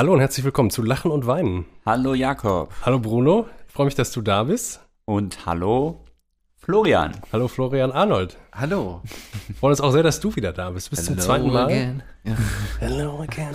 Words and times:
Hallo 0.00 0.14
und 0.14 0.20
herzlich 0.20 0.46
willkommen 0.46 0.70
zu 0.70 0.80
Lachen 0.80 1.10
und 1.10 1.26
Weinen. 1.26 1.66
Hallo 1.84 2.14
Jakob. 2.14 2.72
Hallo 2.86 2.98
Bruno, 3.00 3.44
ich 3.68 3.74
freue 3.74 3.84
mich, 3.84 3.94
dass 3.94 4.10
du 4.12 4.22
da 4.22 4.44
bist. 4.44 4.80
Und 5.04 5.44
hallo 5.44 6.06
Florian. 6.56 7.12
Hallo 7.30 7.48
Florian 7.48 7.92
Arnold. 7.92 8.38
Hallo. 8.50 9.02
Wir 9.46 9.56
freuen 9.56 9.72
uns 9.72 9.82
auch 9.82 9.90
sehr, 9.90 10.02
dass 10.02 10.18
du 10.18 10.34
wieder 10.34 10.54
da 10.54 10.70
bist. 10.70 10.88
Bis 10.88 11.04
zum 11.04 11.18
zweiten 11.18 11.52
Mal. 11.52 11.66
Again. 11.66 12.02
Ja. 12.24 12.34
Hello 12.78 13.20
again. 13.20 13.54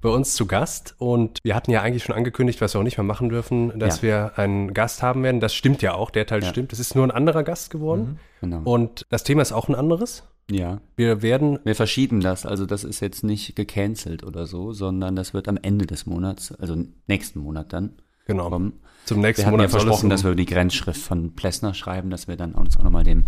Bei 0.00 0.08
uns 0.08 0.34
zu 0.34 0.46
Gast 0.46 0.96
und 0.98 1.38
wir 1.44 1.54
hatten 1.54 1.70
ja 1.70 1.82
eigentlich 1.82 2.02
schon 2.02 2.16
angekündigt, 2.16 2.60
was 2.60 2.74
wir 2.74 2.80
auch 2.80 2.84
nicht 2.84 2.98
mehr 2.98 3.04
machen 3.04 3.28
dürfen, 3.28 3.78
dass 3.78 3.98
Ja. 3.98 4.02
wir 4.02 4.32
einen 4.40 4.74
Gast 4.74 5.04
haben 5.04 5.22
werden. 5.22 5.38
Das 5.38 5.54
stimmt 5.54 5.82
ja 5.82 5.94
auch, 5.94 6.10
der 6.10 6.26
Teil 6.26 6.42
Ja. 6.42 6.48
stimmt. 6.48 6.72
Es 6.72 6.80
ist 6.80 6.96
nur 6.96 7.04
ein 7.04 7.12
anderer 7.12 7.44
Gast 7.44 7.70
geworden 7.70 8.18
Genau. 8.40 8.62
und 8.64 9.06
das 9.10 9.22
Thema 9.22 9.40
ist 9.42 9.52
auch 9.52 9.68
ein 9.68 9.76
anderes. 9.76 10.24
Ja. 10.50 10.80
Wir 10.96 11.22
werden 11.22 11.58
Wir 11.64 11.74
verschieben 11.74 12.20
das. 12.20 12.46
Also 12.46 12.66
das 12.66 12.84
ist 12.84 13.00
jetzt 13.00 13.24
nicht 13.24 13.56
gecancelt 13.56 14.22
oder 14.24 14.46
so, 14.46 14.72
sondern 14.72 15.16
das 15.16 15.34
wird 15.34 15.48
am 15.48 15.58
Ende 15.60 15.86
des 15.86 16.06
Monats, 16.06 16.52
also 16.52 16.76
nächsten 17.06 17.40
Monat 17.40 17.72
dann 17.72 17.90
genau 18.26 18.48
kommen. 18.50 18.74
zum 19.04 19.20
nächsten 19.20 19.42
Wir 19.42 19.46
ja 19.46 19.50
Monat 19.52 19.70
soll 19.70 19.78
es 19.80 19.84
versprochen, 19.84 20.06
ein- 20.06 20.10
dass 20.10 20.24
wir 20.24 20.34
die 20.34 20.46
Grenzschrift 20.46 21.00
von 21.00 21.34
Plessner 21.34 21.74
schreiben, 21.74 22.10
dass 22.10 22.28
wir 22.28 22.36
dann 22.36 22.52
uns 22.52 22.76
auch 22.76 22.82
nochmal 22.82 23.04
dem 23.04 23.26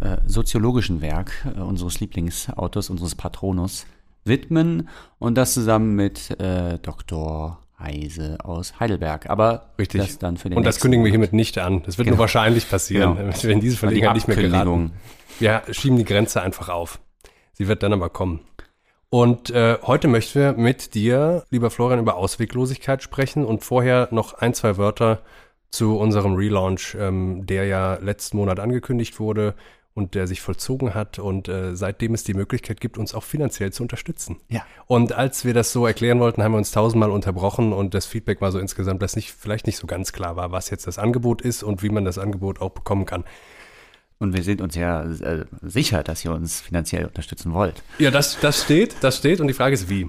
äh, 0.00 0.16
soziologischen 0.26 1.00
Werk 1.00 1.46
äh, 1.56 1.60
unseres 1.60 2.00
Lieblingsautors, 2.00 2.90
unseres 2.90 3.14
Patronus 3.14 3.86
widmen 4.24 4.88
und 5.18 5.36
das 5.36 5.54
zusammen 5.54 5.94
mit 5.94 6.30
äh, 6.40 6.78
Dr. 6.80 7.60
Heise 7.78 8.38
aus 8.42 8.80
Heidelberg. 8.80 9.28
Aber 9.28 9.70
Richtig. 9.78 10.00
das 10.00 10.18
dann 10.18 10.36
für 10.36 10.48
den 10.48 10.56
und 10.58 10.64
das 10.64 10.80
kündigen 10.80 11.04
wir 11.04 11.10
hiermit 11.10 11.32
nicht 11.32 11.58
an. 11.58 11.82
Das 11.84 11.98
wird 11.98 12.06
Genau. 12.06 12.16
nur 12.16 12.20
wahrscheinlich 12.20 12.68
passieren, 12.68 13.16
Genau. 13.16 13.32
wenn 13.42 13.60
diese 13.60 13.74
die 13.74 13.78
Verlegenheit 13.78 14.14
nicht 14.14 14.28
mehr 14.28 14.36
geraten. 14.36 14.92
Wir 15.38 15.62
schieben 15.70 15.96
die 15.98 16.04
Grenze 16.04 16.42
einfach 16.42 16.68
auf. 16.68 17.00
Sie 17.52 17.68
wird 17.68 17.82
dann 17.82 17.92
aber 17.92 18.08
kommen. 18.08 18.40
Und 19.10 19.50
äh, 19.50 19.78
heute 19.82 20.08
möchten 20.08 20.40
wir 20.40 20.52
mit 20.54 20.94
dir, 20.94 21.44
lieber 21.50 21.70
Florian, 21.70 22.00
über 22.00 22.16
Ausweglosigkeit 22.16 23.02
sprechen 23.02 23.44
und 23.44 23.62
vorher 23.62 24.08
noch 24.10 24.34
ein, 24.34 24.54
zwei 24.54 24.76
Wörter 24.76 25.22
zu 25.70 25.96
unserem 25.98 26.34
Relaunch, 26.34 26.96
ähm, 26.98 27.46
der 27.46 27.66
ja 27.66 27.94
letzten 27.94 28.36
Monat 28.38 28.58
angekündigt 28.60 29.20
wurde 29.20 29.54
und 29.94 30.14
der 30.14 30.26
sich 30.26 30.40
vollzogen 30.40 30.94
hat 30.94 31.20
und 31.20 31.48
äh, 31.48 31.76
seitdem 31.76 32.14
es 32.14 32.24
die 32.24 32.34
Möglichkeit 32.34 32.80
gibt, 32.80 32.98
uns 32.98 33.14
auch 33.14 33.22
finanziell 33.22 33.72
zu 33.72 33.84
unterstützen. 33.84 34.38
Ja. 34.48 34.64
Und 34.86 35.12
als 35.12 35.44
wir 35.44 35.54
das 35.54 35.72
so 35.72 35.86
erklären 35.86 36.18
wollten, 36.18 36.42
haben 36.42 36.52
wir 36.52 36.58
uns 36.58 36.72
tausendmal 36.72 37.10
unterbrochen 37.10 37.72
und 37.72 37.94
das 37.94 38.06
Feedback 38.06 38.40
war 38.40 38.50
so 38.50 38.58
insgesamt, 38.58 39.02
dass 39.02 39.14
nicht, 39.14 39.32
vielleicht 39.32 39.66
nicht 39.66 39.76
so 39.76 39.86
ganz 39.86 40.12
klar 40.12 40.34
war, 40.36 40.50
was 40.50 40.70
jetzt 40.70 40.86
das 40.86 40.98
Angebot 40.98 41.42
ist 41.42 41.62
und 41.62 41.82
wie 41.82 41.90
man 41.90 42.04
das 42.04 42.18
Angebot 42.18 42.60
auch 42.60 42.70
bekommen 42.70 43.06
kann. 43.06 43.24
Und 44.18 44.34
wir 44.34 44.42
sind 44.42 44.60
uns 44.60 44.74
ja 44.74 45.02
äh, 45.02 45.44
sicher, 45.62 46.02
dass 46.02 46.24
ihr 46.24 46.32
uns 46.32 46.60
finanziell 46.60 47.04
unterstützen 47.06 47.52
wollt. 47.52 47.82
Ja, 47.98 48.10
das, 48.10 48.38
das 48.40 48.62
steht, 48.62 48.96
das 49.00 49.18
steht 49.18 49.40
und 49.40 49.48
die 49.48 49.54
Frage 49.54 49.74
ist 49.74 49.88
wie. 49.90 50.08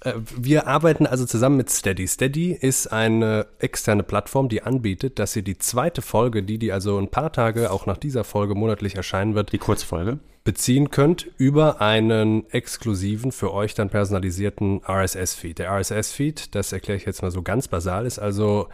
Äh, 0.00 0.14
Wir 0.36 0.66
arbeiten 0.66 1.06
also 1.06 1.26
zusammen 1.26 1.58
mit 1.58 1.70
Steady. 1.70 2.08
Steady 2.08 2.52
ist 2.52 2.88
eine 2.92 3.46
externe 3.58 4.02
Plattform, 4.02 4.48
die 4.48 4.62
anbietet, 4.62 5.18
dass 5.18 5.36
ihr 5.36 5.42
die 5.42 5.58
zweite 5.58 6.02
Folge, 6.02 6.42
die 6.42 6.58
die 6.58 6.72
also 6.72 6.98
ein 6.98 7.08
paar 7.10 7.30
Tage 7.32 7.70
auch 7.70 7.86
nach 7.86 7.98
dieser 7.98 8.24
Folge 8.24 8.54
monatlich 8.54 8.96
erscheinen 8.96 9.34
wird, 9.34 9.52
Die 9.52 9.58
Kurzfolge. 9.58 10.18
beziehen 10.44 10.90
könnt 10.90 11.28
über 11.36 11.80
einen 11.80 12.48
exklusiven, 12.50 13.30
für 13.32 13.52
euch 13.52 13.74
dann 13.74 13.90
personalisierten 13.90 14.80
RSS-Feed. 14.88 15.58
Der 15.60 15.70
RSS-Feed, 15.78 16.54
das 16.56 16.72
erkläre 16.72 16.96
ich 16.96 17.04
jetzt 17.04 17.22
mal 17.22 17.30
so 17.30 17.42
ganz 17.42 17.68
basal, 17.68 18.06
ist 18.06 18.18
also 18.18 18.68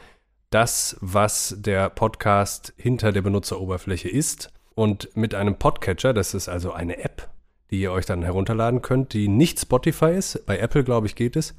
das, 0.50 0.96
was 1.00 1.56
der 1.58 1.90
Podcast 1.90 2.72
hinter 2.78 3.12
der 3.12 3.20
Benutzeroberfläche 3.22 4.08
ist. 4.08 4.50
Und 4.78 5.16
mit 5.16 5.34
einem 5.34 5.56
Podcatcher, 5.56 6.14
das 6.14 6.34
ist 6.34 6.48
also 6.48 6.70
eine 6.70 7.02
App, 7.02 7.28
die 7.72 7.80
ihr 7.80 7.90
euch 7.90 8.06
dann 8.06 8.22
herunterladen 8.22 8.80
könnt, 8.80 9.12
die 9.12 9.26
nicht 9.26 9.58
Spotify 9.58 10.12
ist. 10.12 10.46
Bei 10.46 10.56
Apple, 10.56 10.84
glaube 10.84 11.08
ich, 11.08 11.16
geht 11.16 11.34
es. 11.34 11.56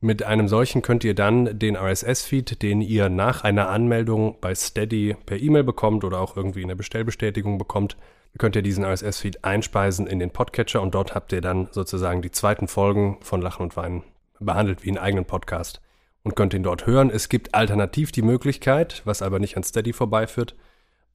Mit 0.00 0.22
einem 0.22 0.46
solchen 0.46 0.80
könnt 0.80 1.02
ihr 1.02 1.16
dann 1.16 1.58
den 1.58 1.76
RSS-Feed, 1.76 2.62
den 2.62 2.82
ihr 2.82 3.08
nach 3.08 3.42
einer 3.42 3.68
Anmeldung 3.68 4.36
bei 4.40 4.54
Steady 4.54 5.16
per 5.26 5.38
E-Mail 5.38 5.64
bekommt 5.64 6.04
oder 6.04 6.20
auch 6.20 6.36
irgendwie 6.36 6.62
in 6.62 6.68
der 6.68 6.76
Bestellbestätigung 6.76 7.58
bekommt, 7.58 7.96
könnt 8.38 8.54
ihr 8.54 8.62
diesen 8.62 8.84
RSS-Feed 8.84 9.42
einspeisen 9.42 10.06
in 10.06 10.20
den 10.20 10.30
Podcatcher 10.30 10.82
und 10.82 10.94
dort 10.94 11.16
habt 11.16 11.32
ihr 11.32 11.40
dann 11.40 11.66
sozusagen 11.72 12.22
die 12.22 12.30
zweiten 12.30 12.68
Folgen 12.68 13.18
von 13.22 13.42
Lachen 13.42 13.64
und 13.64 13.76
Weinen 13.76 14.04
behandelt 14.38 14.84
wie 14.84 14.90
einen 14.90 14.98
eigenen 14.98 15.24
Podcast 15.24 15.80
und 16.22 16.36
könnt 16.36 16.54
ihn 16.54 16.62
dort 16.62 16.86
hören. 16.86 17.10
Es 17.10 17.28
gibt 17.28 17.56
alternativ 17.56 18.12
die 18.12 18.22
Möglichkeit, 18.22 19.02
was 19.04 19.20
aber 19.20 19.40
nicht 19.40 19.56
an 19.56 19.64
Steady 19.64 19.92
vorbeiführt, 19.92 20.54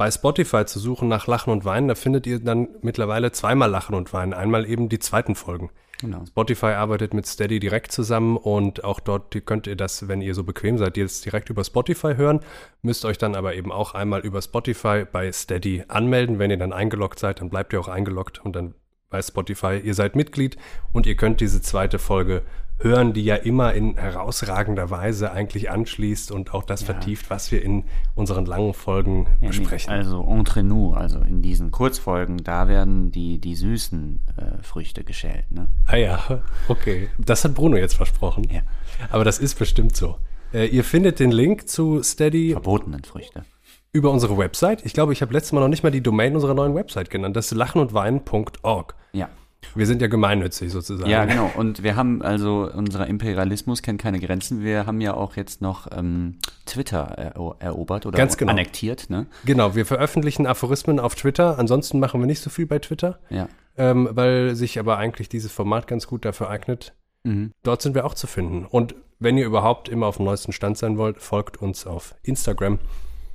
bei 0.02 0.10
Spotify 0.10 0.66
zu 0.66 0.80
suchen 0.80 1.10
nach 1.10 1.28
Lachen 1.28 1.54
und 1.54 1.64
Weinen. 1.64 1.88
Da 1.88 1.94
findet 1.94 2.26
ihr 2.26 2.40
dann 2.40 2.70
mittlerweile 2.82 3.32
zweimal 3.32 3.70
Lachen 3.70 3.94
und 3.94 4.12
Weinen. 4.14 4.34
Einmal 4.34 4.68
eben 4.68 4.90
die 4.90 4.98
zweiten 4.98 5.36
Folgen. 5.36 5.70
Genau. 6.00 6.26
Spotify 6.26 6.72
arbeitet 6.74 7.14
mit 7.14 7.28
Steady 7.28 7.60
direkt 7.60 7.92
zusammen 7.92 8.36
und 8.36 8.84
auch 8.84 9.00
dort 9.00 9.46
könnt 9.46 9.68
ihr 9.68 9.76
das, 9.76 10.08
wenn 10.08 10.22
ihr 10.22 10.34
so 10.34 10.44
bequem 10.44 10.80
seid, 10.80 10.98
jetzt 10.98 11.24
direkt 11.26 11.52
über 11.52 11.64
Spotify 11.64 12.16
hören, 12.16 12.40
müsst 12.82 13.06
euch 13.06 13.20
dann 13.20 13.36
aber 13.36 13.54
eben 13.54 13.72
auch 13.72 13.94
einmal 13.94 14.22
über 14.22 14.42
Spotify 14.42 15.06
bei 15.06 15.32
Steady 15.32 15.84
anmelden. 15.88 16.40
Wenn 16.40 16.50
ihr 16.50 16.58
dann 16.58 16.74
eingeloggt 16.74 17.20
seid, 17.20 17.40
dann 17.40 17.52
bleibt 17.52 17.72
ihr 17.72 17.80
auch 17.80 17.88
eingeloggt 17.88 18.44
und 18.44 18.56
dann 18.56 18.74
bei 19.12 19.22
Spotify, 19.22 19.78
ihr 19.84 19.94
seid 19.94 20.16
Mitglied 20.16 20.58
und 20.94 21.06
ihr 21.06 21.16
könnt 21.16 21.42
diese 21.42 21.62
zweite 21.62 22.00
Folge 22.00 22.42
hören, 22.82 23.14
die 23.14 23.24
ja 23.24 23.36
immer 23.36 23.74
in 23.74 23.96
herausragender 23.98 24.90
Weise 24.90 25.32
eigentlich 25.32 25.70
anschließt 25.70 26.32
und 26.32 26.54
auch 26.54 26.64
das 26.64 26.84
vertieft, 26.84 27.30
was 27.30 27.52
wir 27.52 27.62
in 27.64 27.84
unseren 28.16 28.46
langen 28.46 28.74
Folgen 28.74 29.28
Ja, 29.40 29.48
besprechen. 29.50 29.92
Also 29.92 30.24
entre 30.30 30.64
nous, 30.64 30.96
also 30.96 31.20
in 31.20 31.42
diesen 31.42 31.72
Kurzfolgen, 31.72 32.38
da 32.44 32.68
werden 32.68 33.12
die, 33.12 33.40
die 33.40 33.56
süßen 33.56 34.20
äh, 34.38 34.64
Früchte 34.64 35.04
geschält. 35.04 35.52
Ne? 35.52 35.68
Ah 35.86 35.96
ja, 35.98 36.42
okay. 36.68 37.10
Das 37.18 37.44
hat 37.44 37.54
Bruno 37.54 37.78
jetzt 37.78 37.96
versprochen. 37.96 38.48
Ja. 38.52 38.62
Aber 39.10 39.24
das 39.24 39.40
ist 39.40 39.58
bestimmt 39.60 39.96
so. 39.96 40.18
Äh, 40.54 40.66
ihr 40.68 40.84
findet 40.84 41.20
den 41.20 41.32
Link 41.32 41.70
zu 41.70 42.04
Steady 42.04 42.52
Verbotenen 42.52 43.04
Früchte. 43.04 43.46
über 43.94 44.12
unsere 44.12 44.38
Website. 44.38 44.86
Ich 44.86 44.94
glaube, 44.94 45.14
ich 45.14 45.22
habe 45.22 45.34
letztes 45.34 45.52
Mal 45.54 45.62
noch 45.62 45.68
nicht 45.70 45.84
mal 45.84 45.92
die 45.92 46.02
Domain 46.02 46.34
unserer 46.36 46.54
neuen 46.54 46.76
Website 46.76 47.10
genannt. 47.10 47.36
Das 47.36 47.52
ist 47.52 47.58
lachenundweinen.org. 47.58 48.96
Ja. 49.14 49.30
Wir 49.76 49.86
sind 49.88 50.02
ja 50.02 50.08
gemeinnützig 50.08 50.72
sozusagen. 50.72 51.10
Ja, 51.10 51.26
genau. 51.26 51.50
Und 51.56 51.84
wir 51.84 51.96
haben 51.96 52.22
also, 52.22 52.70
unser 52.74 53.08
Imperialismus 53.08 53.82
kennt 53.82 54.02
keine 54.02 54.20
Grenzen. 54.20 54.64
Wir 54.64 54.86
haben 54.86 55.00
ja 55.02 55.14
auch 55.14 55.36
jetzt 55.36 55.62
noch 55.62 55.88
ähm, 55.96 56.40
Twitter 56.66 57.16
ero 57.18 57.56
erobert 57.60 58.06
oder 58.06 58.18
Ganz 58.18 58.38
genau. 58.38 58.52
annektiert. 58.52 59.10
Ne? 59.10 59.28
Genau, 59.46 59.76
wir 59.76 59.86
veröffentlichen 59.86 60.46
Aphorismen 60.48 61.00
auf 61.00 61.16
Twitter. 61.16 61.58
Ansonsten 61.60 62.00
machen 62.00 62.20
wir 62.20 62.28
nicht 62.28 62.42
so 62.42 62.50
viel 62.50 62.66
bei 62.66 62.80
Twitter, 62.80 63.20
Ja. 63.30 63.48
ähm, 63.78 64.10
weil 64.12 64.56
sich 64.56 64.78
aber 64.80 64.98
eigentlich 64.98 65.30
dieses 65.30 65.52
Format 65.52 65.88
ganz 65.88 66.08
gut 66.08 66.26
dafür 66.26 66.50
eignet. 66.50 66.94
Mhm. 67.24 67.52
Dort 67.64 67.82
sind 67.82 67.96
wir 67.96 68.06
auch 68.06 68.16
zu 68.16 68.28
finden. 68.28 68.66
Und 68.66 68.96
wenn 69.20 69.38
ihr 69.38 69.46
überhaupt 69.46 69.88
immer 69.90 70.08
auf 70.08 70.18
dem 70.18 70.26
neuesten 70.26 70.52
Stand 70.52 70.78
sein 70.80 70.98
wollt, 70.98 71.22
folgt 71.22 71.58
uns 71.62 71.86
auf 71.86 72.16
Instagram. 72.24 72.80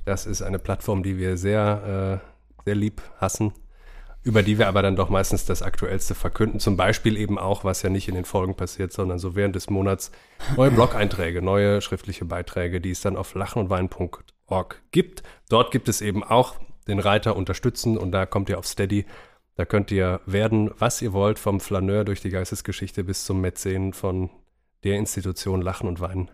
Das 0.05 0.25
ist 0.25 0.41
eine 0.41 0.59
Plattform, 0.59 1.03
die 1.03 1.17
wir 1.17 1.37
sehr, 1.37 2.19
äh, 2.21 2.63
sehr 2.65 2.75
lieb 2.75 3.01
hassen, 3.17 3.53
über 4.27 4.43
die 4.43 4.59
wir 4.59 4.67
aber 4.67 4.81
dann 4.81 4.97
doch 4.97 5.09
meistens 5.09 5.45
das 5.45 5.61
Aktuellste 5.61 6.13
verkünden. 6.13 6.59
Zum 6.59 6.75
Beispiel 6.75 7.15
eben 7.15 7.39
auch, 7.39 7.63
was 7.63 7.81
ja 7.81 7.89
nicht 7.89 8.09
in 8.09 8.15
den 8.15 8.25
Folgen 8.25 8.55
passiert, 8.55 8.91
sondern 8.91 9.19
so 9.19 9.35
während 9.35 9.55
des 9.55 9.69
Monats 9.69 10.11
neue 10.57 10.69
Blog-Einträge, 10.71 11.41
neue 11.41 11.81
schriftliche 11.81 12.25
Beiträge, 12.25 12.81
die 12.81 12.91
es 12.91 12.99
dann 13.01 13.15
auf 13.15 13.33
lachenundwein.org 13.33 14.81
gibt. 14.91 15.23
Dort 15.49 15.71
gibt 15.71 15.87
es 15.87 16.01
eben 16.01 16.23
auch 16.23 16.55
den 16.87 16.99
Reiter 16.99 17.37
unterstützen 17.37 17.97
und 17.97 18.11
da 18.11 18.25
kommt 18.25 18.49
ihr 18.49 18.59
auf 18.59 18.67
Steady. 18.67 19.05
Da 19.55 19.65
könnt 19.65 19.91
ihr 19.91 20.19
werden, 20.25 20.71
was 20.77 21.01
ihr 21.01 21.13
wollt, 21.13 21.39
vom 21.39 21.59
Flaneur 21.59 22.03
durch 22.03 22.21
die 22.21 22.29
Geistesgeschichte 22.29 23.05
bis 23.05 23.23
zum 23.23 23.41
Mäzen 23.41 23.93
von 23.93 24.29
der 24.83 24.97
Institution 24.97 25.61
Lachen 25.61 25.87
und 25.87 26.01
Weinen. 26.01 26.29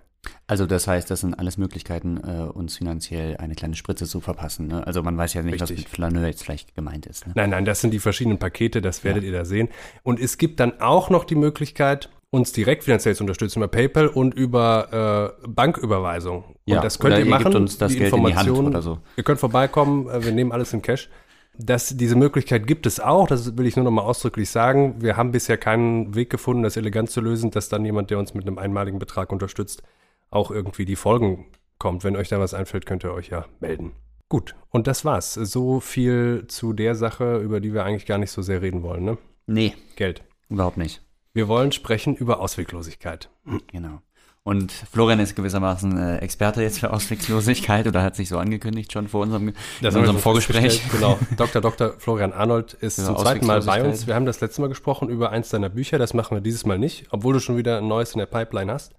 Also 0.47 0.65
das 0.65 0.87
heißt, 0.87 1.09
das 1.09 1.21
sind 1.21 1.33
alles 1.33 1.57
Möglichkeiten, 1.57 2.17
äh, 2.17 2.43
uns 2.43 2.77
finanziell 2.77 3.37
eine 3.37 3.55
kleine 3.55 3.75
Spritze 3.75 4.05
zu 4.05 4.19
verpassen. 4.19 4.67
Ne? 4.67 4.85
Also 4.85 5.03
man 5.03 5.17
weiß 5.17 5.33
ja 5.33 5.41
nicht, 5.41 5.59
was 5.59 5.69
Richtig. 5.69 5.87
mit 5.87 5.95
Flaneur 5.95 6.27
jetzt 6.27 6.43
vielleicht 6.43 6.75
gemeint 6.75 7.05
ist. 7.05 7.27
Ne? 7.27 7.33
Nein, 7.35 7.49
nein, 7.49 7.65
das 7.65 7.81
sind 7.81 7.91
die 7.91 7.99
verschiedenen 7.99 8.39
Pakete, 8.39 8.81
das 8.81 9.03
werdet 9.03 9.23
ihr 9.23 9.31
da 9.31 9.45
sehen. 9.45 9.69
Und 10.03 10.19
es 10.19 10.37
gibt 10.37 10.59
dann 10.59 10.79
auch 10.81 11.09
noch 11.09 11.23
die 11.23 11.35
Möglichkeit, 11.35 12.09
uns 12.33 12.51
direkt 12.51 12.83
finanziell 12.83 13.15
zu 13.15 13.23
unterstützen 13.23 13.59
über 13.59 13.67
PayPal 13.67 14.07
und 14.07 14.33
über 14.33 15.35
äh, 15.43 15.47
Banküberweisung. 15.47 16.55
Ja, 16.65 16.77
und 16.77 16.83
das 16.83 16.97
könnt 16.97 17.15
ihr 17.15 17.25
ihr 17.25 17.29
machen. 17.29 17.55
uns 17.55 17.77
das 17.77 17.93
Geld 17.93 18.11
in 18.11 18.25
die 18.25 18.35
Hand 18.35 18.47
Informationen- 18.47 18.67
oder 18.69 18.81
so. 18.81 18.97
Ihr 19.15 19.23
könnt 19.23 19.39
vorbeikommen, 19.39 20.09
äh, 20.09 20.25
wir 20.25 20.31
nehmen 20.31 20.51
alles 20.51 20.73
in 20.73 20.81
Cash. 20.81 21.09
Das, 21.55 21.95
diese 21.95 22.15
Möglichkeit 22.15 22.65
gibt 22.65 22.87
es 22.87 22.99
auch, 22.99 23.27
das 23.27 23.55
will 23.55 23.67
ich 23.67 23.75
nur 23.75 23.85
noch 23.85 23.91
mal 23.91 24.01
ausdrücklich 24.01 24.49
sagen. 24.49 24.95
Wir 24.99 25.15
haben 25.15 25.31
bisher 25.31 25.57
keinen 25.57 26.15
Weg 26.15 26.31
gefunden, 26.31 26.63
das 26.63 26.75
elegant 26.75 27.11
zu 27.11 27.21
lösen, 27.21 27.51
dass 27.51 27.69
dann 27.69 27.85
jemand, 27.85 28.09
der 28.09 28.17
uns 28.17 28.33
mit 28.33 28.47
einem 28.47 28.57
einmaligen 28.57 28.97
Betrag 28.97 29.31
unterstützt, 29.31 29.83
auch 30.33 30.51
irgendwie 30.51 30.85
die 30.85 30.95
Folgen 30.95 31.45
kommt. 31.77 32.03
Wenn 32.03 32.15
euch 32.15 32.29
da 32.29 32.39
was 32.39 32.53
einfällt, 32.53 32.85
könnt 32.85 33.03
ihr 33.03 33.13
euch 33.13 33.29
ja 33.29 33.45
melden. 33.59 33.93
Gut, 34.29 34.55
und 34.69 34.87
das 34.87 35.05
war's. 35.05 35.33
So 35.33 35.79
viel 35.79 36.45
zu 36.47 36.73
der 36.73 36.95
Sache, 36.95 37.37
über 37.37 37.59
die 37.59 37.73
wir 37.73 37.85
eigentlich 37.85 38.05
gar 38.05 38.17
nicht 38.17 38.31
so 38.31 38.41
sehr 38.41 38.61
reden 38.61 38.81
wollen, 38.81 39.03
ne? 39.03 39.17
Nee, 39.45 39.75
Geld. 39.95 40.23
überhaupt 40.49 40.77
nicht. 40.77 41.01
Wir 41.33 41.47
wollen 41.47 41.71
sprechen 41.71 42.15
über 42.15 42.39
Ausweglosigkeit. 42.39 43.29
Genau. 43.71 44.01
Und 44.45 44.73
Florian 44.73 45.21
ist 45.21 45.35
gewissermaßen 45.35 45.97
äh, 45.97 46.17
Experte 46.17 46.61
jetzt 46.61 46.79
für 46.79 46.91
Ausweglosigkeit 46.91 47.87
oder 47.87 48.03
hat 48.03 48.17
sich 48.17 48.27
so 48.27 48.37
angekündigt 48.37 48.91
schon 48.91 49.07
vor 49.07 49.21
unserem, 49.21 49.53
wir 49.79 49.95
unserem 49.95 50.19
Vorgespräch. 50.19 50.81
Genau. 50.91 51.17
Dr. 51.37 51.61
Dr. 51.61 51.93
Florian 51.97 52.33
Arnold 52.33 52.73
ist 52.73 52.97
Über 52.97 53.07
zum 53.07 53.17
zweiten 53.17 53.45
Mal 53.45 53.61
bei 53.61 53.83
uns. 53.83 54.05
Wir 54.05 54.15
haben 54.15 54.25
das 54.25 54.41
letzte 54.41 54.59
Mal 54.59 54.67
gesprochen 54.67 55.07
über 55.07 55.31
eins 55.31 55.49
deiner 55.49 55.69
Bücher. 55.69 55.97
Das 55.97 56.13
machen 56.13 56.35
wir 56.35 56.41
dieses 56.41 56.65
Mal 56.65 56.77
nicht, 56.77 57.07
obwohl 57.11 57.33
du 57.33 57.39
schon 57.39 57.55
wieder 57.55 57.77
ein 57.77 57.87
neues 57.87 58.11
in 58.13 58.19
der 58.19 58.25
Pipeline 58.25 58.71
hast. 58.71 58.93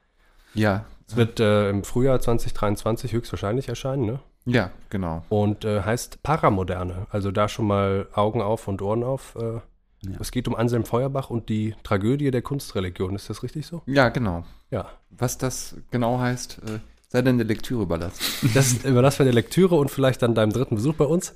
Ja. 0.54 0.86
Es 1.06 1.16
wird 1.16 1.40
äh, 1.40 1.68
im 1.70 1.84
Frühjahr 1.84 2.20
2023 2.20 3.12
höchstwahrscheinlich 3.12 3.68
erscheinen, 3.68 4.06
ne? 4.06 4.20
Ja, 4.46 4.70
genau. 4.90 5.22
Und 5.28 5.64
äh, 5.64 5.82
heißt 5.82 6.22
Paramoderne. 6.22 7.06
Also 7.10 7.30
da 7.30 7.48
schon 7.48 7.66
mal 7.66 8.08
Augen 8.14 8.42
auf 8.42 8.68
und 8.68 8.82
Ohren 8.82 9.02
auf. 9.02 9.36
Äh, 9.36 9.60
Ja. 10.06 10.18
Es 10.20 10.30
geht 10.30 10.46
um 10.48 10.54
Anselm 10.54 10.84
Feuerbach 10.84 11.30
und 11.30 11.48
die 11.48 11.74
Tragödie 11.82 12.30
der 12.30 12.42
Kunstreligion. 12.42 13.14
Ist 13.14 13.30
das 13.30 13.42
richtig 13.42 13.66
so? 13.66 13.80
Ja, 13.86 14.10
genau. 14.10 14.44
Ja. 14.70 14.88
Was 15.10 15.38
das 15.38 15.76
genau 15.90 16.18
heißt, 16.18 16.58
äh, 16.66 16.78
sei 17.08 17.22
denn 17.22 17.38
der 17.38 17.46
Lektüre 17.46 17.82
überlassen. 17.82 18.20
Das 18.52 18.72
überlassen 18.84 19.20
wir 19.20 19.24
der 19.24 19.34
Lektüre 19.34 19.76
und 19.76 19.90
vielleicht 19.90 20.20
dann 20.20 20.34
deinem 20.34 20.52
dritten 20.52 20.74
Besuch 20.74 20.94
bei 20.94 21.06
uns. 21.06 21.34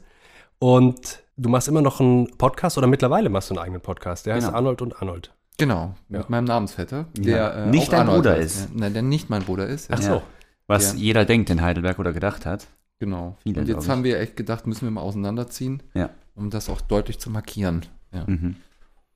Und 0.58 1.22
du 1.38 1.48
machst 1.48 1.68
immer 1.68 1.80
noch 1.82 2.00
einen 2.00 2.36
Podcast 2.36 2.76
oder 2.76 2.88
mittlerweile 2.88 3.30
machst 3.30 3.48
du 3.48 3.54
einen 3.54 3.62
eigenen 3.62 3.80
Podcast. 3.80 4.26
Der 4.26 4.34
heißt 4.34 4.46
Genau. 4.48 4.58
Arnold 4.58 4.82
und 4.82 5.00
Arnold. 5.00 5.32
Genau, 5.58 5.94
mit 6.08 6.20
Ja. 6.22 6.26
meinem 6.28 6.44
Namensvetter, 6.44 7.06
der 7.16 7.36
Ja. 7.36 7.48
äh, 7.64 7.66
Nicht 7.66 7.92
dein 7.92 8.00
Arnold 8.00 8.18
Bruder 8.22 8.32
heißt. 8.36 8.44
ist. 8.44 8.68
Ja, 8.70 8.80
Nein, 8.80 8.92
der 8.94 9.02
nicht 9.02 9.28
mein 9.28 9.42
Bruder 9.42 9.66
ist. 9.66 9.90
Ach 9.92 10.00
Ja, 10.00 10.06
so. 10.14 10.22
Was 10.66 10.92
Ja. 10.94 10.98
jeder 10.98 11.24
denkt 11.24 11.50
in 11.50 11.60
Heidelberg 11.62 11.98
oder 11.98 12.12
gedacht 12.12 12.46
hat. 12.46 12.66
Genau. 13.00 13.36
Viele, 13.42 13.60
Und 13.60 13.68
jetzt 13.68 13.88
haben 13.88 14.04
wir 14.04 14.18
echt 14.20 14.36
gedacht, 14.36 14.66
müssen 14.66 14.82
wir 14.86 14.90
mal 14.90 15.00
auseinanderziehen, 15.02 15.82
Ja. 15.94 16.10
um 16.34 16.50
das 16.50 16.68
auch 16.68 16.80
deutlich 16.80 17.18
zu 17.18 17.30
markieren. 17.30 17.86
Ja. 18.12 18.24
Mhm. 18.26 18.56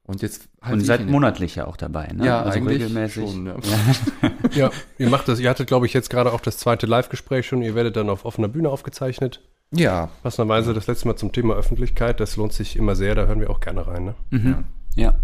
Und 0.04 0.20
jetzt 0.22 0.48
Und 0.60 0.66
halte 0.68 0.80
ihr 0.80 0.86
seid 0.86 1.06
monatlich 1.06 1.54
ja 1.54 1.66
auch 1.66 1.76
dabei, 1.76 2.08
ne? 2.12 2.26
Ja, 2.26 2.42
eigentlich 2.44 3.12
schon, 3.12 3.46
ja. 3.46 3.56
Ja, 4.54 4.70
ihr 4.98 5.08
macht 5.08 5.28
das, 5.28 5.38
ihr 5.38 5.48
hattet, 5.48 5.68
glaube 5.68 5.86
ich, 5.86 5.92
jetzt 5.92 6.10
gerade 6.10 6.32
auch 6.32 6.40
das 6.40 6.58
zweite 6.58 6.86
Live-Gespräch 6.86 7.46
schon. 7.46 7.62
Ihr 7.62 7.74
werdet 7.76 7.96
dann 7.96 8.10
auf 8.10 8.24
offener 8.24 8.48
Bühne 8.48 8.68
aufgezeichnet. 8.68 9.40
Ja, 9.72 10.10
Passenderweise 10.22 10.74
das 10.74 10.86
letzte 10.88 11.06
Mal 11.08 11.16
zum 11.16 11.32
Thema 11.32 11.54
Öffentlichkeit. 11.54 12.18
Das 12.20 12.36
lohnt 12.36 12.52
sich 12.52 12.76
immer 12.76 12.94
sehr, 12.96 13.14
da 13.14 13.26
hören 13.26 13.40
wir 13.40 13.48
auch 13.48 13.60
gerne 13.60 13.86
rein. 13.86 14.04
Ne? 14.06 14.14
Mhm. 14.30 14.46
Ja. 14.48 15.04
Ja, 15.04 15.14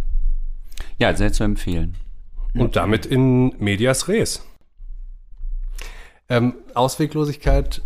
sehr 1.17 1.33
zu 1.33 1.45
empfehlen. 1.45 1.97
Und 2.55 2.77
damit 2.77 3.07
in 3.07 3.55
Medias 3.59 4.09
Res. 4.09 4.43
Ähm, 6.29 6.55
Ausweglosigkeit. 6.75 7.83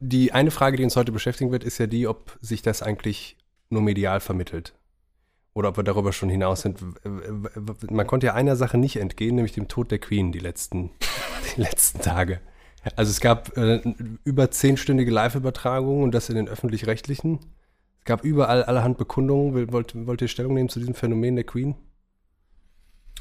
Die 0.00 0.32
eine 0.32 0.50
Frage, 0.50 0.76
die 0.76 0.84
uns 0.84 0.96
heute 0.96 1.12
beschäftigen 1.12 1.52
wird, 1.52 1.62
ist 1.64 1.78
ja 1.78 1.86
die, 1.86 2.06
ob 2.06 2.38
sich 2.40 2.62
das 2.62 2.82
eigentlich 2.82 3.36
nur 3.68 3.82
medial 3.82 4.20
vermittelt. 4.20 4.74
Oder 5.52 5.70
ob 5.70 5.76
wir 5.76 5.84
darüber 5.84 6.12
schon 6.12 6.28
hinaus 6.28 6.62
sind. 6.62 6.78
Man 7.90 8.06
konnte 8.06 8.26
ja 8.26 8.34
einer 8.34 8.56
Sache 8.56 8.78
nicht 8.78 8.96
entgehen, 8.96 9.34
nämlich 9.34 9.52
dem 9.52 9.68
Tod 9.68 9.90
der 9.90 9.98
Queen 9.98 10.32
die 10.32 10.38
letzten, 10.38 10.90
die 11.56 11.62
letzten 11.62 12.00
Tage. 12.00 12.40
Also 12.96 13.10
es 13.10 13.20
gab 13.20 13.56
äh, 13.56 13.82
über 14.24 14.50
zehnstündige 14.50 15.10
Live-Übertragungen 15.10 16.02
und 16.02 16.12
das 16.12 16.30
in 16.30 16.36
den 16.36 16.48
öffentlich-rechtlichen. 16.48 17.40
Es 18.00 18.04
gab 18.04 18.24
überall 18.24 18.64
allerhand 18.64 18.98
Bekundungen. 18.98 19.72
Wollt, 19.72 19.94
wollt 20.06 20.22
ihr 20.22 20.28
Stellung 20.28 20.54
nehmen 20.54 20.68
zu 20.68 20.78
diesem 20.78 20.94
Phänomen 20.94 21.36
der 21.36 21.44
Queen? 21.44 21.74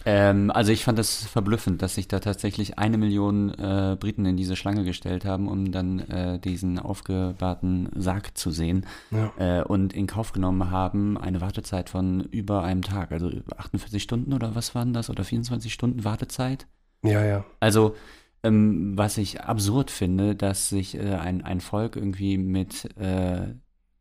Ähm, 0.06 0.50
also 0.52 0.72
ich 0.72 0.86
fand 0.86 0.98
es 0.98 1.26
verblüffend, 1.26 1.81
dass 1.81 1.96
sich 1.96 2.08
da 2.08 2.22
tatsächlich 2.22 2.80
eine 2.80 2.98
Million 2.98 3.50
äh, 3.50 3.98
Briten 4.00 4.26
in 4.26 4.38
diese 4.38 4.56
Schlange 4.56 4.86
gestellt 4.86 5.26
haben, 5.26 5.50
um 5.50 5.74
dann 5.74 6.00
äh, 6.00 6.40
diesen 6.40 6.80
aufgebahrten 6.80 7.90
Sarg 7.96 8.38
zu 8.38 8.50
sehen 8.52 8.86
Ja. 9.12 9.34
äh, 9.60 9.64
und 9.64 9.92
in 9.94 10.08
Kauf 10.08 10.31
genommen 10.31 10.72
haben 10.72 11.18
eine 11.18 11.42
Wartezeit 11.42 11.90
von 11.90 12.22
über 12.22 12.64
einem 12.64 12.81
Tag, 12.81 13.12
also 13.12 13.30
48 13.58 14.02
Stunden 14.02 14.31
oder 14.31 14.56
was 14.56 14.74
waren 14.74 14.94
das 14.94 15.10
oder 15.10 15.26
24 15.26 15.74
Stunden 15.74 16.06
Wartezeit. 16.06 16.66
Ja, 17.04 17.26
ja. 17.26 17.44
Also 17.60 17.96
ähm, 18.42 18.98
was 18.98 19.18
ich 19.18 19.42
absurd 19.42 19.92
finde, 19.92 20.34
dass 20.34 20.70
sich 20.70 20.96
äh, 20.96 21.16
ein, 21.16 21.44
ein 21.44 21.60
Volk 21.60 21.98
irgendwie 21.98 22.38
mit 22.38 22.86
äh, 22.98 23.54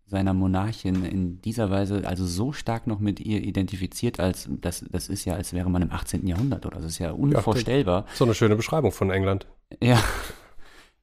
seiner 0.08 0.32
Monarchin 0.32 1.04
in 1.04 1.40
dieser 1.42 1.70
Weise, 1.70 2.02
also 2.06 2.26
so 2.26 2.52
stark 2.52 2.86
noch 2.86 2.98
mit 2.98 3.20
ihr 3.20 3.42
identifiziert, 3.42 4.20
als 4.20 4.48
das, 4.60 4.84
das 4.90 5.08
ist 5.08 5.24
ja, 5.24 5.34
als 5.34 5.52
wäre 5.52 5.68
man 5.68 5.82
im 5.82 5.92
18. 5.92 6.26
Jahrhundert 6.26 6.64
oder 6.64 6.76
das 6.76 6.86
ist 6.86 6.98
ja 6.98 7.12
unvorstellbar. 7.12 8.06
So 8.14 8.24
eine 8.24 8.34
schöne 8.34 8.56
Beschreibung 8.56 8.90
von 8.92 9.10
England. 9.10 9.46
Ja. 9.82 10.02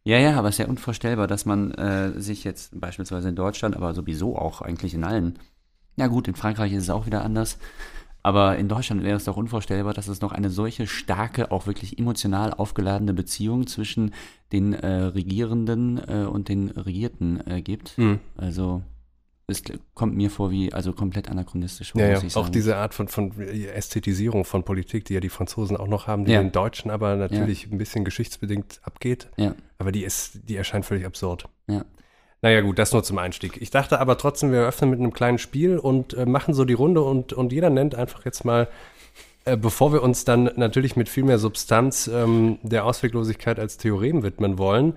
Ja, 0.04 0.20
ja, 0.20 0.38
aber 0.38 0.50
es 0.50 0.56
ist 0.56 0.60
ja 0.60 0.68
unvorstellbar, 0.68 1.26
dass 1.26 1.46
man 1.46 1.72
äh, 1.72 2.20
sich 2.20 2.44
jetzt 2.44 2.80
beispielsweise 2.80 3.30
in 3.30 3.36
Deutschland, 3.36 3.76
aber 3.76 3.94
sowieso 3.96 4.38
auch 4.38 4.62
eigentlich 4.62 4.94
in 4.94 5.04
allen, 5.04 5.40
ja 5.96 6.08
gut, 6.08 6.28
in 6.28 6.36
Frankreich 6.36 6.74
ist 6.74 6.84
es 6.84 6.90
auch 6.92 7.08
wieder 7.08 7.24
anders, 7.24 7.58
aber 8.22 8.58
in 8.58 8.68
Deutschland 8.68 9.04
wäre 9.04 9.18
es 9.18 9.26
doch 9.26 9.38
unvorstellbar, 9.38 9.94
dass 9.94 10.08
es 10.08 10.22
noch 10.22 10.32
eine 10.32 10.50
solche 10.50 10.88
starke, 10.88 11.52
auch 11.52 11.68
wirklich 11.68 12.00
emotional 12.00 12.54
aufgeladene 12.54 13.14
Beziehung 13.14 13.68
zwischen 13.68 14.14
den 14.52 14.74
äh, 14.74 14.88
Regierenden 14.88 16.00
äh, 16.08 16.26
und 16.26 16.50
den 16.50 16.70
Regierten 16.70 17.40
äh, 17.48 17.62
gibt. 17.62 17.98
Also 18.36 18.82
es 19.48 19.62
kommt 19.94 20.16
mir 20.16 20.30
vor 20.32 20.50
wie 20.50 20.74
also 20.74 20.92
komplett 20.94 21.30
anachronistisch, 21.30 21.94
Ja, 21.96 22.08
ja. 22.08 22.22
Auch 22.34 22.50
diese 22.50 22.78
Art 22.78 22.94
von, 22.94 23.08
von 23.08 23.32
Ästhetisierung 23.40 24.44
von 24.44 24.64
Politik, 24.64 25.06
die 25.06 25.14
ja 25.14 25.20
die 25.20 25.30
Franzosen 25.30 25.78
auch 25.78 25.88
noch 25.88 26.08
haben, 26.08 26.26
die 26.26 26.32
Ja. 26.32 26.42
den 26.42 26.52
Deutschen 26.52 26.90
aber 26.90 27.16
natürlich 27.16 27.68
ein 27.72 27.78
bisschen 27.78 28.06
geschichtsbedingt 28.06 28.80
abgeht. 28.84 29.30
Ja. 29.38 29.54
Aber 29.78 29.92
die 29.92 30.04
ist, 30.04 30.40
die 30.50 30.56
erscheint 30.56 30.86
völlig 30.86 31.06
absurd. 31.06 31.48
Ja. 31.68 31.86
Naja, 32.42 32.62
gut, 32.62 32.80
das 32.80 32.92
nur 32.92 33.04
zum 33.04 33.18
Einstieg. 33.18 33.62
Ich 33.62 33.70
dachte 33.72 34.00
aber 34.00 34.18
trotzdem, 34.18 34.52
wir 34.52 34.62
öffnen 34.62 34.90
mit 34.90 35.00
einem 35.00 35.14
kleinen 35.14 35.38
Spiel 35.38 35.78
und 35.78 36.14
äh, 36.14 36.26
machen 36.26 36.54
so 36.54 36.66
die 36.66 36.74
Runde 36.74 37.02
und, 37.02 37.34
und 37.34 37.52
jeder 37.54 37.70
nennt 37.70 37.96
einfach 37.96 38.26
jetzt 38.26 38.46
mal, 38.46 38.68
äh, 39.46 39.58
bevor 39.58 39.94
wir 39.94 40.02
uns 40.02 40.26
dann 40.26 40.50
natürlich 40.56 40.96
mit 40.96 41.08
viel 41.08 41.24
mehr 41.24 41.40
Substanz 41.40 42.08
ähm, 42.08 42.58
der 42.64 42.86
Ausweglosigkeit 42.86 43.60
als 43.60 43.78
Theorem 43.78 44.24
widmen 44.24 44.58
wollen, 44.58 44.94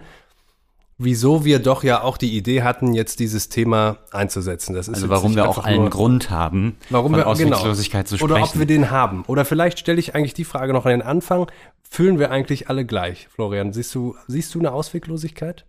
wieso 0.98 1.44
wir 1.44 1.60
doch 1.60 1.84
ja 1.84 2.02
auch 2.02 2.16
die 2.18 2.36
Idee 2.36 2.62
hatten, 2.62 2.92
jetzt 2.92 3.20
dieses 3.20 3.48
Thema 3.48 3.98
einzusetzen. 4.10 4.74
Das 4.74 4.88
ist 4.88 4.94
Also 4.96 5.08
warum 5.08 5.34
wir 5.36 5.48
auch 5.48 5.64
allen 5.64 5.82
nur- 5.82 5.90
Grund 5.90 6.30
haben, 6.30 6.76
Warum 6.90 7.12
von 7.12 7.20
wir 7.20 7.26
Ausweglosigkeit 7.28 8.08
zu 8.08 8.16
sprechen. 8.18 8.32
Oder 8.32 8.42
ob 8.42 8.58
wir 8.58 8.66
den 8.66 8.90
haben. 8.90 9.24
Oder 9.26 9.44
vielleicht 9.44 9.78
stelle 9.78 10.00
ich 10.00 10.14
eigentlich 10.14 10.34
die 10.34 10.44
Frage 10.44 10.72
noch 10.72 10.84
an 10.86 10.90
den 10.90 11.02
Anfang. 11.02 11.46
Fühlen 11.88 12.18
wir 12.18 12.30
eigentlich 12.30 12.68
alle 12.68 12.84
gleich? 12.84 13.28
Florian, 13.28 13.72
siehst 13.72 13.94
du, 13.94 14.16
siehst 14.26 14.54
du 14.54 14.58
eine 14.58 14.72
Ausweglosigkeit? 14.72 15.64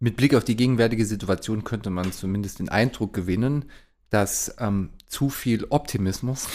Mit 0.00 0.16
Blick 0.16 0.34
auf 0.34 0.44
die 0.44 0.56
gegenwärtige 0.56 1.04
Situation 1.04 1.64
könnte 1.64 1.90
man 1.90 2.10
zumindest 2.12 2.60
den 2.60 2.68
Eindruck 2.68 3.12
gewinnen, 3.12 3.66
dass 4.10 4.54
ähm, 4.58 4.90
zu 5.06 5.28
viel 5.28 5.66
Optimismus 5.68 6.48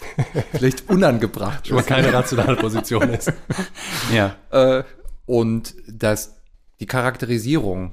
vielleicht 0.52 0.88
unangebracht 0.90 1.66
Schon 1.68 1.76
mal 1.76 1.80
ist. 1.82 1.86
keine 1.86 2.12
rationale 2.12 2.56
Position 2.56 3.10
ist. 3.10 3.32
ja. 4.12 4.34
Äh, 4.50 4.82
und 5.26 5.74
dass 5.88 6.35
die 6.80 6.86
Charakterisierung 6.86 7.92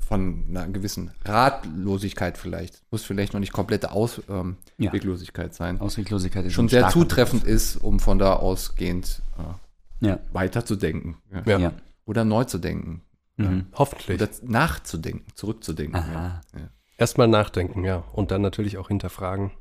von 0.00 0.44
einer 0.48 0.66
gewissen 0.68 1.12
Ratlosigkeit 1.24 2.36
vielleicht, 2.36 2.82
muss 2.90 3.04
vielleicht 3.04 3.32
noch 3.32 3.40
nicht 3.40 3.52
komplette 3.52 3.86
Ja. 3.88 3.92
Ausweglosigkeit 3.92 5.54
sein, 5.54 5.80
Ausweglosigkeit 5.80 6.44
ist 6.46 6.52
schon 6.52 6.68
sehr 6.68 6.88
zutreffend 6.88 7.44
ist, 7.44 7.76
um 7.76 8.00
von 8.00 8.18
da 8.18 8.34
ausgehend 8.34 9.22
äh, 9.38 9.42
Begriff. 9.42 9.58
Ja. 10.00 10.18
weiterzudenken 10.32 11.16
ja. 11.32 11.42
Ja. 11.46 11.58
Ja. 11.58 11.72
oder 12.04 12.24
neu 12.24 12.44
zu 12.44 12.58
denken 12.58 13.02
Mhm. 13.38 13.66
Hoffentlich. 13.72 14.18
oder 14.20 14.42
nachzudenken, 14.42 15.24
zurückzudenken. 15.34 15.98
Ja. 16.12 16.40
Ja. 16.54 16.68
Erstmal 16.98 17.28
nachdenken, 17.28 17.82
ja. 17.82 18.04
Und 18.12 18.30
dann 18.30 18.42
natürlich 18.42 18.76
auch 18.76 18.88
hinterfragen, 18.88 19.52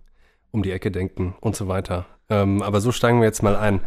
um 0.51 0.62
die 0.62 0.71
Ecke 0.71 0.91
denken 0.91 1.36
und 1.39 1.55
so 1.55 1.69
weiter. 1.69 2.05
Ähm, 2.27 2.62
aber 2.62 2.81
so 2.81 2.91
steigen 2.91 3.19
wir 3.21 3.25
jetzt 3.27 3.41
mal 3.43 3.55
ein. 3.55 3.79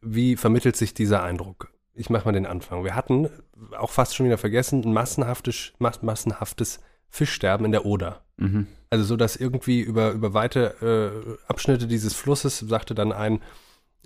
Wie 0.00 0.36
vermittelt 0.36 0.74
sich 0.76 0.94
dieser 0.94 1.22
Eindruck? 1.22 1.70
Ich 1.98 2.10
mache 2.10 2.26
mal 2.26 2.32
den 2.32 2.46
Anfang. 2.46 2.84
Wir 2.84 2.94
hatten, 2.94 3.28
auch 3.76 3.90
fast 3.90 4.14
schon 4.14 4.26
wieder 4.26 4.38
vergessen, 4.38 4.82
ein 4.84 4.92
massenhaftes, 4.92 5.72
mas 5.78 6.02
massenhaftes 6.02 6.80
Fischsterben 7.10 7.66
in 7.66 7.72
der 7.72 7.84
Oder. 7.84 8.24
Mhm. 8.36 8.68
Also 8.88 9.04
so, 9.04 9.16
dass 9.16 9.34
irgendwie 9.36 9.80
über, 9.80 10.12
über 10.12 10.32
weite 10.32 10.76
äh, 10.80 11.50
Abschnitte 11.50 11.88
dieses 11.88 12.14
Flusses, 12.14 12.60
sagte 12.60 12.94
dann 12.94 13.12
ein 13.12 13.40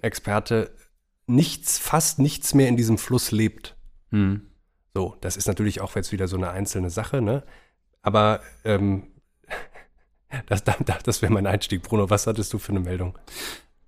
Experte, 0.00 0.70
nichts, 1.26 1.78
fast 1.78 2.18
nichts 2.18 2.54
mehr 2.54 2.68
in 2.68 2.76
diesem 2.76 2.96
Fluss 2.96 3.30
lebt. 3.30 3.76
Mhm. 4.10 4.46
So, 4.94 5.16
das 5.20 5.36
ist 5.36 5.46
natürlich 5.46 5.80
auch 5.80 5.94
jetzt 5.94 6.12
wieder 6.12 6.28
so 6.28 6.36
eine 6.36 6.50
einzelne 6.50 6.90
Sache, 6.90 7.20
ne? 7.20 7.42
Aber 8.00 8.40
ähm, 8.64 9.04
das, 10.46 10.64
das, 10.64 11.02
das 11.04 11.22
wäre 11.22 11.32
mein 11.32 11.46
Einstieg. 11.46 11.82
Bruno, 11.82 12.08
was 12.10 12.26
hattest 12.26 12.52
du 12.52 12.58
für 12.58 12.72
eine 12.72 12.80
Meldung? 12.80 13.18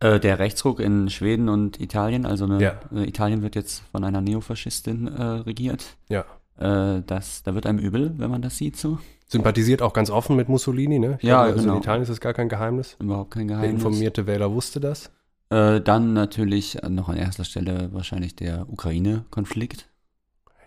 Äh, 0.05 0.21
der 0.21 0.39
Rechtsruck 0.39 0.81
in 0.81 1.09
Schweden 1.09 1.49
und 1.49 1.81
Italien, 1.81 2.27
also 2.27 2.45
eine, 2.45 2.61
Ja. 2.61 2.81
äh, 2.95 3.09
Italien 3.09 3.43
wird 3.43 3.55
jetzt 3.55 3.83
von 3.91 4.05
einer 4.05 4.21
Neofaschistin 4.21 5.09
äh, 5.09 5.23
regiert. 5.23 5.97
Ja. 6.09 6.25
Äh, 6.59 7.03
das, 7.07 7.43
da 7.43 7.55
wird 7.55 7.67
einem 7.67 7.79
übel, 7.79 8.13
wenn 8.19 8.31
man 8.31 8.43
das 8.43 8.59
sieht, 8.59 8.77
so. 8.77 8.99
Sympathisiert 9.27 9.81
auch 9.83 9.95
ganz 9.95 10.11
offen 10.11 10.37
mit 10.37 10.49
Mussolini, 10.51 10.99
ne? 10.99 11.17
Ich 11.21 11.25
Ja, 11.29 11.37
glaube, 11.45 11.53
also 11.53 11.61
genau. 11.63 11.75
In 11.77 11.81
Italien 11.81 12.03
ist 12.03 12.11
das 12.11 12.21
gar 12.21 12.35
kein 12.35 12.49
Geheimnis. 12.51 12.97
Überhaupt 13.01 13.31
kein 13.33 13.49
Der 13.49 13.57
Geheimnis. 13.57 13.83
informierte 13.83 14.27
Wähler 14.27 14.53
wusste 14.53 14.79
das. 14.81 15.11
Äh, 15.51 15.81
dann 15.81 16.13
natürlich 16.13 16.79
noch 16.89 17.09
an 17.09 17.17
erster 17.17 17.45
Stelle 17.45 17.89
wahrscheinlich 17.93 18.37
der 18.37 18.69
Ukraine-Konflikt. 18.69 19.89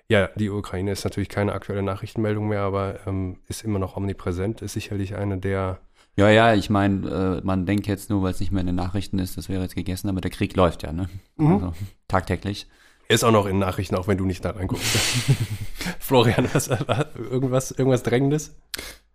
Ja, 0.10 0.30
die 0.36 0.50
Ukraine 0.50 0.92
ist 0.92 1.04
natürlich 1.04 1.30
keine 1.30 1.52
aktuelle 1.54 1.84
Nachrichtenmeldung 1.84 2.48
mehr, 2.48 2.62
aber 2.62 3.00
ähm, 3.06 3.38
ist 3.48 3.64
immer 3.64 3.78
noch 3.78 3.98
omnipräsent, 3.98 4.62
ist 4.62 4.74
sicherlich 4.74 5.16
eine 5.16 5.38
der. 5.38 5.80
Ja, 6.18 6.30
ja, 6.30 6.54
ich 6.56 6.70
meine, 6.70 7.40
äh, 7.42 7.46
man 7.46 7.66
denkt 7.66 7.86
jetzt 7.88 8.10
nur, 8.10 8.24
weil 8.24 8.32
es 8.32 8.40
nicht 8.40 8.52
mehr 8.52 8.62
in 8.62 8.68
den 8.68 8.76
Nachrichten 8.76 9.20
ist, 9.20 9.38
das 9.38 9.50
wäre 9.50 9.62
jetzt 9.62 9.76
gegessen, 9.76 10.10
aber 10.10 10.20
der 10.20 10.32
Krieg 10.32 10.56
läuft 10.56 10.82
ja, 10.84 10.92
ne? 10.92 11.10
Mhm. 11.38 11.54
Also, 11.54 11.74
tagtäglich. 12.08 12.68
Ist 13.08 13.24
auch 13.24 13.32
noch 13.32 13.46
in 13.46 13.60
Nachrichten, 13.60 13.96
auch 13.96 14.08
wenn 14.08 14.18
du 14.18 14.26
nicht 14.26 14.44
da 14.44 14.52
reinguckst. 14.52 14.86
Florian, 16.00 16.50
was, 16.52 16.68
irgendwas, 16.68 17.72
irgendwas 17.72 18.04
Drängendes? 18.04 18.56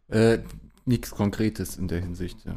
Äh, 0.09 0.39
Nichts 0.85 1.11
Konkretes 1.11 1.77
in 1.77 1.89
der 1.89 2.01
Hinsicht. 2.01 2.45
Ja. 2.45 2.57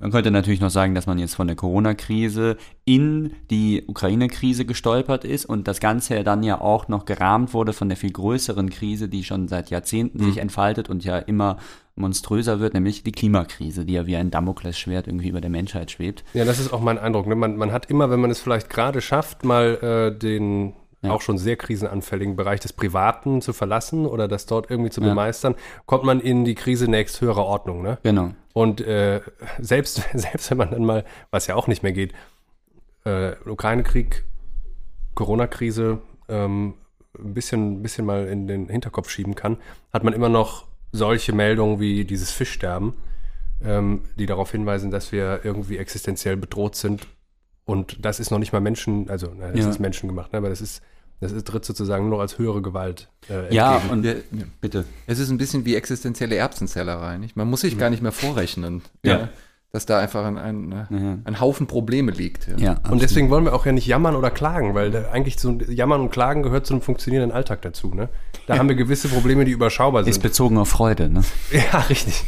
Man 0.00 0.10
könnte 0.10 0.30
natürlich 0.30 0.60
noch 0.60 0.70
sagen, 0.70 0.94
dass 0.94 1.06
man 1.06 1.18
jetzt 1.18 1.34
von 1.34 1.46
der 1.46 1.56
Corona-Krise 1.56 2.56
in 2.86 3.34
die 3.50 3.84
Ukraine-Krise 3.86 4.64
gestolpert 4.64 5.24
ist 5.24 5.44
und 5.44 5.68
das 5.68 5.78
Ganze 5.78 6.24
dann 6.24 6.42
ja 6.42 6.58
auch 6.58 6.88
noch 6.88 7.04
gerahmt 7.04 7.52
wurde 7.52 7.74
von 7.74 7.90
der 7.90 7.98
viel 7.98 8.10
größeren 8.10 8.70
Krise, 8.70 9.10
die 9.10 9.24
schon 9.24 9.46
seit 9.46 9.68
Jahrzehnten 9.68 10.18
sich 10.20 10.38
entfaltet 10.38 10.88
und 10.88 11.04
ja 11.04 11.18
immer 11.18 11.58
monströser 11.96 12.60
wird, 12.60 12.72
nämlich 12.72 13.02
die 13.02 13.12
Klimakrise, 13.12 13.84
die 13.84 13.92
ja 13.92 14.06
wie 14.06 14.16
ein 14.16 14.30
Damoklesschwert 14.30 15.06
irgendwie 15.06 15.28
über 15.28 15.42
der 15.42 15.50
Menschheit 15.50 15.90
schwebt. 15.90 16.24
Ja, 16.32 16.46
das 16.46 16.58
ist 16.58 16.72
auch 16.72 16.80
mein 16.80 16.98
Eindruck. 16.98 17.26
Ne? 17.26 17.34
Man, 17.34 17.56
man 17.56 17.70
hat 17.70 17.90
immer, 17.90 18.08
wenn 18.08 18.20
man 18.20 18.30
es 18.30 18.40
vielleicht 18.40 18.70
gerade 18.70 19.02
schafft, 19.02 19.44
mal 19.44 19.74
äh, 19.82 20.18
den 20.18 20.72
Ja. 21.02 21.12
auch 21.12 21.22
schon 21.22 21.38
sehr 21.38 21.56
krisenanfälligen 21.56 22.36
Bereich 22.36 22.60
des 22.60 22.74
Privaten 22.74 23.40
zu 23.40 23.52
verlassen 23.54 24.04
oder 24.04 24.28
das 24.28 24.44
dort 24.44 24.70
irgendwie 24.70 24.90
zu 24.90 25.00
bemeistern, 25.00 25.54
kommt 25.86 26.04
man 26.04 26.20
in 26.20 26.44
die 26.44 26.54
Krise 26.54 26.90
nächst 26.90 27.20
höherer 27.22 27.44
Ordnung. 27.46 27.80
Ne? 27.82 27.96
Genau. 28.02 28.32
Und 28.52 28.82
äh, 28.82 29.20
selbst, 29.58 30.02
selbst 30.14 30.50
wenn 30.50 30.58
man 30.58 30.70
dann 30.72 30.84
mal, 30.84 31.04
was 31.30 31.46
ja 31.46 31.54
auch 31.54 31.68
nicht 31.68 31.82
mehr 31.82 31.92
geht, 31.92 32.12
äh, 33.04 33.32
Ukraine-Krieg, 33.46 34.24
Corona-Krise 35.14 35.98
ähm, 36.28 36.74
ein 37.18 37.34
bisschen, 37.34 37.82
bisschen 37.82 38.04
mal 38.06 38.26
in 38.26 38.46
den 38.46 38.68
Hinterkopf 38.68 39.10
schieben 39.10 39.34
kann, 39.34 39.56
hat 39.92 40.04
man 40.04 40.12
immer 40.12 40.28
noch 40.28 40.66
solche 40.92 41.32
Meldungen 41.32 41.80
wie 41.80 42.04
dieses 42.04 42.30
Fischsterben, 42.30 42.94
ähm, 43.64 44.02
die 44.16 44.26
darauf 44.26 44.50
hinweisen, 44.52 44.90
dass 44.90 45.12
wir 45.12 45.40
irgendwie 45.44 45.78
existenziell 45.78 46.36
bedroht 46.36 46.76
sind. 46.76 47.06
Und 47.64 48.04
das 48.04 48.20
ist 48.20 48.30
noch 48.30 48.38
nicht 48.38 48.52
mal 48.52 48.60
Menschen, 48.60 49.08
also 49.10 49.32
na, 49.36 49.48
das 49.50 49.60
Ja. 49.64 49.70
ist 49.70 49.78
menschengemacht, 49.78 50.32
ne, 50.32 50.38
aber 50.38 50.48
das 50.48 50.60
ist, 50.60 50.82
das 51.20 51.32
ist, 51.32 51.46
tritt 51.46 51.64
sozusagen 51.64 52.08
nur 52.08 52.20
als 52.20 52.38
höhere 52.38 52.62
Gewalt. 52.62 53.08
Äh, 53.28 53.54
Ja, 53.54 53.80
und 53.90 54.04
Ja, 54.04 54.14
bitte. 54.60 54.84
Es 55.06 55.18
ist 55.18 55.30
ein 55.30 55.38
bisschen 55.38 55.64
wie 55.64 55.74
existenzielle 55.74 56.36
Erbsenzellerei. 56.36 57.18
Nicht? 57.18 57.36
Man 57.36 57.48
muss 57.48 57.60
sich 57.60 57.78
gar 57.78 57.90
nicht 57.90 58.02
mehr 58.02 58.12
vorrechnen, 58.12 58.82
Ja. 59.04 59.28
dass 59.72 59.86
da 59.86 59.98
einfach 59.98 60.24
ein, 60.24 60.38
ein, 60.38 60.72
Ja. 60.72 60.88
ein 61.24 61.40
Haufen 61.40 61.66
Probleme 61.66 62.10
liegt. 62.10 62.48
Ja. 62.48 62.56
Ja, 62.56 62.80
Und 62.90 63.02
deswegen 63.02 63.30
wollen 63.30 63.44
wir 63.44 63.54
auch 63.54 63.66
ja 63.66 63.72
nicht 63.72 63.86
jammern 63.86 64.16
oder 64.16 64.30
klagen, 64.30 64.74
weil 64.74 64.90
da 64.90 65.10
eigentlich 65.10 65.38
so 65.38 65.52
Jammern 65.68 66.00
und 66.00 66.10
Klagen 66.10 66.42
gehört 66.42 66.66
zu 66.66 66.74
einem 66.74 66.80
funktionierenden 66.82 67.30
Alltag 67.36 67.62
dazu. 67.62 67.94
Ne? 67.94 68.08
Da 68.46 68.58
haben 68.58 68.68
wir 68.68 68.76
gewisse 68.76 69.08
Probleme, 69.08 69.44
die 69.44 69.52
überschaubar 69.52 70.06
ist 70.06 70.14
sind. 70.14 70.22
bezogen 70.22 70.58
auf 70.58 70.68
Freude, 70.68 71.08
ne? 71.08 71.22
Ja, 71.52 71.78
richtig. 71.88 72.24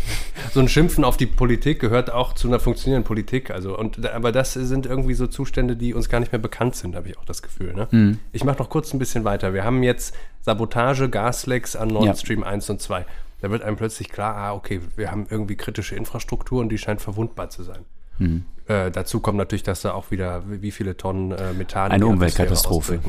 So 0.52 0.60
ein 0.60 0.68
Schimpfen 0.68 1.04
auf 1.04 1.16
die 1.16 1.26
Politik 1.26 1.80
gehört 1.80 2.12
auch 2.12 2.32
zu 2.34 2.48
einer 2.48 2.60
funktionierenden 2.60 3.06
Politik. 3.06 3.50
Also, 3.50 3.76
und, 3.76 4.06
aber 4.06 4.32
das 4.32 4.52
sind 4.52 4.86
irgendwie 4.86 5.14
so 5.14 5.26
Zustände, 5.26 5.76
die 5.76 5.94
uns 5.94 6.08
gar 6.08 6.20
nicht 6.20 6.32
mehr 6.32 6.40
bekannt 6.40 6.76
sind, 6.76 6.94
habe 6.94 7.08
ich 7.08 7.18
auch 7.18 7.24
das 7.24 7.42
Gefühl. 7.42 7.74
Ne? 7.74 7.88
Mhm. 7.90 8.18
Ich 8.32 8.44
mache 8.44 8.58
noch 8.58 8.70
kurz 8.70 8.92
ein 8.94 8.98
bisschen 8.98 9.24
weiter. 9.24 9.54
Wir 9.54 9.64
haben 9.64 9.82
jetzt 9.82 10.14
Sabotage, 10.42 11.08
Gaslecks 11.08 11.76
an 11.76 11.88
Nord 11.88 12.06
Ja. 12.06 12.14
Stream 12.14 12.44
1 12.44 12.70
und 12.70 12.80
2. 12.80 13.04
Da 13.40 13.50
wird 13.50 13.62
einem 13.62 13.76
plötzlich 13.76 14.08
klar, 14.08 14.36
ah, 14.36 14.54
okay, 14.54 14.80
wir 14.94 15.10
haben 15.10 15.26
irgendwie 15.28 15.56
kritische 15.56 15.96
Infrastruktur 15.96 16.60
und 16.60 16.68
die 16.68 16.78
scheint 16.78 17.00
verwundbar 17.00 17.50
zu 17.50 17.64
sein. 17.64 17.84
Mhm. 18.18 18.44
Äh, 18.68 18.90
dazu 18.92 19.18
kommt 19.20 19.38
natürlich, 19.38 19.64
dass 19.64 19.82
da 19.82 19.92
auch 19.92 20.10
wieder, 20.12 20.44
wie 20.46 20.70
viele 20.70 20.96
Tonnen 20.96 21.32
äh, 21.32 21.52
Methan 21.52 21.90
Eine 21.90 22.06
Umweltkatastrophe. 22.06 23.00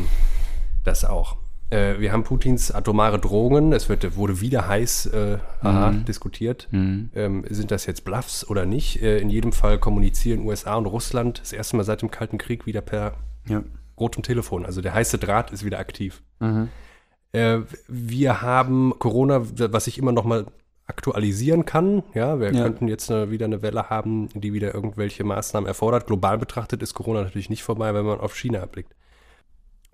Das 0.83 1.05
auch. 1.05 1.35
Äh, 1.73 1.99
wir 1.99 2.11
haben 2.11 2.23
Putins 2.23 2.71
atomare 2.71 3.19
Drohungen. 3.19 3.73
Es 3.73 3.89
wird, 3.89 4.15
wurde 4.15 4.41
wieder 4.41 4.67
heiß 4.67 5.07
äh, 5.07 5.37
aha, 5.61 5.91
Mhm. 5.91 6.05
diskutiert. 6.05 6.67
Ähm, 6.71 7.43
sind 7.49 7.71
das 7.71 7.85
jetzt 7.85 8.05
Bluffs 8.05 8.47
oder 8.47 8.65
nicht? 8.65 9.01
Äh, 9.01 9.17
in 9.19 9.29
jedem 9.29 9.51
Fall 9.51 9.79
kommunizieren 9.79 10.45
USA 10.45 10.75
und 10.75 10.85
Russland 10.85 11.39
das 11.41 11.53
erste 11.53 11.75
Mal 11.77 11.83
seit 11.83 12.01
dem 12.01 12.11
Kalten 12.11 12.37
Krieg 12.37 12.65
wieder 12.65 12.81
per 12.81 13.13
Ja. 13.47 13.63
rotem 13.99 14.23
Telefon. 14.23 14.65
Also 14.65 14.81
der 14.81 14.93
heiße 14.93 15.17
Draht 15.17 15.51
ist 15.51 15.65
wieder 15.65 15.79
aktiv. 15.79 16.21
Mhm. 16.39 16.69
Äh, 17.31 17.59
wir 17.87 18.41
haben 18.41 18.93
Corona, 18.99 19.41
was 19.71 19.87
ich 19.87 19.97
immer 19.97 20.11
noch 20.11 20.25
mal 20.25 20.45
aktualisieren 20.85 21.65
kann. 21.65 22.03
Ja, 22.13 22.39
wir 22.39 22.51
Ja. 22.53 22.61
könnten 22.63 22.87
jetzt 22.87 23.09
eine, 23.09 23.31
wieder 23.31 23.45
eine 23.45 23.61
Welle 23.61 23.89
haben, 23.89 24.27
die 24.35 24.53
wieder 24.53 24.73
irgendwelche 24.75 25.23
Maßnahmen 25.23 25.67
erfordert. 25.67 26.05
Global 26.07 26.37
betrachtet 26.37 26.83
ist 26.83 26.93
Corona 26.93 27.23
natürlich 27.23 27.49
nicht 27.49 27.63
vorbei, 27.63 27.93
wenn 27.93 28.05
man 28.05 28.19
auf 28.19 28.35
China 28.35 28.65
blickt. 28.65 28.93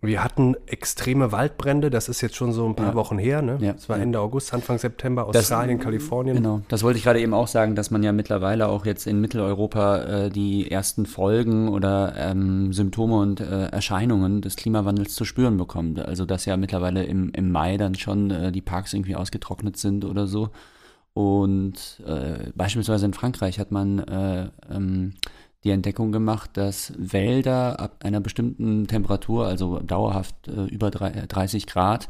Wir 0.02 0.24
hatten 0.24 0.56
extreme 0.66 1.34
Waldbrände, 1.34 1.90
das 1.90 2.08
ist 2.08 2.22
jetzt 2.22 2.36
schon 2.38 2.54
so 2.54 2.66
ein 2.66 2.74
paar 2.76 2.90
Ja. 2.90 2.96
Wochen 2.96 3.18
her. 3.18 3.42
Ne? 3.42 3.58
Ja. 3.60 3.74
Das 3.74 3.90
war. 3.90 4.00
Ende 4.00 4.20
August, 4.22 4.54
Anfang 4.54 4.78
September, 4.78 5.28
Das- 5.34 5.44
Australien, 5.44 5.78
Kalifornien. 5.80 6.38
Genau, 6.38 6.62
das 6.70 6.84
wollte 6.84 6.98
ich 6.98 7.04
gerade 7.04 7.20
eben 7.20 7.34
auch 7.34 7.48
sagen, 7.48 7.76
dass 7.76 7.92
man 7.92 8.02
ja 8.02 8.14
mittlerweile 8.14 8.70
auch 8.70 8.86
jetzt 8.86 9.08
in 9.08 9.20
Mitteleuropa 9.20 9.98
äh, 10.04 10.30
die 10.30 10.72
ersten 10.72 11.06
Folgen 11.06 11.68
oder 11.68 12.14
ähm, 12.18 12.72
Symptome 12.72 13.18
und 13.18 13.42
äh, 13.42 13.66
Erscheinungen 13.68 14.42
des 14.42 14.56
Klimawandels 14.56 15.16
zu 15.16 15.26
spüren 15.26 15.58
bekommt. 15.58 16.00
Also 16.00 16.26
dass 16.26 16.46
ja 16.46 16.56
mittlerweile 16.56 17.04
im, 17.04 17.32
im 17.34 17.52
Mai 17.52 17.76
dann 17.76 17.96
schon 17.96 18.32
äh, 18.32 18.52
die 18.54 18.62
Parks 18.62 18.94
irgendwie 18.94 19.18
ausgetrocknet 19.18 19.76
sind 19.76 20.06
oder 20.06 20.28
so. 20.28 20.50
Und 21.14 22.02
äh, 22.06 22.52
beispielsweise 22.56 23.06
in 23.06 23.14
Frankreich 23.14 23.60
hat 23.60 23.72
man 23.72 24.00
äh, 24.00 24.48
ähm, 24.72 25.16
die 25.64 25.72
Entdeckung 25.72 26.12
gemacht, 26.12 26.52
dass 26.54 26.94
Wälder 26.98 27.80
ab 27.80 27.98
einer 28.04 28.22
bestimmten 28.22 28.88
Temperatur, 28.88 29.46
also 29.48 29.80
dauerhaft 29.80 30.48
äh, 30.48 30.66
über 30.66 30.90
drei- 30.90 31.26
30 31.28 31.68
Grad, 31.68 32.08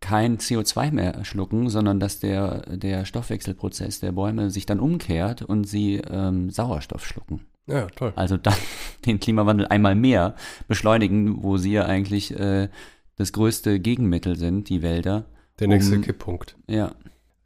kein 0.00 0.38
CO2 0.38 0.92
mehr 0.92 1.24
schlucken, 1.24 1.68
sondern 1.68 2.00
dass 2.00 2.20
der, 2.20 2.62
der 2.76 3.04
Stoffwechselprozess 3.04 4.00
der 4.00 4.12
Bäume 4.12 4.50
sich 4.50 4.64
dann 4.66 4.80
umkehrt 4.80 5.42
und 5.42 5.64
sie 5.68 5.96
ähm, 6.10 6.50
Sauerstoff 6.50 7.04
schlucken. 7.06 7.42
Ja, 7.66 7.86
toll. 7.88 8.12
Also 8.16 8.36
dann 8.36 8.54
den 9.06 9.20
Klimawandel 9.20 9.66
einmal 9.68 9.94
mehr 9.94 10.34
beschleunigen, 10.68 11.42
wo 11.42 11.58
sie 11.58 11.72
ja 11.72 11.84
eigentlich 11.84 12.36
äh, 12.38 12.68
das 13.16 13.32
größte 13.32 13.78
Gegenmittel 13.78 14.36
sind, 14.36 14.68
die 14.70 14.82
Wälder. 14.82 15.26
Der 15.60 15.68
nächste 15.68 15.96
um- 15.96 16.02
Kipppunkt. 16.02 16.56
Ja, 16.66 16.92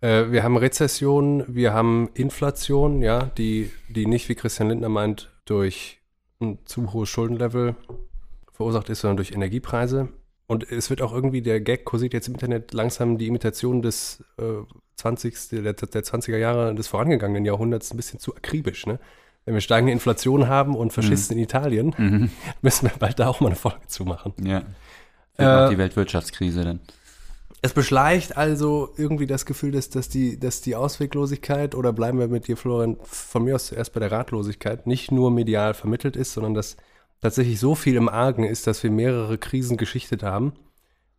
Äh, 0.05 0.31
wir 0.31 0.43
haben 0.43 0.59
Rezession, 0.59 1.45
wir 1.49 1.73
haben 1.73 2.11
Inflation, 2.13 3.01
ja, 3.01 3.25
die, 3.39 3.71
die 3.89 4.07
nicht, 4.07 4.29
wie 4.29 4.35
Christian 4.35 4.69
Lindner 4.69 4.91
meint, 4.91 5.31
durch 5.47 5.99
ein 6.41 6.59
zu 6.67 6.93
hohes 6.93 7.09
Schuldenlevel 7.09 7.75
verursacht 8.53 8.91
ist, 8.91 9.01
sondern 9.01 9.17
durch 9.17 9.33
Energiepreise. 9.33 10.09
Und 10.47 10.71
es 10.71 10.91
wird 10.91 11.01
auch 11.01 11.15
irgendwie, 11.15 11.41
der 11.41 11.63
Gag 11.63 11.87
kursiert 11.87 12.13
jetzt 12.13 12.29
im 12.29 12.35
Internet 12.35 12.75
langsam 12.75 13.17
die 13.17 13.29
Imitation 13.29 13.81
des 13.81 14.23
äh, 14.37 14.63
20. 14.97 15.49
Der, 15.51 15.73
der 15.73 16.05
20er 16.05 16.37
Jahre 16.37 16.75
des 16.75 16.87
vorangegangenen 16.87 17.47
Jahrhunderts 17.47 17.91
ein 17.91 17.97
bisschen 17.97 18.21
zu 18.21 18.37
akribisch. 18.37 18.87
Ne? 18.87 18.99
Wenn 19.47 19.55
wir 19.55 19.63
steigende 19.63 19.93
Inflation 19.93 20.49
haben 20.49 20.77
und 20.77 20.93
Faschisten 20.93 21.39
in 21.39 21.45
Italien, 21.45 21.95
mhm. 21.97 22.31
müssen 22.63 22.91
wir 22.91 22.99
bald 22.99 23.19
da 23.19 23.29
auch 23.29 23.41
mal 23.41 23.49
eine 23.49 23.57
Folge 23.57 23.87
zu 23.87 24.05
machen. 24.05 24.35
ja. 24.43 24.65
Äh, 25.37 25.71
die 25.71 25.79
Weltwirtschaftskrise 25.79 26.63
dann. 26.63 26.81
Es 27.65 27.73
beschleicht 27.73 28.37
also 28.37 28.91
irgendwie 28.99 29.27
das 29.27 29.47
Gefühl, 29.47 29.73
dass, 29.73 29.89
dass, 29.89 30.11
die, 30.11 30.39
dass 30.39 30.61
die 30.61 30.77
Ausweglosigkeit, 30.77 31.75
oder 31.75 31.95
bleiben 31.95 32.19
wir 32.19 32.29
mit 32.29 32.47
dir, 32.47 32.59
Florian, 32.59 32.99
von 33.05 33.43
mir 33.43 33.55
aus 33.55 33.69
zuerst 33.69 33.95
bei 33.95 34.01
der 34.01 34.13
Ratlosigkeit, 34.13 34.87
nicht 34.87 35.11
nur 35.11 35.31
medial 35.31 35.73
vermittelt 35.73 36.15
ist, 36.15 36.35
sondern 36.35 36.53
dass 36.53 36.77
tatsächlich 37.23 37.59
so 37.59 37.75
viel 37.75 37.97
im 37.97 38.11
Argen 38.11 38.45
ist, 38.45 38.67
dass 38.67 38.83
wir 38.83 38.91
mehrere 38.91 39.39
Krisen 39.39 39.79
geschichtet 39.79 40.23
haben, 40.23 40.53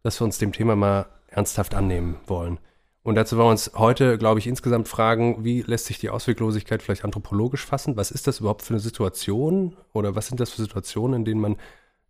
dass 0.04 0.22
wir 0.22 0.26
uns 0.26 0.38
dem 0.38 0.52
Thema 0.52 0.76
mal 0.76 1.08
ernsthaft 1.30 1.74
annehmen 1.74 2.18
wollen. 2.28 2.60
Und 3.02 3.16
dazu 3.16 3.38
wollen 3.38 3.48
wir 3.48 3.52
uns 3.52 3.72
heute, 3.74 4.20
glaube 4.20 4.40
ich, 4.40 4.46
insgesamt 4.46 4.88
fragen, 4.88 5.44
wie 5.44 5.64
lässt 5.64 5.88
sich 5.88 5.98
die 5.98 6.12
Ausweglosigkeit 6.12 6.84
vielleicht 6.84 7.06
anthropologisch 7.06 7.66
fassen? 7.66 7.98
Was 7.98 8.12
ist 8.12 8.28
das 8.28 8.42
überhaupt 8.42 8.62
für 8.62 8.76
eine 8.76 8.82
Situation? 8.82 9.76
Oder 9.94 10.16
was 10.16 10.28
sind 10.28 10.40
das 10.40 10.52
für 10.52 10.62
Situationen, 10.62 11.22
in 11.22 11.26
denen 11.26 11.42
man 11.42 11.56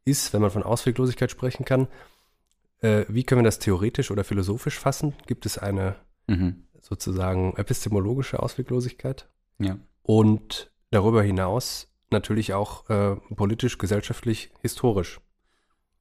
ist, 0.03 0.33
wenn 0.33 0.41
man 0.41 0.51
von 0.51 0.63
Ausweglosigkeit 0.63 1.31
sprechen 1.31 1.63
kann? 1.63 1.87
Äh, 2.85 3.05
wie 3.09 3.23
können 3.23 3.41
wir 3.41 3.45
das 3.45 3.59
theoretisch 3.59 4.11
oder 4.11 4.23
philosophisch 4.23 4.77
fassen? 4.77 5.13
Gibt 5.25 5.45
es 5.45 5.57
eine 5.57 5.95
Mhm. 6.27 6.63
sozusagen 6.81 7.53
epistemologische 7.57 8.41
Ausweglosigkeit? 8.41 9.27
Ja. 9.59 9.77
Und 10.03 10.71
darüber 10.91 11.23
hinaus 11.23 11.87
natürlich 12.11 12.53
auch 12.53 12.87
äh, 12.89 13.15
politisch, 13.35 13.77
gesellschaftlich, 13.77 14.51
historisch. 14.61 15.19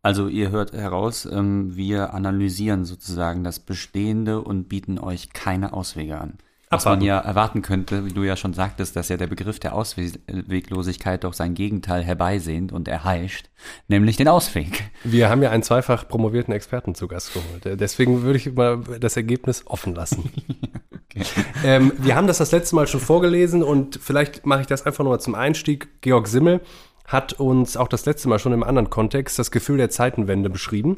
Also 0.03 0.29
ihr 0.29 0.51
hört 0.51 0.73
heraus, 0.73 1.25
ähm, 1.25 1.75
wir 1.77 2.13
analysieren 2.13 2.85
sozusagen 2.85 3.43
das 3.43 3.61
Bestehende 3.61 4.43
und 4.43 4.69
bieten 4.69 4.99
euch 4.99 5.33
keine 5.33 5.73
Auswege 5.73 6.21
an. 6.21 6.37
Was 6.75 6.85
man 6.85 7.01
ja 7.01 7.19
erwarten 7.19 7.63
könnte, 7.63 8.05
wie 8.05 8.13
du 8.13 8.23
ja 8.23 8.37
schon 8.37 8.55
sagtest, 8.55 8.97
dass 8.97 9.09
ja 9.09 9.17
der 9.17 9.27
Begriff 9.27 9.59
der 9.59 9.75
Ausweglosigkeit 9.75 11.25
doch 11.25 11.33
sein 11.33 11.55
Gegenteil 11.55 12.03
herbeisehnt 12.03 12.73
und 12.73 12.89
erheischt, 12.89 13.51
nämlich 13.89 14.17
den 14.17 14.29
Ausweg. 14.29 14.91
Wir 15.03 15.29
haben 15.29 15.43
ja 15.43 15.51
einen 15.51 15.63
zweifach 15.63 16.07
promovierten 16.09 16.53
Experten 16.55 16.95
zu 16.95 17.09
Gast 17.09 17.33
geholt. 17.35 17.81
Deswegen 17.81 18.23
würde 18.23 18.39
ich 18.39 18.53
mal 18.53 18.81
das 19.01 19.17
Ergebnis 19.17 19.67
offen 19.67 19.95
lassen. 19.95 20.31
ähm, 21.65 21.93
wir 21.99 22.17
haben 22.17 22.27
das 22.27 22.39
das 22.39 22.53
letzte 22.53 22.75
Mal 22.75 22.87
schon 22.87 23.01
vorgelesen 23.01 23.63
und 23.63 23.99
vielleicht 24.03 24.47
mache 24.47 24.63
ich 24.63 24.67
das 24.67 24.85
einfach 24.85 25.05
nur 25.05 25.13
mal 25.13 25.21
zum 25.21 25.35
Einstieg. 25.35 26.01
Georg 26.01 26.27
Simmel 26.27 26.61
hat 27.07 27.35
uns 27.35 27.77
auch 27.77 27.89
das 27.89 28.07
letzte 28.07 28.29
Mal 28.29 28.39
schon 28.39 28.53
im 28.53 28.63
anderen 28.63 28.91
Kontext 28.91 29.39
das 29.39 29.51
Gefühl 29.51 29.77
der 29.77 29.91
Zeitenwende 29.91 30.51
beschrieben. 30.51 30.97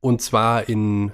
Und 0.00 0.20
zwar 0.20 0.68
in 0.68 1.12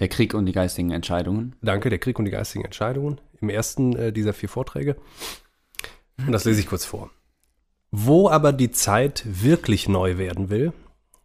Der 0.00 0.08
Krieg 0.08 0.34
und 0.34 0.46
die 0.46 0.52
geistigen 0.52 0.90
Entscheidungen. 0.90 1.54
Danke, 1.62 1.90
der 1.90 1.98
Krieg 1.98 2.18
und 2.18 2.24
die 2.24 2.30
geistigen 2.30 2.64
Entscheidungen 2.64 3.20
im 3.40 3.48
ersten 3.48 3.94
äh, 3.96 4.12
dieser 4.12 4.32
vier 4.32 4.48
Vorträge. 4.48 4.96
Und 6.18 6.32
das 6.32 6.44
lese 6.44 6.60
ich 6.60 6.66
kurz 6.66 6.84
vor. 6.84 7.10
Wo 7.90 8.28
aber 8.28 8.52
die 8.52 8.70
Zeit 8.70 9.22
wirklich 9.24 9.88
neu 9.88 10.18
werden 10.18 10.50
will, 10.50 10.72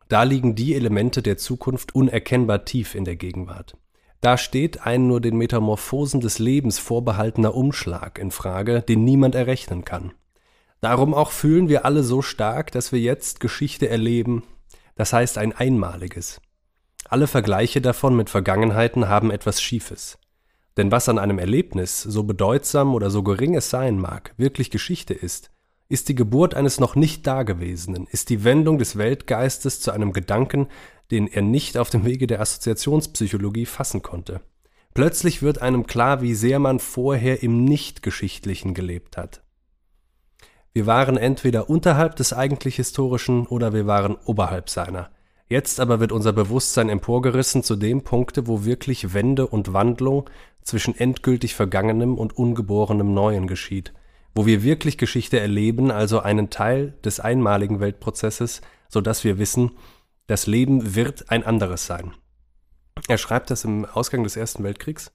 da 0.07 0.23
liegen 0.23 0.55
die 0.55 0.75
Elemente 0.75 1.21
der 1.21 1.37
Zukunft 1.37 1.95
unerkennbar 1.95 2.65
tief 2.65 2.95
in 2.95 3.05
der 3.05 3.15
Gegenwart. 3.15 3.77
Da 4.21 4.37
steht 4.37 4.85
ein 4.85 5.07
nur 5.07 5.21
den 5.21 5.37
Metamorphosen 5.37 6.19
des 6.19 6.39
Lebens 6.39 6.77
vorbehaltener 6.77 7.55
Umschlag 7.55 8.19
in 8.19 8.31
Frage, 8.31 8.81
den 8.81 9.03
niemand 9.03 9.33
errechnen 9.33 9.85
kann. 9.85 10.11
Darum 10.81 11.13
auch 11.13 11.31
fühlen 11.31 11.69
wir 11.69 11.85
alle 11.85 12.03
so 12.03 12.21
stark, 12.21 12.71
dass 12.71 12.91
wir 12.91 12.99
jetzt 12.99 13.39
Geschichte 13.39 13.87
erleben, 13.87 14.43
das 14.95 15.13
heißt 15.13 15.37
ein 15.37 15.53
einmaliges. 15.53 16.41
Alle 17.11 17.25
Vergleiche 17.25 17.81
davon 17.81 18.15
mit 18.15 18.29
Vergangenheiten 18.29 19.09
haben 19.09 19.31
etwas 19.31 19.63
Schiefes. 19.63 20.19
Denn 20.77 20.91
was 20.91 21.09
an 21.09 21.17
einem 21.17 21.39
Erlebnis, 21.39 22.03
so 22.03 22.21
bedeutsam 22.23 22.93
oder 22.93 23.09
so 23.09 23.23
gering 23.23 23.55
es 23.55 23.71
sein 23.71 23.97
mag, 23.97 24.35
wirklich 24.37 24.69
Geschichte 24.69 25.15
ist, 25.15 25.49
ist 25.87 26.07
die 26.09 26.13
Geburt 26.13 26.53
eines 26.53 26.79
noch 26.79 26.95
nicht 26.95 27.25
Dagewesenen, 27.25 28.05
ist 28.05 28.29
die 28.29 28.43
Wendung 28.43 28.77
des 28.77 28.95
Weltgeistes 28.95 29.81
zu 29.81 29.89
einem 29.89 30.13
Gedanken, 30.13 30.67
den 31.09 31.25
er 31.25 31.41
nicht 31.41 31.79
auf 31.79 31.89
dem 31.89 32.05
Wege 32.05 32.27
der 32.27 32.41
Assoziationspsychologie 32.41 33.65
fassen 33.65 34.03
konnte. 34.03 34.41
Plötzlich 34.93 35.41
wird 35.41 35.63
einem 35.63 35.87
klar, 35.87 36.21
wie 36.21 36.35
sehr 36.35 36.59
man 36.59 36.77
vorher 36.77 37.41
im 37.41 37.63
Nichtgeschichtlichen 37.63 38.75
gelebt 38.75 39.17
hat. 39.17 39.41
Wir 40.73 40.85
waren 40.85 41.17
entweder 41.17 41.71
unterhalb 41.71 42.15
des 42.17 42.33
eigentlich 42.33 42.75
Historischen 42.75 43.47
oder 43.47 43.73
wir 43.73 43.87
waren 43.87 44.15
oberhalb 44.25 44.69
seiner. 44.69 45.09
Jetzt 45.49 45.79
aber 45.79 45.99
wird 45.99 46.11
unser 46.11 46.31
Bewusstsein 46.31 46.89
emporgerissen 46.89 47.63
zu 47.63 47.75
dem 47.75 48.03
Punkte, 48.03 48.45
wo 48.45 48.65
wirklich 48.65 49.15
Wende 49.15 49.47
und 49.47 49.73
Wandlung 49.73 50.29
zwischen 50.61 50.95
endgültig 50.95 51.55
Vergangenem 51.55 52.17
und 52.19 52.37
ungeborenem 52.37 53.15
Neuen 53.15 53.47
geschieht, 53.47 53.91
wo 54.35 54.45
wir 54.45 54.61
wirklich 54.61 54.99
Geschichte 54.99 55.39
erleben, 55.39 55.89
also 55.89 56.19
einen 56.19 56.51
Teil 56.51 56.93
des 57.03 57.19
einmaligen 57.19 57.79
Weltprozesses, 57.79 58.61
so 58.89 59.01
dass 59.01 59.23
wir 59.23 59.39
wissen, 59.39 59.71
das 60.27 60.45
Leben 60.45 60.93
wird 60.93 61.31
ein 61.31 61.43
anderes 61.43 61.87
sein. 61.87 62.13
Er 63.07 63.17
schreibt 63.17 63.49
das 63.49 63.63
im 63.63 63.85
Ausgang 63.85 64.23
des 64.23 64.37
Ersten 64.37 64.63
Weltkriegs 64.63 65.11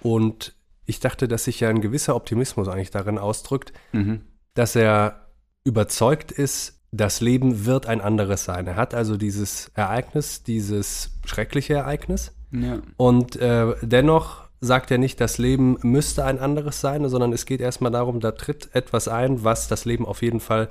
und 0.00 0.56
ich 0.86 1.00
dachte, 1.00 1.28
dass 1.28 1.44
sich 1.44 1.60
ja 1.60 1.68
ein 1.68 1.82
gewisser 1.82 2.16
Optimismus 2.16 2.68
eigentlich 2.68 2.90
darin 2.90 3.18
ausdrückt, 3.18 3.74
mhm. 3.92 4.22
dass 4.54 4.74
er 4.74 5.28
überzeugt 5.64 6.32
ist, 6.32 6.75
das 6.96 7.20
Leben 7.20 7.66
wird 7.66 7.86
ein 7.86 8.00
anderes 8.00 8.44
sein. 8.44 8.66
Er 8.66 8.76
hat 8.76 8.94
also 8.94 9.16
dieses 9.16 9.70
Ereignis, 9.74 10.42
dieses 10.42 11.10
schreckliche 11.24 11.74
Ereignis 11.74 12.32
ja. 12.52 12.78
und 12.96 13.36
äh, 13.36 13.74
dennoch 13.82 14.46
sagt 14.60 14.90
er 14.90 14.98
nicht, 14.98 15.20
das 15.20 15.38
Leben 15.38 15.78
müsste 15.82 16.24
ein 16.24 16.38
anderes 16.38 16.80
sein, 16.80 17.08
sondern 17.08 17.32
es 17.32 17.46
geht 17.46 17.60
erstmal 17.60 17.92
darum, 17.92 18.20
da 18.20 18.32
tritt 18.32 18.74
etwas 18.74 19.08
ein, 19.08 19.44
was 19.44 19.68
das 19.68 19.84
Leben 19.84 20.06
auf 20.06 20.22
jeden 20.22 20.40
Fall 20.40 20.68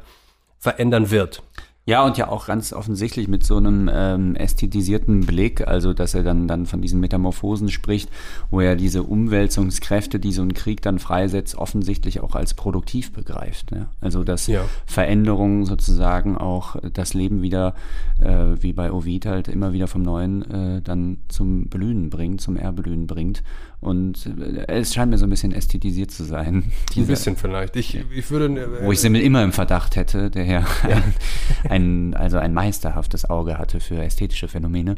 verändern 0.58 1.12
wird. 1.12 1.44
Ja, 1.88 2.04
und 2.04 2.18
ja 2.18 2.30
auch 2.30 2.48
ganz 2.48 2.74
offensichtlich 2.74 3.28
mit 3.28 3.46
so 3.46 3.58
einem 3.58 3.92
ähm, 3.94 4.36
ästhetisierten 4.36 5.28
Blick, 5.28 5.68
also 5.68 5.94
dass 5.94 6.16
er 6.16 6.24
dann, 6.24 6.48
dann 6.48 6.66
von 6.66 6.82
diesen 6.82 7.00
Metamorphosen 7.00 7.70
spricht, 7.70 8.10
wo 8.50 8.60
er 8.60 8.76
diese 8.76 9.04
Umwälzungskräfte, 9.04 10.20
die 10.20 10.32
so 10.32 10.42
ein 10.42 10.56
Krieg 10.56 10.82
dann 10.82 10.98
freisetzt, 10.98 11.56
offensichtlich 11.56 12.22
auch 12.22 12.34
als 12.34 12.56
produktiv 12.56 13.14
begreift. 13.14 13.72
Ja? 13.72 13.90
Also 14.02 14.24
dass 14.24 14.48
ja. 14.48 14.66
Veränderungen 14.88 15.66
sozusagen 15.66 16.36
auch 16.40 16.76
das 16.94 17.14
Leben 17.14 17.44
wieder, 17.44 17.76
äh, 18.20 18.56
wie 18.60 18.74
bei 18.74 18.92
Ovid 18.92 19.28
halt, 19.28 19.48
immer 19.48 19.72
wieder 19.72 19.88
vom 19.88 20.02
Neuen 20.02 20.42
äh, 20.50 20.82
dann 20.82 21.18
zum 21.28 21.68
Blühen 21.68 22.10
bringt, 22.10 22.42
zum 22.42 22.58
Erblühen 22.58 23.06
bringt. 23.06 23.44
Und 23.86 24.26
äh, 24.26 24.66
es 24.68 24.96
scheint 24.96 25.12
mir 25.12 25.20
so 25.20 25.28
ein 25.28 25.30
bisschen 25.30 25.52
ästhetisiert 25.52 26.10
zu 26.10 26.24
sein. 26.24 26.72
Ein 26.98 27.06
bisschen 27.06 27.36
vielleicht. 27.36 27.76
Ich, 27.76 27.96
ich 27.96 28.32
würde. 28.32 28.48
Äh, 28.48 28.84
wo 28.84 28.92
ich 28.92 29.00
Simmel 29.00 29.22
immer 29.22 29.44
im 29.44 29.52
Verdacht 29.52 29.96
hätte, 29.96 30.32
der 30.32 30.46
ja, 30.46 30.66
ja. 30.90 31.04
Ein, 31.70 31.86
ein, 32.06 32.14
also 32.16 32.38
ein 32.38 32.54
meisterhaftes 32.54 33.30
Auge 33.30 33.58
hatte 33.58 33.80
für 33.80 34.02
ästhetische 34.02 34.48
Phänomene. 34.48 34.96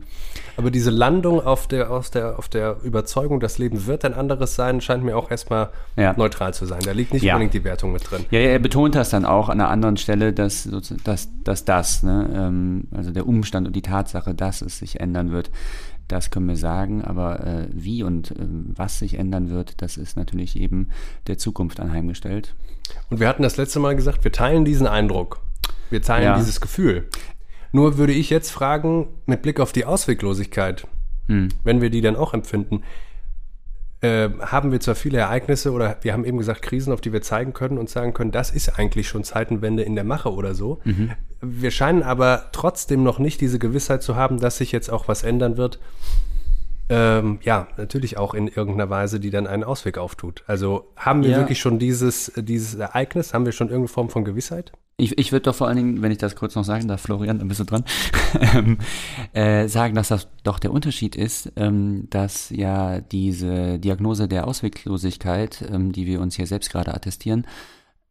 Aber 0.56 0.72
diese 0.72 0.89
Landung 0.89 1.46
auf 1.46 1.67
der, 1.67 1.91
aus 1.91 2.12
der, 2.12 2.39
auf 2.39 2.48
der 2.50 2.77
Überzeugung, 2.84 3.39
das 3.39 3.58
Leben 3.58 3.86
wird 3.86 4.06
ein 4.06 4.13
anderes 4.13 4.56
sein, 4.56 4.82
scheint 4.82 5.03
mir 5.03 5.17
auch 5.17 5.32
erstmal 5.32 5.70
ja. 5.96 6.13
neutral 6.17 6.53
zu 6.53 6.65
sein. 6.65 6.79
Da 6.84 6.91
liegt 6.91 7.13
nicht 7.13 7.24
ja. 7.24 7.36
unbedingt 7.36 7.53
die 7.53 7.63
Wertung 7.63 7.91
mit 7.91 8.10
drin. 8.10 8.25
Ja, 8.32 8.39
er 8.39 8.60
betont 8.60 8.96
das 8.96 9.10
dann 9.10 9.25
auch 9.25 9.50
an 9.50 9.60
einer 9.60 9.70
anderen 9.70 9.98
Stelle, 9.98 10.34
dass, 10.34 10.70
dass, 11.03 11.29
dass 11.44 11.65
das, 11.65 12.03
ne, 12.03 12.29
ähm, 12.34 12.88
also 12.96 13.12
der 13.12 13.27
Umstand 13.27 13.67
und 13.67 13.75
die 13.75 13.82
Tatsache, 13.82 14.34
dass 14.34 14.62
es 14.62 14.79
sich 14.79 15.00
ändern 15.00 15.32
wird, 15.32 15.52
das 16.08 16.32
können 16.32 16.48
wir 16.48 16.56
sagen, 16.56 17.04
aber 17.04 17.46
äh, 17.46 17.67
wie 17.72 18.04
und 18.04 18.32
äh, 18.32 18.36
was 18.39 19.00
sich 19.00 19.15
ändern 19.15 19.50
wird, 19.50 19.82
das 19.82 19.98
ist 19.98 20.17
natürlich 20.17 20.60
eben 20.60 20.89
der 21.28 21.38
Zukunft 21.38 21.80
anheimgestellt. 21.80 22.56
Und 23.10 23.20
wir 23.20 23.28
hatten 23.28 23.43
das 23.43 23.58
letzte 23.58 23.80
Mal 23.80 23.96
gesagt, 23.96 24.24
wir 24.24 24.32
teilen 24.32 24.65
diesen 24.65 24.88
Eindruck. 24.88 25.41
Wir 25.89 26.02
teilen 26.02 26.24
ja. 26.24 26.38
dieses 26.38 26.62
Gefühl. 26.62 27.10
Nur 27.72 27.98
würde 27.98 28.13
ich 28.13 28.30
jetzt 28.30 28.52
fragen, 28.52 29.08
mit 29.26 29.41
Blick 29.41 29.60
auf 29.60 29.72
die 29.72 29.86
Ausweglosigkeit, 29.86 30.88
hm. 31.28 31.50
wenn 31.63 31.82
wir 31.82 31.89
die 31.89 32.02
dann 32.02 32.15
auch 32.15 32.34
empfinden, 32.34 32.84
äh, 34.02 34.30
haben 34.39 34.72
wir 34.72 34.80
zwar 34.80 34.96
viele 34.96 35.17
Ereignisse 35.17 35.72
oder 35.72 35.98
wir 36.02 36.13
haben 36.13 36.24
eben 36.24 36.38
gesagt 36.38 36.62
Krisen, 36.62 36.93
auf 36.93 37.02
die 37.02 37.12
wir 37.12 37.22
zeigen 37.22 37.54
können 37.54 37.78
und 37.78 37.89
sagen 37.89 38.13
können, 38.13 38.32
das 38.32 38.52
ist 38.52 38.78
eigentlich 38.80 39.08
schon 39.08 39.24
Zeitenwende 39.24 39.84
in 39.84 39.96
der 39.96 40.04
Mache 40.04 40.32
oder 40.32 40.54
so. 40.54 40.80
Mhm. 40.84 41.12
Wir 41.41 41.71
scheinen 41.71 42.04
aber 42.04 42.45
trotzdem 42.52 43.04
noch 43.04 43.19
nicht 43.19 43.41
diese 43.41 43.60
Gewissheit 43.60 44.04
zu 44.04 44.15
haben, 44.15 44.39
dass 44.39 44.58
sich 44.58 44.71
jetzt 44.71 44.89
auch 44.89 45.08
was 45.08 45.23
ändern 45.23 45.58
wird. 45.58 45.80
Ähm, 46.89 47.39
ja, 47.43 47.67
natürlich 47.76 48.17
auch 48.17 48.34
in 48.34 48.47
irgendeiner 48.47 48.89
Weise, 48.89 49.19
die 49.19 49.30
dann 49.30 49.45
einen 49.45 49.65
Ausweg 49.65 49.97
auftut. 49.97 50.43
Also 50.47 50.88
haben 50.95 51.23
wir 51.23 51.32
ja. 51.32 51.38
wirklich 51.38 51.60
schon 51.60 51.80
dieses, 51.80 52.32
dieses 52.38 52.76
Ereignis, 52.76 53.34
haben 53.34 53.45
wir 53.45 53.52
schon 53.52 53.67
irgendeine 53.67 53.89
Form 53.89 54.10
von 54.10 54.23
Gewissheit? 54.23 54.71
Ich, 54.95 55.17
ich 55.17 55.32
würde 55.32 55.43
doch 55.43 55.56
vor 55.56 55.67
allen 55.67 55.76
Dingen, 55.76 56.02
wenn 56.02 56.12
ich 56.12 56.17
das 56.17 56.36
kurz 56.36 56.56
noch 56.56 56.63
sagen 56.63 56.88
darf, 56.88 57.02
Florian, 57.02 57.39
dann 57.39 57.50
bist 57.50 57.60
du 57.60 57.65
dran, 57.65 57.84
ähm, 58.56 58.78
äh, 59.34 59.67
sagen, 59.67 59.95
dass 59.95 60.08
das 60.08 60.28
doch 60.43 60.60
der 60.60 60.71
Unterschied 60.71 61.15
ist, 61.15 61.52
ähm, 61.58 62.08
dass 62.10 62.50
ja 62.50 63.02
diese 63.02 63.80
Diagnose 63.80 64.28
der 64.28 64.47
Ausweglosigkeit, 64.47 65.65
ähm, 65.69 65.91
die 65.91 66.08
wir 66.08 66.21
uns 66.21 66.36
hier 66.36 66.47
selbst 66.47 66.71
gerade 66.71 66.95
attestieren, 66.95 67.45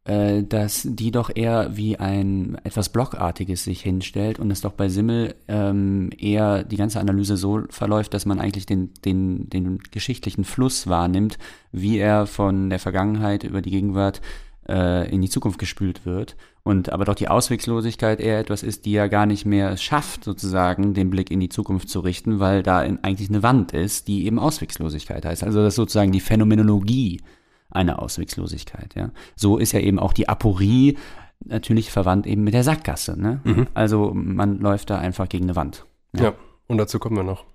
äh, 0.07 0.43
dass 0.43 0.87
die 0.89 1.11
doch 1.11 1.29
eher 1.35 1.75
wie 1.75 1.97
ein 1.97 2.57
etwas 2.63 2.87
Blockartiges 2.89 3.65
sich 3.65 3.81
hinstellt 3.81 4.39
und 4.39 4.49
es 4.51 4.61
doch 4.61 4.71
bei 4.71 4.87
Simmel 4.87 5.35
ähm, 5.49 6.11
eher 6.17 6.63
die 6.63 6.77
ganze 6.77 7.01
Analyse 7.01 7.35
so 7.35 7.63
verläuft, 7.69 8.13
dass 8.13 8.25
man 8.25 8.39
eigentlich 8.39 8.65
den, 8.65 8.91
den, 9.03 9.49
den 9.49 9.79
geschichtlichen 9.91 10.45
Fluss 10.45 10.87
wahrnimmt, 10.87 11.37
wie 11.73 11.97
er 11.97 12.25
von 12.25 12.69
der 12.69 12.79
Vergangenheit 12.79 13.43
über 13.43 13.61
die 13.61 13.71
Gegenwart 13.71 14.21
äh, 14.69 15.11
in 15.11 15.21
die 15.21 15.29
Zukunft 15.29 15.59
gespült 15.59 16.05
wird. 16.05 16.37
Und 16.63 16.89
aber 16.89 17.03
doch 17.03 17.15
die 17.15 17.27
Auswegslosigkeit 17.27 18.21
eher 18.21 18.39
etwas 18.39 18.63
ist, 18.63 18.85
die 18.85 18.93
ja 18.93 19.07
gar 19.07 19.25
nicht 19.25 19.45
mehr 19.45 19.75
schafft, 19.75 20.23
sozusagen 20.23 20.93
den 20.93 21.09
Blick 21.09 21.31
in 21.31 21.41
die 21.41 21.49
Zukunft 21.49 21.89
zu 21.89 21.99
richten, 21.99 22.39
weil 22.39 22.63
da 22.63 22.79
eigentlich 22.79 23.29
eine 23.29 23.43
Wand 23.43 23.73
ist, 23.73 24.07
die 24.07 24.25
eben 24.25 24.39
Auswegslosigkeit 24.39 25.25
heißt. 25.25 25.43
Also 25.43 25.59
das 25.59 25.73
ist 25.73 25.75
sozusagen 25.75 26.13
die 26.13 26.21
Phänomenologie 26.21 27.19
einer 27.69 28.01
Auswegslosigkeit. 28.01 28.95
Ja. 28.95 29.11
So 29.35 29.57
ist 29.57 29.71
ja 29.71 29.79
eben 29.79 29.99
auch 29.99 30.13
die 30.13 30.29
Aporie 30.29 30.97
natürlich 31.45 31.91
verwandt 31.91 32.25
eben 32.25 32.43
mit 32.43 32.53
der 32.53 32.63
Sackgasse. 32.63 33.19
Ne? 33.19 33.41
Mhm. 33.43 33.67
Also 33.73 34.11
man 34.13 34.59
läuft 34.59 34.89
da 34.89 34.97
einfach 34.97 35.29
gegen 35.29 35.45
eine 35.45 35.55
Wand. 35.55 35.85
Ja. 36.15 36.23
ja, 36.23 36.33
und 36.67 36.77
dazu 36.77 36.99
kommen 36.99 37.15
wir 37.15 37.23
noch. 37.23 37.45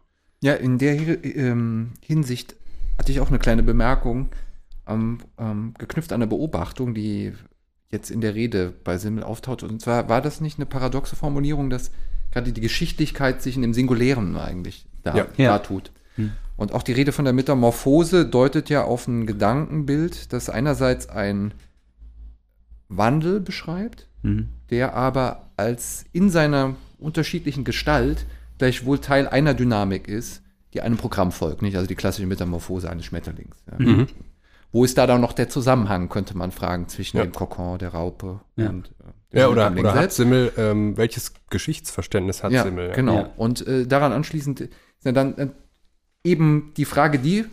Ja, 0.42 0.54
in 0.54 0.78
der 0.78 1.24
ähm, 1.24 1.92
Hinsicht 2.00 2.56
hatte 2.98 3.12
ich 3.12 3.20
auch 3.20 3.28
eine 3.28 3.38
kleine 3.38 3.62
Bemerkung 3.62 4.28
ähm, 4.86 5.18
ähm, 5.38 5.74
geknüpft 5.78 6.12
an 6.12 6.20
eine 6.20 6.28
Beobachtung, 6.28 6.94
die 6.94 7.32
jetzt 7.90 8.10
in 8.10 8.20
der 8.20 8.34
Rede 8.34 8.72
bei 8.84 8.98
Simmel 8.98 9.22
auftaucht. 9.22 9.62
Und 9.62 9.80
zwar 9.80 10.08
war 10.08 10.20
das 10.20 10.40
nicht 10.40 10.58
eine 10.58 10.66
paradoxe 10.66 11.14
Formulierung, 11.14 11.70
dass 11.70 11.90
gerade 12.32 12.52
die 12.52 12.60
Geschichtlichkeit 12.60 13.42
sich 13.42 13.56
in 13.56 13.62
dem 13.62 13.74
Singulären 13.74 14.36
eigentlich 14.36 14.86
da, 15.02 15.14
ja. 15.14 15.26
da 15.36 15.58
tut. 15.58 15.92
Hm. 16.16 16.32
Und 16.56 16.72
auch 16.72 16.82
die 16.82 16.92
Rede 16.92 17.12
von 17.12 17.24
der 17.24 17.34
Metamorphose 17.34 18.26
deutet 18.26 18.68
ja 18.68 18.84
auf 18.84 19.08
ein 19.08 19.26
Gedankenbild, 19.26 20.32
das 20.32 20.48
einerseits 20.48 21.08
ein 21.08 21.54
Wandel 22.88 23.40
beschreibt, 23.40 24.08
mhm. 24.22 24.48
der 24.70 24.94
aber 24.94 25.50
als 25.56 26.04
in 26.12 26.30
seiner 26.30 26.76
unterschiedlichen 26.98 27.64
Gestalt 27.64 28.26
gleichwohl 28.58 28.98
Teil 28.98 29.26
einer 29.26 29.54
Dynamik 29.54 30.08
ist, 30.08 30.42
die 30.72 30.82
einem 30.82 30.96
Programm 30.96 31.32
folgt, 31.32 31.62
nicht? 31.62 31.76
Also 31.76 31.86
die 31.86 31.94
klassische 31.94 32.26
Metamorphose 32.26 32.88
eines 32.88 33.06
Schmetterlings. 33.06 33.56
Ja. 33.70 33.84
Mhm. 33.84 34.06
Wo 34.70 34.84
ist 34.84 34.96
da 34.96 35.06
dann 35.06 35.20
noch 35.20 35.34
der 35.34 35.50
Zusammenhang, 35.50 36.08
könnte 36.08 36.36
man 36.36 36.50
fragen, 36.50 36.88
zwischen 36.88 37.18
ja. 37.18 37.24
dem 37.24 37.32
Kokon, 37.32 37.78
der 37.78 37.90
Raupe 37.90 38.40
ja. 38.56 38.70
und 38.70 38.90
äh, 39.32 39.40
Ja, 39.40 39.48
oder, 39.48 39.70
oder 39.70 39.94
hat 39.94 40.12
Simmel, 40.12 40.50
ähm, 40.56 40.96
welches 40.96 41.34
Geschichtsverständnis 41.50 42.42
hat 42.42 42.52
ja, 42.52 42.62
Simmel? 42.62 42.88
Ja. 42.88 42.94
Genau. 42.94 43.30
Und 43.36 43.66
äh, 43.66 43.86
daran 43.86 44.12
anschließend 44.12 44.62
ist 44.62 44.72
ja 45.04 45.12
dann 45.12 45.36
äh, 45.36 45.48
eben 46.24 46.72
die 46.76 46.84
Frage, 46.84 47.18
die 47.18 47.44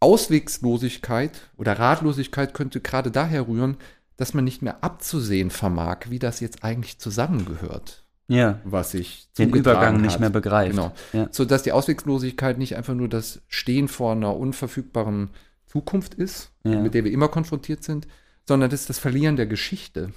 Auswegslosigkeit 0.00 1.32
oder 1.56 1.78
Ratlosigkeit 1.78 2.54
könnte 2.54 2.80
gerade 2.80 3.10
daher 3.10 3.48
rühren, 3.48 3.76
dass 4.16 4.34
man 4.34 4.44
nicht 4.44 4.62
mehr 4.62 4.84
abzusehen 4.84 5.50
vermag, 5.50 6.06
wie 6.08 6.18
das 6.18 6.40
jetzt 6.40 6.62
eigentlich 6.62 6.98
zusammengehört. 6.98 8.04
Ja. 8.28 8.60
Was 8.64 8.94
ich 8.94 9.28
den 9.36 9.50
Übergang 9.50 9.96
hat. 9.96 10.00
nicht 10.00 10.20
mehr 10.20 10.30
begreift. 10.30 10.70
Genau. 10.72 10.92
Ja. 11.12 11.28
So 11.30 11.44
dass 11.44 11.62
die 11.62 11.72
Auswegslosigkeit 11.72 12.58
nicht 12.58 12.76
einfach 12.76 12.94
nur 12.94 13.08
das 13.08 13.42
Stehen 13.48 13.88
vor 13.88 14.12
einer 14.12 14.36
unverfügbaren 14.36 15.30
Zukunft 15.66 16.14
ist, 16.14 16.50
ja. 16.64 16.80
mit 16.80 16.94
der 16.94 17.04
wir 17.04 17.12
immer 17.12 17.28
konfrontiert 17.28 17.82
sind, 17.82 18.06
sondern 18.46 18.70
das 18.70 18.82
ist 18.82 18.90
das 18.90 18.98
Verlieren 18.98 19.36
der 19.36 19.46
Geschichte. 19.46 20.12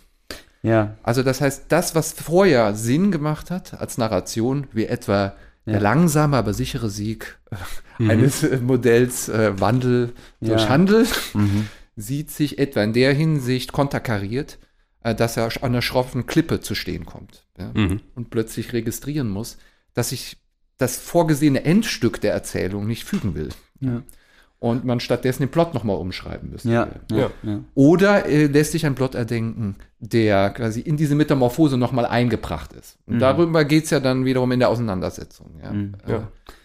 Ja. 0.63 0.97
Also 1.03 1.23
das 1.23 1.41
heißt, 1.41 1.65
das, 1.69 1.95
was 1.95 2.13
vorher 2.13 2.75
Sinn 2.75 3.11
gemacht 3.11 3.51
hat 3.51 3.79
als 3.79 3.97
Narration, 3.97 4.67
wie 4.71 4.85
etwa 4.85 5.33
der 5.73 5.79
langsame, 5.81 6.37
aber 6.37 6.53
sichere 6.53 6.89
Sieg 6.89 7.37
äh, 7.99 8.09
eines 8.09 8.41
äh, 8.43 8.57
Modells 8.57 9.29
äh, 9.29 9.59
Wandel 9.59 10.13
durch 10.41 10.63
Ja. 10.63 10.69
Handel 10.69 11.05
Mhm. 11.33 11.67
sieht 11.95 12.31
sich 12.31 12.57
etwa 12.59 12.83
in 12.83 12.93
der 12.93 13.13
Hinsicht 13.13 13.73
konterkariert, 13.73 14.59
äh, 15.03 15.13
dass 15.13 15.37
er 15.37 15.45
an 15.45 15.51
einer 15.61 15.81
schroffen 15.81 16.25
Klippe 16.25 16.59
zu 16.61 16.73
stehen 16.75 17.05
kommt 17.05 17.45
ja, 17.59 17.71
Mhm. 17.73 17.99
und 18.15 18.29
plötzlich 18.29 18.73
registrieren 18.73 19.29
muss, 19.29 19.57
dass 19.93 20.09
sich 20.09 20.37
das 20.77 20.97
vorgesehene 20.97 21.63
Endstück 21.65 22.21
der 22.21 22.33
Erzählung 22.33 22.87
nicht 22.87 23.03
fügen 23.03 23.33
will. 23.35 23.49
Und 24.59 24.85
man 24.85 24.99
stattdessen 24.99 25.43
den 25.43 25.49
Plot 25.49 25.75
nochmal 25.75 25.97
umschreiben 25.97 26.49
müsste. 26.49 26.69
Ja, 26.71 26.87
ja, 27.11 27.17
Ja. 27.17 27.29
ja. 27.43 27.59
Oder 27.75 28.25
äh, 28.25 28.47
lässt 28.47 28.71
sich 28.71 28.87
ein 28.87 28.95
Plot 28.95 29.13
erdenken, 29.13 29.75
der 29.99 30.49
quasi 30.49 30.79
in 30.81 30.97
diese 30.97 31.13
Metamorphose 31.13 31.77
nochmal 31.77 32.07
eingebracht 32.07 32.73
ist. 32.73 32.97
Und 33.05 33.15
Mhm. 33.15 33.19
darüber 33.19 33.65
geht's 33.65 33.91
ja 33.91 33.99
dann 33.99 34.25
wiederum 34.25 34.51
in 34.51 34.59
der 34.59 34.69
Auseinandersetzung. 34.69 35.59
Ja. 35.63 35.71
Mhm. 35.71 35.93
Äh, 36.07 36.11
Ja. 36.11 36.17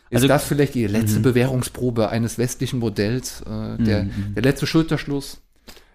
Ist 0.08 0.16
Also- 0.16 0.28
das 0.28 0.44
vielleicht 0.44 0.74
die 0.74 0.86
letzte 0.86 1.20
Bewährungsprobe 1.20 2.08
eines 2.10 2.36
westlichen 2.38 2.78
Modells, 2.80 3.40
äh, 3.42 3.82
der, 3.82 4.04
Mhm. 4.04 4.34
der 4.36 4.42
letzte 4.42 4.66
Schulterschluss? 4.66 5.40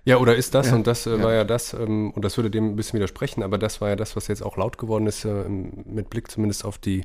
Ja, 0.05 0.17
oder 0.17 0.36
ist 0.36 0.53
das, 0.55 0.69
Ja. 0.69 0.75
und 0.75 0.88
das 0.88 1.05
äh, 1.05 1.17
Ja. 1.17 1.23
war 1.23 1.33
ja 1.33 1.43
das, 1.43 1.73
ähm, 1.73 2.12
und 2.12 2.23
das 2.25 2.38
würde 2.38 2.49
dem 2.49 2.69
ein 2.69 2.75
bisschen 2.75 2.97
widersprechen, 2.97 3.43
aber 3.43 3.57
das 3.57 3.81
war 3.81 3.89
ja 3.89 3.95
das, 3.95 4.15
was 4.15 4.27
jetzt 4.27 4.41
auch 4.43 4.55
laut 4.57 4.77
geworden 4.77 5.05
ist, 5.07 5.25
äh, 5.25 5.43
mit 5.49 6.10
Blick 6.12 6.29
zumindest 6.31 6.63
auf 6.63 6.77
die 6.77 7.03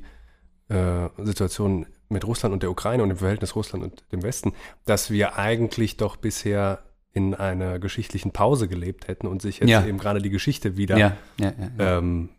äh, 0.69 1.09
Situation 1.23 1.85
mit 2.13 2.25
Russland 2.27 2.53
und 2.53 2.63
der 2.63 2.71
Ukraine 2.71 3.03
und 3.03 3.09
dem 3.09 3.19
Verhältnis 3.19 3.57
Russland 3.57 3.85
und 3.85 4.05
dem 4.13 4.23
Westen, 4.23 4.53
dass 4.85 5.11
wir 5.11 5.37
eigentlich 5.39 5.97
doch 5.97 6.17
bisher 6.17 6.83
in 7.13 7.35
einer 7.35 7.79
geschichtlichen 7.79 8.31
Pause 8.33 8.69
gelebt 8.69 9.09
hätten 9.09 9.27
und 9.27 9.43
sich 9.43 9.59
jetzt 9.61 9.69
Ja. 9.69 9.85
eben 9.85 9.99
gerade 9.99 10.23
die 10.23 10.31
Geschichte 10.31 10.77
wieder 10.77 10.97
Ja, 10.97 11.17
ja, 11.39 11.53
ja, 11.59 11.71
ja. 11.79 11.99
ähm, 11.99 12.31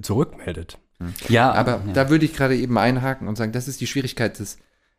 zurückmeldet. 0.00 0.78
ja 1.28 1.52
Aber 1.52 1.82
ja. 1.86 1.92
da 1.92 2.10
würde 2.10 2.24
ich 2.24 2.34
gerade 2.34 2.56
eben 2.56 2.76
einhaken 2.78 3.28
und 3.28 3.36
sagen, 3.36 3.52
das 3.52 3.68
ist 3.68 3.80
die 3.80 3.86
Schwierigkeit 3.86 4.38
des, 4.38 4.58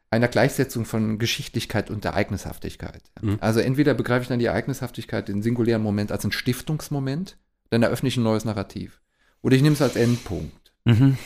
einer 0.10 0.28
Gleichsetzung 0.28 0.86
von 0.86 1.20
Geschichtlichkeit 1.20 1.90
und 1.90 2.04
Ereignishaftigkeit. 2.06 3.02
Mhm. 3.22 3.38
Also 3.42 3.60
entweder 3.60 3.94
begreife 3.94 4.24
ich 4.24 4.28
dann 4.28 4.40
die 4.40 4.46
Ereignishaftigkeit, 4.46 5.28
den 5.28 5.42
singulären 5.42 5.82
Moment 5.82 6.12
als 6.12 6.24
einen 6.24 6.32
Stiftungsmoment, 6.32 7.38
dann 7.70 7.84
eröffne 7.84 8.10
ich 8.10 8.18
ein 8.18 8.24
neues 8.24 8.46
Narrativ. 8.46 9.02
Oder 9.42 9.56
ich 9.56 9.62
nehme 9.62 9.74
es 9.74 9.82
als 9.82 9.96
Endpunkt. 9.96 10.72
Mhm. 10.86 11.18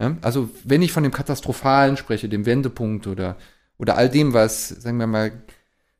Ja? 0.00 0.16
Also 0.22 0.50
wenn 0.64 0.82
ich 0.82 0.92
von 0.92 1.02
dem 1.02 1.12
Katastrophalen 1.12 1.96
spreche, 1.96 2.28
dem 2.28 2.46
Wendepunkt 2.46 3.06
oder, 3.06 3.36
oder 3.78 3.96
all 3.96 4.08
dem, 4.08 4.32
was, 4.32 4.68
sagen 4.68 4.98
wir 4.98 5.06
mal, 5.06 5.32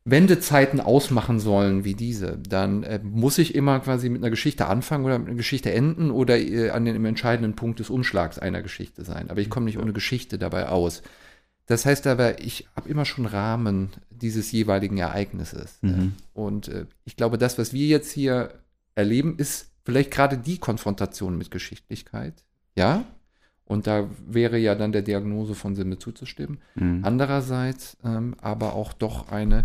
Wendezeiten 0.05 0.81
ausmachen 0.81 1.39
sollen 1.41 1.85
wie 1.85 1.95
diese, 1.95 2.39
dann 2.39 2.83
äh, 2.83 3.01
muss 3.03 3.37
ich 3.37 3.55
immer 3.55 3.81
quasi 3.81 4.09
mit 4.09 4.23
einer 4.23 4.31
Geschichte 4.31 4.67
anfangen 4.67 5.05
oder 5.05 5.19
mit 5.19 5.29
einer 5.29 5.37
Geschichte 5.37 5.71
enden 5.73 6.11
oder 6.11 6.39
äh, 6.39 6.71
an 6.71 6.87
dem 6.87 7.05
entscheidenden 7.05 7.55
Punkt 7.55 7.81
des 7.81 7.91
Umschlags 7.91 8.39
einer 8.39 8.63
Geschichte 8.63 9.05
sein. 9.05 9.31
Aber 9.31 9.41
ich 9.41 9.51
komme 9.51 9.67
nicht 9.67 9.79
ohne 9.79 9.93
Geschichte 9.93 10.39
dabei 10.39 10.69
aus. 10.69 11.03
Das 11.67 11.85
heißt 11.85 12.07
aber, 12.07 12.41
ich 12.41 12.67
habe 12.75 12.89
immer 12.89 13.05
schon 13.05 13.27
Rahmen 13.27 13.91
dieses 14.11 14.51
jeweiligen 14.51 14.97
Ereignisses. 14.97 15.79
Mhm. 15.83 16.15
Und 16.33 16.69
äh, 16.69 16.87
ich 17.05 17.17
glaube, 17.17 17.37
das, 17.37 17.59
was 17.59 17.73
wir 17.75 17.87
jetzt 17.87 18.11
hier 18.11 18.55
erleben, 18.95 19.37
ist 19.37 19.71
vielleicht 19.85 20.11
gerade 20.11 20.39
die 20.39 20.59
Konfrontation 20.59 21.37
mit 21.37 21.51
Geschichtlichkeit. 21.51 22.43
Ja? 22.75 23.05
Und 23.71 23.87
da 23.87 24.09
wäre 24.27 24.59
ja 24.59 24.75
dann 24.75 24.91
der 24.91 25.03
Diagnose 25.03 25.55
von 25.55 25.77
Simme 25.77 25.97
zuzustimmen. 25.97 26.59
Mhm. 26.75 27.03
Andererseits 27.05 27.97
ähm, 28.05 28.35
aber 28.41 28.75
auch 28.75 28.93
doch 28.93 29.31
eine, 29.31 29.65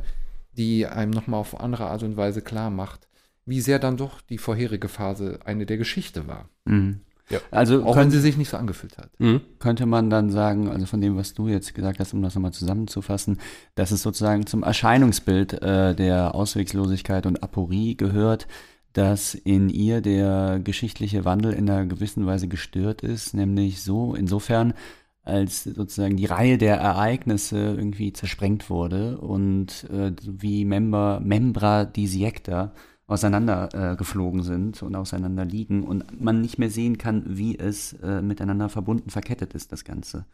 die 0.56 0.86
einem 0.86 1.10
nochmal 1.10 1.39
auf 1.39 1.60
andere 1.60 1.88
Art 1.88 2.04
und 2.04 2.15
Weise 2.15 2.44
klar 2.44 2.70
macht, 2.70 3.08
wie 3.48 3.62
sehr 3.62 3.80
dann 3.80 3.98
doch 3.98 4.22
die 4.22 4.38
vorherige 4.38 4.89
Phase 4.89 5.39
eine 5.44 5.65
der 5.65 5.78
Geschichte 5.78 6.28
war. 6.28 6.50
Mhm. 6.65 7.00
Ja. 7.32 7.39
Also 7.50 7.82
Auch 7.82 7.96
wenn 7.96 8.04
könnte, 8.04 8.18
sie 8.18 8.22
sich 8.22 8.38
nicht 8.38 8.50
so 8.50 8.58
angefühlt 8.58 8.96
hat. 9.00 9.10
könnte 9.58 9.88
man 9.88 10.12
dann 10.12 10.30
sagen, 10.30 10.70
also 10.70 10.86
von 10.86 11.02
dem, 11.02 11.18
was 11.18 11.34
du 11.34 11.48
jetzt 11.48 11.74
gesagt 11.74 12.00
hast, 12.00 12.13
um 12.13 12.22
das 12.22 12.36
nochmal 12.36 12.54
zusammenzufassen, 12.54 13.39
dass 13.74 13.89
es 13.89 14.04
sozusagen 14.04 14.46
zum 14.46 14.62
Erscheinungsbild 14.62 15.63
äh, 15.63 15.96
der 15.96 16.36
Auswegslosigkeit 16.36 17.26
und 17.26 17.41
Aporie 17.41 17.98
gehört, 17.98 18.46
dass 18.95 19.36
in 19.36 19.67
ihr 19.67 19.99
der 19.99 20.62
geschichtliche 20.63 21.25
Wandel 21.25 21.51
in 21.51 21.69
einer 21.69 21.86
gewissen 21.86 22.25
Weise 22.25 22.47
gestört 22.47 23.03
ist, 23.03 23.34
nämlich 23.34 23.81
so 23.81 24.15
insofern, 24.15 24.73
als 25.21 25.65
sozusagen 25.65 26.15
die 26.15 26.27
Reihe 26.27 26.58
der 26.58 26.77
Ereignisse 26.77 27.58
irgendwie 27.58 28.13
zersprengt 28.13 28.69
wurde 28.69 29.17
und 29.17 29.84
äh, 29.91 30.13
wie 30.21 30.63
Member, 30.63 31.19
Membra 31.19 31.84
disiecta 31.84 32.71
auseinander 33.05 33.97
äh, 33.99 34.41
sind 34.43 34.81
und 34.81 34.95
auseinander 34.95 35.43
liegen 35.43 35.84
und 35.84 36.21
man 36.21 36.39
nicht 36.39 36.58
mehr 36.58 36.69
sehen 36.69 36.97
kann, 36.97 37.38
wie 37.38 37.60
es 37.60 37.93
äh, 38.01 38.21
miteinander 38.21 38.69
verbunden 38.69 39.10
verkettet 39.10 39.53
ist, 39.55 39.73
das 39.73 39.84
Ganze. 39.84 40.25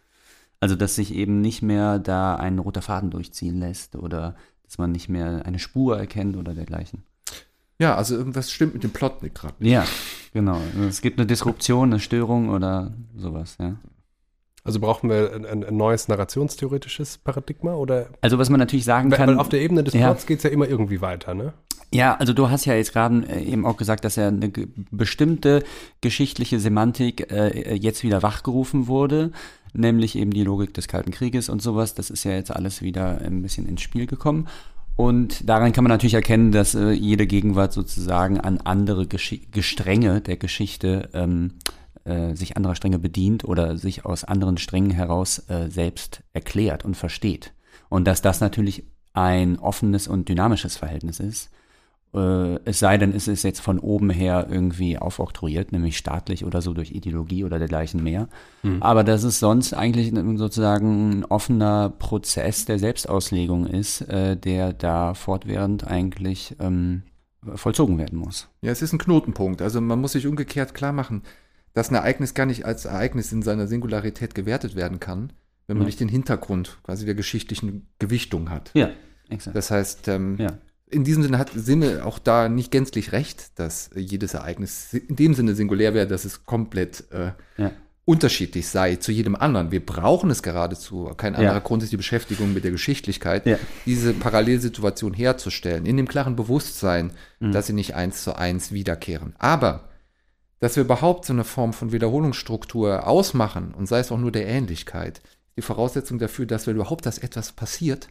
Also, 0.60 0.76
dass 0.76 0.96
sich 0.96 1.16
eben 1.16 1.42
nicht 1.42 1.64
mehr 1.64 1.98
da 1.98 2.36
ein 2.36 2.60
roter 2.60 2.84
Faden 2.84 3.10
durchziehen 3.10 3.58
lässt 3.58 3.96
oder 3.96 4.36
dass 4.64 4.78
man 4.78 4.92
nicht 4.92 5.10
mehr 5.10 5.48
eine 5.48 5.58
Spur 5.58 5.98
erkennt 5.98 6.38
oder 6.38 6.54
dergleichen. 6.54 7.04
Ja, 7.82 7.96
also 7.96 8.16
irgendwas 8.16 8.52
stimmt 8.52 8.76
mit 8.76 8.84
dem 8.84 8.92
Plot 8.92 9.24
nicht 9.24 9.34
gerade. 9.36 9.56
Ja, 9.60 9.84
genau. 10.34 10.60
Es 10.88 11.02
gibt 11.02 11.18
eine 11.20 11.26
Disruption, 11.26 11.90
eine 11.92 12.00
Störung 12.00 12.50
oder 12.50 12.94
sowas, 13.18 13.58
ja. 13.60 13.76
Also 14.64 14.80
brauchen 14.80 15.10
wir 15.10 15.34
ein, 15.34 15.44
ein, 15.46 15.64
ein 15.64 15.76
neues 15.76 16.08
narrationstheoretisches 16.08 17.18
Paradigma 17.18 17.74
oder 17.74 18.10
Also, 18.22 18.38
was 18.38 18.52
man 18.52 18.60
natürlich 18.60 18.86
sagen 18.86 19.10
weil, 19.10 19.18
kann. 19.18 19.30
weil 19.30 19.40
auf 19.40 19.50
der 19.50 19.62
Ebene 19.62 19.84
des 19.84 19.96
Ja. 19.96 20.12
Plots 20.12 20.28
geht 20.28 20.38
es 20.38 20.44
ja 20.44 20.52
immer 20.52 20.68
irgendwie 20.68 21.02
weiter, 21.02 21.34
ne? 21.34 21.54
Ja, 21.94 22.16
also 22.18 22.32
du 22.34 22.50
hast 22.52 22.66
ja 22.66 22.76
jetzt 22.76 22.94
gerade 22.94 23.26
äh, 23.28 23.42
eben 23.44 23.66
auch 23.66 23.76
gesagt, 23.76 24.06
dass 24.06 24.16
ja 24.16 24.28
eine 24.28 24.52
bestimmte 24.92 25.64
geschichtliche 26.02 26.60
Semantik 26.60 27.32
äh, 27.32 27.74
jetzt 27.76 28.04
wieder 28.04 28.22
wachgerufen 28.22 28.86
wurde, 28.88 29.32
nämlich 29.74 30.16
eben 30.16 30.32
die 30.32 30.44
Logik 30.44 30.74
des 30.76 30.88
Kalten 30.88 31.10
Krieges 31.12 31.50
und 31.50 31.62
sowas. 31.64 31.96
Das 31.96 32.10
ist 32.12 32.24
ja 32.24 32.32
jetzt 32.34 32.52
alles 32.56 32.82
wieder 32.84 33.20
ein 33.22 33.42
bisschen 33.42 33.68
ins 33.68 33.82
Spiel 33.82 34.06
gekommen. 34.06 34.48
Und 35.02 35.50
daran 35.50 35.72
kann 35.72 35.84
man 35.84 35.90
natürlich 35.90 36.14
erkennen, 36.14 36.52
dass 36.52 36.76
äh, 36.76 36.92
jede 36.92 37.26
Gegenwart 37.26 37.74
sozusagen 37.74 38.40
an 38.40 38.60
andere 38.60 39.08
Geschi 39.08 39.48
Gestränge 39.50 40.22
der 40.22 40.38
Geschichte 40.38 41.10
ähm, 41.16 41.54
äh, 42.04 42.36
sich 42.36 42.56
anderer 42.56 42.76
Stränge 42.76 43.00
bedient 43.00 43.44
oder 43.44 43.78
sich 43.78 44.06
aus 44.06 44.24
anderen 44.24 44.60
Strängen 44.60 44.92
heraus 44.92 45.40
äh, 45.50 45.72
selbst 45.72 46.22
erklärt 46.34 46.86
und 46.86 46.96
versteht. 46.96 47.52
Und 47.90 48.06
dass 48.06 48.22
das 48.22 48.42
natürlich 48.42 48.84
ein 49.14 49.58
offenes 49.58 50.08
und 50.08 50.30
dynamisches 50.30 50.78
Verhältnis 50.78 51.20
ist. 51.20 51.50
Äh, 52.14 52.60
es 52.66 52.80
sei 52.80 52.98
denn, 52.98 53.14
es 53.14 53.28
ist 53.28 53.44
jetzt 53.44 53.62
von 53.62 53.80
oben 53.80 54.10
her 54.10 54.48
irgendwie 54.50 54.98
aufoktroyiert, 54.98 55.72
nämlich 55.72 55.98
staatlich 55.98 56.44
oder 56.46 56.62
so 56.62 56.74
durch 56.74 56.92
Ideologie 56.92 57.44
oder 57.46 57.58
dergleichen 57.60 58.04
mehr. 58.04 58.28
Aber 58.82 59.04
dass 59.04 59.24
es 59.24 59.40
sonst 59.40 59.74
eigentlich 59.74 60.12
sozusagen 60.38 61.20
ein 61.20 61.26
offener 61.26 61.90
Prozess 61.90 62.66
der 62.66 62.80
Selbstauslegung 62.80 63.66
ist, 63.66 64.02
äh, 64.02 64.36
der 64.36 64.74
da 64.74 65.14
fortwährend 65.14 65.88
eigentlich 65.88 66.56
ähm, 66.60 67.04
vollzogen 67.56 67.98
werden 67.98 68.20
muss. 68.20 68.50
Ja, 68.62 68.72
es 68.72 68.82
ist 68.82 68.94
ein 68.94 69.00
Knotenpunkt. 69.00 69.62
Also 69.62 69.82
man 69.82 70.00
muss 70.00 70.12
sich 70.12 70.28
umgekehrt 70.28 70.74
klar 70.74 70.92
machen, 70.94 71.24
dass 71.74 71.90
ein 71.90 71.96
Ereignis 71.96 72.34
gar 72.34 72.46
nicht 72.46 72.66
als 72.66 72.86
Ereignis 72.86 73.32
in 73.32 73.42
seiner 73.42 73.68
Singularität 73.68 74.36
gewertet 74.36 74.76
werden 74.76 75.00
kann, 75.00 75.32
wenn 75.68 75.78
man 75.78 75.86
Ja. 75.86 75.88
nicht 75.88 76.00
den 76.02 76.10
Hintergrund 76.10 76.78
quasi 76.84 77.06
der 77.06 77.16
geschichtlichen 77.16 77.88
Gewichtung 77.98 78.50
hat. 78.50 78.72
Ja, 78.74 78.90
exakt. 79.30 79.56
Das 79.56 79.72
heißt, 79.72 80.08
ähm, 80.10 80.36
Ja. 80.38 80.50
In 80.92 81.04
diesem 81.04 81.24
Sinne 81.24 81.38
hat 81.38 81.52
Sinne 81.56 82.06
auch 82.06 82.20
da 82.20 82.50
nicht 82.50 82.72
gänzlich 82.72 83.12
recht, 83.12 83.58
dass 83.60 83.90
äh, 83.96 84.00
jedes 84.00 84.34
Ereignis 84.34 84.94
in 84.94 85.16
dem 85.16 85.34
Sinne 85.34 85.56
singulär 85.56 85.94
wäre, 85.94 86.08
dass 86.08 86.26
es 86.26 86.46
komplett 86.46 87.06
äh, 87.12 87.32
Ja. 87.58 87.72
unterschiedlich 88.06 88.68
sei 88.68 88.96
zu 88.98 89.12
jedem 89.12 89.36
anderen. 89.36 89.72
Wir 89.72 89.86
brauchen 89.86 90.30
es 90.32 90.44
geradezu. 90.44 91.12
Kein 91.18 91.36
anderer 91.36 91.56
Ja. 91.56 91.60
Grund 91.60 91.84
ist 91.84 91.92
die 91.92 91.98
Beschäftigung 91.98 92.54
mit 92.54 92.64
der 92.64 92.72
Geschichtlichkeit, 92.72 93.46
Ja. 93.46 93.58
diese 93.86 94.14
Parallelsituation 94.14 95.14
herzustellen, 95.14 95.86
in 95.86 95.98
dem 95.98 96.08
klaren 96.08 96.36
Bewusstsein, 96.36 97.12
Mhm. 97.40 97.52
dass 97.54 97.68
sie 97.68 97.74
nicht 97.74 97.96
eins 97.96 98.24
zu 98.24 98.36
eins 98.36 98.72
wiederkehren. 98.72 99.34
Aber 99.40 99.88
dass 100.60 100.76
wir 100.76 100.84
überhaupt 100.84 101.26
so 101.26 101.34
eine 101.34 101.44
Form 101.44 101.74
von 101.74 101.92
Wiederholungsstruktur 101.92 103.08
ausmachen, 103.08 103.74
und 103.74 103.88
sei 103.88 104.00
es 104.00 104.12
auch 104.12 104.20
nur 104.20 104.32
der 104.32 104.48
Ähnlichkeit, 104.48 105.22
die 105.58 105.62
Voraussetzung 105.62 106.20
dafür, 106.20 106.46
dass 106.46 106.68
wir 106.68 106.74
überhaupt, 106.74 107.06
dass 107.06 107.18
etwas 107.18 107.52
passiert, 107.52 108.10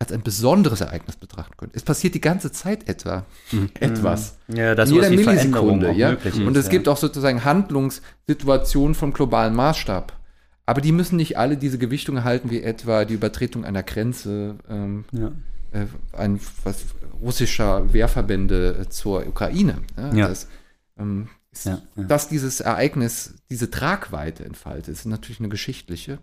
als 0.00 0.12
ein 0.12 0.22
besonderes 0.22 0.80
Ereignis 0.80 1.16
betrachten 1.16 1.56
können. 1.58 1.72
Es 1.74 1.82
passiert 1.82 2.14
die 2.14 2.22
ganze 2.22 2.50
Zeit 2.50 2.88
etwa 2.88 3.26
etwas. 3.78 4.38
Ja, 4.48 4.74
das 4.74 4.88
In 4.88 4.96
jeder 4.96 5.10
Millisekunde, 5.10 5.92
ja. 5.92 6.10
möglich 6.10 6.34
Und 6.40 6.56
ist, 6.56 6.64
es 6.64 6.70
gibt 6.70 6.88
auch 6.88 6.96
sozusagen 6.96 7.44
Handlungssituationen 7.44 8.94
vom 8.94 9.12
globalen 9.12 9.54
Maßstab. 9.54 10.18
Aber 10.64 10.80
die 10.80 10.92
müssen 10.92 11.16
nicht 11.16 11.36
alle 11.36 11.56
diese 11.56 11.78
Gewichtung 11.78 12.16
erhalten, 12.16 12.50
wie 12.50 12.62
etwa 12.62 13.04
die 13.04 13.14
Übertretung 13.14 13.64
einer 13.64 13.82
Grenze, 13.82 14.56
ähm, 14.70 15.04
ja. 15.12 15.32
äh, 15.72 15.86
ein 16.12 16.40
was, 16.64 16.86
russischer 17.20 17.92
Wehrverbände 17.92 18.78
äh, 18.80 18.88
zur 18.88 19.26
Ukraine. 19.26 19.78
Ja, 19.98 20.14
Ja. 20.14 20.28
Das, 20.28 20.48
ähm, 20.98 21.28
ist, 21.52 21.66
Ja, 21.66 21.82
ja. 21.96 22.04
Dass 22.04 22.28
dieses 22.28 22.60
Ereignis 22.60 23.34
diese 23.50 23.70
Tragweite 23.70 24.44
entfaltet, 24.44 24.88
ist 24.88 25.04
natürlich 25.04 25.40
eine 25.40 25.48
geschichtliche. 25.50 26.20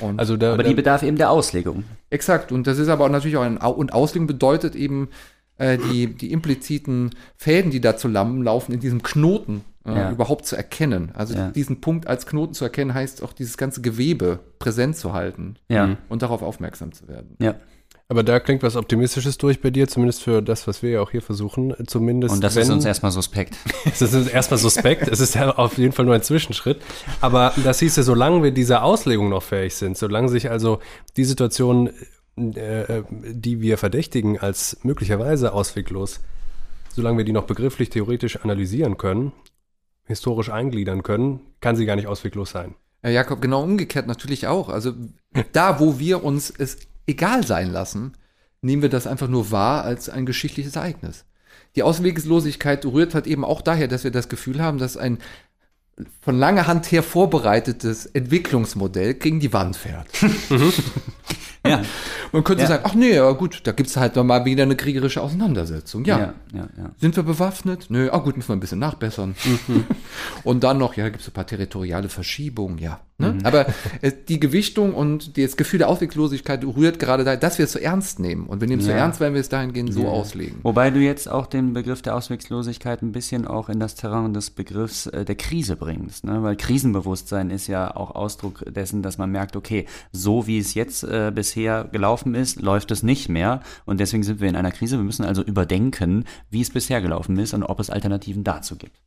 Und 0.00 0.18
Also 0.18 0.36
da, 0.36 0.54
Aber 0.54 0.62
da, 0.62 0.68
die 0.68 0.74
bedarf 0.74 1.02
eben 1.02 1.16
der 1.16 1.30
Auslegung. 1.30 1.84
Exakt. 2.10 2.50
Und 2.52 2.66
das 2.66 2.78
ist 2.78 2.88
aber 2.88 3.04
auch 3.04 3.10
natürlich 3.10 3.36
auch 3.36 3.42
ein, 3.42 3.58
und 3.58 3.92
Auslegung 3.92 4.26
bedeutet 4.26 4.74
eben, 4.74 5.08
äh, 5.56 5.78
die, 5.78 6.08
die 6.08 6.32
impliziten 6.32 7.10
Fäden, 7.36 7.70
die 7.70 7.80
da 7.80 7.96
zu 7.96 8.08
Lampen 8.08 8.42
laufen, 8.42 8.72
in 8.72 8.80
diesem 8.80 9.02
Knoten 9.02 9.64
äh, 9.86 9.94
Ja. 9.94 10.10
überhaupt 10.10 10.46
zu 10.46 10.56
erkennen. 10.56 11.12
Also 11.14 11.34
Ja. 11.34 11.50
diesen 11.50 11.80
Punkt 11.80 12.06
als 12.08 12.26
Knoten 12.26 12.54
zu 12.54 12.64
erkennen, 12.64 12.92
heißt 12.94 13.22
auch 13.22 13.32
dieses 13.32 13.56
ganze 13.56 13.82
Gewebe 13.82 14.40
präsent 14.58 14.96
zu 14.96 15.12
halten 15.12 15.56
Ja, 15.68 15.96
und 16.08 16.22
darauf 16.22 16.42
aufmerksam 16.42 16.92
zu 16.92 17.06
werden. 17.06 17.36
ja. 17.38 17.54
Aber 18.08 18.22
da 18.22 18.38
klingt 18.38 18.62
was 18.62 18.76
Optimistisches 18.76 19.38
durch 19.38 19.62
bei 19.62 19.70
dir, 19.70 19.88
zumindest 19.88 20.22
für 20.22 20.42
das, 20.42 20.66
was 20.66 20.82
wir 20.82 20.90
ja 20.90 21.00
auch 21.00 21.10
hier 21.10 21.22
versuchen. 21.22 21.74
Zumindest 21.86 22.34
Und 22.34 22.44
das 22.44 22.54
wenn, 22.54 22.64
ist 22.64 22.70
uns 22.70 22.84
erstmal 22.84 23.12
suspekt. 23.12 23.56
Es 23.86 24.02
ist 24.02 24.28
erstmal 24.28 24.58
suspekt, 24.58 25.08
es 25.08 25.20
ist 25.20 25.34
ja 25.34 25.56
auf 25.56 25.78
jeden 25.78 25.92
Fall 25.92 26.04
nur 26.04 26.14
ein 26.14 26.22
Zwischenschritt. 26.22 26.82
Aber 27.20 27.54
das 27.62 27.78
hieß 27.78 27.96
ja, 27.96 28.02
solange 28.02 28.42
wir 28.42 28.50
dieser 28.50 28.82
Auslegung 28.82 29.30
noch 29.30 29.42
fähig 29.42 29.74
sind, 29.74 29.96
solange 29.96 30.28
sich 30.28 30.50
also 30.50 30.80
die 31.16 31.24
Situation, 31.24 31.90
äh, 32.36 33.02
die 33.10 33.60
wir 33.60 33.78
verdächtigen 33.78 34.38
als 34.38 34.78
möglicherweise 34.82 35.52
ausweglos, 35.52 36.20
solange 36.94 37.18
wir 37.18 37.24
die 37.24 37.32
noch 37.32 37.44
begrifflich 37.44 37.88
theoretisch 37.90 38.42
analysieren 38.42 38.98
können, 38.98 39.32
historisch 40.04 40.50
eingliedern 40.50 41.02
können, 41.02 41.40
kann 41.60 41.76
sie 41.76 41.86
gar 41.86 41.96
nicht 41.96 42.06
ausweglos 42.06 42.50
sein. 42.50 42.74
Ja, 43.02 43.10
Jakob, 43.10 43.40
genau 43.40 43.62
umgekehrt 43.62 44.06
natürlich 44.06 44.46
auch. 44.46 44.68
Also 44.68 44.92
da, 45.52 45.80
wo 45.80 45.98
wir 45.98 46.24
uns 46.24 46.50
es 46.50 46.78
egal 47.06 47.46
sein 47.46 47.70
lassen, 47.72 48.12
nehmen 48.62 48.82
wir 48.82 48.88
das 48.88 49.06
einfach 49.06 49.28
nur 49.28 49.50
wahr 49.50 49.84
als 49.84 50.08
ein 50.08 50.26
geschichtliches 50.26 50.76
Ereignis. 50.76 51.24
Die 51.76 51.82
Ausweglosigkeit 51.82 52.84
rührt 52.86 53.14
halt 53.14 53.26
eben 53.26 53.44
auch 53.44 53.60
daher, 53.62 53.88
dass 53.88 54.04
wir 54.04 54.10
das 54.10 54.28
Gefühl 54.28 54.60
haben, 54.62 54.78
dass 54.78 54.96
ein 54.96 55.18
von 56.22 56.36
langer 56.36 56.66
Hand 56.66 56.90
her 56.90 57.02
vorbereitetes 57.04 58.06
Entwicklungsmodell 58.06 59.14
gegen 59.14 59.38
die 59.40 59.52
Wand 59.52 59.76
fährt. 59.76 60.06
Ja, 61.66 61.82
Man 62.30 62.44
könnte 62.44 62.64
Ja. 62.64 62.68
sagen, 62.68 62.82
ach 62.86 62.94
nee, 62.94 63.14
ja 63.14 63.30
gut, 63.32 63.62
da 63.64 63.72
gibt's 63.72 63.96
halt 63.96 64.16
noch 64.16 64.24
mal 64.24 64.44
wieder 64.44 64.64
eine 64.64 64.76
kriegerische 64.76 65.22
Auseinandersetzung. 65.22 66.04
Ja. 66.04 66.18
ja, 66.18 66.34
ja. 66.52 66.68
ja. 66.76 66.90
Sind 66.98 67.16
wir 67.16 67.22
bewaffnet? 67.22 67.86
Nö, 67.88 68.10
ah 68.12 68.18
gut, 68.18 68.36
müssen 68.36 68.50
wir 68.50 68.56
ein 68.56 68.60
bisschen 68.60 68.80
nachbessern. 68.80 69.34
und 70.44 70.62
dann 70.62 70.76
noch, 70.76 70.94
ja, 70.94 71.08
gibt's 71.08 71.24
so 71.24 71.30
ein 71.30 71.32
paar 71.34 71.46
territoriale 71.46 72.10
Verschiebungen, 72.10 72.76
ja. 72.76 73.00
Ne? 73.16 73.38
Aber 73.44 73.66
äh, 74.02 74.10
die 74.28 74.40
Gewichtung 74.40 74.92
und 74.92 75.38
das 75.38 75.56
Gefühl 75.56 75.78
der 75.78 75.88
Ausweglosigkeit 75.88 76.64
rührt 76.64 76.98
gerade 76.98 77.22
daher, 77.22 77.36
dass 77.38 77.58
wir 77.58 77.64
es 77.66 77.72
so 77.72 77.78
ernst 77.78 78.18
nehmen. 78.18 78.46
Und 78.46 78.60
wir 78.60 78.66
nehmen 78.66 78.80
es 78.80 78.86
so 78.86 78.90
Ja. 78.90 78.98
ernst, 78.98 79.20
wenn 79.20 79.34
wir 79.34 79.40
es 79.40 79.48
dahingehend 79.48 79.92
so 79.94 80.02
Ja. 80.02 80.08
auslegen. 80.08 80.58
Wobei 80.64 80.90
du 80.90 80.98
jetzt 81.00 81.28
auch 81.30 81.46
den 81.46 81.74
Begriff 81.74 82.02
der 82.02 82.16
Ausweglosigkeit 82.16 83.02
ein 83.02 83.12
bisschen 83.12 83.46
auch 83.46 83.68
in 83.68 83.78
das 83.78 83.94
Terrain 83.94 84.34
des 84.34 84.50
Begriffs 84.50 85.06
äh, 85.06 85.24
der 85.24 85.36
Krise 85.36 85.76
bringst. 85.76 86.24
Ne? 86.24 86.42
Weil 86.42 86.56
Krisenbewusstsein 86.56 87.50
ist 87.50 87.68
ja 87.68 87.94
auch 87.94 88.10
Ausdruck 88.16 88.64
dessen, 88.74 89.02
dass 89.02 89.16
man 89.16 89.30
merkt, 89.30 89.54
okay, 89.54 89.86
so 90.10 90.46
wie 90.48 90.58
es 90.58 90.74
jetzt 90.74 91.04
äh, 91.04 91.30
bisher 91.32 91.84
gelaufen 91.84 92.34
ist, 92.34 92.60
läuft 92.60 92.90
es 92.90 93.02
nicht 93.04 93.28
mehr. 93.28 93.60
Und 93.84 94.00
deswegen 94.00 94.24
sind 94.24 94.40
wir 94.40 94.48
in 94.48 94.56
einer 94.56 94.72
Krise. 94.72 94.96
Wir 94.96 95.04
müssen 95.04 95.24
also 95.24 95.42
überdenken, 95.42 96.24
wie 96.50 96.60
es 96.62 96.70
bisher 96.70 97.00
gelaufen 97.00 97.38
ist 97.38 97.54
und 97.54 97.62
ob 97.62 97.78
es 97.78 97.90
Alternativen 97.90 98.42
dazu 98.42 98.76
gibt. 98.76 98.98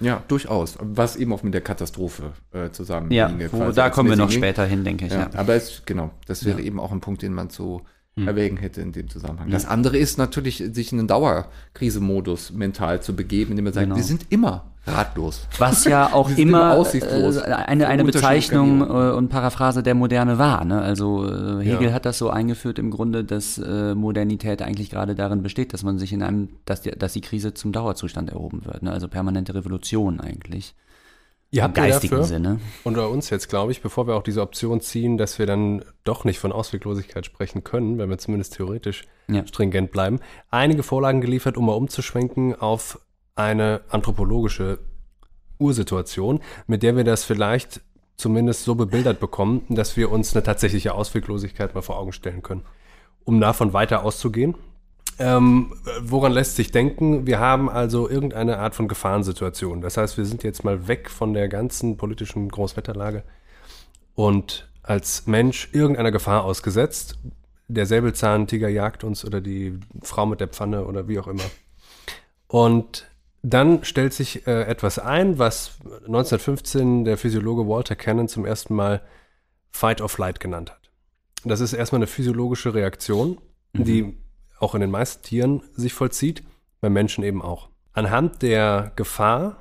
Ja, 0.00 0.22
durchaus. 0.26 0.76
Was 0.80 1.14
eben 1.16 1.32
auch 1.32 1.44
mit 1.44 1.54
der 1.54 1.60
Katastrophe 1.60 2.32
äh, 2.52 2.70
zusammen 2.70 3.12
Ja, 3.12 3.30
wo, 3.52 3.70
da 3.70 3.90
kommen 3.90 4.08
wir 4.10 4.16
noch 4.16 4.30
später 4.32 4.64
hin, 4.66 4.82
denke 4.84 5.06
ich. 5.06 5.12
Ja, 5.12 5.30
Ja. 5.32 5.38
aber 5.38 5.54
es, 5.54 5.82
genau, 5.86 6.10
das 6.26 6.44
wäre 6.44 6.58
Ja. 6.60 6.66
eben 6.66 6.80
auch 6.80 6.90
ein 6.90 7.00
Punkt, 7.00 7.22
den 7.22 7.32
man 7.32 7.48
zu 7.48 7.82
erwägen 8.26 8.56
hätte 8.56 8.80
in 8.80 8.92
dem 8.92 9.08
Zusammenhang. 9.08 9.50
Das 9.50 9.66
andere 9.66 9.96
ist 9.98 10.18
natürlich, 10.18 10.62
sich 10.72 10.92
in 10.92 10.98
einen 10.98 11.08
Dauerkrisemodus 11.08 12.52
mental 12.52 13.02
zu 13.02 13.14
begeben, 13.14 13.50
indem 13.52 13.64
man 13.64 13.72
sagt, 13.72 13.84
Genau. 13.84 13.96
wir 13.96 14.02
sind 14.02 14.26
immer 14.30 14.64
ratlos. 14.86 15.46
Was 15.58 15.84
ja 15.84 16.06
auch 16.12 16.30
immer 16.30 16.76
immer 16.76 16.94
äh, 16.94 17.40
eine, 17.52 17.88
eine 17.88 18.04
Bezeichnung 18.04 18.80
äh, 18.80 18.84
und 19.12 19.28
Paraphrase 19.28 19.82
der 19.82 19.94
Moderne 19.94 20.38
war. 20.38 20.64
Ne? 20.64 20.80
Also 20.80 21.26
äh, 21.26 21.62
Hegel 21.62 21.88
Ja. 21.88 21.92
hat 21.92 22.06
das 22.06 22.18
so 22.18 22.30
eingeführt 22.30 22.78
im 22.78 22.90
Grunde, 22.90 23.24
dass 23.24 23.58
Modernität 23.58 24.62
eigentlich 24.62 24.90
gerade 24.90 25.14
darin 25.14 25.42
besteht, 25.42 25.72
dass 25.74 25.82
man 25.82 25.98
sich 25.98 26.12
in 26.12 26.22
einem, 26.22 26.48
dass 26.64 26.80
die, 26.82 26.90
dass 26.90 27.12
die 27.12 27.20
Krise 27.20 27.54
zum 27.54 27.72
Dauerzustand 27.72 28.30
erhoben 28.30 28.64
wird. 28.64 28.82
Ne? 28.82 28.92
Also 28.92 29.08
permanente 29.08 29.54
Revolution 29.54 30.20
eigentlich. 30.20 30.74
Ihr 31.50 31.64
Im 31.64 31.72
geistigen 31.72 32.24
Sinne. 32.24 32.60
unter 32.84 33.08
uns 33.08 33.30
jetzt, 33.30 33.48
glaube 33.48 33.72
ich, 33.72 33.80
bevor 33.80 34.06
wir 34.06 34.16
auch 34.16 34.22
diese 34.22 34.42
Option 34.42 34.82
ziehen, 34.82 35.16
dass 35.16 35.38
wir 35.38 35.46
dann 35.46 35.82
doch 36.04 36.24
nicht 36.24 36.38
von 36.38 36.52
Ausweglosigkeit 36.52 37.24
sprechen 37.24 37.64
können, 37.64 37.96
wenn 37.96 38.10
wir 38.10 38.18
zumindest 38.18 38.56
theoretisch 38.56 39.04
Ja. 39.28 39.46
stringent 39.46 39.90
bleiben, 39.90 40.20
einige 40.50 40.82
Vorlagen 40.82 41.22
geliefert, 41.22 41.56
um 41.56 41.64
mal 41.66 41.72
umzuschwenken 41.72 42.54
auf 42.54 43.00
eine 43.34 43.80
anthropologische 43.88 44.78
Ursituation, 45.58 46.40
mit 46.66 46.82
der 46.82 46.96
wir 46.96 47.04
das 47.04 47.24
vielleicht 47.24 47.80
zumindest 48.16 48.64
so 48.64 48.74
bebildert 48.74 49.18
bekommen, 49.20 49.62
dass 49.70 49.96
wir 49.96 50.10
uns 50.10 50.34
eine 50.34 50.42
tatsächliche 50.42 50.92
Ausweglosigkeit 50.94 51.74
mal 51.74 51.82
vor 51.82 51.98
Augen 51.98 52.12
stellen 52.12 52.42
können. 52.42 52.64
Um 53.24 53.40
davon 53.40 53.72
weiter 53.72 54.04
auszugehen, 54.04 54.54
ähm, 55.18 55.74
woran 56.00 56.32
lässt 56.32 56.56
sich 56.56 56.70
denken? 56.70 57.26
Wir 57.26 57.40
haben 57.40 57.68
also 57.68 58.08
irgendeine 58.08 58.58
Art 58.58 58.74
von 58.74 58.88
Gefahrensituation. 58.88 59.80
Das 59.80 59.96
heißt, 59.96 60.16
wir 60.16 60.24
sind 60.24 60.42
jetzt 60.42 60.64
mal 60.64 60.86
weg 60.86 61.10
von 61.10 61.34
der 61.34 61.48
ganzen 61.48 61.96
politischen 61.96 62.48
Großwetterlage 62.48 63.24
und 64.14 64.68
als 64.82 65.26
Mensch 65.26 65.68
irgendeiner 65.72 66.12
Gefahr 66.12 66.44
ausgesetzt. 66.44 67.18
Der 67.66 67.84
Säbelzahntiger 67.84 68.68
jagt 68.68 69.04
uns 69.04 69.24
oder 69.24 69.40
die 69.40 69.78
Frau 70.02 70.24
mit 70.24 70.40
der 70.40 70.48
Pfanne 70.48 70.84
oder 70.84 71.08
wie 71.08 71.18
auch 71.18 71.26
immer. 71.26 71.44
Und 72.46 73.06
dann 73.42 73.84
stellt 73.84 74.14
sich 74.14 74.46
äh, 74.46 74.62
etwas 74.62 74.98
ein, 74.98 75.38
was 75.38 75.78
1915 76.06 77.04
der 77.04 77.18
Physiologe 77.18 77.68
Walter 77.68 77.94
Cannon 77.94 78.28
zum 78.28 78.44
ersten 78.44 78.74
Mal 78.74 79.02
Fight 79.70 80.00
or 80.00 80.08
Flight 80.08 80.40
genannt 80.40 80.70
hat. 80.70 80.90
Das 81.44 81.60
ist 81.60 81.72
erstmal 81.72 81.98
eine 81.98 82.06
physiologische 82.06 82.74
Reaktion, 82.74 83.38
die 83.74 84.16
auch 84.60 84.74
in 84.74 84.80
den 84.80 84.90
meisten 84.90 85.22
Tieren 85.22 85.62
sich 85.74 85.94
vollzieht, 85.94 86.42
beim 86.80 86.92
Menschen 86.92 87.24
eben 87.24 87.42
auch. 87.42 87.68
Anhand 87.92 88.42
der 88.42 88.92
Gefahr 88.96 89.56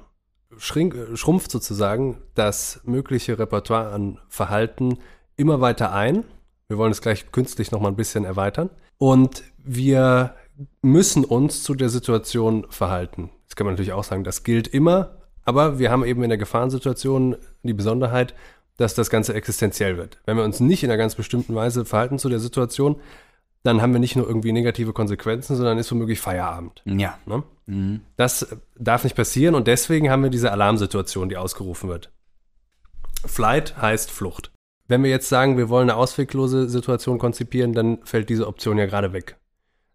schrink, 0.58 0.96
schrumpft 1.16 1.52
sozusagen 1.52 2.18
das 2.36 2.82
mögliche 2.84 3.38
Repertoire 3.40 3.92
an 3.92 4.20
Verhalten 4.30 5.00
immer 5.36 5.62
weiter 5.62 5.94
ein. 5.94 6.24
Wir 6.68 6.78
wollen 6.78 6.92
es 6.92 7.02
gleich 7.02 7.32
künstlich 7.32 7.72
nochmal 7.72 7.92
ein 7.92 7.96
bisschen 7.96 8.26
erweitern. 8.26 8.70
Und 8.98 9.44
wir 9.58 10.36
müssen 10.82 11.24
uns 11.24 11.64
zu 11.64 11.76
der 11.76 11.90
Situation 11.90 12.66
verhalten. 12.70 13.30
Das 13.48 13.56
kann 13.56 13.66
man 13.66 13.74
natürlich 13.74 13.94
auch 13.94 14.04
sagen, 14.04 14.24
das 14.24 14.44
gilt 14.44 14.68
immer, 14.68 15.18
aber 15.46 15.80
wir 15.80 15.92
haben 15.92 16.04
eben 16.04 16.24
in 16.24 16.30
der 16.30 16.38
Gefahrensituation 16.38 17.38
die 17.64 17.74
Besonderheit, 17.74 18.34
dass 18.78 18.96
das 18.96 19.10
Ganze 19.10 19.34
existenziell 19.34 19.98
wird. 19.98 20.20
Wenn 20.26 20.38
wir 20.38 20.44
uns 20.44 20.60
nicht 20.60 20.84
in 20.84 20.90
einer 20.90 20.98
ganz 20.98 21.16
bestimmten 21.16 21.56
Weise 21.56 21.86
verhalten 21.86 22.20
zu 22.20 22.30
der 22.30 22.40
Situation, 22.40 22.98
dann 23.68 23.82
haben 23.82 23.94
wir 23.94 24.00
nicht 24.00 24.16
nur 24.16 24.28
irgendwie 24.28 24.52
negative 24.52 24.94
Konsequenzen, 24.94 25.56
sondern 25.56 25.78
ist 25.78 25.92
womöglich 25.92 26.20
Feierabend. 26.20 26.82
Ja. 26.86 27.20
Ne? 27.26 27.44
Mhm. 27.68 28.02
Das 28.16 28.44
äh, 28.44 28.58
darf 28.78 29.04
nicht 29.04 29.16
passieren 29.16 29.54
und 29.56 29.68
deswegen 29.68 30.10
haben 30.10 30.24
wir 30.24 30.30
diese 30.30 30.52
Alarmsituation, 30.52 31.30
die 31.30 31.38
ausgerufen 31.38 31.90
wird. 31.90 32.12
Flight 33.26 33.78
heißt 33.82 34.12
Flucht. 34.12 34.52
Wenn 34.88 35.04
wir 35.04 35.10
jetzt 35.10 35.28
sagen, 35.30 35.58
wir 35.58 35.70
wollen 35.70 35.90
eine 35.90 35.98
ausweglose 35.98 36.70
Situation 36.70 37.20
konzipieren, 37.20 37.74
dann 37.74 38.00
fällt 38.04 38.30
diese 38.30 38.48
Option 38.48 38.78
ja 38.78 38.86
gerade 38.86 39.12
weg. 39.12 39.38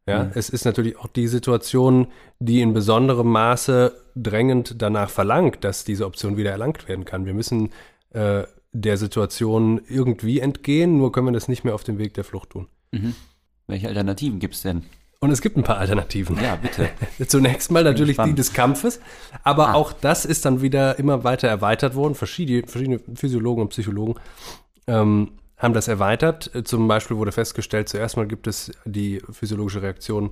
Ja, 0.07 0.25
Mhm. 0.25 0.31
es 0.35 0.51
ist 0.51 0.65
natürlich 0.65 0.99
auch 0.99 1.07
die 1.07 1.29
Situation, 1.29 2.09
die 2.41 2.61
in 2.61 2.75
besonderem 2.75 3.29
Maße 3.29 3.93
drängend 4.17 4.83
danach 4.83 5.09
verlangt, 5.09 5.65
dass 5.65 5.85
diese 5.85 6.05
Option 6.07 6.37
wieder 6.37 6.51
erlangt 6.51 6.89
werden 6.89 7.05
kann. 7.05 7.25
Wir 7.25 7.35
müssen 7.35 7.71
äh, 8.11 8.43
der 8.73 8.97
Situation 8.97 9.81
irgendwie 9.89 10.41
entgehen, 10.41 10.99
nur 10.99 11.13
können 11.13 11.29
wir 11.29 11.33
das 11.33 11.49
nicht 11.49 11.65
mehr 11.65 11.75
auf 11.75 11.85
dem 11.85 11.99
Weg 11.99 12.15
der 12.15 12.25
Flucht 12.25 12.51
tun. 12.51 12.69
Mhm. 12.91 13.15
Welche 13.67 13.89
Alternativen 13.89 14.39
gibt 14.39 14.55
es 14.55 14.63
denn? 14.63 14.83
Und 15.21 15.31
es 15.31 15.41
gibt 15.41 15.57
ein 15.57 15.63
paar 15.63 15.79
Alternativen. 15.79 16.37
Ja, 16.43 16.57
bitte. 16.57 16.89
Zunächst 17.29 17.71
mal 17.71 17.85
natürlich 17.85 18.17
die 18.17 18.35
des 18.35 18.53
Kampfes, 18.53 19.01
aber 19.45 19.69
Ah. 19.69 19.75
auch 19.75 19.93
das 19.93 20.25
ist 20.25 20.45
dann 20.45 20.63
wieder 20.63 20.99
immer 20.99 21.23
weiter 21.23 21.47
erweitert 21.47 21.95
worden. 21.95 22.17
Verschiedene, 22.17 22.67
verschiedene 22.67 22.99
Physiologen 23.15 23.63
und 23.63 23.69
Psychologen 23.69 24.15
ähm, 24.89 25.33
haben 25.57 25.75
das 25.75 25.87
erweitert. 25.87 26.51
Zum 26.65 26.89
Beispiel 26.89 27.17
wurde 27.17 27.31
festgestellt, 27.31 27.89
zuerst 27.89 28.17
mal 28.17 28.27
gibt 28.27 28.49
es 28.49 28.73
die 28.85 29.23
physiologische 29.31 29.81
Reaktion 29.81 30.31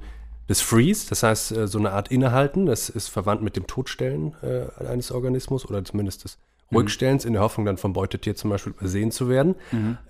des 0.48 0.60
Freeze, 0.60 1.08
das 1.08 1.22
heißt 1.22 1.52
äh, 1.52 1.68
so 1.68 1.78
eine 1.78 1.92
Art 1.92 2.08
Innehalten, 2.08 2.66
das 2.66 2.88
ist 2.88 3.06
verwandt 3.06 3.40
mit 3.42 3.54
dem 3.54 3.68
Todstellen 3.68 4.34
äh, 4.42 4.84
eines 4.84 5.12
Organismus 5.12 5.64
oder 5.64 5.84
zumindest 5.84 6.24
des 6.24 6.38
Ruhigstellens 6.72 7.24
in 7.24 7.32
der 7.32 7.42
Hoffnung 7.42 7.66
dann 7.66 7.76
vom 7.76 7.92
Beutetier 7.92 8.36
zum 8.36 8.50
Beispiel 8.50 8.72
übersehen 8.72 9.10
zu 9.10 9.28
werden. 9.28 9.56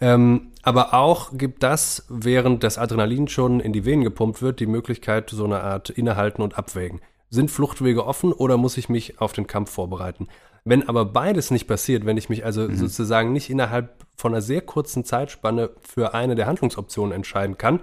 Ähm, 0.00 0.52
aber 0.62 0.94
auch 0.94 1.36
gibt 1.36 1.62
das, 1.62 2.06
während 2.08 2.62
das 2.62 2.78
Adrenalin 2.78 3.28
schon 3.28 3.60
in 3.60 3.72
die 3.72 3.84
Venen 3.84 4.04
gepumpt 4.04 4.42
wird, 4.42 4.60
die 4.60 4.66
Möglichkeit, 4.66 5.30
so 5.30 5.44
eine 5.44 5.62
Art 5.62 5.90
Innehalten 5.90 6.42
und 6.42 6.58
Abwägen. 6.58 7.00
Sind 7.30 7.50
Fluchtwege 7.50 8.06
offen 8.06 8.32
oder 8.32 8.56
muss 8.56 8.76
ich 8.76 8.88
mich 8.88 9.20
auf 9.20 9.32
den 9.32 9.46
Kampf 9.46 9.70
vorbereiten? 9.70 10.28
Wenn 10.64 10.88
aber 10.88 11.06
beides 11.06 11.50
nicht 11.50 11.66
passiert, 11.66 12.04
wenn 12.04 12.16
ich 12.18 12.28
mich 12.28 12.44
also 12.44 12.68
sozusagen 12.74 13.32
nicht 13.32 13.48
innerhalb 13.48 14.04
von 14.16 14.32
einer 14.34 14.42
sehr 14.42 14.60
kurzen 14.60 15.04
Zeitspanne 15.04 15.70
für 15.80 16.12
eine 16.12 16.34
der 16.34 16.46
Handlungsoptionen 16.46 17.12
entscheiden 17.14 17.56
kann, 17.56 17.80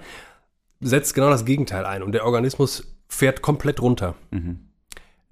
setzt 0.80 1.16
genau 1.16 1.30
das 1.30 1.46
Gegenteil 1.46 1.86
ein 1.86 2.04
und 2.04 2.12
der 2.12 2.26
Organismus 2.26 2.96
fährt 3.08 3.42
komplett 3.42 3.82
runter. 3.82 4.14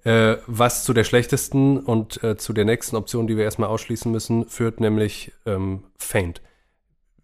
Äh, 0.06 0.38
was 0.46 0.84
zu 0.84 0.92
der 0.92 1.02
schlechtesten 1.02 1.80
und 1.80 2.22
äh, 2.22 2.36
zu 2.36 2.52
der 2.52 2.64
nächsten 2.64 2.94
Option, 2.94 3.26
die 3.26 3.36
wir 3.36 3.42
erstmal 3.42 3.70
ausschließen 3.70 4.12
müssen, 4.12 4.48
führt 4.48 4.78
nämlich 4.78 5.32
ähm, 5.46 5.82
Faint. 5.98 6.42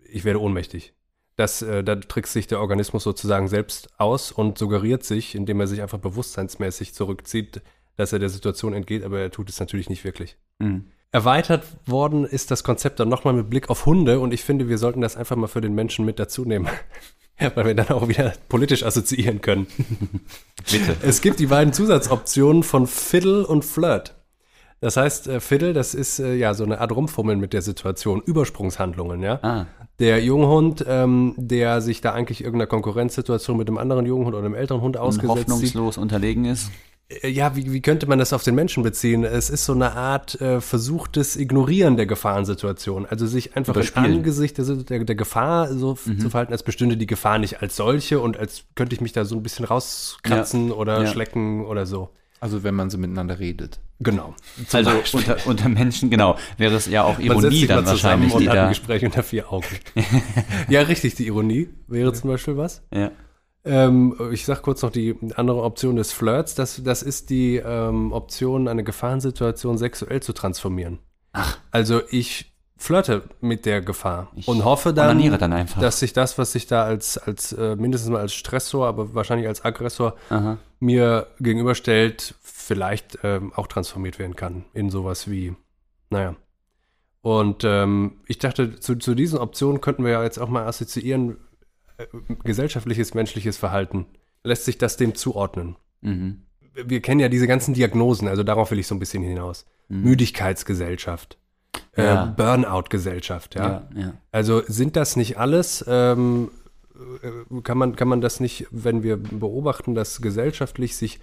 Ich 0.01 0.25
werde 0.25 0.41
ohnmächtig. 0.41 0.93
Das, 1.37 1.63
äh, 1.63 1.85
da 1.85 1.95
trickst 1.95 2.33
sich 2.33 2.49
der 2.49 2.59
Organismus 2.59 3.05
sozusagen 3.05 3.47
selbst 3.47 3.89
aus 3.99 4.33
und 4.33 4.59
suggeriert 4.59 5.05
sich, 5.05 5.37
indem 5.37 5.61
er 5.61 5.69
sich 5.69 5.81
einfach 5.81 5.99
bewusstseinsmäßig 5.99 6.93
zurückzieht, 6.93 7.63
dass 7.95 8.13
er 8.13 8.19
der 8.19 8.31
Situation 8.31 8.75
entgeht, 8.75 9.05
aber 9.05 9.21
er 9.21 9.31
tut 9.31 9.49
es 9.49 9.61
natürlich 9.61 9.89
nicht 9.89 10.03
wirklich. 10.03 10.37
Mhm. 10.59 10.87
Erweitert 11.13 11.65
worden 11.87 12.25
ist 12.25 12.51
das 12.51 12.65
Konzept 12.65 12.99
dann 12.99 13.09
nochmal 13.09 13.35
mit 13.35 13.49
Blick 13.49 13.71
auf 13.71 13.87
Hunde 13.87 14.19
und 14.19 14.35
ich 14.35 14.43
finde, 14.43 14.69
wir 14.69 14.79
sollten 14.79 15.03
das 15.03 15.17
einfach 15.17 15.37
mal 15.37 15.47
für 15.47 15.61
den 15.61 15.77
Menschen 15.77 16.05
mit 16.05 16.19
dazu 16.19 16.45
nehmen. 16.45 16.67
Ja, 17.43 17.53
weil 17.55 17.67
wir 17.67 17.75
dann 17.75 17.89
auch 17.89 18.09
wieder 18.09 18.33
politisch 18.49 18.85
assoziieren 18.85 19.41
können. 19.41 19.67
Bitte. 20.71 20.97
Es 21.03 21.21
gibt 21.21 21.41
die 21.41 21.47
beiden 21.47 21.73
Zusatzoptionen 21.73 22.63
von 22.63 22.87
Fiddle 22.87 23.47
und 23.47 23.65
Flirt. 23.65 24.15
Das 24.81 24.97
heißt, 24.97 25.29
äh, 25.29 25.41
Fiddle, 25.41 25.73
das 25.73 25.95
ist 25.95 26.19
äh, 26.19 26.35
ja 26.35 26.55
so 26.55 26.65
eine 26.65 26.81
Art 26.81 26.93
Rumfummeln 26.93 27.39
mit 27.39 27.53
der 27.53 27.63
Situation, 27.63 28.21
Übersprungshandlungen, 28.25 29.23
ja. 29.23 29.39
Ah, 29.43 29.67
Der 30.01 30.23
Junghund, 30.25 30.85
ähm, 30.89 31.35
der 31.37 31.81
sich 31.81 32.01
da 32.01 32.13
eigentlich 32.13 32.43
irgendeiner 32.43 32.67
Konkurrenzsituation 32.67 33.57
mit 33.57 33.69
einem 33.69 33.79
anderen 33.79 34.07
Junghund 34.07 34.35
oder 34.35 34.45
einem 34.45 34.55
älteren 34.55 34.81
Hund 34.81 34.97
und 34.97 35.03
ausgesetzt 35.03 35.37
sieht. 35.39 35.53
hoffnungslos 35.53 35.99
unterlegen 35.99 36.45
ist. 36.47 36.71
Äh, 37.09 37.29
Ja, 37.29 37.57
wie, 37.57 37.73
wie 37.73 37.81
könnte 37.83 38.07
man 38.07 38.19
das 38.19 38.33
auf 38.33 38.43
den 38.43 38.55
Menschen 38.55 38.83
beziehen? 38.83 39.25
Es 39.25 39.51
ist 39.51 39.65
so 39.65 39.73
eine 39.73 39.93
Art 39.93 40.41
äh, 40.41 40.61
versuchtes 40.61 41.37
Ignorieren 41.37 41.97
der 41.97 42.07
Gefahrensituation. 42.07 43.07
Also 43.07 43.27
sich 43.27 43.57
einfach 43.57 43.75
im. 43.77 43.83
Angesicht 43.95 44.59
der, 44.59 44.65
der, 44.65 45.05
der 45.05 45.15
Gefahr 45.17 45.73
so 45.73 45.93
f- 45.93 46.11
zu 46.19 46.31
verhalten, 46.31 46.53
als 46.53 46.63
bestünde 46.63 46.97
die 46.97 47.07
Gefahr 47.07 47.39
nicht 47.39 47.63
als 47.63 47.77
solche 47.77 48.21
und 48.21 48.37
als 48.37 48.65
könnte 48.75 48.95
ich 48.95 49.01
mich 49.01 49.13
da 49.13 49.25
so 49.25 49.37
ein 49.37 49.43
bisschen 49.43 49.65
rauskratzen 49.65 50.73
oder 50.73 51.03
Ja. 51.03 51.07
schlecken 51.09 51.65
oder 51.67 51.87
so. 51.87 52.11
Also 52.41 52.65
wenn 52.65 52.75
man 52.75 52.91
so 52.91 52.99
miteinander 52.99 53.39
redet. 53.39 53.79
Genau. 54.01 54.35
Also 54.73 54.91
unter, 55.13 55.37
unter 55.47 55.69
Menschen, 55.69 56.11
genau, 56.11 56.37
wäre 56.59 56.75
es 56.75 56.87
ja 56.87 57.05
auch 57.05 57.21
Ironie 57.21 57.69
dann 57.69 57.87
wahrscheinlich, 57.87 58.33
die 58.33 58.39
und 58.39 58.49
hat 58.49 58.57
ein 58.57 58.65
da. 58.65 58.69
Gespräch 58.71 59.05
unter 59.05 59.23
vier 59.23 59.53
Augen. 59.53 59.65
ja, 60.69 60.81
richtig, 60.83 61.15
die 61.15 61.29
Ironie 61.29 61.69
wäre 61.87 62.13
zum 62.13 62.31
Beispiel 62.31 62.57
was. 62.57 62.83
Ja. 62.93 63.13
Ähm, 63.65 64.17
ich 64.33 64.45
sag 64.45 64.63
kurz 64.63 64.83
noch 64.83 64.91
die 64.91 65.17
andere 65.37 65.63
Option 65.63 65.97
des 65.97 66.13
Flirts. 66.13 66.55
Das, 66.55 66.83
das 66.83 67.03
ist 67.03 67.31
die 67.31 67.57
ähm, 67.57 68.13
Option, 68.13 68.69
eine 68.69 68.85
Gefahrensituation 68.85 69.79
sexuell 69.79 70.21
zu 70.21 70.33
transformieren. 70.33 70.99
Ach. 71.33 71.59
Also 71.71 72.01
ich 72.11 72.53
flirte 72.77 73.23
mit 73.41 73.65
der 73.65 73.81
Gefahr 73.81 74.33
Ich 74.35 74.49
und 74.49 74.65
hoffe 74.65 74.93
dann, 74.93 75.19
dann 75.39 75.69
dass 75.81 76.01
sich 76.01 76.13
das, 76.13 76.37
was 76.37 76.53
sich 76.53 76.67
da 76.67 76.83
als, 76.83 77.17
als 77.17 77.53
äh, 77.53 77.77
mindestens 77.77 78.11
mal 78.11 78.21
als 78.21 78.35
Stressor, 78.35 78.89
aber 78.89 79.15
wahrscheinlich 79.15 79.47
als 79.47 79.65
Aggressor 79.65 80.17
Aha. 80.31 80.59
mir 80.81 81.29
gegenüberstellt, 81.39 82.35
vielleicht 82.43 83.21
ähm, 83.23 83.53
auch 83.55 83.69
transformiert 83.69 84.19
werden 84.19 84.35
kann 84.35 84.65
in 84.75 84.91
sowas 84.91 85.31
wie, 85.31 85.55
naja. 86.11 86.35
Und 87.21 87.63
ähm, 87.63 88.17
ich 88.27 88.39
dachte, 88.39 88.81
zu, 88.81 88.97
zu 88.97 89.15
diesen 89.15 89.39
Optionen 89.39 89.81
könnten 89.81 90.03
wir 90.03 90.11
ja 90.11 90.25
jetzt 90.25 90.39
auch 90.39 90.49
mal 90.49 90.67
assoziieren, 90.67 91.37
gesellschaftliches, 92.45 93.15
menschliches 93.15 93.57
Verhalten. 93.57 94.07
Lässt 94.45 94.65
sich 94.65 94.79
das 94.79 94.97
dem 94.97 95.15
zuordnen? 95.15 95.77
Mhm. 96.01 96.43
Wir 96.75 97.01
kennen 97.01 97.21
ja 97.21 97.29
diese 97.29 97.47
ganzen 97.47 97.75
Diagnosen, 97.75 98.29
also 98.29 98.43
darauf 98.43 98.71
will 98.71 98.79
ich 98.79 98.87
so 98.87 98.95
ein 98.95 98.99
bisschen 98.99 99.23
hinaus. 99.23 99.67
Müdigkeitsgesellschaft, 99.89 101.39
Mhm. 101.97 102.03
Ja. 102.03 102.25
äh, 102.25 102.29
Burnout-Gesellschaft, 102.37 103.55
ja. 103.55 103.85
Ja, 103.95 104.01
ja. 104.01 104.13
Also 104.31 104.63
sind 104.67 104.97
das 104.97 105.17
nicht 105.17 105.39
alles, 105.39 105.85
ähm, 105.87 106.51
äh, 107.23 107.61
kann, 107.63 107.77
man, 107.79 107.97
kann 107.97 108.09
man 108.09 108.21
das 108.21 108.41
nicht, 108.41 108.67
wenn 108.71 109.03
wir 109.03 109.17
beobachten, 109.17 109.95
dass 109.95 110.21
gesellschaftlich 110.23 110.97
sich 110.97 111.21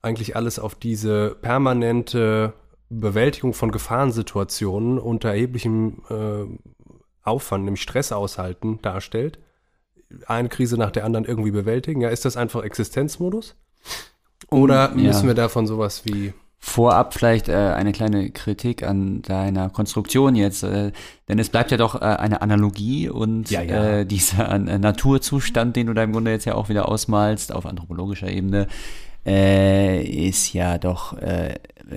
eigentlich 0.00 0.36
alles 0.36 0.58
auf 0.58 0.74
diese 0.74 1.36
permanente 1.42 2.52
Bewältigung 2.90 3.54
von 3.54 3.70
Gefahrensituationen 3.72 4.98
unter 4.98 5.30
erheblichem 5.30 6.02
äh, 6.10 6.44
Aufwand, 7.22 7.64
nämlich 7.64 7.82
Stress 7.82 8.12
aushalten, 8.12 8.80
darstellt, 8.82 9.38
eine 10.26 10.48
Krise 10.48 10.76
nach 10.76 10.90
der 10.90 11.04
anderen 11.04 11.24
irgendwie 11.24 11.50
bewältigen, 11.50 12.00
ja, 12.00 12.08
ist 12.08 12.24
das 12.24 12.36
einfach 12.36 12.62
Existenzmodus? 12.62 13.54
Oder 14.50 14.90
Ja. 14.90 14.94
müssen 14.94 15.26
wir 15.26 15.34
davon 15.34 15.66
sowas 15.66 16.02
wie 16.04 16.32
Vorab 16.64 17.12
vielleicht 17.12 17.48
äh, 17.48 17.54
eine 17.54 17.90
kleine 17.90 18.30
Kritik 18.30 18.84
an 18.84 19.20
deiner 19.22 19.68
Konstruktion 19.68 20.36
jetzt, 20.36 20.62
äh, 20.62 20.92
denn 21.28 21.40
es 21.40 21.48
bleibt 21.48 21.72
ja 21.72 21.76
doch 21.76 21.96
äh, 21.96 22.04
eine 22.04 22.40
Analogie 22.40 23.08
und 23.08 23.50
Ja, 23.50 23.62
ja. 23.62 23.98
Äh, 23.98 24.06
dieser 24.06 24.48
äh, 24.48 24.78
Naturzustand, 24.78 25.74
den 25.74 25.88
du 25.88 25.92
da 25.92 26.04
im 26.04 26.12
Grunde 26.12 26.30
jetzt 26.30 26.44
ja 26.44 26.54
auch 26.54 26.68
wieder 26.68 26.88
ausmalst 26.88 27.52
auf 27.52 27.66
anthropologischer 27.66 28.30
Ebene, 28.30 28.68
äh, 29.26 30.02
ist 30.02 30.52
ja 30.52 30.78
doch 30.78 31.16
äh, 31.18 31.54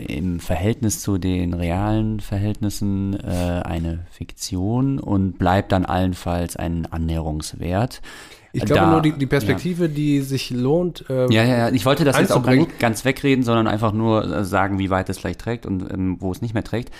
im 0.07 0.39
Verhältnis 0.39 0.99
zu 1.01 1.17
den 1.17 1.53
realen 1.53 2.19
Verhältnissen 2.19 3.17
äh, 3.19 3.61
eine 3.63 4.05
Fiktion 4.11 4.99
und 4.99 5.37
bleibt 5.37 5.71
dann 5.71 5.85
allenfalls 5.85 6.55
ein 6.57 6.85
Annäherungswert. 6.85 8.01
Ich 8.51 8.63
glaube 8.63 8.81
Da- 8.81 8.91
nur, 8.91 9.01
die, 9.01 9.11
die 9.11 9.25
Perspektive, 9.25 9.89
die 9.89 10.21
sich 10.21 10.49
lohnt, 10.49 11.05
ähm, 11.09 11.29
Ja, 11.29 11.43
ja, 11.43 11.57
ja. 11.57 11.69
Ich 11.71 11.85
wollte 11.85 12.05
das 12.05 12.17
jetzt 12.17 12.31
auch 12.31 12.43
gar 12.43 12.55
nicht 12.55 12.79
ganz 12.79 13.03
wegreden, 13.03 13.43
sondern 13.43 13.67
einfach 13.67 13.91
nur 13.91 14.23
äh, 14.23 14.45
sagen, 14.45 14.79
wie 14.79 14.89
weit 14.89 15.09
es 15.09 15.17
vielleicht 15.17 15.41
trägt 15.41 15.65
und 15.65 15.81
ähm, 15.91 16.17
wo 16.21 16.31
es 16.31 16.41
nicht 16.41 16.53
mehr 16.53 16.63
trägt. 16.63 16.91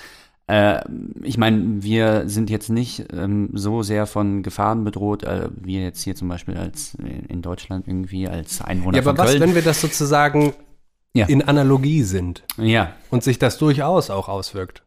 Äh, 0.48 0.82
ich 1.24 1.38
meine, 1.38 1.82
wir 1.84 2.30
sind 2.30 2.50
jetzt 2.52 2.70
nicht 2.70 3.08
ähm, 3.14 3.50
so 3.54 3.82
sehr 3.82 4.06
von 4.06 4.44
Gefahren 4.44 4.84
bedroht, 4.84 5.24
äh, 5.24 5.50
wie 5.60 5.82
jetzt 5.82 6.04
hier 6.04 6.16
zum 6.16 6.28
Beispiel 6.28 6.56
als 6.58 6.96
in 7.28 7.42
Deutschland 7.42 7.88
irgendwie 7.88 8.28
als 8.28 8.62
Einwohner 8.62 8.98
Ja, 8.98 9.04
aber 9.04 9.18
was, 9.18 9.32
Köln. 9.32 9.42
wenn 9.42 9.56
wir 9.56 9.64
das 9.64 9.82
sozusagen 9.82 10.54
Ja. 11.16 11.26
in 11.26 11.42
Analogie 11.42 12.04
sind 12.04 12.44
ja, 12.58 12.94
und 13.10 13.24
sich 13.24 13.40
das 13.40 13.58
durchaus 13.58 14.12
auch 14.12 14.30
auswirkt 14.30 14.84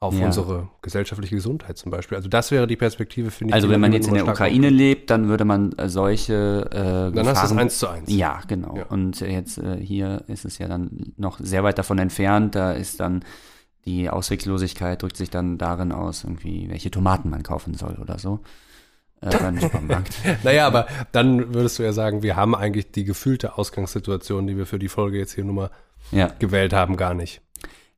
auf 0.00 0.18
Ja. 0.18 0.26
unsere 0.26 0.68
gesellschaftliche 0.80 1.34
Gesundheit 1.34 1.76
zum 1.76 1.90
Beispiel? 1.90 2.16
Also 2.16 2.28
das 2.30 2.50
wäre 2.50 2.66
die 2.66 2.76
Perspektive, 2.76 3.30
finde 3.30 3.50
ich. 3.50 3.54
also 3.54 3.68
wenn 3.68 3.80
man 3.80 3.92
jetzt 3.92 4.08
in 4.08 4.14
der 4.14 4.26
Ukraine 4.26 4.68
aufnehmen. 4.68 4.76
lebt, 4.78 5.10
dann 5.10 5.28
würde 5.28 5.44
man 5.44 5.72
äh, 5.72 5.90
solche 5.90 6.68
äh, 6.70 7.14
Dann 7.14 7.16
hast 7.16 7.16
du 7.16 7.30
es 7.30 7.40
Gefahren- 7.50 7.58
eins 7.58 7.78
zu 7.78 7.88
eins. 7.88 8.10
Ja, 8.10 8.40
genau. 8.48 8.76
Ja. 8.78 8.86
Und 8.86 9.20
jetzt 9.20 9.58
äh, 9.58 9.76
hier 9.78 10.24
ist 10.28 10.46
es 10.46 10.56
ja 10.56 10.68
dann 10.68 11.12
noch 11.18 11.38
sehr 11.38 11.64
weit 11.64 11.76
davon 11.78 11.98
entfernt. 11.98 12.54
Da 12.54 12.72
ist 12.72 12.98
dann 13.00 13.22
die 13.86 14.10
Ausweglosigkeit 14.10 15.00
drückt 15.02 15.16
sich 15.16 15.30
dann 15.30 15.58
darin 15.58 15.92
aus, 15.92 16.24
irgendwie, 16.24 16.68
welche 16.68 16.90
Tomaten 16.90 17.30
man 17.30 17.42
kaufen 17.42 17.74
soll 17.74 17.96
oder 18.00 18.18
so. 18.18 18.40
Äh, 19.22 19.36
beim 19.38 19.58
Supermarkt. 19.60 20.14
Naja, 20.42 20.66
aber 20.66 20.86
dann 21.12 21.54
würdest 21.54 21.78
du 21.78 21.82
ja 21.84 21.92
sagen, 21.92 22.22
wir 22.22 22.36
haben 22.36 22.54
eigentlich 22.54 22.90
die 22.92 23.04
gefühlte 23.04 23.56
Ausgangssituation, 23.56 24.46
die 24.46 24.56
wir 24.58 24.66
für 24.66 24.78
die 24.78 24.88
Folge 24.88 25.18
jetzt 25.18 25.34
hier 25.34 25.44
nun 25.44 25.54
mal 25.54 25.70
Ja. 26.12 26.30
gewählt 26.38 26.72
haben, 26.72 26.96
gar 26.96 27.14
nicht. 27.14 27.40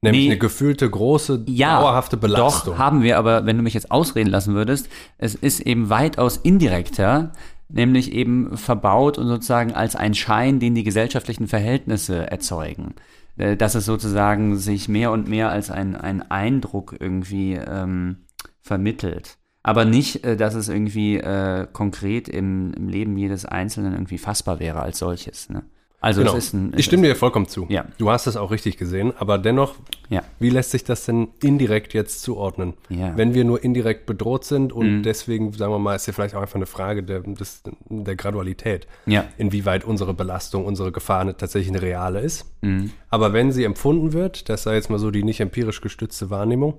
Nämlich 0.01 0.25
Nee. 0.27 0.31
eine 0.31 0.39
gefühlte, 0.39 0.89
große, 0.89 1.43
Ja, 1.49 1.81
dauerhafte 1.81 2.17
Belastung. 2.17 2.75
Doch, 2.75 2.79
haben 2.79 3.03
wir, 3.03 3.19
aber 3.19 3.47
wenn 3.47 3.57
du 3.57 3.65
mich 3.65 3.75
jetzt 3.75 3.91
ausreden 3.91 4.31
lassen 4.31 4.55
würdest, 4.55 4.89
es 5.19 5.35
ist 5.35 5.59
eben 5.61 5.91
weitaus 5.91 6.37
indirekter, 6.37 7.33
nämlich 7.69 8.13
eben 8.13 8.57
verbaut 8.57 9.19
und 9.19 9.27
sozusagen 9.27 9.73
als 9.75 9.97
ein 9.97 10.15
Schein, 10.15 10.61
den 10.61 10.77
die 10.77 10.85
gesellschaftlichen 10.85 11.49
Verhältnisse 11.49 12.31
erzeugen. 12.31 12.95
Äh, 13.39 13.57
Dass 13.57 13.75
es 13.75 13.87
sozusagen 13.87 14.57
sich 14.57 14.89
mehr 14.89 15.11
und 15.13 15.29
mehr 15.29 15.51
als 15.51 15.71
ein, 15.71 15.97
ein 15.97 16.29
Eindruck 16.31 16.97
irgendwie 16.99 17.55
ähm, 17.55 18.27
vermittelt. 18.61 19.39
Aber 19.63 19.85
nicht, 19.85 20.25
äh, 20.25 20.37
dass 20.37 20.55
es 20.55 20.69
irgendwie 20.69 21.17
äh, 21.17 21.67
konkret 21.73 22.29
im, 22.29 22.73
im 22.75 22.89
Leben 22.89 23.17
jedes 23.17 23.45
Einzelnen 23.45 23.93
irgendwie 23.93 24.19
fassbar 24.19 24.61
wäre 24.61 24.81
als 24.81 24.99
solches. 24.99 25.49
Ne? 25.51 25.63
Also 26.01 26.21
Genau. 26.23 26.35
ein, 26.37 26.75
ich 26.77 26.85
stimme 26.85 27.09
dir 27.09 27.17
vollkommen 27.17 27.49
zu. 27.49 27.67
Ja. 27.69 27.87
Du 27.99 28.09
hast 28.09 28.29
es 28.29 28.37
auch 28.37 28.53
richtig 28.53 28.77
gesehen, 28.77 29.13
aber 29.19 29.37
dennoch, 29.37 29.75
Ja. 30.09 30.23
wie 30.39 30.49
lässt 30.51 30.71
sich 30.71 30.85
das 30.85 31.05
denn 31.07 31.29
indirekt 31.43 31.93
jetzt 31.93 32.23
zuordnen? 32.23 32.75
Ja. 32.89 33.17
Wenn 33.17 33.35
wir 33.35 33.45
nur 33.45 33.65
indirekt 33.65 34.07
bedroht 34.07 34.45
sind 34.45 34.73
und 34.73 34.99
Mhm. 34.99 35.03
deswegen, 35.03 35.53
sagen 35.53 35.73
wir 35.73 35.81
mal, 35.81 35.97
ist 35.97 36.07
ja 36.07 36.13
vielleicht 36.13 36.37
auch 36.37 36.41
einfach 36.41 36.55
eine 36.55 36.67
Frage 36.67 37.03
der, 37.03 37.21
des, 37.21 37.63
der 37.89 38.15
Gradualität, 38.15 38.87
Ja. 39.07 39.25
inwieweit 39.39 39.85
unsere 39.85 40.15
Belastung, 40.15 40.67
unsere 40.67 40.93
Gefahr 40.93 41.37
tatsächlich 41.37 41.71
eine 41.71 41.83
reale 41.83 42.21
ist. 42.21 42.47
Mhm. 42.61 42.93
Aber 43.11 43.33
wenn 43.33 43.51
sie 43.51 43.65
empfunden 43.65 44.13
wird, 44.13 44.49
das 44.49 44.63
sei 44.63 44.75
jetzt 44.77 44.91
mal 44.91 45.01
so 45.01 45.11
die 45.11 45.25
nicht 45.25 45.41
empirisch 45.41 45.81
gestützte 45.81 46.31
Wahrnehmung, 46.31 46.75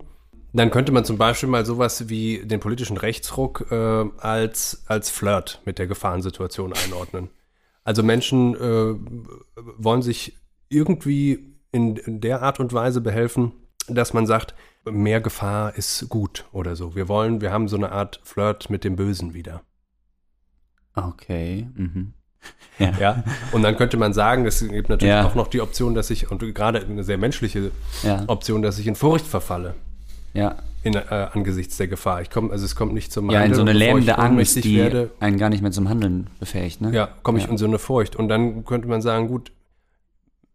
dann 0.54 0.72
könnte 0.72 0.94
man 0.94 1.04
zum 1.04 1.18
Beispiel 1.18 1.50
mal 1.50 1.66
sowas 1.66 2.08
wie 2.08 2.40
den 2.46 2.60
politischen 2.62 2.96
Rechtsruck 2.98 3.68
äh, 3.70 3.76
als, 4.18 4.84
als 4.88 5.10
Flirt 5.10 5.62
mit 5.66 5.78
der 5.78 5.88
Gefahrensituation 5.88 6.72
einordnen. 6.86 7.30
Also 7.90 8.04
Menschen 8.04 8.54
äh, 8.54 8.96
wollen 9.80 10.04
sich 10.04 10.38
irgendwie 10.70 11.56
in, 11.72 11.96
in 11.96 12.22
der 12.22 12.44
Art 12.44 12.60
und 12.60 12.72
Weise 12.72 13.02
behelfen, 13.02 13.52
dass 13.88 14.14
man 14.14 14.28
sagt, 14.28 14.54
mehr 14.86 15.22
Gefahr 15.22 15.74
ist 15.76 16.08
gut 16.08 16.46
oder 16.52 16.76
so. 16.76 16.94
Wir 16.94 17.08
wollen, 17.08 17.42
wir 17.42 17.52
haben 17.52 17.68
so 17.68 17.78
eine 17.78 17.92
Art 17.92 18.22
Flirt 18.24 18.70
mit 18.70 18.84
dem 18.84 18.96
Bösen 18.96 19.34
wieder. 19.34 19.64
Okay. 20.94 21.68
Mhm. 21.74 22.14
Ja. 23.00 23.24
Und 23.54 23.64
dann 23.64 23.76
könnte 23.76 23.98
man 23.98 24.14
sagen, 24.14 24.46
es 24.46 24.60
gibt 24.60 24.88
natürlich 24.88 25.10
Ja. 25.12 25.26
auch 25.26 25.34
noch 25.36 25.48
die 25.48 25.60
Option, 25.60 25.96
dass 25.96 26.12
ich, 26.12 26.30
und 26.30 26.42
gerade 26.54 26.80
eine 26.86 27.04
sehr 27.04 27.18
menschliche 27.18 27.72
Ja. 28.04 28.24
Option, 28.28 28.62
dass 28.62 28.78
ich 28.78 28.86
in 28.86 28.96
Furcht 28.96 29.26
verfalle. 29.26 29.74
Ja. 30.36 30.58
In, 30.82 30.94
äh, 30.96 31.28
angesichts 31.34 31.76
der 31.78 31.88
Gefahr. 31.88 32.22
Ich 32.22 32.30
komme, 32.30 32.52
also 32.52 32.64
es 32.64 32.76
kommt 32.76 32.94
nicht 32.94 33.12
zum 33.12 33.30
Ja, 33.30 33.40
in 33.44 33.52
Handeln, 33.52 33.56
so 33.56 33.62
eine 33.62 33.72
und 33.72 33.80
bevor 33.80 34.00
ich 34.00 34.06
lähmende 34.06 34.18
Angst, 34.18 34.64
die 34.64 34.78
werde, 34.78 35.12
einen 35.20 35.38
gar 35.38 35.50
nicht 35.50 35.62
mehr 35.62 35.72
zum 35.72 35.90
Handeln 35.90 36.30
befähigt, 36.40 36.80
ne? 36.82 36.94
ja, 36.94 37.10
komme 37.22 37.38
ich 37.38 37.46
Ja. 37.46 37.52
in 37.52 37.58
so 37.58 37.66
eine 37.66 37.80
Furcht. 37.80 38.16
Und 38.16 38.30
dann 38.30 38.64
könnte 38.64 38.88
man 38.88 39.02
sagen, 39.02 39.28
gut, 39.28 39.52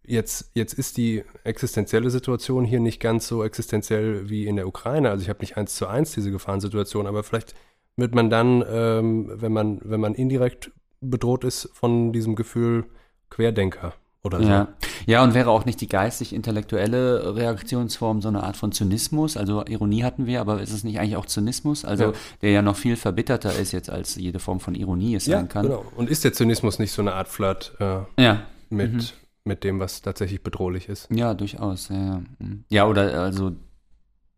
jetzt, 0.06 0.50
jetzt 0.54 0.72
ist 0.74 0.96
die 0.96 1.24
existenzielle 1.44 2.10
Situation 2.10 2.64
hier 2.64 2.80
nicht 2.80 3.00
ganz 3.00 3.28
so 3.28 3.44
existenziell 3.44 4.28
wie 4.30 4.46
in 4.46 4.56
der 4.56 4.66
Ukraine. 4.66 5.10
Also 5.10 5.22
ich 5.22 5.28
habe 5.28 5.40
nicht 5.40 5.56
eins 5.58 5.74
zu 5.74 5.86
eins 5.86 6.12
diese 6.12 6.30
Gefahrensituation, 6.30 7.06
aber 7.06 7.22
vielleicht 7.22 7.54
wird 7.96 8.14
man 8.14 8.30
dann, 8.30 8.64
ähm, 8.68 9.30
wenn 9.34 9.52
man, 9.52 9.80
wenn 9.84 10.00
man 10.00 10.14
indirekt 10.14 10.70
bedroht 11.00 11.44
ist 11.44 11.68
von 11.74 12.12
diesem 12.12 12.34
Gefühl, 12.34 12.86
Querdenker 13.30 13.94
oder 14.24 14.42
so. 14.42 14.48
Ja. 14.48 14.68
ja, 15.06 15.22
und 15.22 15.34
wäre 15.34 15.50
auch 15.50 15.64
nicht 15.66 15.80
die 15.80 15.88
geistig-intellektuelle 15.88 17.36
Reaktionsform 17.36 18.22
so 18.22 18.28
eine 18.28 18.42
Art 18.42 18.56
von 18.56 18.72
Zynismus? 18.72 19.36
Also 19.36 19.64
Ironie 19.66 20.02
hatten 20.02 20.26
wir, 20.26 20.40
aber 20.40 20.60
ist 20.60 20.72
es 20.72 20.84
nicht 20.84 20.98
eigentlich 20.98 21.16
auch 21.16 21.26
Zynismus? 21.26 21.84
Also 21.84 22.04
Ja. 22.04 22.12
der 22.42 22.50
ja 22.50 22.62
noch 22.62 22.76
viel 22.76 22.96
verbitterter 22.96 23.54
ist 23.56 23.72
jetzt, 23.72 23.90
als 23.90 24.16
jede 24.16 24.38
Form 24.38 24.60
von 24.60 24.74
Ironie 24.74 25.14
es 25.14 25.26
Ja, 25.26 25.38
sein 25.38 25.48
kann. 25.48 25.66
genau. 25.66 25.84
Und 25.96 26.08
ist 26.10 26.24
der 26.24 26.32
Zynismus 26.32 26.78
nicht 26.78 26.92
so 26.92 27.02
eine 27.02 27.12
Art 27.14 27.28
Flirt 27.28 27.74
äh, 27.80 27.98
Ja, 28.18 28.42
mit, 28.70 28.92
Mhm. 28.92 29.00
mit 29.44 29.64
dem, 29.64 29.78
was 29.80 30.00
tatsächlich 30.02 30.42
bedrohlich 30.42 30.88
ist? 30.88 31.08
ja, 31.10 31.34
durchaus. 31.34 31.88
Ja, 31.90 31.96
ja. 31.96 32.22
Mhm. 32.38 32.64
ja, 32.70 32.86
oder 32.86 33.20
also 33.20 33.52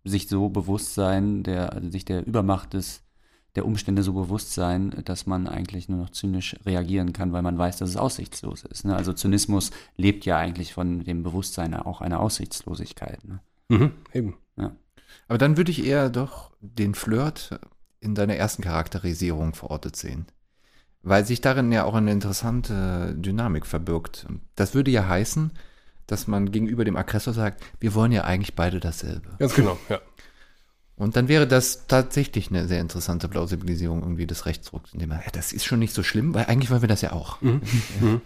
sich 0.05 0.29
so 0.29 0.49
bewusst 0.49 0.95
sein, 0.95 1.43
der, 1.43 1.73
also 1.73 1.91
sich 1.91 2.05
der 2.05 2.27
Übermacht 2.27 2.75
des 2.75 3.03
der 3.57 3.67
Umstände 3.67 4.03
so 4.03 4.13
bewusst 4.13 4.55
sein, 4.55 5.03
dass 5.05 5.27
man 5.27 5.49
eigentlich 5.49 5.89
nur 5.89 5.99
noch 5.99 6.11
zynisch 6.11 6.57
reagieren 6.65 7.13
kann, 7.13 7.33
weil 7.33 7.43
man 7.43 7.59
weiß, 7.59 7.79
dass 7.79 7.91
es 7.91 7.97
aussichtslos 7.97 8.63
ist. 8.65 8.85
Ne? 8.85 8.95
Also 8.95 9.13
Zynismus 9.13 9.71
lebt 9.97 10.25
ja 10.25 10.37
eigentlich 10.39 10.75
von 10.75 11.05
dem 11.05 11.23
Bewusstsein 11.23 11.75
auch 11.75 12.01
einer 12.01 12.21
Aussichtslosigkeit. 12.21 13.25
Ne? 13.25 13.41
Mhm, 13.69 13.93
eben. 14.13 14.37
Aber 15.29 15.39
dann 15.39 15.57
würde 15.57 15.71
ich 15.71 15.85
eher 15.85 16.09
doch 16.11 16.53
den 16.61 16.95
Flirt 16.95 17.59
in 18.01 18.15
deiner 18.15 18.37
ersten 18.37 18.63
Charakterisierung 18.63 19.55
verortet 19.55 19.97
sehen. 19.97 20.27
Weil 21.03 21.25
sich 21.25 21.41
darin 21.41 21.73
ja 21.73 21.85
auch 21.85 21.95
eine 21.95 22.13
interessante 22.13 23.15
Dynamik 23.17 23.67
verbirgt. 23.67 24.27
Das 24.55 24.75
würde 24.75 24.91
ja 24.91 25.09
heißen, 25.09 25.53
dass 26.07 26.27
man 26.27 26.53
gegenüber 26.53 26.85
dem 26.85 26.97
Aggressor 26.97 27.33
sagt, 27.33 27.63
wir 27.81 27.95
wollen 27.95 28.13
ja 28.13 28.25
eigentlich 28.25 28.55
beide 28.55 28.81
dasselbe. 28.81 29.31
Ganz 29.39 29.55
genau, 29.55 29.79
ja. 29.89 30.01
Und 30.97 31.15
dann 31.17 31.29
wäre 31.29 31.47
das 31.47 31.87
tatsächlich 31.89 32.49
eine 32.51 32.67
sehr 32.69 32.81
interessante 32.81 33.29
Plausibilisierung 33.29 34.01
irgendwie 34.03 34.27
des 34.27 34.47
Rechtsdrucks, 34.47 34.95
indem 34.95 35.11
man, 35.11 35.19
ja, 35.19 35.31
das 35.33 35.53
ist 35.53 35.65
schon 35.67 35.79
nicht 35.79 35.93
so 35.95 36.03
schlimm, 36.03 36.33
weil 36.35 36.47
eigentlich 36.47 36.71
wollen 36.71 36.81
wir 36.81 36.89
das 36.89 37.03
ja 37.03 37.13
auch. 37.13 37.41
Mhm. 37.43 37.61
Mhm. 38.01 38.21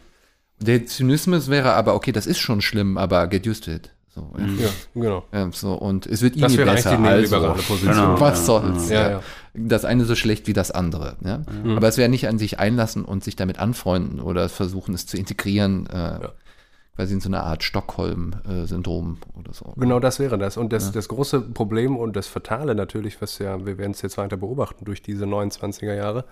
Der 0.62 0.84
Zynismus 0.86 1.48
wäre 1.48 1.72
aber, 1.72 1.94
okay, 1.94 2.12
das 2.12 2.26
ist 2.26 2.38
schon 2.38 2.60
schlimm, 2.60 2.98
aber 2.98 3.26
get 3.28 3.46
used 3.46 3.64
to 3.64 3.70
it. 3.70 3.90
So, 4.14 4.30
ja. 4.38 4.44
Ja, 4.44 4.68
genau. 4.94 5.24
Ja, 5.32 5.48
so, 5.52 5.72
und 5.74 6.06
es 6.06 6.20
wird 6.20 6.34
Das 6.42 6.52
eigentlich 6.52 6.66
besser. 6.66 6.96
die 6.98 7.06
Also, 7.06 7.40
Position. 7.54 7.88
Genau. 7.94 8.20
was 8.20 8.44
soll's? 8.46 8.90
Ja, 8.90 9.02
Ja, 9.02 9.10
ja. 9.10 9.22
Das 9.54 9.84
eine 9.84 10.04
so 10.04 10.14
schlecht 10.16 10.46
wie 10.48 10.52
das 10.52 10.70
andere. 10.70 11.16
Ja? 11.24 11.42
Mhm. 11.64 11.76
Aber 11.76 11.88
es 11.88 11.96
wäre 11.96 12.08
nicht 12.10 12.28
an 12.28 12.38
sich 12.38 12.58
einlassen 12.58 13.04
und 13.04 13.24
sich 13.24 13.36
damit 13.36 13.58
anfreunden 13.58 14.20
oder 14.20 14.48
versuchen, 14.48 14.94
es 14.94 15.06
zu 15.06 15.16
integrieren, 15.16 15.86
äh, 15.86 16.18
Ja. 17.01 17.05
quasi 17.05 17.14
in 17.14 17.20
so 17.20 17.28
eine 17.28 17.42
Art 17.42 17.62
Stockholm-Syndrom 17.62 19.18
oder 19.38 19.53
so. 19.53 19.72
Genau 19.76 20.01
das 20.01 20.18
wäre 20.18 20.38
das. 20.38 20.57
Und 20.57 20.72
das, 20.72 20.92
das 20.92 21.09
große 21.09 21.40
Problem 21.40 21.96
und 21.96 22.16
das 22.16 22.26
Fatale 22.26 22.74
natürlich, 22.74 23.20
was 23.20 23.38
ja, 23.38 23.64
wir 23.64 23.78
werden 23.78 23.92
es 23.92 24.03
jetzt 24.03 24.18
weiter 24.18 24.36
beobachten 24.36 24.84
durch 24.84 25.03
diese 25.03 25.24
29er 25.24 25.94
Jahre, 25.94 26.24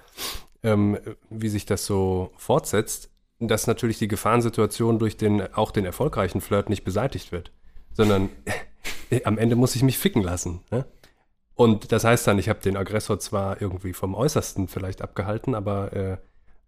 ähm, 0.63 0.99
wie 1.31 1.49
sich 1.49 1.67
das 1.67 1.87
so 1.87 2.33
fortsetzt, 2.37 3.11
dass 3.41 3.67
natürlich 3.67 3.99
die 3.99 4.09
Gefahrensituation 4.09 4.99
durch 4.99 5.17
den, 5.17 5.55
auch 5.55 5.71
den 5.71 5.85
erfolgreichen 5.85 6.41
Flirt 6.41 6.69
nicht 6.69 6.85
beseitigt 6.85 7.33
wird, 7.33 7.53
sondern 7.93 8.29
am 9.25 9.39
Ende 9.39 9.57
muss 9.57 9.77
ich 9.77 9.83
mich 9.83 9.99
ficken 9.99 10.23
lassen. 10.23 10.61
Ne? 10.71 10.85
Und 11.55 11.91
das 11.93 12.05
heißt 12.05 12.27
dann, 12.27 12.39
ich 12.39 12.49
habe 12.49 12.61
den 12.61 12.77
Aggressor 12.77 13.19
zwar 13.19 13.61
irgendwie 13.61 13.93
vom 13.93 14.15
Äußersten 14.15 14.69
vielleicht 14.69 15.03
abgehalten, 15.03 15.55
aber 15.55 15.93
äh, 15.93 16.17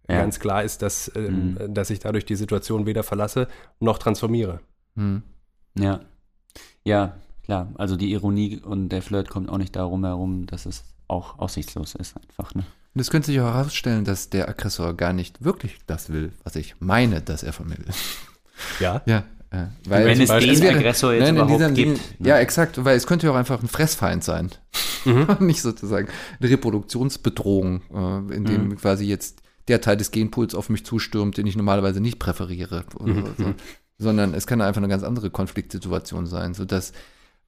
Ja. 0.09 0.17
ganz 0.21 0.39
klar 0.39 0.63
ist, 0.63 0.81
dass, 0.81 1.11
ähm, 1.15 1.57
dass 1.69 1.89
ich 1.89 1.99
dadurch 1.99 2.25
die 2.25 2.35
Situation 2.35 2.85
weder 2.85 3.03
verlasse 3.03 3.47
noch 3.79 3.97
transformiere. 3.97 4.59
Hm. 4.95 5.21
Ja. 5.77 6.01
Ja, 6.83 7.15
klar. 7.43 7.71
Also 7.77 7.95
die 7.95 8.11
Ironie 8.11 8.59
und 8.61 8.89
der 8.89 9.01
Flirt 9.01 9.29
kommt 9.29 9.49
auch 9.49 9.57
nicht 9.57 9.75
darum 9.75 10.03
herum, 10.03 10.47
dass 10.47 10.65
es 10.65 10.83
auch 11.07 11.39
aussichtslos 11.39 11.95
ist, 11.95 12.15
einfach. 12.17 12.53
Ne? 12.55 12.63
Und 12.93 12.99
es 13.01 13.09
könnte 13.09 13.27
sich 13.27 13.39
auch 13.39 13.53
herausstellen, 13.53 14.03
dass 14.03 14.29
der 14.29 14.49
Aggressor 14.49 14.93
gar 14.95 15.13
nicht 15.13 15.43
wirklich 15.45 15.77
das 15.87 16.09
will, 16.11 16.33
was 16.43 16.55
ich 16.57 16.75
meine, 16.79 17.21
dass 17.21 17.43
er 17.43 17.53
von 17.53 17.67
mir 17.69 17.77
will. 17.77 17.93
Ja. 18.79 19.01
Ja, 19.53 19.63
äh, 19.65 19.67
weil 19.89 20.05
Wenn 20.05 20.21
es 20.21 20.29
Beispiel- 20.29 20.53
den 20.55 20.63
wäre- 20.63 20.77
Aggressor 20.77 21.11
jetzt 21.13 21.21
Nein, 21.23 21.35
in 21.35 21.41
überhaupt 21.55 21.75
gibt. 21.75 22.19
Ne? 22.21 22.27
Ja, 22.29 22.39
exakt, 22.39 22.85
weil 22.85 22.95
es 22.95 23.05
könnte 23.05 23.27
ja 23.27 23.33
auch 23.33 23.37
einfach 23.37 23.61
ein 23.61 23.67
Fressfeind 23.67 24.23
sein. 24.23 24.49
Mhm. 25.03 25.27
Nicht 25.45 25.61
sozusagen 25.61 26.07
eine 26.39 26.49
Reproduktionsbedrohung, 26.49 27.81
äh, 27.93 28.33
in 28.35 28.45
dem 28.45 28.67
Mhm. 28.69 28.77
quasi 28.77 29.05
jetzt 29.05 29.40
der 29.67 29.81
Teil 29.81 29.97
des 29.97 30.11
Genpools 30.11 30.55
auf 30.55 30.69
mich 30.69 30.85
zustürmt, 30.85 31.37
den 31.37 31.47
ich 31.47 31.55
normalerweise 31.55 32.01
nicht 32.01 32.19
präferiere. 32.19 32.85
Mhm. 32.99 33.25
so. 33.37 33.53
Sondern 33.97 34.33
es 34.33 34.47
kann 34.47 34.61
einfach 34.61 34.81
eine 34.81 34.87
ganz 34.89 35.03
andere 35.03 35.29
Konfliktsituation 35.29 36.25
sein, 36.25 36.53
sodass 36.53 36.91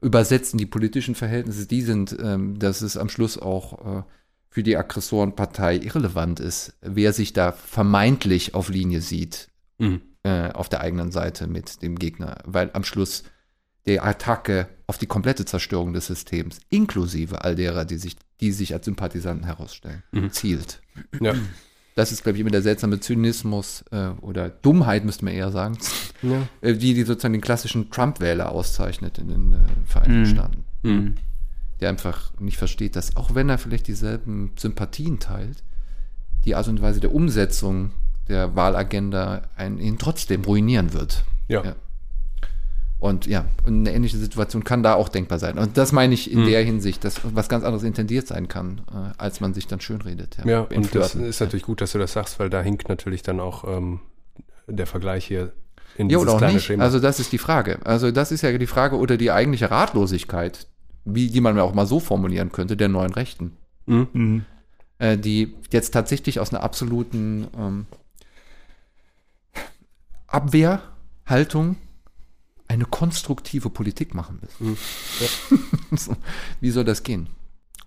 übersetzen 0.01 0.57
die 0.57 0.66
politischen 0.66 1.16
Verhältnisse 1.16 1.66
die 1.66 1.82
sind, 1.82 2.16
ähm, 2.22 2.59
dass 2.59 2.82
es 2.82 2.97
am 2.97 3.09
Schluss 3.09 3.38
auch 3.38 3.99
äh, 3.99 4.03
für 4.49 4.61
die 4.64 4.78
Aggressorenpartei 4.78 5.78
irrelevant 5.78 6.39
ist, 6.39 6.74
wer 6.82 7.14
sich 7.14 7.34
da 7.34 7.51
vermeintlich 7.51 8.53
auf 8.53 8.70
Linie 8.70 9.01
sieht 9.01 9.47
Mhm. 9.80 10.01
äh, 10.22 10.51
auf 10.51 10.70
der 10.70 10.82
eigenen 10.82 11.11
Seite 11.11 11.47
mit 11.47 11.82
dem 11.82 11.97
Gegner, 11.97 12.38
weil 12.45 12.70
am 12.74 12.84
Schluss 12.84 13.24
die 13.88 13.99
Attacke 13.99 14.68
auf 14.86 14.97
die 14.99 15.07
komplette 15.07 15.45
Zerstörung 15.45 15.93
des 15.93 16.05
Systems, 16.05 16.59
inklusive 16.70 17.43
all 17.43 17.55
derer, 17.55 17.84
die 17.84 17.97
sich, 17.97 18.16
die 18.39 18.51
sich 18.51 18.74
als 18.74 18.86
Sympathisanten 18.86 19.45
herausstellen, 19.45 20.03
Mhm. 20.11 20.32
zielt. 20.32 20.82
Ja. 21.20 21.34
Das 21.96 22.12
ist, 22.12 22.24
glaube 22.24 22.38
ich, 22.38 22.41
immer 22.41 22.50
der 22.50 22.62
seltsame 22.64 23.00
Zynismus 23.00 23.84
äh, 23.91 24.10
oder 24.22 24.50
Dummheit, 24.50 25.06
müsste 25.06 25.26
man 25.26 25.34
eher 25.34 25.52
sagen, 25.52 25.78
ja. 26.24 26.48
äh, 26.62 26.74
die, 26.74 26.94
die 26.94 27.04
sozusagen 27.04 27.34
den 27.34 27.41
klassischen 27.41 27.91
Trump-Wähler 27.91 28.52
auszeichnet 28.52 29.20
in 29.20 29.28
den 29.28 29.54
äh, 29.54 29.58
Vereinigten 29.86 30.22
Mhm. 30.22 30.26
Staaten. 30.26 30.66
Mhm. 30.84 31.16
Der 31.82 31.89
einfach 31.89 32.32
nicht 32.39 32.58
versteht, 32.58 32.96
dass 32.96 33.16
auch 33.16 33.36
wenn 33.36 33.50
er 33.50 33.58
vielleicht 33.58 33.88
dieselben 33.88 34.52
Sympathien 34.58 35.20
teilt, 35.20 35.64
die 36.46 36.56
Art 36.56 36.68
und 36.68 36.82
Weise 36.82 37.00
der 37.00 37.14
Umsetzung 37.14 37.91
der 38.28 38.56
Wahlagenda 38.56 39.44
einen 39.56 39.78
ihn 39.80 39.98
trotzdem 39.98 40.44
ruinieren 40.44 40.94
wird. 40.94 41.24
Ja. 41.48 41.64
Ja. 41.64 41.76
Und 43.04 43.28
ja, 43.28 43.43
eine 43.68 43.91
ähnliche 43.93 44.16
Situation 44.18 44.64
kann 44.64 44.82
da 44.82 44.93
auch 44.93 45.10
denkbar 45.10 45.38
sein. 45.38 45.58
Und 45.58 45.78
das 45.78 45.91
meine 45.91 46.14
ich 46.14 46.32
in 46.32 46.39
Hm. 46.39 46.45
der 46.45 46.64
Hinsicht, 46.64 47.04
dass 47.04 47.20
was 47.36 47.49
ganz 47.49 47.66
anderes 47.66 47.84
intendiert 47.84 48.28
sein 48.28 48.47
kann, 48.47 48.80
äh, 48.93 49.12
als 49.18 49.41
man 49.41 49.54
sich 49.54 49.68
dann 49.68 49.82
schönredet. 49.82 50.38
Ja, 50.45 50.64
im 50.70 50.84
und 50.84 50.95
das 50.95 51.14
ist 51.14 51.41
natürlich 51.41 51.64
gut, 51.66 51.82
dass 51.82 51.91
du 51.91 51.99
das 51.99 52.14
sagst, 52.14 52.39
weil 52.39 52.49
da 52.49 52.62
hinkt 52.62 52.88
natürlich 52.88 53.22
dann 53.22 53.41
auch 53.41 53.66
ähm, 53.68 53.99
der 54.68 54.88
Vergleich 54.88 55.26
hier 55.26 55.51
in 55.97 56.10
Ja, 56.10 56.18
oder 56.20 56.32
auch 56.32 56.38
kleine 56.38 56.54
nicht. 56.54 56.64
Schema. 56.64 56.82
Also 56.82 57.01
das 57.01 57.20
ist 57.20 57.34
die 57.34 57.39
Frage. 57.39 57.80
Also 57.84 58.10
das 58.12 58.32
ist 58.32 58.41
ja 58.41 58.58
die 58.58 58.68
Frage 58.68 58.95
oder 58.95 59.18
die 59.18 59.32
eigentliche 59.32 59.70
Ratlosigkeit, 59.70 60.66
wie 61.04 61.28
die 61.30 61.41
man 61.41 61.60
auch 61.60 61.74
mal 61.74 61.86
so 61.86 61.99
formulieren 61.99 62.54
könnte, 62.54 62.78
der 62.78 62.88
neuen 62.88 63.12
Rechten. 63.12 63.58
Mhm. 63.86 64.45
äh, 64.99 65.18
die 65.18 65.54
jetzt 65.72 65.91
tatsächlich 65.91 66.39
aus 66.39 66.54
einer 66.54 66.64
absoluten 66.64 67.47
ähm, 67.60 67.86
Abwehrhaltung 70.28 71.76
eine 72.74 72.86
konstruktive 72.86 73.69
Politik 73.69 74.13
machen 74.13 74.39
müssen. 74.41 74.78
Mhm. 75.99 76.15
wie 76.61 76.71
soll 76.71 76.84
das 76.84 77.03
gehen? 77.03 77.28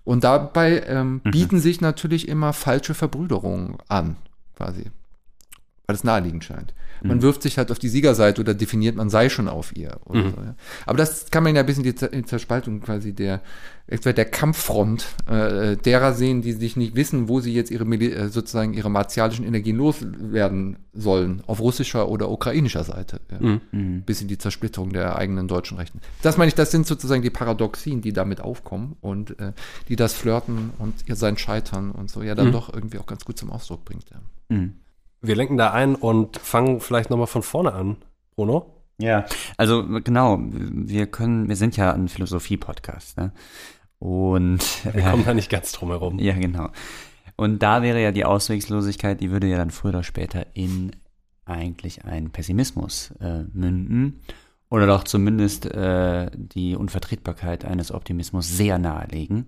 Und 0.03 0.23
dabei 0.23 0.83
ähm, 0.87 1.21
Mhm. 1.23 1.31
bieten 1.31 1.59
sich 1.59 1.81
natürlich 1.81 2.27
immer 2.27 2.53
falsche 2.53 2.93
Verbrüderungen 2.93 3.77
an, 3.89 4.15
quasi. 4.55 4.85
Weil 5.89 5.95
es 5.95 6.03
naheliegend 6.03 6.43
scheint. 6.43 6.73
Man 7.01 7.17
Mhm. 7.17 7.21
wirft 7.21 7.41
sich 7.43 7.57
halt 7.57 7.71
auf 7.71 7.79
die 7.79 7.87
Siegerseite 7.87 8.41
oder 8.41 8.53
definiert, 8.53 8.97
man 8.97 9.09
sei 9.09 9.29
schon 9.29 9.47
auf 9.47 9.73
ihr. 9.73 9.95
Oder 10.03 10.23
Mhm. 10.25 10.29
so, 10.31 10.41
ja. 10.41 10.55
Aber 10.85 10.97
das 10.97 11.31
kann 11.31 11.43
man 11.43 11.55
ja 11.55 11.61
ein 11.61 11.65
bisschen 11.65 11.85
in 11.85 12.25
Zerspaltung 12.27 12.81
quasi 12.81 13.13
der, 13.13 13.39
etwa 13.87 14.11
der 14.11 14.25
Kampffront 14.25 15.05
äh, 15.29 15.77
derer 15.77 16.11
sehen, 16.11 16.41
die 16.41 16.51
sich 16.51 16.75
nicht 16.75 16.95
wissen, 16.95 17.29
wo 17.29 17.39
sie 17.39 17.53
jetzt 17.53 17.71
ihre 17.71 17.85
äh, 17.85 18.27
sozusagen 18.27 18.73
ihre 18.73 18.89
martialischen 18.89 19.45
Energien 19.45 19.77
loswerden 19.77 20.75
sollen, 20.93 21.41
auf 21.47 21.61
russischer 21.61 22.09
oder 22.09 22.29
ukrainischer 22.31 22.83
Seite. 22.83 23.21
Ja. 23.31 23.39
Mhm. 23.39 23.61
Mhm. 23.71 24.01
Bis 24.01 24.21
in 24.21 24.27
die 24.27 24.37
Zersplitterung 24.37 24.91
der 24.91 25.15
eigenen 25.15 25.47
deutschen 25.47 25.77
Rechten. 25.77 26.01
Das 26.21 26.35
meine 26.37 26.49
ich, 26.49 26.55
das 26.55 26.69
sind 26.71 26.85
sozusagen 26.85 27.21
die 27.21 27.29
Paradoxien, 27.29 28.01
die 28.01 28.11
damit 28.11 28.41
aufkommen 28.41 28.97
und 28.99 29.39
äh, 29.39 29.53
die 29.87 29.95
das 29.95 30.13
Flirten 30.15 30.71
und 30.79 30.95
ihr 31.07 31.15
sein 31.15 31.37
Scheitern 31.37 31.91
und 31.91 32.09
so 32.11 32.23
ja 32.23 32.35
dann 32.35 32.47
Mhm. 32.47 32.51
doch 32.51 32.73
irgendwie 32.73 32.97
auch 32.97 33.05
ganz 33.05 33.23
gut 33.23 33.37
zum 33.37 33.51
Ausdruck 33.51 33.85
bringt. 33.85 34.03
Ja. 34.09 34.57
Wir 35.21 35.35
lenken 35.35 35.57
da 35.57 35.71
ein 35.71 35.95
und 35.95 36.37
fangen 36.37 36.79
vielleicht 36.79 37.09
nochmal 37.09 37.27
von 37.27 37.43
vorne 37.43 37.73
an, 37.73 37.97
Bruno. 38.35 38.73
Ja, 38.99 39.25
also 39.57 39.85
genau, 40.03 40.39
wir 40.41 41.07
können, 41.07 41.49
wir 41.49 41.55
sind 41.55 41.77
ja 41.77 41.93
ein 41.93 42.07
Philosophie-Podcast, 42.07 43.17
ne? 43.17 43.31
Und 43.99 44.59
Wir 44.93 45.03
kommen 45.03 45.25
da 45.25 45.33
nicht 45.33 45.49
ganz 45.49 45.71
drum 45.71 45.89
herum. 45.89 46.19
ja, 46.19 46.33
genau. 46.33 46.69
Und 47.35 47.61
da 47.61 47.81
wäre 47.83 48.01
ja 48.01 48.11
die 48.11 48.25
Auswegslosigkeit, 48.25 49.21
die 49.21 49.31
würde 49.31 49.47
ja 49.47 49.57
dann 49.57 49.69
früher 49.71 49.89
oder 49.89 50.03
später 50.03 50.45
in 50.53 50.91
eigentlich 51.45 52.03
einen 52.05 52.31
Pessimismus 52.31 53.11
äh, 53.21 53.43
münden. 53.53 54.21
Oder 54.69 54.85
doch 54.85 55.03
zumindest 55.03 55.65
äh, 55.65 56.29
die 56.33 56.75
Unvertretbarkeit 56.75 57.63
eines 57.63 57.91
Optimismus 57.91 58.57
sehr 58.57 58.77
nahelegen, 58.77 59.47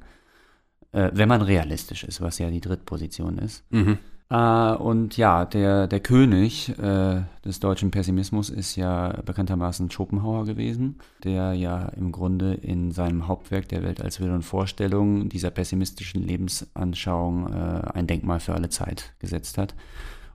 äh, 0.94 1.10
wenn 1.14 1.28
man 1.28 1.42
realistisch 1.42 2.04
ist, 2.04 2.22
was 2.22 2.40
ja 2.40 2.50
die 2.50 2.62
Drittposition 2.62 3.38
ist. 3.38 3.66
Mhm. 3.70 3.98
Äh, 4.30 4.74
und 4.74 5.18
ja, 5.18 5.46
der, 5.46 5.88
der 5.88 6.00
König 6.00 6.70
äh, 6.78 7.22
des 7.44 7.60
deutschen 7.60 7.92
Pessimismus 7.92 8.50
ist 8.50 8.76
ja 8.76 9.20
bekanntermaßen 9.26 9.90
Schopenhauer 9.90 10.46
gewesen, 10.46 11.00
der 11.24 11.54
ja 11.54 11.90
im 11.90 12.12
Grunde 12.12 12.54
in 12.54 12.92
seinem 12.92 13.28
Hauptwerk 13.28 13.68
Der 13.70 13.84
Welt 13.84 14.02
als 14.02 14.20
Wille 14.20 14.34
und 14.34 14.44
Vorstellung 14.44 15.30
dieser 15.30 15.50
pessimistischen 15.50 16.22
Lebensanschauung 16.22 17.52
äh, 17.52 17.82
ein 17.94 18.08
Denkmal 18.08 18.40
für 18.40 18.54
alle 18.54 18.70
Zeit 18.70 19.14
gesetzt 19.20 19.58
hat. 19.58 19.74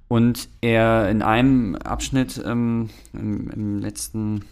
Und 0.08 0.48
er 0.60 1.08
in 1.08 1.22
einem 1.22 1.76
Abschnitt 1.76 2.42
ähm, 2.44 2.90
im, 3.12 3.48
im 3.50 3.78
letzten 3.78 4.44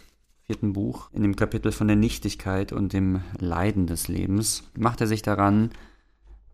vierten 0.45 0.73
Buch, 0.73 1.09
in 1.13 1.21
dem 1.21 1.35
Kapitel 1.35 1.71
von 1.71 1.87
der 1.87 1.95
Nichtigkeit 1.95 2.73
und 2.73 2.91
dem 2.91 3.21
Leiden 3.39 3.87
des 3.87 4.07
Lebens, 4.07 4.63
macht 4.77 4.99
er 5.01 5.07
sich 5.07 5.21
daran, 5.21 5.69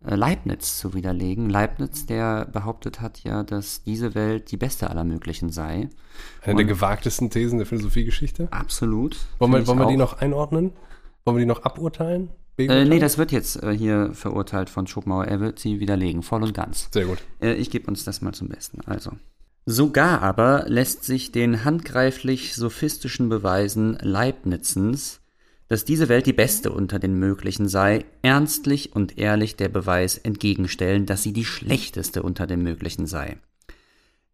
Leibniz 0.02 0.78
zu 0.78 0.94
widerlegen. 0.94 1.50
Leibniz, 1.50 2.06
der 2.06 2.46
behauptet 2.46 3.00
hat 3.00 3.22
ja, 3.22 3.42
dass 3.42 3.82
diese 3.82 4.14
Welt 4.14 4.50
die 4.50 4.56
beste 4.56 4.90
aller 4.90 5.04
möglichen 5.04 5.50
sei. 5.50 5.90
Eine 6.42 6.56
der 6.56 6.64
gewagtesten 6.64 7.30
Thesen 7.30 7.58
der 7.58 7.66
Philosophiegeschichte. 7.66 8.48
Absolut. 8.50 9.16
Wollen 9.38 9.52
wir, 9.52 9.66
wollen 9.66 9.78
wir 9.78 9.86
die 9.86 9.96
noch 9.96 10.20
einordnen? 10.20 10.72
Wollen 11.24 11.36
wir 11.36 11.42
die 11.42 11.48
noch 11.48 11.64
aburteilen? 11.64 12.30
Äh, 12.58 12.84
nee, 12.84 12.98
das 12.98 13.18
wird 13.18 13.32
jetzt 13.32 13.62
äh, 13.62 13.76
hier 13.76 14.10
verurteilt 14.12 14.70
von 14.70 14.86
Schopenhauer. 14.86 15.26
Er 15.26 15.40
wird 15.40 15.58
sie 15.58 15.80
widerlegen, 15.80 16.22
voll 16.22 16.42
und 16.42 16.54
ganz. 16.54 16.88
Sehr 16.92 17.06
gut. 17.06 17.18
Äh, 17.40 17.54
ich 17.54 17.70
gebe 17.70 17.86
uns 17.86 18.04
das 18.04 18.20
mal 18.20 18.32
zum 18.32 18.48
Besten. 18.48 18.80
Also. 18.86 19.12
Sogar 19.66 20.22
aber 20.22 20.64
lässt 20.66 21.04
sich 21.04 21.32
den 21.32 21.64
handgreiflich 21.64 22.56
sophistischen 22.56 23.28
Beweisen 23.28 23.96
Leibnizens, 24.00 25.19
dass 25.70 25.84
diese 25.84 26.08
Welt 26.08 26.26
die 26.26 26.32
beste 26.32 26.72
unter 26.72 26.98
den 26.98 27.14
möglichen 27.14 27.68
sei, 27.68 28.04
ernstlich 28.22 28.92
und 28.92 29.18
ehrlich 29.18 29.54
der 29.54 29.68
Beweis 29.68 30.18
entgegenstellen, 30.18 31.06
dass 31.06 31.22
sie 31.22 31.32
die 31.32 31.44
schlechteste 31.44 32.24
unter 32.24 32.48
den 32.48 32.60
möglichen 32.64 33.06
sei. 33.06 33.38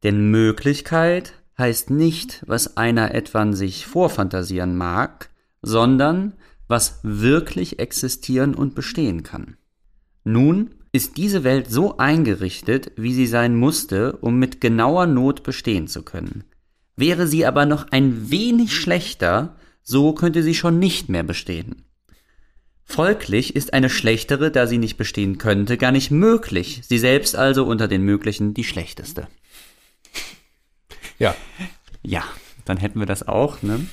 Denn 0.03 0.31
Möglichkeit 0.31 1.35
heißt 1.59 1.91
nicht, 1.91 2.43
was 2.47 2.79
einer 2.79 3.15
etwan 3.15 3.53
sich 3.53 3.85
vorfantasieren 3.85 4.79
mag, 4.79 5.29
sondern 5.61 6.33
was 6.69 7.01
wirklich 7.03 7.81
existieren 7.81 8.55
und 8.55 8.75
bestehen 8.75 9.23
kann. 9.23 9.59
Nun 10.25 10.71
ist 10.91 11.19
diese 11.19 11.45
Welt 11.45 11.71
so 11.71 11.99
eingerichtet, 11.99 12.93
wie 12.97 13.13
sie 13.13 13.27
sein 13.27 13.55
musste, 13.55 14.17
um 14.17 14.39
mit 14.39 14.63
genauer 14.63 15.07
Not 15.07 15.43
bestehen 15.43 15.87
zu 15.87 16.03
können. 16.03 16.45
Wäre 16.97 17.27
sie 17.27 17.45
aber 17.45 17.67
noch 17.67 17.89
ein 17.91 18.31
wenig 18.31 18.75
schlechter, 18.75 19.55
so 19.87 20.13
könnte 20.13 20.43
sie 20.43 20.55
schon 20.55 20.79
nicht 20.79 21.09
mehr 21.09 21.23
bestehen. 21.23 21.85
Folglich 22.85 23.57
ist 23.57 23.73
eine 23.73 23.89
schlechtere, 23.89 24.51
da 24.51 24.67
sie 24.67 24.79
nicht 24.79 24.97
bestehen 24.97 25.39
könnte, 25.39 25.77
gar 25.77 25.93
nicht 25.93 26.11
möglich, 26.11 26.83
sie 26.85 26.99
selbst 26.99 27.37
also 27.37 27.65
unter 27.65 27.89
den 27.89 28.03
möglichen 28.03 28.53
die 28.53 28.65
schlechteste. 28.65 29.29
Ja. 31.19 31.35
Ja, 32.03 32.25
dann 32.65 32.77
hätten 32.77 32.99
wir 32.99 33.07
das 33.07 33.27
auch, 33.27 33.63
ne? 33.63 33.87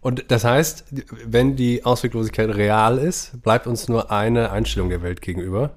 Und 0.00 0.26
das 0.28 0.44
heißt, 0.44 0.84
wenn 1.24 1.56
die 1.56 1.84
Ausweglosigkeit 1.84 2.54
real 2.54 2.98
ist, 2.98 3.42
bleibt 3.42 3.66
uns 3.66 3.88
nur 3.88 4.12
eine 4.12 4.52
Einstellung 4.52 4.88
der 4.88 5.02
Welt 5.02 5.20
gegenüber. 5.20 5.74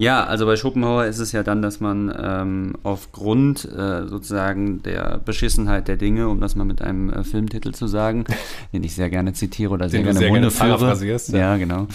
Ja, 0.00 0.24
also 0.24 0.46
bei 0.46 0.54
Schopenhauer 0.54 1.06
ist 1.06 1.18
es 1.18 1.32
ja 1.32 1.42
dann, 1.42 1.60
dass 1.60 1.80
man 1.80 2.14
ähm, 2.16 2.74
aufgrund 2.84 3.64
äh, 3.64 4.06
sozusagen 4.06 4.80
der 4.84 5.18
Beschissenheit 5.24 5.88
der 5.88 5.96
Dinge, 5.96 6.28
um 6.28 6.40
das 6.40 6.54
mal 6.54 6.64
mit 6.64 6.80
einem 6.80 7.10
äh, 7.10 7.24
Filmtitel 7.24 7.72
zu 7.72 7.88
sagen, 7.88 8.24
den 8.72 8.84
ich 8.84 8.94
sehr 8.94 9.10
gerne 9.10 9.32
zitiere 9.32 9.72
oder 9.74 9.88
sehr 9.88 9.98
Den 9.98 10.04
gerne 10.04 10.18
sehr 10.20 10.28
Munde 10.28 10.48
gerne 10.50 10.78
führe. 10.78 10.88
ja. 11.32 11.38
Ja, 11.38 11.56
genau. 11.56 11.88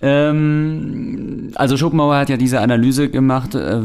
Ähm, 0.00 1.52
also 1.56 1.76
Schopenhauer 1.76 2.16
hat 2.16 2.30
ja 2.30 2.38
diese 2.38 2.60
Analyse 2.60 3.10
gemacht, 3.10 3.54
äh, 3.54 3.80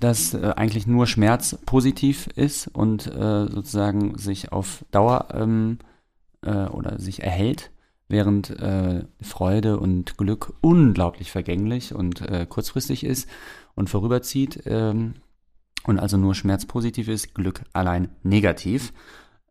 dass 0.00 0.32
äh, 0.32 0.52
eigentlich 0.56 0.86
nur 0.86 1.06
Schmerz 1.06 1.58
positiv 1.66 2.28
ist 2.36 2.68
und 2.68 3.06
äh, 3.06 3.48
sozusagen 3.48 4.16
sich 4.16 4.50
auf 4.50 4.86
Dauer 4.92 5.28
ähm, 5.34 5.78
äh, 6.42 6.66
oder 6.68 6.98
sich 6.98 7.22
erhält 7.22 7.70
während 8.08 8.50
äh, 8.50 9.04
Freude 9.20 9.78
und 9.78 10.16
Glück 10.16 10.54
unglaublich 10.60 11.30
vergänglich 11.30 11.94
und 11.94 12.22
äh, 12.22 12.46
kurzfristig 12.48 13.04
ist 13.04 13.28
und 13.74 13.90
vorüberzieht 13.90 14.62
ähm, 14.66 15.14
und 15.84 15.98
also 15.98 16.16
nur 16.16 16.34
Schmerz 16.34 16.66
positiv 16.66 17.08
ist, 17.08 17.34
Glück 17.34 17.62
allein 17.72 18.08
negativ 18.22 18.92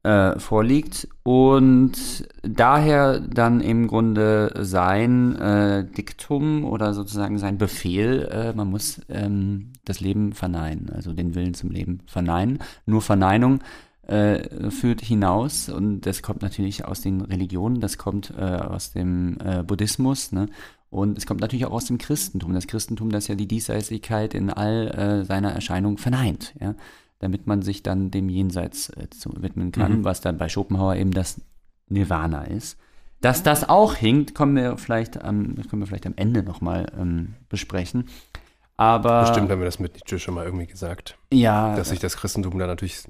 äh, 0.04 0.40
vorliegt 0.40 1.08
und 1.24 2.28
daher 2.42 3.20
dann 3.20 3.62
im 3.62 3.88
Grunde 3.88 4.54
sein 4.62 5.36
äh, 5.36 5.86
Diktum 5.86 6.66
oder 6.66 6.94
sozusagen 6.94 7.38
sein 7.38 7.58
Befehl, 7.58 8.28
äh, 8.32 8.54
man 8.54 8.70
muss 8.70 9.02
ähm, 9.10 9.74
das 9.86 10.00
Leben 10.00 10.34
verneinen, 10.34 10.90
also 10.90 11.14
den 11.14 11.36
Willen 11.36 11.54
zum 11.54 11.72
Leben 11.72 12.02
verneinen. 12.06 12.60
Nur 12.86 13.02
Verneinung 13.02 13.60
äh, 14.08 14.72
führt 14.72 15.02
hinaus 15.02 15.70
und 15.70 16.02
das 16.02 16.22
kommt 16.22 16.42
natürlich 16.42 16.86
aus 16.86 17.02
den 17.02 17.22
Religionen, 17.22 17.80
das 17.82 17.98
kommt 17.98 18.34
äh, 18.38 18.42
aus 18.42 18.92
dem 18.92 19.38
äh, 19.44 19.64
Buddhismus, 19.64 20.32
ne? 20.32 20.48
Und 20.90 21.18
es 21.18 21.26
kommt 21.26 21.42
natürlich 21.42 21.66
auch 21.66 21.74
aus 21.74 21.86
dem 21.86 21.98
Christentum. 21.98 22.54
Das 22.54 22.66
Christentum, 22.66 23.10
das 23.12 23.28
ja 23.28 23.36
die 23.36 23.48
Diesseitigkeit 23.48 24.34
in 24.34 24.50
all 24.50 24.88
äh, 24.88 25.26
seiner 25.26 25.52
Erscheinung 25.52 25.98
verneint, 25.98 26.54
ja, 26.62 26.76
damit 27.20 27.46
man 27.46 27.62
sich 27.62 27.84
dann 27.84 28.10
dem 28.10 28.30
Jenseits 28.30 28.90
äh, 28.92 29.10
zu 29.10 29.32
widmen 29.42 29.74
kann, 29.74 30.00
Mhm. 30.00 30.04
was 30.06 30.22
dann 30.22 30.38
bei 30.38 30.48
Schopenhauer 30.48 30.96
eben 30.96 31.12
das 31.12 31.42
Nirvana 31.90 32.46
ist. 32.46 32.78
Dass 33.20 33.44
das 33.44 33.68
auch 33.68 33.96
hinkt, 33.96 34.34
kommen 34.34 34.56
wir 34.56 34.78
vielleicht 34.78 35.22
am, 35.22 35.56
können 35.70 35.82
wir 35.82 35.88
vielleicht 35.88 36.06
am 36.08 36.14
Ende 36.16 36.42
nochmal 36.44 36.90
ähm, 36.98 37.34
besprechen. 37.50 38.06
Aber 38.78 39.22
Bestimmt 39.22 39.50
haben 39.50 39.60
wir 39.60 39.66
das 39.66 39.80
mit 39.80 39.96
Nietzsche 39.96 40.20
schon 40.20 40.36
mal 40.36 40.46
irgendwie 40.46 40.68
gesagt. 40.68 41.18
ja, 41.34 41.76
Dass 41.76 41.90
sich 41.90 42.00
das 42.00 42.16
Christentum 42.16 42.60
da 42.60 42.68
natürlich 42.68 43.04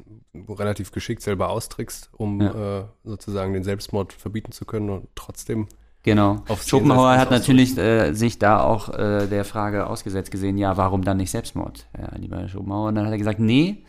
relativ 0.49 0.91
geschickt 0.91 1.21
selber 1.21 1.49
austrickst, 1.49 2.09
um 2.13 2.41
Ja. 2.41 2.79
äh, 2.79 2.83
sozusagen 3.03 3.53
den 3.53 3.63
Selbstmord 3.63 4.13
verbieten 4.13 4.51
zu 4.51 4.65
können 4.65 4.89
und 4.89 5.07
trotzdem 5.15 5.67
Genau. 6.03 6.41
Schopenhauer 6.65 7.17
hat 7.17 7.31
natürlich 7.31 7.77
äh, 7.77 8.13
sich 8.13 8.39
da 8.39 8.61
auch 8.61 8.87
äh, 8.97 9.27
der 9.27 9.43
Frage 9.43 9.87
ausgesetzt 9.87 10.31
gesehen, 10.31 10.57
ja, 10.57 10.77
warum 10.77 11.03
dann 11.03 11.17
nicht 11.17 11.31
Selbstmord? 11.31 11.85
Ja, 11.99 12.15
lieber 12.17 12.47
Schopenhauer. 12.47 12.87
Und 12.89 12.95
dann 12.95 13.05
hat 13.05 13.11
er 13.11 13.17
gesagt, 13.17 13.39
nee, 13.41 13.83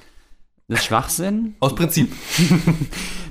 das 0.66 0.80
ist 0.80 0.86
Schwachsinn. 0.86 1.55
Aus 1.61 1.74
Prinzip. 1.74 2.11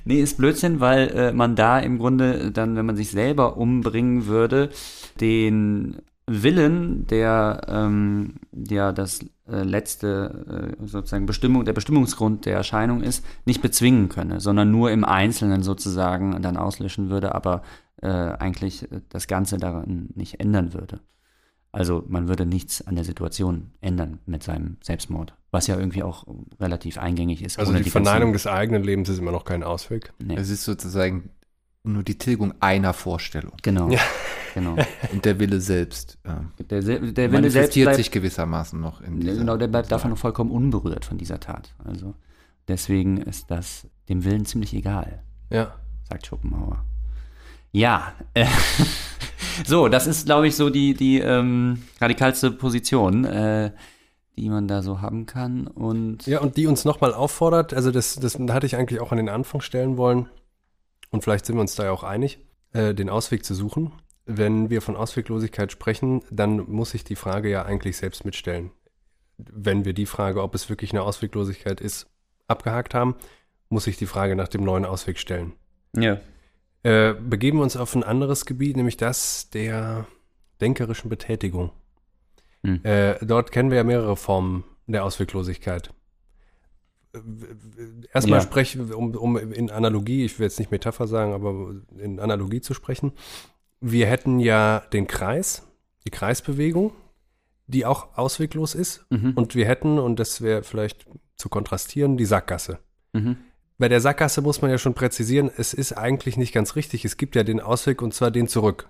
Nee, 0.06 0.22
ist 0.22 0.38
Blödsinn, 0.38 0.80
weil 0.80 1.10
äh, 1.10 1.32
man 1.34 1.58
da 1.58 1.80
im 1.80 1.98
Grunde 1.98 2.50
dann, 2.52 2.78
wenn 2.78 2.86
man 2.86 2.96
sich 2.96 3.12
selber 3.12 3.58
umbringen 3.58 4.26
würde, 4.28 4.70
den 5.20 5.98
Willen, 6.30 7.08
der 7.08 7.62
ähm, 7.70 8.36
ja 8.54 8.92
das 8.92 9.22
äh, 9.50 9.64
letzte 9.64 10.76
äh, 10.80 10.86
sozusagen 10.86 11.26
Bestimmung, 11.26 11.64
der 11.64 11.74
Bestimmungsgrund 11.74 12.46
der 12.46 12.56
Erscheinung 12.56 13.02
ist, 13.02 13.26
nicht 13.46 13.62
bezwingen 13.62 14.10
könne, 14.10 14.40
sondern 14.42 14.70
nur 14.70 14.92
im 14.92 15.06
Einzelnen 15.06 15.64
sozusagen 15.64 16.42
dann 16.42 16.58
auslöschen 16.58 17.10
würde, 17.10 17.34
aber 17.34 17.62
äh, 18.02 18.08
eigentlich 18.10 18.92
äh, 18.92 19.02
das 19.10 19.28
Ganze 19.28 19.58
daran 19.58 20.10
nicht 20.16 20.40
ändern 20.42 20.74
würde. 20.74 21.00
Also 21.72 22.04
man 22.08 22.28
würde 22.28 22.46
nichts 22.46 22.86
an 22.86 22.96
der 22.96 23.04
Situation 23.06 23.72
ändern 23.82 24.20
mit 24.26 24.44
seinem 24.44 24.78
Selbstmord, 24.82 25.34
was 25.52 25.68
ja 25.68 25.78
irgendwie 25.78 26.04
auch 26.04 26.26
relativ 26.60 26.98
eingängig 26.98 27.42
ist. 27.44 27.58
Also 27.60 27.72
ohne 27.72 27.80
die 27.82 27.90
ganzen- 27.90 28.04
Verneinung 28.06 28.34
des 28.34 28.48
eigenen 28.48 28.84
Lebens 28.84 29.08
ist 29.10 29.20
immer 29.20 29.32
noch 29.32 29.46
kein 29.46 29.64
Ausweg. 29.64 30.12
Nee, 30.20 30.36
Es 30.36 30.50
ist 30.50 30.64
sozusagen 30.66 31.30
nur 31.84 32.04
die 32.04 32.18
Tilgung 32.18 32.54
einer 32.60 32.94
Vorstellung. 32.94 33.54
genau, 33.64 33.90
Ja. 33.90 34.00
Genau. 34.60 34.76
Und 35.14 35.26
der 35.26 35.40
Wille 35.40 35.60
selbst 35.62 36.18
äh, 36.24 36.64
Der, 36.64 36.82
Se- 36.82 37.00
der 37.00 37.32
Wille 37.32 37.50
selbst 37.50 37.56
manifestiert 37.56 37.86
bleibt, 37.86 37.98
sich 37.98 38.12
gewissermaßen 38.12 38.80
noch 38.80 39.02
in 39.02 39.20
dieser 39.20 39.36
genau, 39.38 39.58
der 39.58 39.68
bleibt 39.68 39.92
davon 39.92 40.12
noch 40.12 40.18
vollkommen 40.18 40.52
unberührt 40.52 41.06
von 41.06 41.18
dieser 41.18 41.40
Tat. 41.40 41.74
Also 41.84 42.14
deswegen 42.68 43.18
ist 43.18 43.50
das 43.52 43.88
dem 44.10 44.24
Willen 44.24 44.46
ziemlich 44.46 44.74
egal, 44.74 45.22
Ja. 45.50 45.76
sagt 46.10 46.26
Schopenhauer. 46.28 46.84
Ja, 47.72 48.14
äh, 48.34 48.46
so, 49.66 49.88
das 49.88 50.08
ist, 50.08 50.26
glaube 50.26 50.48
ich, 50.48 50.56
so 50.56 50.70
die, 50.70 50.94
die 50.94 51.20
ähm, 51.20 51.84
radikalste 52.02 52.52
Position, 52.52 53.26
äh, 53.26 53.72
die 54.38 54.50
man 54.50 54.68
da 54.68 54.82
so 54.82 55.02
haben 55.02 55.26
kann. 55.26 55.68
Und 55.68 56.26
Ja, 56.28 56.40
und 56.40 56.58
die 56.58 56.68
uns 56.68 56.86
nochmal 56.86 57.14
auffordert, 57.14 57.74
also 57.74 57.92
das, 57.92 58.16
das 58.16 58.38
hatte 58.40 58.66
ich 58.66 58.76
eigentlich 58.78 59.00
auch 59.02 59.12
an 59.12 59.18
den 59.18 59.30
Anfang 59.30 59.62
stellen 59.62 59.98
wollen, 59.98 60.28
und 61.10 61.24
vielleicht 61.24 61.46
sind 61.46 61.56
wir 61.56 61.62
uns 61.62 61.76
da 61.76 61.86
ja 61.86 61.92
auch 61.92 62.04
einig, 62.04 62.40
äh, 62.74 62.94
den 62.94 63.10
Ausweg 63.10 63.46
zu 63.46 63.54
suchen. 63.56 63.92
Wenn 64.28 64.70
wir 64.70 64.82
von 64.82 64.96
Ausweglosigkeit 64.96 65.72
sprechen, 65.72 66.22
dann 66.30 66.58
muss 66.70 66.94
ich 66.94 67.04
die 67.04 67.16
Frage 67.16 67.50
ja 67.50 67.64
eigentlich 67.64 67.98
selbst 67.98 68.26
mitstellen. 68.26 68.72
Wenn 69.38 69.86
wir 69.86 69.94
die 69.94 70.06
Frage, 70.06 70.44
ob 70.44 70.54
es 70.54 70.70
wirklich 70.70 70.92
eine 70.92 71.04
Ausweglosigkeit 71.04 71.80
ist, 71.82 72.08
abgehakt 72.48 72.94
haben, 72.94 73.16
muss 73.70 73.88
ich 73.88 73.98
die 73.98 74.06
Frage 74.06 74.36
nach 74.36 74.48
dem 74.48 74.64
neuen 74.64 74.86
Ausweg 74.86 75.18
stellen. 75.20 75.54
ja. 75.98 76.20
Äh, 76.84 77.16
begeben 77.16 77.58
wir 77.58 77.64
uns 77.64 77.76
auf 77.76 77.96
ein 77.96 78.04
anderes 78.04 78.46
Gebiet, 78.46 78.78
nämlich 78.78 78.96
das 78.96 79.50
der 79.50 80.06
denkerischen 80.62 81.10
Betätigung. 81.10 81.72
Hm. 82.64 82.80
Äh, 82.84 83.16
dort 83.26 83.52
kennen 83.52 83.72
wir 83.72 83.78
ja 83.78 83.84
mehrere 83.84 84.16
Formen 84.16 84.64
der 84.86 85.04
Ausweglosigkeit. 85.04 85.92
Erstmal 88.14 88.40
Ja. 88.40 88.46
sprechen, 88.46 88.94
um, 88.94 89.16
um 89.16 89.38
in 89.38 89.72
Analogie, 89.72 90.24
ich 90.24 90.38
will 90.40 90.46
jetzt 90.46 90.60
nicht 90.60 90.72
Metapher 90.72 91.08
sagen, 91.08 91.34
aber 91.34 91.76
in 91.98 92.20
Analogie 92.20 92.62
zu 92.62 92.74
sprechen. 92.74 93.12
Wir 93.80 94.08
hätten 94.08 94.40
ja 94.40 94.82
den 94.94 95.08
Kreis, 95.08 95.64
die 96.06 96.10
Kreisbewegung, 96.12 96.94
die 97.68 97.86
auch 97.86 98.18
ausweglos 98.18 98.76
ist. 98.76 99.06
Mhm. 99.10 99.34
Und 99.36 99.56
wir 99.56 99.66
hätten, 99.68 100.00
und 100.00 100.20
das 100.20 100.42
wäre 100.42 100.64
vielleicht 100.64 101.06
zu 101.36 101.50
kontrastieren, 101.50 102.18
die 102.18 102.26
Sackgasse. 102.26 102.80
Mhm. 103.14 103.38
Bei 103.78 103.90
der 103.90 104.02
Sackgasse 104.02 104.42
muss 104.42 104.62
man 104.62 104.72
ja 104.72 104.78
schon 104.80 104.96
präzisieren, 104.96 105.52
es 105.56 105.74
ist 105.74 105.94
eigentlich 105.94 106.38
nicht 106.38 106.54
ganz 106.54 106.76
richtig. 106.76 107.06
Es 107.06 107.18
gibt 107.18 107.36
ja 107.36 107.44
den 107.44 107.60
Ausweg 107.60 108.02
und 108.02 108.14
zwar 108.14 108.32
den 108.32 108.48
zurück. 108.48 108.90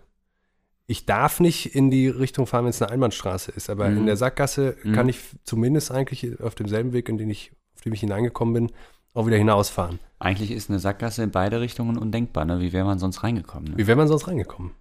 Ich 0.86 1.06
darf 1.06 1.42
nicht 1.42 1.76
in 1.76 1.92
die 1.92 2.08
Richtung 2.08 2.48
fahren, 2.48 2.64
wenn 2.64 2.70
es 2.70 2.82
eine 2.82 2.92
Einbahnstraße 2.92 3.52
ist, 3.52 3.70
aber 3.70 3.90
Mhm. 3.90 3.98
in 3.98 4.06
der 4.06 4.16
Sackgasse 4.16 4.78
Mhm. 4.84 4.94
kann 4.94 5.10
ich 5.10 5.20
zumindest 5.44 5.92
eigentlich 5.92 6.40
auf 6.40 6.56
demselben 6.56 6.94
Weg, 6.94 7.10
in 7.10 7.18
den 7.18 7.30
ich 7.30 7.52
auf 7.76 7.82
dem 7.82 7.94
ich 7.94 8.00
hineingekommen 8.00 8.54
bin, 8.54 8.72
auch 9.18 9.28
wieder 9.28 9.38
hinausfahren. 9.38 10.00
Eigentlich 10.20 10.52
ist 10.52 10.70
eine 10.70 10.80
Sackgasse 10.80 11.24
in 11.24 11.32
beide 11.32 11.60
Richtungen 11.62 11.98
undenkbar. 11.98 12.46
Ne? 12.46 12.60
Wie 12.60 12.74
wäre 12.74 12.86
man 12.86 13.00
sonst 13.00 13.24
reingekommen? 13.24 13.72
Ne? 13.72 13.78
Wie 13.78 13.88
wäre 13.88 13.98
man 13.98 14.08
sonst 14.08 14.28
reingekommen? 14.28 14.72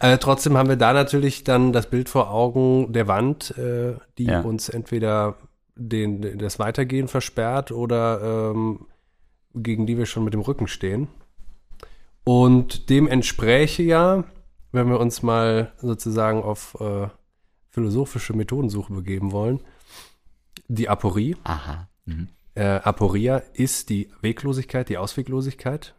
Äh, 0.00 0.18
trotzdem 0.18 0.56
haben 0.56 0.68
wir 0.68 0.76
da 0.76 0.92
natürlich 0.92 1.44
dann 1.44 1.72
das 1.72 1.88
Bild 1.90 2.08
vor 2.08 2.30
Augen 2.30 2.92
der 2.92 3.06
Wand, 3.06 3.56
äh, 3.58 3.94
die 4.18 4.24
Ja. 4.24 4.40
uns 4.40 4.68
entweder 4.68 5.36
den, 5.76 6.38
das 6.38 6.58
Weitergehen 6.58 7.08
versperrt 7.08 7.70
oder 7.70 8.52
ähm, 8.52 8.86
gegen 9.54 9.86
die 9.86 9.98
wir 9.98 10.06
schon 10.06 10.24
mit 10.24 10.34
dem 10.34 10.40
Rücken 10.40 10.68
stehen. 10.68 11.08
Und 12.24 12.88
dem 12.90 13.06
entspräche 13.06 13.82
ja, 13.82 14.24
wenn 14.72 14.88
wir 14.88 14.98
uns 14.98 15.22
mal 15.22 15.72
sozusagen 15.80 16.42
auf 16.42 16.76
äh, 16.80 17.08
philosophische 17.70 18.32
Methodensuche 18.34 18.92
begeben 18.92 19.32
wollen, 19.32 19.60
die 20.68 20.88
Aporie. 20.88 21.36
Aha. 21.44 21.88
Mhm. 22.06 22.28
Äh, 22.54 22.62
Aporia 22.64 23.42
ist 23.52 23.88
die 23.90 24.10
Weglosigkeit, 24.20 24.88
die 24.88 24.98
Ausweglosigkeit. 24.98 25.94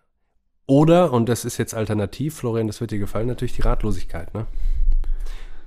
Oder, 0.67 1.11
und 1.11 1.27
das 1.29 1.45
ist 1.45 1.57
jetzt 1.57 1.73
alternativ, 1.73 2.35
Florian, 2.35 2.67
das 2.67 2.81
wird 2.81 2.91
dir 2.91 2.99
gefallen, 2.99 3.27
natürlich 3.27 3.55
die 3.55 3.61
Ratlosigkeit. 3.61 4.33
Ne? 4.33 4.47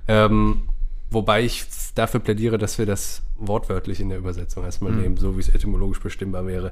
Ähm, 0.07 0.63
wobei 1.09 1.43
ich 1.43 1.65
dafür 1.95 2.19
plädiere, 2.19 2.57
dass 2.57 2.77
wir 2.77 2.85
das 2.85 3.21
wortwörtlich 3.37 3.99
in 3.99 4.09
der 4.09 4.17
Übersetzung 4.17 4.65
erstmal 4.65 4.91
nehmen, 4.91 5.15
so 5.15 5.37
wie 5.37 5.41
es 5.41 5.49
etymologisch 5.49 6.01
bestimmbar 6.01 6.45
wäre. 6.45 6.71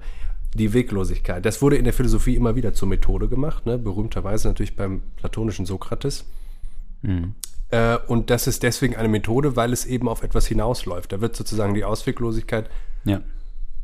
Die 0.55 0.73
Weglosigkeit. 0.73 1.45
Das 1.45 1.61
wurde 1.61 1.77
in 1.77 1.83
der 1.83 1.93
Philosophie 1.93 2.35
immer 2.35 2.55
wieder 2.55 2.73
zur 2.73 2.87
Methode 2.87 3.29
gemacht, 3.29 3.65
ne? 3.65 3.77
berühmterweise 3.77 4.47
natürlich 4.47 4.75
beim 4.75 5.01
platonischen 5.17 5.65
Sokrates. 5.65 6.25
Mhm. 7.03 7.35
Äh, 7.69 7.97
und 8.07 8.29
das 8.29 8.47
ist 8.47 8.63
deswegen 8.63 8.95
eine 8.95 9.07
Methode, 9.07 9.55
weil 9.55 9.71
es 9.71 9.85
eben 9.85 10.09
auf 10.09 10.23
etwas 10.23 10.47
hinausläuft. 10.47 11.11
Da 11.11 11.21
wird 11.21 11.35
sozusagen 11.35 11.73
die 11.73 11.83
Ausweglosigkeit 11.83 12.69
Ja. 13.05 13.21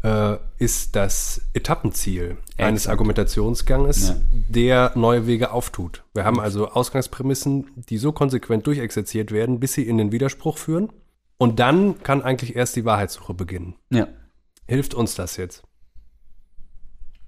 Äh, 0.04 0.38
ist 0.58 0.96
das 0.96 1.42
Etappenziel 1.54 2.38
eines 2.58 2.82
Exakt. 2.84 2.92
Argumentationsganges, 2.92 4.10
Ja. 4.10 4.16
der 4.50 4.92
neue 4.96 5.28
Wege 5.28 5.52
auftut. 5.52 6.04
Wir 6.14 6.26
haben 6.26 6.40
also 6.40 6.70
Ausgangsprämissen, 6.70 7.72
die 7.90 7.98
so 7.98 8.12
konsequent 8.12 8.68
durchexerziert 8.68 9.32
werden, 9.32 9.60
bis 9.60 9.74
sie 9.74 9.84
in 9.88 9.98
den 9.98 10.12
Widerspruch 10.12 10.58
führen. 10.58 10.92
Und 11.38 11.60
dann 11.60 12.02
kann 12.04 12.22
eigentlich 12.22 12.56
erst 12.56 12.76
die 12.76 12.86
Wahrheitssuche 12.86 13.34
beginnen. 13.34 13.76
Ja. 13.92 14.08
Hilft 14.68 14.94
uns 14.94 15.16
das 15.16 15.38
jetzt? 15.38 15.64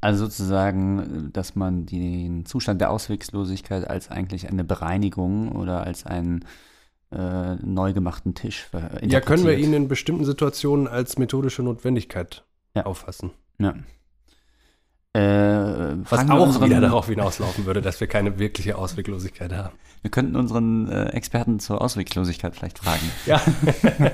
Also 0.01 0.25
sozusagen, 0.25 1.31
dass 1.33 1.55
man 1.55 1.85
den 1.85 2.45
Zustand 2.45 2.79
der 2.79 2.91
Auswegslosigkeit 2.91 3.87
als 3.89 4.09
eigentlich 4.11 4.47
eine 4.47 4.63
Bereinigung 4.63 5.51
oder 5.53 5.83
als 5.83 6.05
einen 6.05 6.45
äh, 7.11 7.55
neu 7.55 7.93
gemachten 7.93 8.35
Tisch 8.35 8.65
ver- 8.65 9.03
Ja, 9.03 9.19
können 9.21 9.43
wir 9.45 9.53
interpretiert. 9.53 9.59
ihn 9.67 9.73
in 9.73 9.87
bestimmten 9.87 10.25
Situationen 10.25 10.87
als 10.87 11.17
methodische 11.17 11.63
Notwendigkeit 11.63 12.43
Ja. 12.75 12.85
auffassen. 12.85 13.31
Ja. 13.59 13.73
Äh, 15.13 15.95
Was 16.09 16.29
auch 16.29 16.45
unseren- 16.45 16.65
wieder 16.69 16.81
darauf 16.81 17.07
hinauslaufen 17.07 17.65
würde, 17.65 17.81
dass 17.81 18.01
wir 18.01 18.07
keine 18.07 18.37
wirkliche 18.37 18.77
Ausweglosigkeit 18.77 19.53
haben. 19.53 19.73
Wir 20.01 20.11
könnten 20.11 20.35
unseren 20.35 20.89
äh, 20.89 21.05
Experten 21.11 21.59
zur 21.59 21.81
Auswegslosigkeit 21.81 22.53
vielleicht 22.55 22.79
fragen. 22.79 23.09
Ja. 23.25 23.41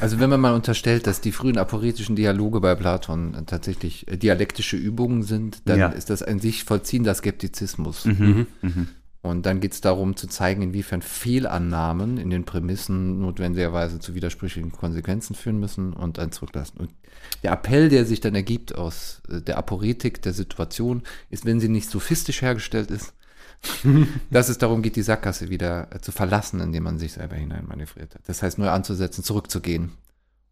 Also 0.00 0.18
wenn 0.18 0.30
man 0.30 0.40
mal 0.40 0.54
unterstellt, 0.54 1.06
dass 1.06 1.20
die 1.20 1.32
frühen 1.32 1.58
aporetischen 1.58 2.16
Dialoge 2.16 2.60
bei 2.60 2.74
Platon 2.74 3.36
tatsächlich 3.46 4.08
äh, 4.08 4.16
dialektische 4.16 4.76
Übungen 4.76 5.22
sind, 5.22 5.62
dann 5.68 5.78
Ja. 5.78 5.88
ist 5.88 6.08
das 6.10 6.22
ein 6.22 6.38
sich 6.38 6.64
vollziehender 6.64 7.14
Skeptizismus. 7.14 8.04
Mhm. 8.06 8.46
Mhm. 8.62 8.88
Und 9.22 9.44
dann 9.44 9.60
geht 9.60 9.72
es 9.72 9.82
darum 9.82 10.16
zu 10.16 10.28
zeigen, 10.28 10.62
inwiefern 10.62 11.02
Fehlannahmen 11.02 12.16
in 12.16 12.30
den 12.30 12.44
Prämissen 12.44 13.20
notwendigerweise 13.20 13.98
zu 13.98 14.14
widersprüchlichen 14.14 14.72
Konsequenzen 14.72 15.34
führen 15.34 15.60
müssen 15.60 15.92
und 15.92 16.16
dann 16.16 16.32
zurücklassen. 16.32 16.78
Und 16.78 16.90
der 17.42 17.52
Appell, 17.52 17.90
der 17.90 18.06
sich 18.06 18.20
dann 18.20 18.34
ergibt 18.34 18.74
aus 18.74 19.20
äh, 19.28 19.42
der 19.42 19.58
Aporetik 19.58 20.22
der 20.22 20.32
Situation, 20.32 21.02
ist, 21.28 21.44
wenn 21.44 21.60
sie 21.60 21.68
nicht 21.68 21.90
sophistisch 21.90 22.40
hergestellt 22.40 22.90
ist, 22.90 23.12
dass 24.30 24.48
es 24.48 24.56
darum 24.56 24.80
geht, 24.80 24.96
die 24.96 25.02
Sackgasse 25.02 25.50
wieder 25.50 25.94
äh, 25.94 26.00
zu 26.00 26.12
verlassen, 26.12 26.60
indem 26.60 26.84
man 26.84 26.98
sich 26.98 27.12
selber 27.12 27.36
hineinmanövriert 27.36 28.14
hat. 28.14 28.22
Das 28.26 28.42
heißt, 28.42 28.58
neu 28.58 28.70
anzusetzen, 28.70 29.22
zurückzugehen. 29.22 29.92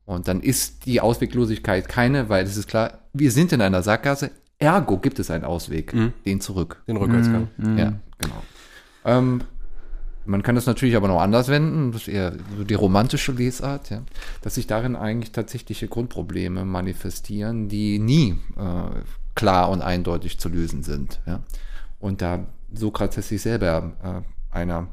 Und 0.05 0.29
dann 0.29 0.41
ist 0.43 0.85
die 0.85 1.01
Ausweglosigkeit 1.01 1.89
keine, 1.89 2.29
weil 2.29 2.45
es 2.45 2.59
ist 2.59 2.69
klar, 2.69 2.99
wir 3.15 3.31
sind 3.33 3.53
in 3.53 3.63
einer 3.63 3.83
Sackgasse, 3.83 4.31
ergo 4.59 4.99
gibt 4.99 5.19
es 5.19 5.31
einen 5.31 5.45
Ausweg, 5.45 5.95
Mhm. 5.95 6.13
den 6.27 6.41
zurück. 6.43 6.83
Den 6.87 6.99
Rückwärtsgang. 6.99 7.49
Mhm. 7.57 7.79
Ja, 7.79 7.93
genau. 8.19 8.43
Ähm, 9.09 9.43
man 10.29 10.43
kann 10.43 10.55
das 10.55 10.67
natürlich 10.67 10.95
aber 10.95 11.09
noch 11.09 11.21
anders 11.21 11.49
wenden, 11.49 11.91
das 11.93 12.03
ist 12.03 12.09
eher 12.09 12.35
so 12.57 12.63
die 12.63 12.75
romantische 12.75 13.33
Lesart, 13.33 13.89
ja, 13.89 14.03
dass 14.43 14.57
sich 14.57 14.67
darin 14.67 14.95
eigentlich 14.95 15.33
tatsächliche 15.33 15.89
Grundprobleme 15.89 16.67
manifestieren, 16.67 17.69
die 17.71 17.99
nie 17.99 18.39
äh, 18.59 19.01
klar 19.35 19.71
und 19.71 19.81
eindeutig 19.81 20.39
zu 20.39 20.51
lösen 20.51 20.83
sind. 20.83 21.21
Ja. 21.27 21.41
Und 21.99 22.21
da 22.21 22.45
Sokrates 22.75 23.29
sich 23.29 23.41
selber 23.41 23.93
äh, 24.53 24.55
einer 24.55 24.89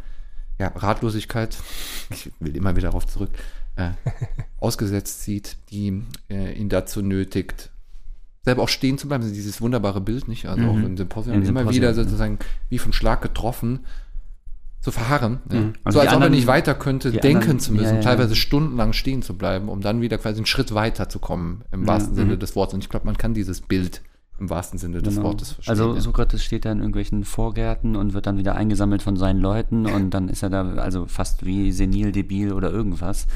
ja, 0.58 0.70
Ratlosigkeit, 0.70 1.58
ich 2.12 2.32
will 2.40 2.56
immer 2.56 2.78
wieder 2.78 2.88
darauf 2.88 3.06
zurück, 3.06 3.32
äh, 3.76 3.90
ausgesetzt 4.60 5.24
sieht, 5.24 5.58
die 5.70 6.02
äh, 6.30 6.54
ihn 6.54 6.70
dazu 6.70 7.02
nötigt, 7.02 7.72
selber 8.46 8.64
auch 8.64 8.70
stehen 8.70 8.98
zu 8.98 9.10
bleiben. 9.10 9.24
Also 9.24 9.36
Dieses 9.36 9.60
wunderbare 9.60 10.00
Bild, 10.00 10.30
nicht? 10.30 10.46
Also 10.46 10.64
auch 10.66 10.76
Mhm. 10.76 10.86
im 10.86 10.98
Symposium 10.98 11.36
Im 11.36 11.42
immer 11.42 11.60
Symposium, 11.60 11.76
wieder 11.76 11.94
sozusagen 11.94 12.40
wie 12.70 12.78
vom 12.78 12.94
Schlag 12.94 13.22
getroffen 13.22 13.80
zu 14.86 14.92
verharren. 14.92 15.40
Ja? 15.52 15.74
Also 15.84 15.98
so 15.98 16.00
als 16.00 16.10
ob 16.10 16.12
er 16.12 16.12
anderen- 16.14 16.34
nicht 16.34 16.46
weiter 16.46 16.76
könnte, 16.76 17.12
denken 17.12 17.42
anderen- 17.42 17.60
zu 17.60 17.74
müssen, 17.74 17.86
ja, 17.86 17.96
ja, 17.96 18.02
teilweise 18.02 18.36
stundenlang 18.36 18.94
stehen 18.94 19.24
zu 19.24 19.36
bleiben, 19.36 19.68
um 19.68 19.82
dann 19.82 20.00
wieder 20.00 20.20
quasi 20.20 20.38
einen 20.38 20.46
Schritt 20.46 20.76
weiter 20.76 21.10
zu 21.10 21.18
kommen, 21.18 21.64
im 21.72 21.88
wahrsten 21.88 22.14
Sinne 22.14 22.36
mhm. 22.36 22.40
des 22.40 22.56
Wortes. 22.56 22.76
Und 22.76 22.84
ich 22.84 22.90
glaube, 22.90 23.08
man 23.08 23.18
kann 23.18 23.34
dieses 23.34 23.62
Bild 23.62 24.04
im 24.40 24.50
wahrsten 24.50 24.78
Sinne 24.78 25.02
des 25.02 25.16
Genau. 25.16 25.28
Wortes 25.28 25.54
verstehen. 25.54 25.72
Also 25.72 25.96
ja. 25.96 26.02
Sokrates 26.02 26.44
steht 26.44 26.66
da 26.66 26.72
in 26.72 26.80
irgendwelchen 26.80 27.24
Vorgärten 27.24 27.96
und 27.96 28.14
wird 28.14 28.28
dann 28.28 28.38
wieder 28.38 28.56
eingesammelt 28.56 29.02
von 29.02 29.16
seinen 29.16 29.40
Leuten 29.40 29.86
und 29.86 30.10
dann 30.12 30.28
ist 30.28 30.44
er 30.44 30.50
da 30.50 30.74
also 30.76 31.06
fast 31.06 31.46
wie 31.46 31.72
senil, 31.72 32.12
debil 32.12 32.52
oder 32.52 32.70
irgendwas. 32.72 33.28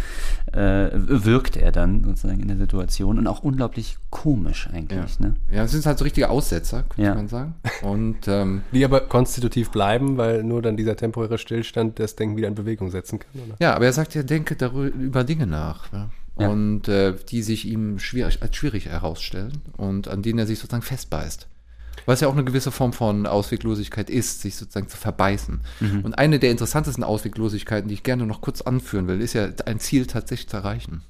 Äh, 0.51 0.89
wirkt 0.93 1.55
er 1.57 1.71
dann 1.71 2.03
sozusagen 2.03 2.39
in 2.41 2.47
der 2.49 2.57
Situation 2.57 3.17
und 3.17 3.27
auch 3.27 3.43
unglaublich 3.43 3.97
komisch 4.09 4.67
eigentlich. 4.73 5.19
Ne? 5.19 5.35
ja, 5.51 5.63
es 5.63 5.71
sind 5.71 5.85
halt 5.85 5.97
so 5.99 6.03
richtige 6.03 6.29
Aussetzer, 6.29 6.83
könnte 6.83 7.01
Ja. 7.09 7.15
man 7.15 7.27
sagen. 7.27 7.55
Und 7.83 8.27
ähm, 8.27 8.63
Die 8.73 8.83
aber 8.83 9.01
konstitutiv 9.01 9.69
bleiben, 9.69 10.17
weil 10.17 10.43
nur 10.43 10.61
dann 10.61 10.75
dieser 10.75 10.95
temporäre 10.95 11.37
Stillstand 11.37 11.99
das 11.99 12.15
Denken 12.15 12.35
wieder 12.35 12.47
in 12.47 12.55
Bewegung 12.55 12.89
setzen 12.91 13.19
kann. 13.19 13.29
Oder? 13.35 13.55
Ja, 13.59 13.75
aber 13.75 13.85
er 13.85 13.93
sagt 13.93 14.15
ja, 14.15 14.23
denke 14.23 14.55
darüber, 14.55 14.87
über 14.95 15.23
Dinge 15.23 15.47
nach. 15.47 15.91
Ja? 15.93 16.09
Ja. 16.39 16.47
Und 16.47 16.87
äh, 16.87 17.13
die 17.29 17.43
sich 17.43 17.65
ihm 17.65 17.99
schwierig, 17.99 18.41
als 18.41 18.55
schwierig 18.55 18.85
herausstellen 18.85 19.61
und 19.77 20.07
an 20.07 20.21
denen 20.21 20.39
er 20.39 20.47
sich 20.47 20.59
sozusagen 20.59 20.83
festbeißt. 20.83 21.47
Was 22.05 22.21
ja 22.21 22.27
auch 22.27 22.33
eine 22.33 22.45
gewisse 22.45 22.71
Form 22.71 22.93
von 22.93 23.27
Ausweglosigkeit 23.27 24.09
ist, 24.09 24.41
sich 24.41 24.55
sozusagen 24.55 24.87
zu 24.87 24.97
verbeißen. 24.97 25.61
Mhm. 25.81 26.01
Und 26.05 26.17
eine 26.17 26.39
der 26.39 26.49
interessantesten 26.49 27.03
Ausweglosigkeiten, 27.03 27.89
die 27.89 27.95
ich 27.95 28.03
gerne 28.03 28.25
noch 28.25 28.41
kurz 28.41 28.61
anführen 28.61 29.07
will, 29.07 29.21
ist 29.21 29.33
ja 29.33 29.49
ein 29.65 29.79
Ziel 29.79 30.07
tatsächlich 30.07 30.49
zu 30.49 30.57
erreichen. 30.57 31.03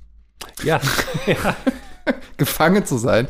Ja, 0.64 0.82
Gefangen 2.38 2.86
zu 2.86 2.98
sein 2.98 3.28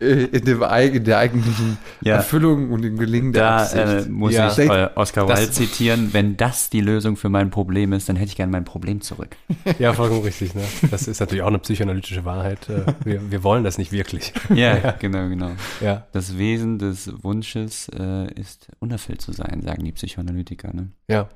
in, 0.00 0.44
dem, 0.44 0.62
in 0.62 1.04
der 1.04 1.18
eigentlichen 1.18 1.78
Ja. 2.00 2.16
Erfüllung 2.16 2.70
und 2.72 2.82
dem 2.82 2.96
Gelingen 2.98 3.32
der 3.32 3.42
Da 3.42 3.56
Absicht. 3.58 4.06
äh, 4.06 4.08
muss 4.10 4.32
Ja. 4.34 4.50
ich 4.50 4.58
äh, 4.58 4.88
Oscar 4.96 5.28
Wilde 5.28 5.50
zitieren, 5.50 6.08
wenn 6.12 6.36
das 6.36 6.70
die 6.70 6.80
Lösung 6.80 7.16
für 7.16 7.28
mein 7.28 7.50
Problem 7.50 7.92
ist, 7.92 8.08
dann 8.08 8.16
hätte 8.16 8.28
ich 8.30 8.36
gerne 8.36 8.50
mein 8.52 8.64
Problem 8.64 9.00
zurück. 9.00 9.36
ja, 9.78 9.92
vollkommen 9.92 10.22
richtig. 10.22 10.54
Ne? 10.54 10.62
Das 10.90 11.06
ist 11.06 11.20
natürlich 11.20 11.42
auch 11.42 11.48
eine 11.48 11.58
psychoanalytische 11.58 12.24
Wahrheit. 12.24 12.68
Äh, 12.68 12.84
Wir, 13.04 13.30
wir 13.30 13.42
wollen 13.44 13.64
das 13.64 13.78
nicht 13.78 13.92
wirklich. 13.92 14.32
Ja, 14.54 14.92
genau, 14.92 15.28
genau. 15.28 15.50
Ja, 15.80 16.06
Das 16.12 16.36
Wesen 16.38 16.78
des 16.78 17.10
Wunsches 17.22 17.88
äh, 17.98 18.32
ist 18.34 18.68
unerfüllt 18.80 19.20
zu 19.20 19.32
sein, 19.32 19.62
sagen 19.64 19.84
die 19.84 19.92
Psychoanalytiker. 19.92 20.72
Ne? 20.74 20.90
ja. 21.08 21.28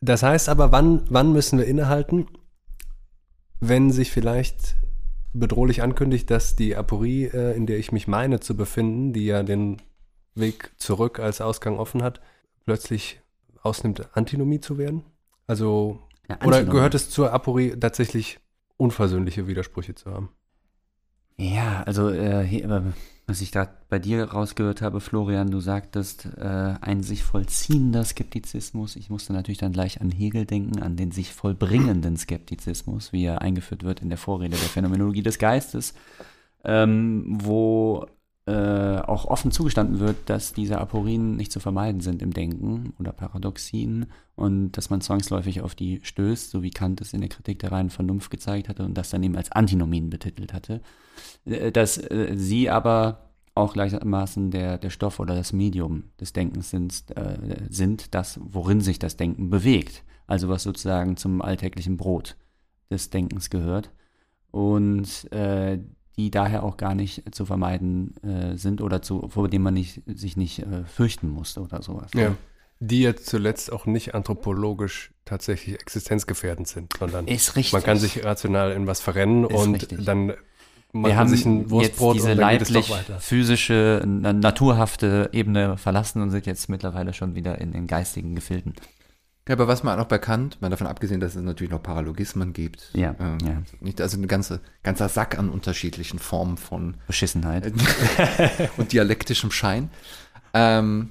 Das 0.00 0.22
heißt 0.22 0.48
aber, 0.48 0.70
wann, 0.70 1.02
wann 1.10 1.32
müssen 1.32 1.58
wir 1.58 1.66
innehalten, 1.66 2.26
wenn 3.60 3.90
sich 3.90 4.12
vielleicht 4.12 4.76
bedrohlich 5.32 5.82
ankündigt, 5.82 6.30
dass 6.30 6.56
die 6.56 6.76
Aporie, 6.76 7.24
äh, 7.24 7.56
in 7.56 7.66
der 7.66 7.78
ich 7.78 7.92
mich 7.92 8.08
meine 8.08 8.40
zu 8.40 8.56
befinden, 8.56 9.12
die 9.12 9.26
ja 9.26 9.42
den 9.42 9.78
Weg 10.34 10.72
zurück 10.76 11.18
als 11.18 11.40
Ausgang 11.40 11.78
offen 11.78 12.02
hat, 12.02 12.20
plötzlich 12.64 13.20
ausnimmt, 13.62 14.08
Antinomie 14.16 14.60
zu 14.60 14.78
werden? 14.78 15.04
Also, 15.46 16.00
Ja, 16.28 16.38
oder 16.44 16.64
gehört 16.64 16.94
es 16.94 17.10
zur 17.10 17.32
Aporie 17.32 17.74
tatsächlich 17.78 18.38
unversöhnliche 18.76 19.46
Widersprüche 19.46 19.94
zu 19.94 20.12
haben? 20.12 20.30
Ja, 21.36 21.82
also 21.84 22.10
äh, 22.10 22.44
hier, 22.44 22.92
was 23.28 23.42
ich 23.42 23.52
gerade 23.52 23.72
bei 23.90 23.98
dir 23.98 24.24
rausgehört 24.24 24.80
habe, 24.80 25.00
Florian, 25.00 25.50
du 25.50 25.60
sagtest, 25.60 26.26
äh, 26.38 26.74
ein 26.80 27.02
sich 27.02 27.22
vollziehender 27.22 28.02
Skeptizismus. 28.02 28.96
Ich 28.96 29.10
musste 29.10 29.34
natürlich 29.34 29.58
dann 29.58 29.72
gleich 29.72 30.00
an 30.00 30.10
Hegel 30.10 30.46
denken, 30.46 30.80
an 30.80 30.96
den 30.96 31.12
sich 31.12 31.34
vollbringenden 31.34 32.16
Skeptizismus, 32.16 33.12
wie 33.12 33.24
er 33.24 33.42
eingeführt 33.42 33.84
wird 33.84 34.00
in 34.00 34.08
der 34.08 34.16
Vorrede 34.16 34.56
der 34.56 34.68
Phänomenologie 34.68 35.22
des 35.22 35.38
Geistes, 35.38 35.92
ähm, 36.64 37.38
wo 37.42 38.06
äh, 38.46 39.00
auch 39.00 39.26
offen 39.26 39.50
zugestanden 39.50 40.00
wird, 40.00 40.16
dass 40.30 40.54
diese 40.54 40.78
Aporien 40.78 41.36
nicht 41.36 41.52
zu 41.52 41.60
vermeiden 41.60 42.00
sind 42.00 42.22
im 42.22 42.32
Denken 42.32 42.94
oder 42.98 43.12
Paradoxien 43.12 44.06
und 44.36 44.72
dass 44.72 44.88
man 44.88 45.02
zwangsläufig 45.02 45.60
auf 45.60 45.74
die 45.74 46.00
stößt, 46.02 46.50
so 46.50 46.62
wie 46.62 46.70
Kant 46.70 47.02
es 47.02 47.12
in 47.12 47.20
der 47.20 47.28
Kritik 47.28 47.58
der 47.58 47.72
reinen 47.72 47.90
Vernunft 47.90 48.30
gezeigt 48.30 48.70
hatte 48.70 48.86
und 48.86 48.94
das 48.94 49.10
dann 49.10 49.22
eben 49.22 49.36
als 49.36 49.52
Antinomien 49.52 50.08
betitelt 50.08 50.54
hatte, 50.54 50.80
dass 51.72 51.98
äh, 51.98 52.32
sie 52.34 52.70
aber 52.70 53.28
auch 53.54 53.72
gleichermaßen 53.72 54.50
der, 54.50 54.78
der 54.78 54.90
Stoff 54.90 55.18
oder 55.18 55.34
das 55.34 55.52
Medium 55.52 56.04
des 56.20 56.32
Denkens 56.32 56.70
sind, 56.70 57.04
äh, 57.16 57.66
sind, 57.68 58.14
das, 58.14 58.38
worin 58.42 58.80
sich 58.80 58.98
das 58.98 59.16
Denken 59.16 59.50
bewegt. 59.50 60.04
Also 60.26 60.48
was 60.48 60.62
sozusagen 60.62 61.16
zum 61.16 61.42
alltäglichen 61.42 61.96
Brot 61.96 62.36
des 62.90 63.10
Denkens 63.10 63.50
gehört. 63.50 63.90
Und 64.50 65.30
äh, 65.32 65.78
die 66.16 66.30
daher 66.30 66.64
auch 66.64 66.76
gar 66.76 66.94
nicht 66.94 67.34
zu 67.34 67.46
vermeiden 67.46 68.16
äh, 68.22 68.56
sind 68.56 68.80
oder 68.80 69.02
zu, 69.02 69.28
vor 69.28 69.48
dem 69.48 69.62
man 69.62 69.74
nicht, 69.74 70.02
sich 70.06 70.36
nicht 70.36 70.60
äh, 70.60 70.84
fürchten 70.84 71.28
muss 71.28 71.56
oder 71.56 71.82
sowas. 71.82 72.10
Ja. 72.14 72.34
Die 72.80 73.00
jetzt 73.00 73.26
zuletzt 73.26 73.72
auch 73.72 73.86
nicht 73.86 74.14
anthropologisch 74.14 75.12
tatsächlich 75.24 75.80
existenzgefährdend 75.80 76.68
sind, 76.68 76.92
sondern 76.98 77.26
Ist 77.26 77.56
richtig. 77.56 77.72
man 77.72 77.82
kann 77.82 77.98
sich 77.98 78.24
rational 78.24 78.72
in 78.72 78.86
was 78.86 79.00
verrennen 79.00 79.44
Ist 79.44 79.56
und 79.56 79.74
richtig. 79.74 80.04
dann 80.04 80.34
wir 80.92 81.16
haben 81.16 81.28
sich 81.28 81.44
ein 81.44 81.60
jetzt 81.60 81.70
Wurstbrot 81.70 82.16
diese 82.16 82.34
doch 82.34 82.40
leiblich 82.40 82.90
weiter. 82.90 83.20
physische, 83.20 84.02
na- 84.06 84.32
naturhafte 84.32 85.28
Ebene 85.32 85.76
verlassen 85.76 86.22
und 86.22 86.30
sind 86.30 86.46
jetzt 86.46 86.68
mittlerweile 86.68 87.12
schon 87.12 87.34
wieder 87.34 87.58
in 87.58 87.72
den 87.72 87.86
geistigen 87.86 88.34
Gefilden. 88.34 88.74
Ja, 89.48 89.54
aber 89.54 89.66
was 89.66 89.82
man 89.82 89.98
auch 89.98 90.06
bei 90.06 90.18
Kant, 90.18 90.60
mal 90.60 90.68
davon 90.68 90.86
abgesehen, 90.86 91.20
dass 91.20 91.34
es 91.34 91.42
natürlich 91.42 91.70
noch 91.70 91.82
Paralogismen 91.82 92.52
gibt. 92.52 92.90
Ja, 92.94 93.14
ähm, 93.18 93.38
ja. 93.46 93.62
Nicht, 93.80 94.00
also 94.00 94.18
eine 94.18 94.26
ganze, 94.26 94.60
ganzer 94.82 95.08
Sack 95.08 95.38
an 95.38 95.48
unterschiedlichen 95.48 96.18
Formen 96.18 96.58
von 96.58 96.96
Beschissenheit. 97.06 97.72
und 98.76 98.92
dialektischem 98.92 99.50
Schein. 99.50 99.90
Ähm, 100.52 101.10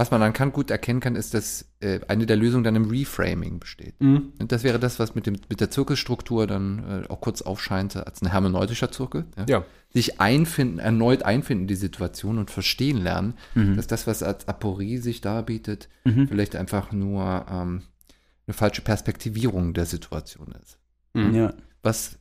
was 0.00 0.10
man 0.10 0.22
an 0.22 0.32
Kant 0.32 0.54
gut 0.54 0.70
erkennen 0.70 1.00
kann, 1.00 1.14
ist, 1.14 1.34
dass 1.34 1.66
äh, 1.80 2.00
eine 2.08 2.24
der 2.24 2.36
Lösungen 2.36 2.64
dann 2.64 2.74
im 2.74 2.88
Reframing 2.88 3.58
besteht. 3.58 4.00
Mhm. 4.00 4.32
Und 4.40 4.50
das 4.50 4.64
wäre 4.64 4.78
das, 4.78 4.98
was 4.98 5.14
mit, 5.14 5.26
dem, 5.26 5.36
mit 5.50 5.60
der 5.60 5.70
Zirkelstruktur 5.70 6.46
dann 6.46 7.04
äh, 7.04 7.08
auch 7.10 7.20
kurz 7.20 7.42
aufscheinte 7.42 8.06
als 8.06 8.22
ein 8.22 8.30
hermeneutischer 8.30 8.90
Zirkel. 8.90 9.26
Ja. 9.46 9.62
Sich 9.90 10.18
einfinden, 10.18 10.78
erneut 10.78 11.24
einfinden 11.24 11.64
in 11.64 11.68
die 11.68 11.74
Situation 11.74 12.38
und 12.38 12.50
verstehen 12.50 12.96
lernen, 12.96 13.34
Mhm. 13.54 13.76
dass 13.76 13.88
das, 13.88 14.06
was 14.06 14.22
als 14.22 14.48
Aporie 14.48 14.96
sich 14.96 15.20
darbietet, 15.20 15.90
vielleicht 16.04 16.56
einfach 16.56 16.92
nur 16.92 17.44
ähm, 17.50 17.82
eine 18.46 18.54
falsche 18.54 18.80
Perspektivierung 18.80 19.74
der 19.74 19.84
Situation 19.84 20.54
ist. 20.62 20.78
Mhm. 21.12 21.34
Ja. 21.34 21.52
Was 21.82 22.16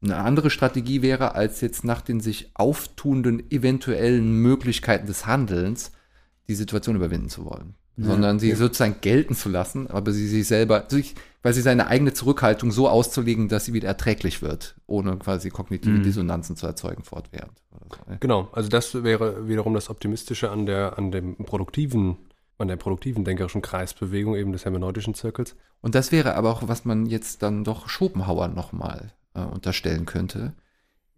eine 0.00 0.18
andere 0.18 0.50
Strategie 0.50 1.02
wäre, 1.02 1.34
als 1.34 1.60
jetzt 1.62 1.82
nach 1.82 2.00
den 2.00 2.20
sich 2.20 2.52
auftuenden 2.54 3.50
eventuellen 3.50 4.34
Möglichkeiten 4.34 5.08
des 5.08 5.26
Handelns 5.26 5.90
die 6.48 6.54
Situation 6.54 6.96
überwinden 6.96 7.28
zu 7.28 7.44
wollen. 7.44 7.74
Ja. 7.96 8.06
Sondern 8.06 8.38
sie 8.40 8.52
sozusagen 8.52 8.96
gelten 9.00 9.34
zu 9.34 9.48
lassen, 9.48 9.88
aber 9.88 10.12
sie 10.12 10.26
sich 10.26 10.48
selber, 10.48 10.86
sich, 10.88 11.14
quasi 11.42 11.62
seine 11.62 11.86
eigene 11.86 12.12
Zurückhaltung 12.12 12.72
so 12.72 12.88
auszulegen, 12.88 13.48
dass 13.48 13.66
sie 13.66 13.72
wieder 13.72 13.86
erträglich 13.86 14.42
wird, 14.42 14.74
ohne 14.86 15.16
quasi 15.18 15.50
kognitive 15.50 15.98
Mhm. 15.98 16.02
Dissonanzen 16.02 16.56
zu 16.56 16.66
erzeugen 16.66 17.04
fortwährend. 17.04 17.52
So, 17.70 18.10
ne? 18.10 18.16
Genau, 18.18 18.48
also 18.52 18.68
das 18.68 19.04
wäre 19.04 19.46
wiederum 19.46 19.74
das 19.74 19.90
Optimistische 19.90 20.50
an 20.50 20.66
der, 20.66 20.98
an 20.98 21.12
dem 21.12 21.36
produktiven, 21.36 22.16
an 22.58 22.68
der 22.68 22.76
produktiven 22.76 23.24
denkerischen 23.24 23.62
Kreisbewegung 23.62 24.34
eben 24.34 24.52
des 24.52 24.64
hermeneutischen 24.64 25.14
Zirkels. 25.14 25.54
Und 25.80 25.94
das 25.94 26.10
wäre 26.12 26.34
aber 26.34 26.50
auch, 26.50 26.66
was 26.66 26.84
man 26.84 27.06
jetzt 27.06 27.42
dann 27.42 27.62
doch 27.62 27.88
Schopenhauer 27.88 28.48
nochmal 28.48 29.12
äh, 29.34 29.40
unterstellen 29.42 30.06
könnte. 30.06 30.54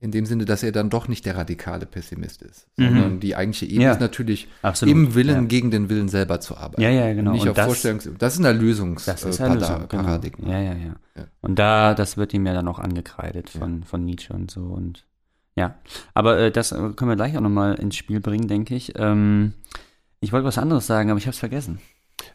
In 0.06 0.12
dem 0.12 0.24
Sinne, 0.24 0.44
dass 0.44 0.62
er 0.62 0.70
dann 0.70 0.88
doch 0.88 1.08
nicht 1.08 1.26
der 1.26 1.36
radikale 1.36 1.84
Pessimist 1.84 2.40
ist, 2.42 2.68
Mhm. 2.76 2.84
sondern 2.84 3.20
die 3.20 3.34
eigentliche 3.34 3.66
Ebene 3.66 3.86
Ja. 3.86 3.92
ist 3.92 4.00
natürlich 4.00 4.46
Absolut. 4.62 4.94
im 4.94 5.14
Willen 5.16 5.34
Ja. 5.34 5.42
gegen 5.48 5.72
den 5.72 5.88
Willen 5.88 6.08
selber 6.08 6.38
zu 6.40 6.56
arbeiten. 6.56 6.80
Ja, 6.80 6.90
ja, 6.90 7.12
genau. 7.12 7.32
Nicht 7.32 7.42
Und 7.42 7.48
auf 7.48 7.56
das- 7.56 7.66
Vorstellungs 7.66 8.08
das 8.18 8.34
ist 8.38 8.44
ein 8.46 8.56
Lösungs 8.60 9.04
Das 9.04 9.24
ist 9.24 9.40
äh, 9.40 9.48
Lösung, 9.52 9.88
genau. 9.88 10.20
Ja, 10.44 10.60
ja, 10.60 10.72
ja, 10.74 10.74
Ja. 11.16 11.24
Und 11.40 11.58
da, 11.58 11.94
das 11.94 12.16
wird 12.16 12.32
ihm 12.34 12.46
ja 12.46 12.54
dann 12.54 12.68
auch 12.68 12.78
angekreidet 12.78 13.50
von, 13.50 13.82
von 13.82 14.04
Nietzsche 14.04 14.32
und 14.32 14.48
so 14.48 14.60
und 14.60 15.04
ja. 15.56 15.74
Aber 16.14 16.38
äh, 16.38 16.50
das 16.52 16.70
äh, 16.70 16.76
können 16.94 17.08
wir 17.10 17.16
gleich 17.16 17.36
auch 17.36 17.40
nochmal 17.40 17.74
ins 17.74 17.96
Spiel 17.96 18.20
bringen, 18.20 18.46
denke 18.46 18.76
ich. 18.76 18.92
Ähm, 18.96 19.54
ich 20.20 20.32
wollte 20.32 20.46
was 20.46 20.56
anderes 20.58 20.86
sagen, 20.86 21.10
aber 21.10 21.18
ich 21.18 21.24
habe 21.26 21.32
es 21.32 21.38
vergessen. 21.40 21.80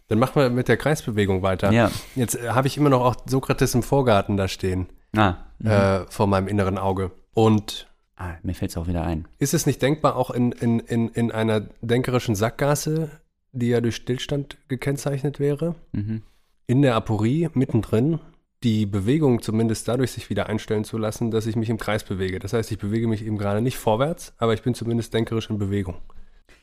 Dann 0.10 0.20
machen 0.20 0.36
wir 0.42 0.50
mit 0.50 0.68
der 0.68 0.76
Kreisbewegung 0.76 1.42
weiter. 1.42 1.72
Ja. 1.72 1.90
Jetzt 2.16 2.36
äh, 2.36 2.50
habe 2.50 2.68
ich 2.68 2.76
immer 2.78 2.90
noch 2.90 3.02
auch 3.02 3.16
Sokrates 3.28 3.74
im 3.76 3.82
Vorgarten 3.84 4.36
da 4.36 4.50
stehen, 4.50 4.88
Ah, 5.16 5.36
mhm. 5.60 5.70
äh, 5.70 6.06
vor 6.10 6.28
meinem 6.28 6.48
inneren 6.50 6.78
Auge. 6.78 7.12
Und 7.34 7.88
ah 8.18 8.34
mir 8.44 8.54
fällt 8.54 8.72
es 8.72 8.78
auch 8.78 8.88
wieder 8.88 9.04
ein. 9.04 9.28
ist 9.40 9.54
es 9.54 9.66
nicht 9.66 9.82
denkbar, 9.82 10.16
auch 10.16 10.32
in, 10.32 10.52
in, 10.52 10.80
in, 10.80 11.10
in 11.10 11.32
einer 11.32 11.62
denkerischen 11.82 12.36
Sackgasse, 12.36 13.10
die 13.52 13.68
ja 13.70 13.82
durch 13.82 13.96
Stillstand 13.96 14.58
gekennzeichnet 14.68 15.40
wäre, 15.40 15.76
Mhm. 15.92 16.22
in 16.68 16.82
der 16.82 16.96
Aporie 16.96 17.50
mittendrin 17.54 18.20
die 18.64 18.86
Bewegung 18.86 19.42
zumindest 19.42 19.88
dadurch 19.88 20.12
sich 20.12 20.30
wieder 20.30 20.46
einstellen 20.48 20.84
zu 20.84 20.98
lassen, 21.00 21.32
dass 21.32 21.48
ich 21.48 21.56
mich 21.56 21.70
im 21.70 21.78
Kreis 21.80 22.04
bewege. 22.04 22.38
Das 22.38 22.54
heißt, 22.54 22.72
ich 22.72 22.78
bewege 22.78 23.08
mich 23.08 23.26
eben 23.26 23.38
gerade 23.40 23.60
nicht 23.62 23.78
vorwärts, 23.78 24.34
aber 24.38 24.54
ich 24.54 24.62
bin 24.62 24.76
zumindest 24.76 25.14
denkerisch 25.16 25.50
in 25.50 25.58
Bewegung. 25.58 25.96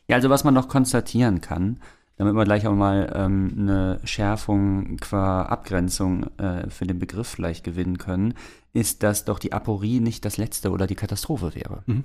Ja, 0.06 0.14
also 0.16 0.30
was 0.30 0.44
man 0.44 0.54
noch 0.54 0.68
konstatieren 0.68 1.40
kann, 1.40 1.80
damit 2.18 2.34
wir 2.34 2.44
gleich 2.44 2.66
auch 2.66 2.74
mal 2.74 3.12
ähm, 3.14 3.54
eine 3.56 4.00
Schärfung 4.04 4.96
qua 4.98 5.42
Abgrenzung 5.42 6.26
äh, 6.38 6.68
für 6.68 6.84
den 6.84 6.98
Begriff 6.98 7.28
vielleicht 7.28 7.64
gewinnen 7.64 7.96
können, 7.96 8.34
ist, 8.72 9.02
dass 9.04 9.24
doch 9.24 9.38
die 9.38 9.52
Aporie 9.52 10.00
nicht 10.00 10.24
das 10.24 10.36
Letzte 10.36 10.70
oder 10.70 10.86
die 10.86 10.96
Katastrophe 10.96 11.54
wäre. 11.54 11.82
Mhm. 11.86 12.04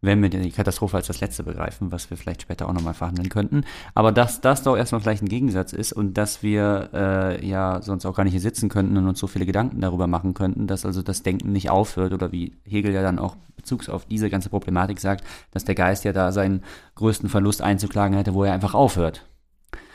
Wenn 0.00 0.20
wir 0.20 0.28
die 0.28 0.50
Katastrophe 0.50 0.98
als 0.98 1.06
das 1.06 1.20
Letzte 1.20 1.44
begreifen, 1.44 1.90
was 1.90 2.10
wir 2.10 2.18
vielleicht 2.18 2.42
später 2.42 2.68
auch 2.68 2.74
nochmal 2.74 2.92
verhandeln 2.92 3.30
könnten. 3.30 3.64
Aber 3.94 4.12
dass 4.12 4.42
das 4.42 4.62
doch 4.62 4.76
erstmal 4.76 5.00
vielleicht 5.00 5.22
ein 5.22 5.30
Gegensatz 5.30 5.72
ist 5.72 5.94
und 5.94 6.18
dass 6.18 6.42
wir 6.42 6.90
äh, 6.92 7.46
ja 7.46 7.80
sonst 7.80 8.04
auch 8.04 8.14
gar 8.14 8.24
nicht 8.24 8.34
hier 8.34 8.40
sitzen 8.40 8.68
könnten 8.68 8.98
und 8.98 9.08
uns 9.08 9.18
so 9.18 9.28
viele 9.28 9.46
Gedanken 9.46 9.80
darüber 9.80 10.06
machen 10.06 10.34
könnten, 10.34 10.66
dass 10.66 10.84
also 10.84 11.00
das 11.00 11.22
Denken 11.22 11.52
nicht 11.52 11.70
aufhört 11.70 12.12
oder 12.12 12.32
wie 12.32 12.52
Hegel 12.64 12.92
ja 12.92 13.02
dann 13.02 13.18
auch 13.18 13.36
bezugs 13.56 13.88
auf 13.88 14.04
diese 14.04 14.28
ganze 14.28 14.50
Problematik 14.50 15.00
sagt, 15.00 15.24
dass 15.52 15.64
der 15.64 15.74
Geist 15.74 16.04
ja 16.04 16.12
da 16.12 16.32
seinen 16.32 16.62
größten 16.96 17.30
Verlust 17.30 17.62
einzuklagen 17.62 18.16
hätte, 18.16 18.34
wo 18.34 18.44
er 18.44 18.52
einfach 18.52 18.74
aufhört. 18.74 19.24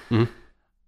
Mhm. 0.10 0.28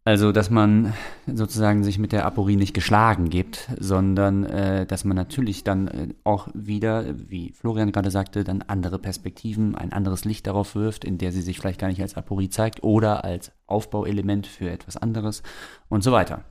Also, 0.04 0.32
dass 0.32 0.50
man 0.50 0.94
sozusagen 1.32 1.84
sich 1.84 2.00
mit 2.00 2.12
der 2.12 2.26
Aporie 2.26 2.56
nicht 2.56 2.74
geschlagen 2.74 3.30
gibt, 3.30 3.70
sondern 3.80 4.46
äh, 4.46 4.88
dass 4.88 5.06
man 5.06 5.16
natürlich 5.16 5.64
dann 5.64 5.88
äh, 5.90 6.08
auch 6.24 6.48
wieder, 6.56 7.06
wie 7.30 7.54
Florian 7.54 7.92
gerade 7.92 8.10
sagte, 8.10 8.44
dann 8.44 8.64
andere 8.64 8.98
Perspektiven, 8.98 9.76
ein 9.76 9.94
anderes 9.94 10.26
Licht 10.26 10.48
darauf 10.48 10.74
wirft, 10.74 11.06
in 11.06 11.20
der 11.20 11.32
sie 11.32 11.44
sich 11.44 11.60
vielleicht 11.60 11.80
gar 11.80 11.88
nicht 11.88 12.02
als 12.02 12.16
Aporie 12.16 12.50
zeigt 12.50 12.82
oder 12.82 13.24
als 13.24 13.52
Aufbauelement 13.68 14.48
für 14.48 14.72
etwas 14.72 14.98
anderes 14.98 15.44
und 15.88 16.04
so 16.04 16.12
weiter. 16.12 16.46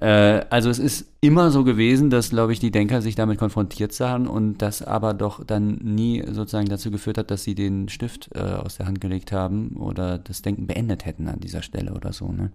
Äh, 0.00 0.44
also 0.50 0.70
es 0.70 0.78
ist 0.78 1.06
immer 1.20 1.50
so 1.50 1.62
gewesen, 1.62 2.10
dass, 2.10 2.30
glaube 2.30 2.52
ich, 2.52 2.58
die 2.60 2.70
Denker 2.70 3.02
sich 3.02 3.14
damit 3.14 3.38
konfrontiert 3.38 3.92
sahen 3.92 4.26
und 4.26 4.58
das 4.58 4.82
aber 4.82 5.14
doch 5.14 5.44
dann 5.44 5.76
nie 5.76 6.24
sozusagen 6.26 6.68
dazu 6.68 6.90
geführt 6.90 7.18
hat, 7.18 7.30
dass 7.30 7.44
sie 7.44 7.54
den 7.54 7.88
Stift 7.88 8.30
äh, 8.34 8.38
aus 8.40 8.78
der 8.78 8.86
Hand 8.86 9.00
gelegt 9.00 9.32
haben 9.32 9.76
oder 9.76 10.18
das 10.18 10.42
Denken 10.42 10.66
beendet 10.66 11.04
hätten 11.04 11.28
an 11.28 11.40
dieser 11.40 11.62
Stelle 11.62 11.92
oder 11.92 12.12
so. 12.12 12.32
Ne? 12.32 12.52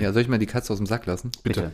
Ja, 0.00 0.12
soll 0.12 0.22
ich 0.22 0.28
mal 0.28 0.38
die 0.38 0.46
Katze 0.46 0.72
aus 0.72 0.78
dem 0.78 0.86
Sack 0.86 1.04
lassen? 1.06 1.30
Bitte. 1.42 1.72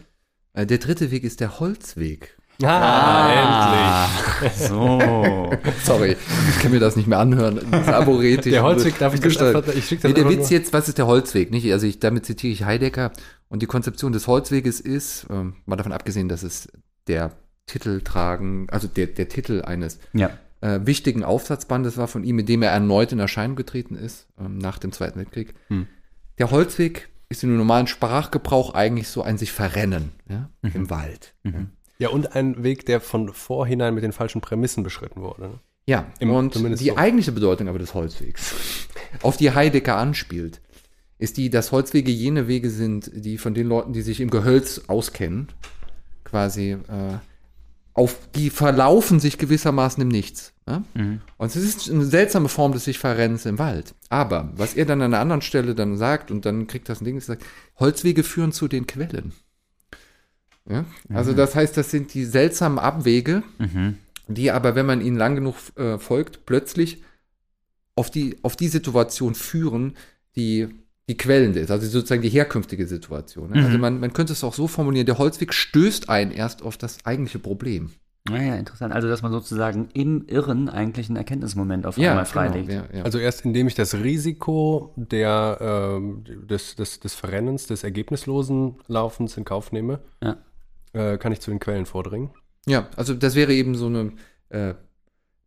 Äh, 0.55 0.67
der 0.67 0.79
dritte 0.79 1.11
Weg 1.13 1.23
ist 1.25 1.41
der 1.41 1.61
Holzweg. 1.61 2.37
Ah, 2.63 4.09
endlich. 4.41 4.53
So. 4.69 5.51
Sorry, 5.85 6.17
ich 6.51 6.59
kann 6.61 6.73
mir 6.73 6.81
das 6.81 6.97
nicht 6.97 7.07
mehr 7.09 7.19
anhören. 7.19 7.61
Das. 7.71 7.87
Der 7.87 8.63
Holzweg, 8.63 8.99
darf 8.99 9.15
ich 9.15 9.23
einfach, 9.25 9.67
ich 9.75 9.87
schicke 9.87 10.03
das 10.03 10.09
Nee, 10.11 10.15
der 10.15 10.29
Witz 10.29 10.51
nur- 10.51 10.59
jetzt, 10.59 10.73
was 10.73 10.89
ist 10.89 10.99
der 10.99 11.07
Holzweg? 11.07 11.51
Nicht? 11.51 11.71
Also 11.73 11.87
ich, 11.87 12.01
damit 12.01 12.27
zitiere 12.27 12.53
ich 12.53 12.65
Heidegger. 12.65 13.13
Und 13.51 13.61
die 13.63 13.67
Konzeption 13.67 14.13
des 14.13 14.27
Holzweges 14.27 14.81
ist, 14.81 15.27
ähm, 15.29 15.57
mal 15.67 15.77
davon 15.77 15.93
abgesehen, 15.93 16.29
dass 16.29 16.43
es 16.43 16.69
der 17.09 17.33
Titel 17.67 18.01
tragen, 18.01 18.67
also 18.71 18.89
der, 18.89 19.07
der 19.09 19.29
Titel 19.29 19.63
eines 19.63 19.99
Ja. 20.13 20.31
äh, 20.63 20.81
wichtigen 20.85 21.25
Aufsatzbandes 21.25 21.97
war 21.99 22.09
von 22.09 22.25
ihm, 22.25 22.37
mit 22.37 22.49
dem 22.49 22.63
er 22.63 22.71
erneut 22.71 23.13
in 23.13 23.19
Erscheinung 23.19 23.57
getreten 23.57 23.97
ist, 23.97 24.29
ähm, 24.41 24.57
nach 24.59 24.79
dem 24.79 24.93
Zweiten 24.93 25.19
Weltkrieg. 25.19 25.55
Hm. 25.69 25.87
Der 26.39 26.51
Holzweg 26.51 27.09
ist 27.29 27.43
im 27.45 27.57
normalen 27.57 27.87
Sprachgebrauch 27.87 28.73
eigentlich 28.75 29.09
so 29.09 29.23
ein 29.23 29.37
sich 29.37 29.53
verrennen 29.53 30.11
ja, 30.29 30.49
im 30.63 30.89
Wald. 30.91 31.35
Ja, 31.99 32.09
und 32.09 32.35
ein 32.35 32.63
Weg, 32.65 32.87
der 32.87 33.01
von 33.01 33.33
vorhinein 33.35 33.95
mit 33.95 34.03
den 34.03 34.13
falschen 34.13 34.41
Prämissen 34.41 34.83
beschritten 34.83 35.21
wurde. 35.21 35.43
ne? 35.43 35.51
Ja, 35.87 36.07
Im- 36.19 36.31
und 36.31 36.55
die 36.55 36.89
so. 36.89 36.97
eigentliche 36.97 37.33
Bedeutung 37.33 37.69
aber 37.69 37.79
des 37.79 37.95
Holzwegs, 37.95 38.55
auf 39.23 39.37
die 39.37 39.53
Heidegger 39.53 39.97
anspielt, 39.97 40.61
ist 41.21 41.37
die, 41.37 41.51
dass 41.51 41.71
Holzwege 41.71 42.11
jene 42.11 42.49
Wege 42.49 42.71
sind, 42.71 43.11
die 43.15 43.39
von 43.39 43.55
den 43.55 43.67
Leuten, 43.67 43.93
die 43.93 44.03
sich 44.03 44.21
im 44.21 44.31
Gehölz 44.31 44.83
auskennen, 44.89 45.49
quasi 46.25 46.73
äh, 46.73 47.19
auf 47.93 48.17
die 48.35 48.51
verlaufen 48.51 49.21
sich 49.21 49.37
gewissermaßen 49.37 50.03
im 50.03 50.09
Nichts. 50.09 50.55
Ja? 50.67 50.83
Und 51.37 51.47
es 51.47 51.57
ist 51.57 51.91
eine 51.91 52.05
seltsame 52.05 52.49
Form 52.49 52.73
des 52.73 52.85
sich 52.85 52.99
Verrennens 52.99 53.45
im 53.45 53.59
Wald. 53.59 53.95
Aber 54.09 54.51
was 54.57 54.75
er 54.75 54.87
dann 54.87 55.03
an 55.03 55.13
einer 55.13 55.21
anderen 55.21 55.43
Stelle 55.43 55.75
dann 55.75 55.99
sagt, 55.99 56.31
und 56.31 56.47
dann 56.47 56.67
kriegt 56.67 56.89
das 56.89 57.01
ein 57.01 57.05
Ding, 57.05 57.19
ist, 57.19 57.27
sagt, 57.27 57.45
Holzwege 57.79 58.23
führen 58.23 58.53
zu 58.53 58.67
den 58.69 58.87
Quellen. 58.87 59.33
Ja? 60.69 60.85
Also 61.13 61.33
das 61.35 61.55
heißt, 61.55 61.77
das 61.77 61.91
sind 61.91 62.15
die 62.15 62.25
seltsamen 62.25 62.79
Abwege, 62.79 63.43
Mhm. 63.59 63.99
die 64.29 64.51
aber, 64.51 64.75
wenn 64.75 64.87
man 64.87 65.01
ihnen 65.01 65.17
lang 65.17 65.35
genug 65.35 65.57
äh, 65.77 65.99
folgt, 65.99 66.47
plötzlich 66.47 67.03
auf 67.95 68.11
die, 68.11 68.39
auf 68.43 68.57
die 68.57 68.69
Situation 68.69 69.35
führen, 69.35 69.97
die 70.37 70.69
die 71.11 71.17
quellende 71.17 71.59
ist, 71.59 71.71
also 71.73 71.87
sozusagen 71.89 72.23
die 72.23 72.29
herkünftige 72.31 72.87
Situation. 72.87 73.51
Ne? 73.51 73.57
Also 73.65 73.77
Mhm. 73.77 73.81
man, 73.81 74.01
man 74.01 74.13
könnte 74.13 74.33
es 74.33 74.45
auch 74.45 74.55
so 74.55 74.67
formulieren, 74.69 75.07
der 75.07 75.19
Holzweg 75.19 75.53
stößt 75.53 76.09
einen 76.09 76.31
erst 76.31 76.63
auf 76.63 76.79
das 76.79 76.99
eigentliche 77.05 77.39
Problem. 77.41 77.91
Naja, 78.29 78.55
interessant. 78.57 78.93
Also, 78.95 79.09
dass 79.09 79.23
man 79.23 79.33
sozusagen 79.33 79.89
im 79.95 80.25
Irren 80.29 80.69
eigentlich 80.69 81.09
einen 81.09 81.17
Erkenntnismoment 81.17 81.85
auf 81.87 81.99
einmal 81.99 82.27
freilegt. 82.27 82.69
genau, 82.69 82.85
ja, 82.93 82.99
ja. 82.99 83.03
Also 83.03 83.19
erst 83.19 83.45
indem 83.45 83.67
ich 83.67 83.75
das 83.75 83.95
Risiko 83.95 84.93
der, 84.97 85.59
ähm, 85.61 86.23
des, 86.47 86.77
des, 86.77 87.01
des 87.01 87.15
Verrennens, 87.15 87.67
des 87.67 87.83
ergebnislosen 87.83 88.77
Laufens 88.89 89.37
in 89.37 89.45
Kauf 89.45 89.73
nehme, 89.73 90.01
Ja. 90.23 90.37
äh, 90.93 91.19
kann 91.19 91.33
ich 91.33 91.41
zu 91.41 91.51
den 91.51 91.59
Quellen 91.61 91.87
vordringen. 91.87 92.31
Ja, 92.67 92.89
also 92.95 93.15
das 93.15 93.35
wäre 93.35 93.53
eben 93.55 93.75
so 93.75 93.87
eine, 93.87 94.13
äh, 94.51 94.75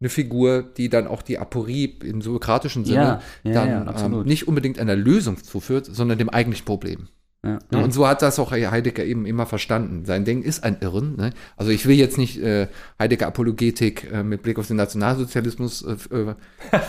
eine 0.03 0.09
Figur, 0.09 0.63
die 0.63 0.89
dann 0.89 1.07
auch 1.07 1.21
die 1.21 1.39
Aporie 1.39 1.97
im 2.03 2.21
sokratischen 2.21 2.83
Sinne 2.83 3.21
Ja, 3.43 3.65
ja, 3.65 3.83
dann 3.83 4.13
ähm, 4.13 4.23
nicht 4.23 4.47
unbedingt 4.47 4.77
einer 4.77 4.95
Lösung 4.95 5.41
zuführt, 5.41 5.87
sondern 5.89 6.17
dem 6.17 6.29
eigentlichen 6.29 6.65
Problem. 6.65 7.07
Ja. 7.45 7.59
Ja, 7.71 7.79
Und 7.79 7.93
so 7.93 8.07
hat 8.07 8.21
das 8.21 8.39
auch 8.39 8.51
Heidegger 8.51 9.03
eben 9.03 9.25
immer 9.25 9.45
verstanden. 9.45 10.05
Sein 10.05 10.23
Ding 10.23 10.43
ist 10.43 10.63
ein 10.63 10.77
Irren. 10.79 11.17
Ne? 11.17 11.31
Also 11.57 11.71
ich 11.71 11.85
will 11.85 11.97
jetzt 11.97 12.17
nicht 12.17 12.41
äh, 12.41 12.67
Heidegger 12.97 13.27
Apologetik 13.27 14.09
äh, 14.11 14.23
mit 14.23 14.43
Blick 14.43 14.57
auf 14.59 14.67
den 14.67 14.77
Nationalsozialismus 14.77 15.81
äh, 15.81 16.15
äh, 16.15 16.35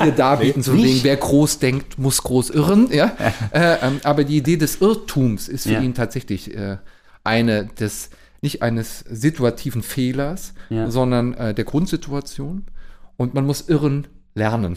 hier 0.01 0.13
darbieten, 0.17 0.63
so 0.63 0.73
wegen 0.75 1.03
wer 1.03 1.17
groß 1.17 1.59
denkt, 1.59 1.99
muss 1.99 2.23
groß 2.23 2.51
irren. 2.51 2.89
Ja? 2.93 3.17
äh, 3.53 3.79
ähm, 3.83 4.01
aber 4.05 4.23
die 4.23 4.37
Idee 4.37 4.57
des 4.57 4.81
Irrtums 4.81 5.49
ist 5.49 5.67
für 5.67 5.75
ihn 5.75 5.95
tatsächlich 5.95 6.57
äh, 6.57 6.79
eine 7.25 7.67
des 7.67 8.11
nicht 8.41 8.61
eines 8.61 9.01
situativen 9.01 9.83
Fehlers, 9.83 10.53
sondern 10.69 11.33
der 11.33 11.65
Grundsituation. 11.65 12.67
Und 13.17 13.35
man 13.35 13.47
muss 13.47 13.69
irren 13.69 14.07
lernen. 14.35 14.77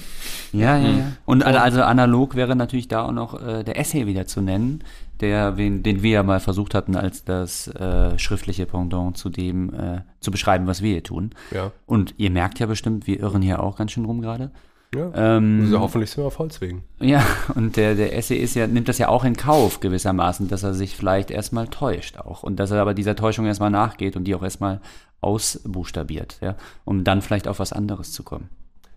Ja, 0.53 0.77
ja, 0.77 0.89
ja. 0.89 1.11
Und 1.25 1.43
also 1.43 1.81
analog 1.81 2.35
wäre 2.35 2.55
natürlich 2.55 2.87
da 2.87 3.05
auch 3.05 3.11
noch 3.11 3.41
äh, 3.41 3.63
der 3.63 3.79
Essay 3.79 4.05
wieder 4.05 4.27
zu 4.27 4.41
nennen, 4.41 4.83
der, 5.19 5.57
wen, 5.57 5.81
den 5.81 6.03
wir 6.03 6.11
ja 6.11 6.23
mal 6.23 6.39
versucht 6.39 6.75
hatten, 6.75 6.95
als 6.95 7.23
das 7.25 7.67
äh, 7.69 8.19
schriftliche 8.19 8.67
Pendant 8.67 9.17
zu 9.17 9.29
dem 9.29 9.73
äh, 9.73 10.01
zu 10.19 10.29
beschreiben, 10.29 10.67
was 10.67 10.83
wir 10.83 10.91
hier 10.91 11.03
tun. 11.03 11.31
Ja. 11.49 11.71
Und 11.87 12.13
ihr 12.17 12.29
merkt 12.29 12.59
ja 12.59 12.67
bestimmt, 12.67 13.07
wir 13.07 13.19
irren 13.19 13.41
hier 13.41 13.63
auch 13.63 13.77
ganz 13.77 13.93
schön 13.93 14.05
rum 14.05 14.21
gerade. 14.21 14.51
ja. 14.93 15.09
Ähm, 15.15 15.61
Also 15.63 15.79
hoffentlich 15.79 16.11
sind 16.11 16.23
wir 16.23 16.27
auf 16.27 16.37
Holzwegen. 16.37 16.83
Ja, 16.99 17.23
und 17.55 17.77
der, 17.77 17.95
der 17.95 18.15
Essay 18.15 18.37
ist 18.37 18.53
ja, 18.53 18.67
nimmt 18.67 18.87
das 18.87 18.99
ja 18.99 19.07
auch 19.09 19.23
in 19.23 19.35
Kauf 19.35 19.79
gewissermaßen, 19.79 20.47
dass 20.49 20.61
er 20.61 20.75
sich 20.75 20.95
vielleicht 20.95 21.31
erstmal 21.31 21.67
täuscht 21.67 22.19
auch. 22.19 22.43
Und 22.43 22.57
dass 22.59 22.69
er 22.69 22.79
aber 22.79 22.93
dieser 22.93 23.15
Täuschung 23.15 23.47
erstmal 23.47 23.71
nachgeht 23.71 24.15
und 24.15 24.25
die 24.25 24.35
auch 24.35 24.43
erstmal 24.43 24.81
ausbuchstabiert, 25.21 26.37
ja, 26.41 26.55
um 26.85 27.03
dann 27.03 27.21
vielleicht 27.21 27.47
auf 27.47 27.59
was 27.59 27.73
anderes 27.73 28.11
zu 28.11 28.23
kommen. 28.23 28.49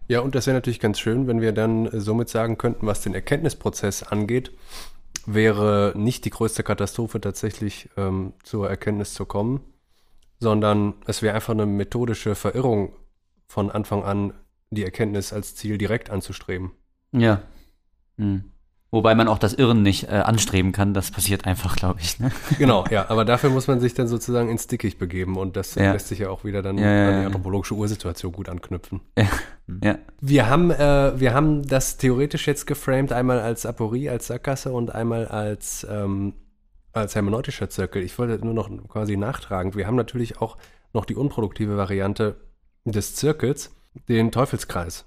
Ja, 0.08 0.20
und 0.20 0.34
das 0.34 0.46
wäre 0.46 0.56
natürlich 0.56 0.80
ganz 0.80 0.98
schön, 0.98 1.28
wenn 1.28 1.40
wir 1.40 1.52
dann 1.52 1.86
äh, 1.86 2.00
somit 2.00 2.28
sagen 2.28 2.58
könnten, 2.58 2.86
was 2.86 3.00
den 3.00 3.14
Erkenntnisprozess 3.14 4.02
angeht, 4.02 4.50
wäre 5.24 5.92
nicht 5.96 6.24
die 6.24 6.30
größte 6.30 6.62
Katastrophe 6.62 7.20
tatsächlich 7.20 7.88
ähm, 7.96 8.32
zur 8.42 8.68
Erkenntnis 8.68 9.14
zu 9.14 9.24
kommen, 9.24 9.60
sondern 10.40 10.94
es 11.06 11.22
wäre 11.22 11.34
einfach 11.34 11.52
eine 11.52 11.66
methodische 11.66 12.34
Verirrung 12.34 12.96
von 13.46 13.70
Anfang 13.70 14.02
an, 14.02 14.32
die 14.70 14.84
Erkenntnis 14.84 15.32
als 15.32 15.54
Ziel 15.54 15.78
direkt 15.78 16.10
anzustreben. 16.10 16.72
Ja. 17.12 17.42
Hm. 18.16 18.49
Wobei 18.92 19.14
man 19.14 19.28
auch 19.28 19.38
das 19.38 19.54
Irren 19.54 19.82
nicht 19.82 20.04
äh, 20.08 20.16
anstreben 20.16 20.72
kann, 20.72 20.94
das 20.94 21.12
passiert 21.12 21.46
einfach, 21.46 21.76
glaube 21.76 22.00
ich. 22.00 22.18
Ne? 22.18 22.32
Genau, 22.58 22.84
ja, 22.90 23.08
aber 23.08 23.24
dafür 23.24 23.48
muss 23.50 23.68
man 23.68 23.78
sich 23.78 23.94
dann 23.94 24.08
sozusagen 24.08 24.48
ins 24.50 24.66
Dickicht 24.66 24.98
begeben 24.98 25.36
und 25.36 25.56
das 25.56 25.76
Ja. 25.76 25.92
lässt 25.92 26.08
sich 26.08 26.18
ja 26.18 26.28
auch 26.30 26.42
wieder 26.42 26.60
dann 26.60 26.76
Ja, 26.76 26.90
ja, 26.92 27.08
an 27.10 27.20
die 27.20 27.26
anthropologische 27.26 27.74
Ursituation 27.74 28.32
gut 28.32 28.48
anknüpfen. 28.48 29.00
Ja. 29.82 29.98
Wir 30.20 30.48
haben, 30.48 30.72
äh, 30.72 31.12
wir 31.20 31.34
haben 31.34 31.62
das 31.62 31.98
theoretisch 31.98 32.48
jetzt 32.48 32.66
geframed, 32.66 33.12
einmal 33.12 33.38
als 33.38 33.64
Aporie, 33.64 34.08
als 34.10 34.26
Sackgasse 34.26 34.72
und 34.72 34.92
einmal 34.92 35.28
als, 35.28 35.86
ähm, 35.88 36.34
als 36.92 37.14
hermeneutischer 37.14 37.70
Zirkel. 37.70 38.02
Ich 38.02 38.18
wollte 38.18 38.44
nur 38.44 38.54
noch 38.54 38.68
quasi 38.88 39.16
nachtragen. 39.16 39.76
Wir 39.76 39.86
haben 39.86 39.94
natürlich 39.96 40.40
auch 40.40 40.56
noch 40.92 41.04
die 41.04 41.14
unproduktive 41.14 41.76
Variante 41.76 42.40
des 42.84 43.14
Zirkels, 43.14 43.70
den 44.08 44.32
Teufelskreis. 44.32 45.04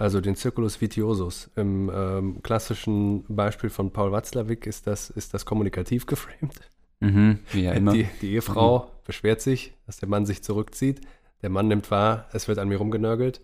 Also 0.00 0.22
den 0.22 0.34
Circulus 0.34 0.80
Vitiosus. 0.80 1.50
Im 1.56 1.90
ähm, 1.94 2.42
klassischen 2.42 3.22
Beispiel 3.28 3.68
von 3.68 3.90
Paul 3.90 4.12
Watzlawick 4.12 4.66
ist 4.66 4.86
das, 4.86 5.10
ist 5.10 5.34
das 5.34 5.44
kommunikativ 5.44 6.06
geframed. 6.06 6.58
Mhm. 7.00 7.40
Wie 7.52 7.64
ja 7.64 7.72
immer. 7.72 7.92
Die, 7.92 8.08
die 8.22 8.32
Ehefrau 8.32 8.90
beschwert 9.04 9.42
sich, 9.42 9.74
dass 9.84 9.98
der 9.98 10.08
Mann 10.08 10.24
sich 10.24 10.42
zurückzieht. 10.42 11.02
Der 11.42 11.50
Mann 11.50 11.68
nimmt 11.68 11.90
wahr, 11.90 12.28
es 12.32 12.48
wird 12.48 12.58
an 12.58 12.68
mir 12.68 12.78
rumgenörgelt. 12.78 13.42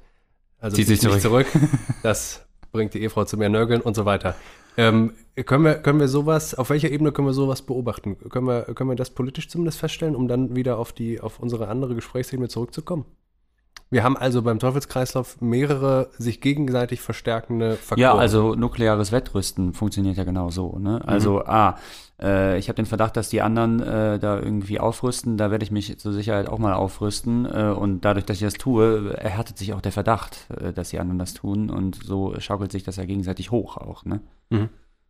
Also 0.59 0.77
Zieht 0.77 0.87
sich 0.87 1.03
mich 1.03 1.21
zurück. 1.21 1.47
Das 2.03 2.47
bringt 2.73 2.95
die 2.95 3.03
Ehefrau 3.03 3.27
zu 3.27 3.37
mehr 3.37 3.51
Nörgeln 3.51 3.83
und 3.83 3.95
so 3.95 4.07
weiter. 4.07 4.35
Ähm, 4.79 5.13
können, 5.45 5.65
wir, 5.65 5.75
können 5.75 6.01
wir 6.01 6.09
sowas, 6.09 6.55
auf 6.55 6.71
welcher 6.71 6.91
Ebene 6.91 7.13
können 7.13 7.29
wir 7.29 7.35
sowas 7.35 7.61
beobachten? 7.61 8.17
Können 8.31 8.47
wir, 8.47 8.63
können 8.75 8.89
wir 8.89 8.97
das 8.97 9.11
politisch 9.11 9.51
zumindest 9.51 9.79
feststellen, 9.79 10.17
um 10.17 10.27
dann 10.27 10.57
wieder 10.57 10.79
auf, 10.79 10.95
die, 10.95 11.21
auf 11.21 11.39
unsere 11.39 11.69
andere 11.69 11.95
Gesprächsebene 11.95 12.49
zurückzukommen? 12.49 13.05
Wir 13.89 14.03
haben 14.03 14.17
also 14.17 14.43
beim 14.43 14.59
Teufelskreislauf 14.59 15.41
mehrere 15.41 16.11
sich 16.19 16.41
gegenseitig 16.41 17.01
verstärkende 17.01 17.77
Faktoren. 17.77 18.01
Ja, 18.01 18.15
also 18.15 18.57
nukleares 18.57 19.13
Wettrüsten 19.13 19.75
funktioniert 19.75 20.17
ja 20.17 20.25
genau 20.25 20.51
so. 20.51 20.77
Ne? 20.79 21.01
Also, 21.07 21.45
ah, 21.45 21.77
äh, 22.21 22.59
ich 22.59 22.69
habe 22.69 22.77
den 22.77 22.87
Verdacht, 22.87 23.17
dass 23.17 23.29
die 23.29 23.43
anderen 23.43 23.81
äh, 23.81 24.19
da 24.19 24.41
irgendwie 24.41 24.81
aufrüsten. 24.81 25.37
Da 25.37 25.53
werde 25.53 25.65
ich 25.65 25.71
mich 25.71 25.99
zur 25.99 26.13
Sicherheit 26.13 26.49
auch 26.49 26.59
mal 26.59 26.73
aufrüsten. 26.73 27.47
Äh, 27.47 27.73
und 27.77 28.01
dadurch, 28.05 28.27
dass 28.27 28.39
ich 28.39 28.43
das 28.43 28.55
tue, 28.55 29.15
erhärtet 29.17 29.57
sich 29.57 29.73
auch 29.73 29.81
der 29.81 29.93
Verdacht, 29.93 30.49
äh, 30.51 30.73
dass 30.73 30.91
die 30.91 30.99
anderen 30.99 31.21
das 31.21 31.35
tun. 31.35 31.71
Und 31.71 32.01
so 32.03 32.35
schaukelt 32.41 32.73
sich 32.73 32.83
das 32.83 32.97
ja 32.97 33.05
gegenseitig 33.05 33.53
hoch 33.53 33.77
auch. 33.77 34.05
Ne? 34.05 34.21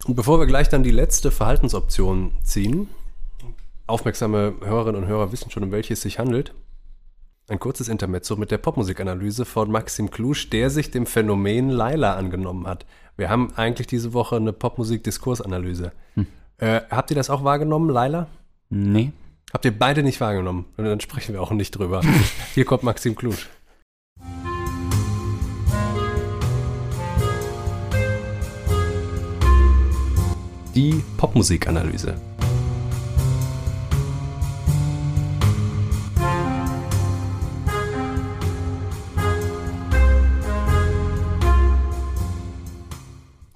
Und 0.04 0.14
bevor 0.16 0.38
wir 0.38 0.46
gleich 0.46 0.68
dann 0.68 0.82
die 0.82 0.90
letzte 0.90 1.30
Verhaltensoption 1.30 2.32
ziehen, 2.42 2.88
aufmerksame 3.86 4.54
Hörerinnen 4.62 5.02
und 5.02 5.08
Hörer 5.08 5.32
wissen 5.32 5.50
schon, 5.50 5.62
um 5.62 5.70
welche 5.70 5.94
es 5.94 6.02
sich 6.02 6.18
handelt. 6.18 6.52
Ein 7.49 7.61
kurzes 7.61 7.88
Intermezzo 7.88 8.34
mit 8.34 8.51
der 8.51 8.59
Popmusikanalyse 8.59 9.44
von 9.44 9.70
Maxim 9.70 10.11
Klusch, 10.11 10.51
der 10.51 10.68
sich 10.68 10.90
dem 10.90 11.07
Phänomen 11.07 11.70
Laila 11.70 12.16
angenommen 12.16 12.66
hat. 12.66 12.86
Wir 13.16 13.30
haben 13.30 13.53
eigentlich 13.55 13.86
diese 13.86 14.12
Woche 14.12 14.34
eine 14.34 14.53
Popmusik-Diskursanalyse. 14.53 15.92
Äh, 16.59 16.80
habt 16.90 17.12
ihr 17.12 17.14
das 17.14 17.30
auch 17.30 17.44
wahrgenommen, 17.44 17.88
Laila? 17.88 18.26
Nee. 18.68 19.12
Habt 19.53 19.64
ihr 19.64 19.78
beide 19.78 20.03
nicht 20.03 20.20
wahrgenommen? 20.20 20.64
Und 20.76 20.86
dann 20.86 20.99
sprechen 20.99 21.34
wir 21.34 21.40
auch 21.40 21.53
nicht 21.53 21.70
drüber. 21.70 22.01
Hier 22.55 22.64
kommt 22.64 22.82
Maxim 22.82 23.14
Klusch. 23.14 23.49
Die 30.74 31.01
Popmusikanalyse. 31.16 32.16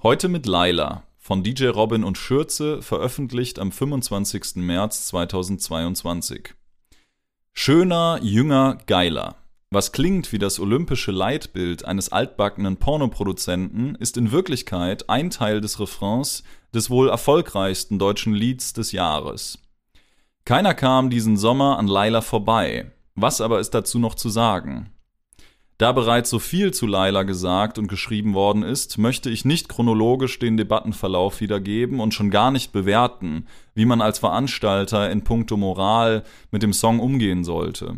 Heute 0.03 0.29
mit 0.29 0.47
Laila 0.47 1.03
von 1.19 1.43
DJ 1.43 1.67
Robin 1.67 2.03
und 2.03 2.17
Schürze, 2.17 2.81
veröffentlicht 2.81 3.59
am 3.59 3.71
25. 3.71 4.55
März 4.55 5.05
2022. 5.05 6.55
Schöner, 7.53 8.17
jünger, 8.23 8.79
geiler. 8.87 9.35
Was 9.69 9.91
klingt 9.91 10.31
wie 10.31 10.39
das 10.39 10.59
olympische 10.59 11.11
Leitbild 11.11 11.85
eines 11.85 12.11
altbackenen 12.11 12.77
Pornoproduzenten, 12.77 13.93
ist 13.93 14.17
in 14.17 14.31
Wirklichkeit 14.31 15.07
ein 15.07 15.29
Teil 15.29 15.61
des 15.61 15.79
Refrains 15.79 16.41
des 16.73 16.89
wohl 16.89 17.07
erfolgreichsten 17.07 17.99
deutschen 17.99 18.33
Lieds 18.33 18.73
des 18.73 18.93
Jahres. 18.93 19.59
Keiner 20.45 20.73
kam 20.73 21.11
diesen 21.11 21.37
Sommer 21.37 21.77
an 21.77 21.85
Laila 21.85 22.21
vorbei. 22.21 22.91
Was 23.13 23.39
aber 23.39 23.59
ist 23.59 23.75
dazu 23.75 23.99
noch 23.99 24.15
zu 24.15 24.29
sagen? 24.29 24.91
Da 25.81 25.93
bereits 25.93 26.29
so 26.29 26.37
viel 26.37 26.71
zu 26.71 26.85
Laila 26.85 27.23
gesagt 27.23 27.79
und 27.79 27.87
geschrieben 27.87 28.35
worden 28.35 28.61
ist, 28.61 28.99
möchte 28.99 29.31
ich 29.31 29.45
nicht 29.45 29.67
chronologisch 29.67 30.37
den 30.37 30.55
Debattenverlauf 30.55 31.41
wiedergeben 31.41 31.99
und 31.99 32.13
schon 32.13 32.29
gar 32.29 32.51
nicht 32.51 32.71
bewerten, 32.71 33.47
wie 33.73 33.85
man 33.85 33.99
als 33.99 34.19
Veranstalter 34.19 35.09
in 35.09 35.23
puncto 35.23 35.57
Moral 35.57 36.23
mit 36.51 36.61
dem 36.61 36.71
Song 36.71 36.99
umgehen 36.99 37.43
sollte. 37.43 37.97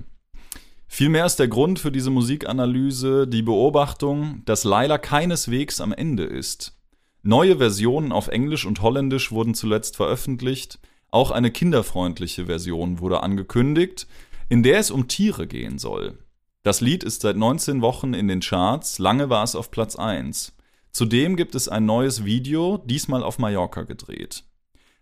Vielmehr 0.87 1.25
ist 1.25 1.39
der 1.39 1.49
Grund 1.49 1.77
für 1.77 1.91
diese 1.91 2.09
Musikanalyse 2.09 3.27
die 3.27 3.41
Beobachtung, 3.41 4.43
dass 4.45 4.63
Laila 4.63 4.97
keineswegs 4.97 5.81
am 5.81 5.91
Ende 5.91 6.23
ist. 6.23 6.79
Neue 7.21 7.57
Versionen 7.57 8.13
auf 8.13 8.29
Englisch 8.29 8.65
und 8.65 8.81
Holländisch 8.81 9.33
wurden 9.33 9.55
zuletzt 9.55 9.97
veröffentlicht, 9.97 10.79
auch 11.11 11.31
eine 11.31 11.51
kinderfreundliche 11.51 12.45
Version 12.45 13.01
wurde 13.01 13.21
angekündigt, 13.23 14.07
in 14.47 14.63
der 14.63 14.79
es 14.79 14.89
um 14.89 15.09
Tiere 15.09 15.47
gehen 15.47 15.79
soll. 15.79 16.17
Das 16.63 16.79
Lied 16.79 17.03
ist 17.03 17.23
seit 17.23 17.35
19 17.35 17.81
Wochen 17.81 18.13
in 18.13 18.29
den 18.29 18.39
Charts, 18.39 18.97
lange 18.97 19.29
war 19.29 19.43
es 19.43 19.53
auf 19.53 19.69
Platz 19.69 19.97
1. 19.97 20.53
Zudem 20.93 21.35
gibt 21.35 21.55
es 21.55 21.67
ein 21.67 21.85
neues 21.85 22.23
Video, 22.23 22.77
diesmal 22.77 23.21
auf 23.21 23.37
Mallorca 23.37 23.81
gedreht. 23.81 24.45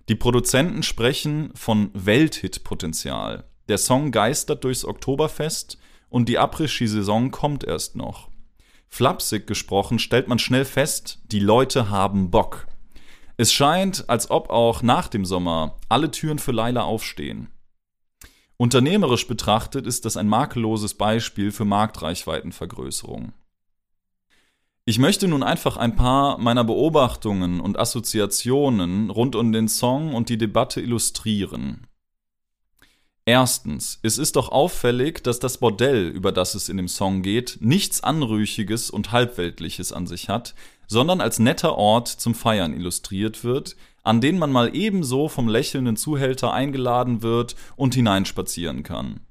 Die 0.10 0.16
Produzenten 0.16 0.82
sprechen 0.82 1.52
von 1.54 1.92
Welthit-Potenzial. 1.94 3.44
Der 3.70 3.78
Song 3.78 4.10
geistert 4.10 4.64
durchs 4.64 4.84
Oktoberfest 4.84 5.78
und 6.10 6.28
die 6.30 6.40
Après-Ski-Saison 6.40 7.30
kommt 7.30 7.64
erst 7.64 7.96
noch. 7.96 8.30
Flapsig 8.88 9.46
gesprochen 9.46 10.00
stellt 10.00 10.28
man 10.28 10.40
schnell 10.40 10.66
fest, 10.66 11.20
die 11.26 11.40
Leute 11.40 11.92
haben 11.92 12.32
Bock. 12.32 12.66
Es 13.38 13.54
scheint, 13.54 14.10
als 14.10 14.32
ob 14.32 14.50
auch 14.50 14.82
nach 14.82 15.08
dem 15.08 15.26
Sommer 15.26 15.78
alle 15.90 16.10
Türen 16.10 16.40
für 16.40 16.54
Laila 16.54 16.82
aufstehen. 16.82 17.50
Unternehmerisch 18.62 19.26
betrachtet 19.26 19.88
ist 19.88 20.06
das 20.06 20.18
ein 20.18 20.28
makelloses 20.28 20.94
Beispiel 20.94 21.52
für 21.52 21.66
Marktreichweitenvergrößerung. 21.66 23.34
Ich 24.86 25.00
möchte 25.00 25.28
nun 25.28 25.42
einfach 25.42 25.78
ein 25.78 25.96
paar 25.96 26.38
meiner 26.38 26.64
Beobachtungen 26.64 27.60
und 27.60 27.80
Assoziationen 27.80 29.10
rund 29.10 29.36
um 29.36 29.52
den 29.52 29.68
Song 29.68 30.14
und 30.14 30.30
die 30.30 30.38
Debatte 30.38 30.80
illustrieren. 30.80 31.88
Erstens, 33.26 33.98
es 34.04 34.20
ist 34.20 34.36
doch 34.36 34.50
auffällig, 34.50 35.24
dass 35.24 35.40
das 35.40 35.58
Bordell, 35.58 36.10
über 36.10 36.32
das 36.32 36.54
es 36.54 36.70
in 36.70 36.78
dem 36.78 36.88
Song 36.88 37.24
geht, 37.24 37.58
nichts 37.62 38.04
Anrüchiges 38.04 38.92
und 38.92 39.12
Halbweltliches 39.12 39.92
an 39.92 40.06
sich 40.06 40.30
hat, 40.30 40.54
sondern 40.86 41.20
als 41.20 41.40
netter 41.40 41.80
Ort 41.80 42.10
zum 42.10 42.36
Feiern 42.36 42.76
illustriert 42.76 43.44
wird, 43.44 43.76
an 44.04 44.22
den 44.22 44.40
man 44.40 44.52
mal 44.52 44.76
ebenso 44.76 45.28
vom 45.28 45.48
lächelnden 45.48 45.96
Zuhälter 45.96 46.54
eingeladen 46.54 47.22
wird 47.22 47.56
und 47.76 47.96
hineinspazieren 47.96 48.84
kann. 48.84 49.22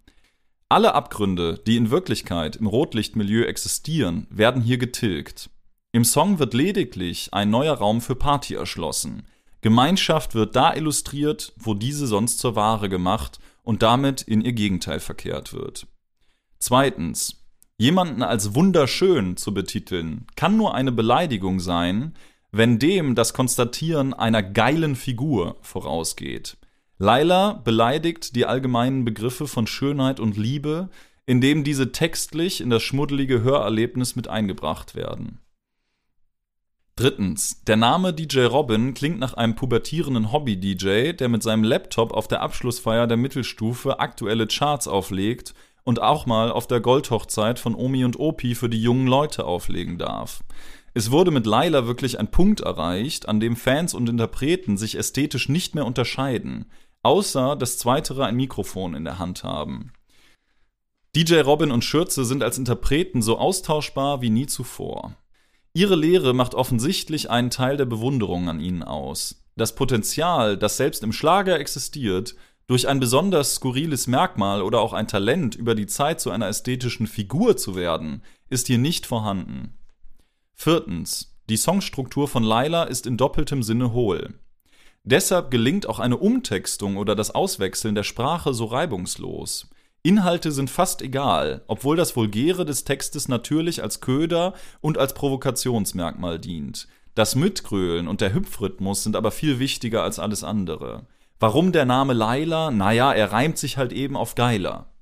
Alle 0.69 0.95
Abgründe, 0.95 1.61
die 1.67 1.77
in 1.77 1.91
Wirklichkeit 1.91 2.57
im 2.57 2.69
Rotlichtmilieu 2.69 3.43
existieren, 3.43 4.29
werden 4.31 4.63
hier 4.63 4.79
getilgt. 4.79 5.51
Im 5.93 6.05
Song 6.05 6.39
wird 6.39 6.55
lediglich 6.55 7.35
ein 7.35 7.51
neuer 7.51 7.75
Raum 7.75 8.01
für 8.01 8.15
Party 8.15 8.55
erschlossen. 8.55 9.25
Gemeinschaft 9.63 10.35
wird 10.35 10.55
da 10.55 10.73
illustriert, 10.73 11.53
wo 11.57 11.75
diese 11.75 12.07
sonst 12.07 12.39
zur 12.39 12.55
Ware 12.55 12.89
gemacht 12.89 13.41
und 13.63 13.83
damit 13.83 14.23
in 14.23 14.41
ihr 14.41 14.53
Gegenteil 14.53 15.01
verkehrt 15.01 15.53
wird. 15.53 15.87
Zweitens. 16.59 17.37
Jemanden 17.77 18.23
als 18.23 18.55
wunderschön 18.55 19.39
zu 19.39 19.55
betiteln, 19.55 20.27
kann 20.37 20.59
nur 20.59 20.75
eine 20.75 20.93
Beleidigung 20.93 21.61
sein, 21.61 22.15
wenn 22.53 22.79
dem 22.79 23.15
das 23.15 23.35
Konstatieren 23.35 24.15
einer 24.15 24.43
geilen 24.43 24.97
Figur 24.97 25.57
vorausgeht. 25.61 26.57
Laila 26.99 27.55
beleidigt 27.55 28.37
die 28.37 28.47
allgemeinen 28.47 29.05
Begriffe 29.05 29.47
von 29.47 29.67
Schönheit 29.67 30.21
und 30.21 30.37
Liebe, 30.37 30.91
indem 31.27 31.65
diese 31.65 31.93
textlich 31.93 32.61
in 32.61 32.71
das 32.71 32.83
schmuddelige 32.83 33.43
Hörerlebnis 33.43 34.17
mit 34.17 34.29
eingebracht 34.29 34.95
werden. 34.95 35.39
Drittens, 36.97 37.65
der 37.65 37.77
Name 37.77 38.13
DJ 38.13 38.41
Robin 38.41 38.93
klingt 38.93 39.19
nach 39.19 39.33
einem 39.33 39.55
pubertierenden 39.55 40.33
Hobby-DJ, 40.33 41.13
der 41.15 41.31
mit 41.31 41.43
seinem 41.43 41.65
Laptop 41.65 42.13
auf 42.13 42.29
der 42.29 42.43
Abschlussfeier 42.43 43.07
der 43.07 43.17
Mittelstufe 43.17 44.01
aktuelle 44.01 44.47
Charts 44.47 44.87
auflegt 44.87 45.55
und 45.83 46.03
auch 46.03 46.27
mal 46.27 46.53
auf 46.53 46.67
der 46.67 46.81
Goldhochzeit 46.81 47.59
von 47.59 47.75
Omi 47.75 48.05
und 48.05 48.19
Opi 48.19 48.55
für 48.55 48.69
die 48.69 48.83
jungen 48.83 49.07
Leute 49.07 49.47
auflegen 49.47 49.97
darf. 49.97 50.43
Es 50.93 51.11
wurde 51.11 51.31
mit 51.31 51.47
Laila 51.47 51.87
wirklich 51.87 52.19
ein 52.19 52.31
Punkt 52.31 52.61
erreicht, 52.61 53.29
an 53.29 53.41
dem 53.41 53.57
Fans 53.57 53.95
und 53.95 54.09
Interpreten 54.09 54.77
sich 54.77 54.97
ästhetisch 54.97 55.49
nicht 55.49 55.75
mehr 55.75 55.87
unterscheiden 55.87 56.67
außer 57.03 57.57
dass 57.57 57.79
Zweitere 57.79 58.25
ein 58.25 58.37
Mikrofon 58.37 58.95
in 58.95 59.05
der 59.05 59.19
Hand 59.19 59.45
haben. 59.45 59.93
DJ 61.17 61.41
Robin 61.41 61.73
und 61.73 61.85
Schürze 61.85 62.25
sind 62.25 62.43
als 62.43 62.59
Interpreten 62.59 63.23
so 63.23 63.39
austauschbar 63.39 64.23
wie 64.23 64.31
nie 64.31 64.47
zuvor. 64.47 65.17
Ihre 65.73 65.97
Lehre 65.97 66.35
macht 66.35 66.55
offensichtlich 66.55 67.31
einen 67.31 67.51
Teil 67.51 67.77
der 67.77 67.85
Bewunderung 67.85 68.49
an 68.49 68.61
ihnen 68.61 68.83
aus. 68.83 69.45
Das 69.57 69.75
Potenzial, 69.75 70.57
das 70.57 70.77
selbst 70.77 71.03
im 71.03 71.13
Schlager 71.13 71.59
existiert, 71.59 72.37
durch 72.67 72.87
ein 72.87 73.01
besonders 73.01 73.57
skurriles 73.57 74.07
Merkmal 74.07 74.63
oder 74.63 74.81
auch 74.81 74.93
ein 74.93 75.09
Talent 75.09 75.57
über 75.57 75.75
die 75.75 75.87
Zeit 75.87 76.21
zu 76.21 76.31
einer 76.31 76.47
ästhetischen 76.47 77.09
Figur 77.09 77.57
zu 77.57 77.75
werden, 77.75 78.23
ist 78.49 78.69
hier 78.69 78.79
nicht 78.79 79.07
vorhanden. 79.07 79.75
Viertens. 80.63 81.35
Die 81.49 81.57
Songstruktur 81.57 82.29
von 82.29 82.45
Laila 82.45 82.83
ist 82.83 83.07
in 83.07 83.17
doppeltem 83.17 83.63
Sinne 83.63 83.95
hohl. 83.95 84.35
Deshalb 85.05 85.51
gelingt 85.51 85.87
auch 85.87 85.99
eine 85.99 86.19
Umtextung 86.19 86.99
oder 86.99 87.17
das 87.17 87.35
Auswechseln 87.35 87.95
der 87.95 88.03
Sprache 88.03 88.53
so 88.53 88.67
reibungslos. 88.67 89.71
Inhalte 90.03 90.53
sind 90.53 90.69
fast 90.69 91.01
egal, 91.01 91.65
obwohl 91.67 91.97
das 91.97 92.15
Vulgäre 92.15 92.67
des 92.67 92.85
Textes 92.85 93.27
natürlich 93.27 93.83
als 93.83 94.03
Köder 94.03 94.53
und 94.83 94.99
als 94.99 95.15
Provokationsmerkmal 95.15 96.39
dient. 96.39 96.89
Das 97.15 97.37
Mitgrölen 97.37 98.07
und 98.07 98.21
der 98.21 98.35
Hüpfrhythmus 98.35 99.03
sind 99.03 99.17
aber 99.17 99.31
viel 99.31 99.61
wichtiger 99.61 100.03
als 100.03 100.19
alles 100.19 100.45
andere. 100.45 101.07
Warum 101.39 101.73
der 101.73 101.87
Name 101.87 102.13
Laila? 102.13 102.71
Naja, 102.71 103.15
er 103.15 103.33
reimt 103.33 103.57
sich 103.57 103.79
halt 103.79 103.95
eben 103.95 104.15
auf 104.15 104.35
geiler. 104.35 104.93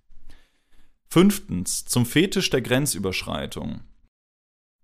Fünftens, 1.08 1.84
zum 1.84 2.06
Fetisch 2.06 2.48
der 2.50 2.62
Grenzüberschreitung. 2.62 3.80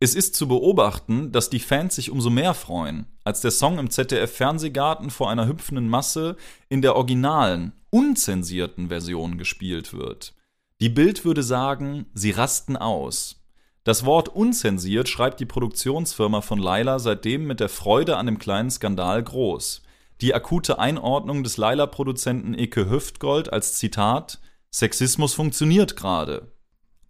Es 0.04 0.14
ist 0.14 0.34
zu 0.34 0.46
beobachten, 0.46 1.32
dass 1.32 1.48
die 1.48 1.58
Fans 1.58 1.94
sich 1.94 2.10
umso 2.10 2.28
mehr 2.28 2.52
freuen, 2.52 3.06
als 3.24 3.40
der 3.40 3.50
Song 3.50 3.78
im 3.78 3.88
ZDF-Fernsehgarten 3.88 5.08
vor 5.08 5.30
einer 5.30 5.46
hüpfenden 5.46 5.88
Masse 5.88 6.36
in 6.68 6.82
der 6.82 6.94
originalen, 6.94 7.72
unzensierten 7.88 8.88
Version 8.88 9.38
gespielt 9.38 9.94
wird. 9.94 10.34
Die 10.82 10.90
Bild 10.90 11.24
würde 11.24 11.42
sagen, 11.42 12.04
sie 12.12 12.32
rasten 12.32 12.76
aus. 12.76 13.46
Das 13.82 14.04
Wort 14.04 14.28
unzensiert 14.28 15.08
schreibt 15.08 15.40
die 15.40 15.46
Produktionsfirma 15.46 16.42
von 16.42 16.58
Laila 16.58 16.98
seitdem 16.98 17.46
mit 17.46 17.60
der 17.60 17.70
Freude 17.70 18.18
an 18.18 18.26
dem 18.26 18.38
kleinen 18.38 18.70
Skandal 18.70 19.22
groß. 19.22 19.80
Die 20.20 20.34
akute 20.34 20.78
Einordnung 20.78 21.42
des 21.42 21.56
Laila-Produzenten 21.56 22.52
Eke 22.52 22.90
Hüftgold 22.90 23.50
als 23.50 23.76
Zitat 23.76 24.38
Sexismus 24.70 25.32
funktioniert 25.32 25.96
gerade 25.96 26.53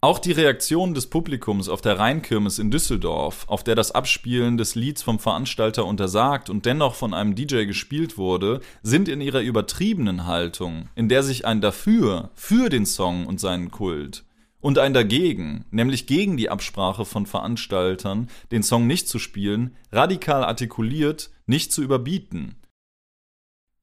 auch 0.05 0.19
die 0.19 0.33
Reaktion 0.33 0.93
des 0.93 1.07
Publikums 1.07 1.67
auf 1.67 1.81
der 1.81 1.97
Rheinkirmes 1.97 2.59
in 2.59 2.69
Düsseldorf, 2.69 3.45
auf 3.47 3.63
der 3.63 3.73
das 3.73 3.91
Abspielen 3.91 4.55
des 4.55 4.75
Lieds 4.75 5.01
vom 5.01 5.17
Veranstalter 5.17 5.83
untersagt 5.83 6.51
und 6.51 6.67
dennoch 6.67 6.93
von 6.93 7.15
einem 7.15 7.33
DJ 7.33 7.65
gespielt 7.65 8.15
wurde, 8.15 8.61
sind 8.83 9.09
in 9.09 9.19
ihrer 9.19 9.41
übertriebenen 9.41 10.27
Haltung, 10.27 10.89
in 10.93 11.09
der 11.09 11.23
sich 11.23 11.47
ein 11.47 11.59
Dafür 11.59 12.29
für 12.35 12.69
den 12.69 12.85
Song 12.85 13.25
und 13.25 13.39
seinen 13.39 13.71
Kult 13.71 14.25
und 14.61 14.77
ein 14.77 14.93
Dagegen, 14.93 15.65
nämlich 15.71 16.05
gegen 16.05 16.37
die 16.37 16.51
Absprache 16.51 17.05
von 17.05 17.25
Veranstaltern, 17.25 18.29
den 18.51 18.61
Song 18.61 18.85
nicht 18.85 19.07
zu 19.07 19.17
spielen, 19.17 19.75
radikal 19.91 20.43
artikuliert, 20.43 21.31
nicht 21.47 21.71
zu 21.71 21.81
überbieten. 21.81 22.53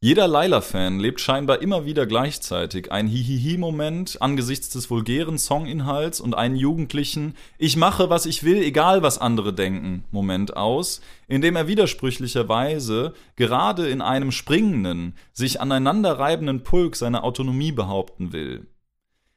Jeder 0.05 0.27
Laila-Fan 0.27 0.99
lebt 0.99 1.21
scheinbar 1.21 1.63
immer 1.63 1.85
wieder 1.85 2.07
gleichzeitig 2.07 2.91
ein 2.91 3.07
Hihihi-Moment 3.07 4.21
angesichts 4.21 4.71
des 4.71 4.91
vulgären 4.91 5.39
Songinhalts 5.39 6.21
und 6.21 6.35
einen 6.35 6.57
jugendlichen 6.57 7.37
Ich 7.57 7.77
mache, 7.77 8.11
was 8.11 8.27
ich 8.27 8.43
will, 8.43 8.61
egal 8.65 9.05
was 9.05 9.19
andere 9.19 9.53
denken 9.53 10.03
Moment 10.11 10.57
aus, 10.57 11.03
in 11.29 11.41
dem 11.41 11.55
er 11.55 11.69
widersprüchlicherweise 11.69 13.15
gerade 13.37 13.89
in 13.89 14.03
einem 14.03 14.33
springenden, 14.33 15.15
sich 15.33 15.61
aneinanderreibenden 15.61 16.65
Pulk 16.65 16.97
seine 16.97 17.23
Autonomie 17.23 17.71
behaupten 17.71 18.33
will. 18.33 18.67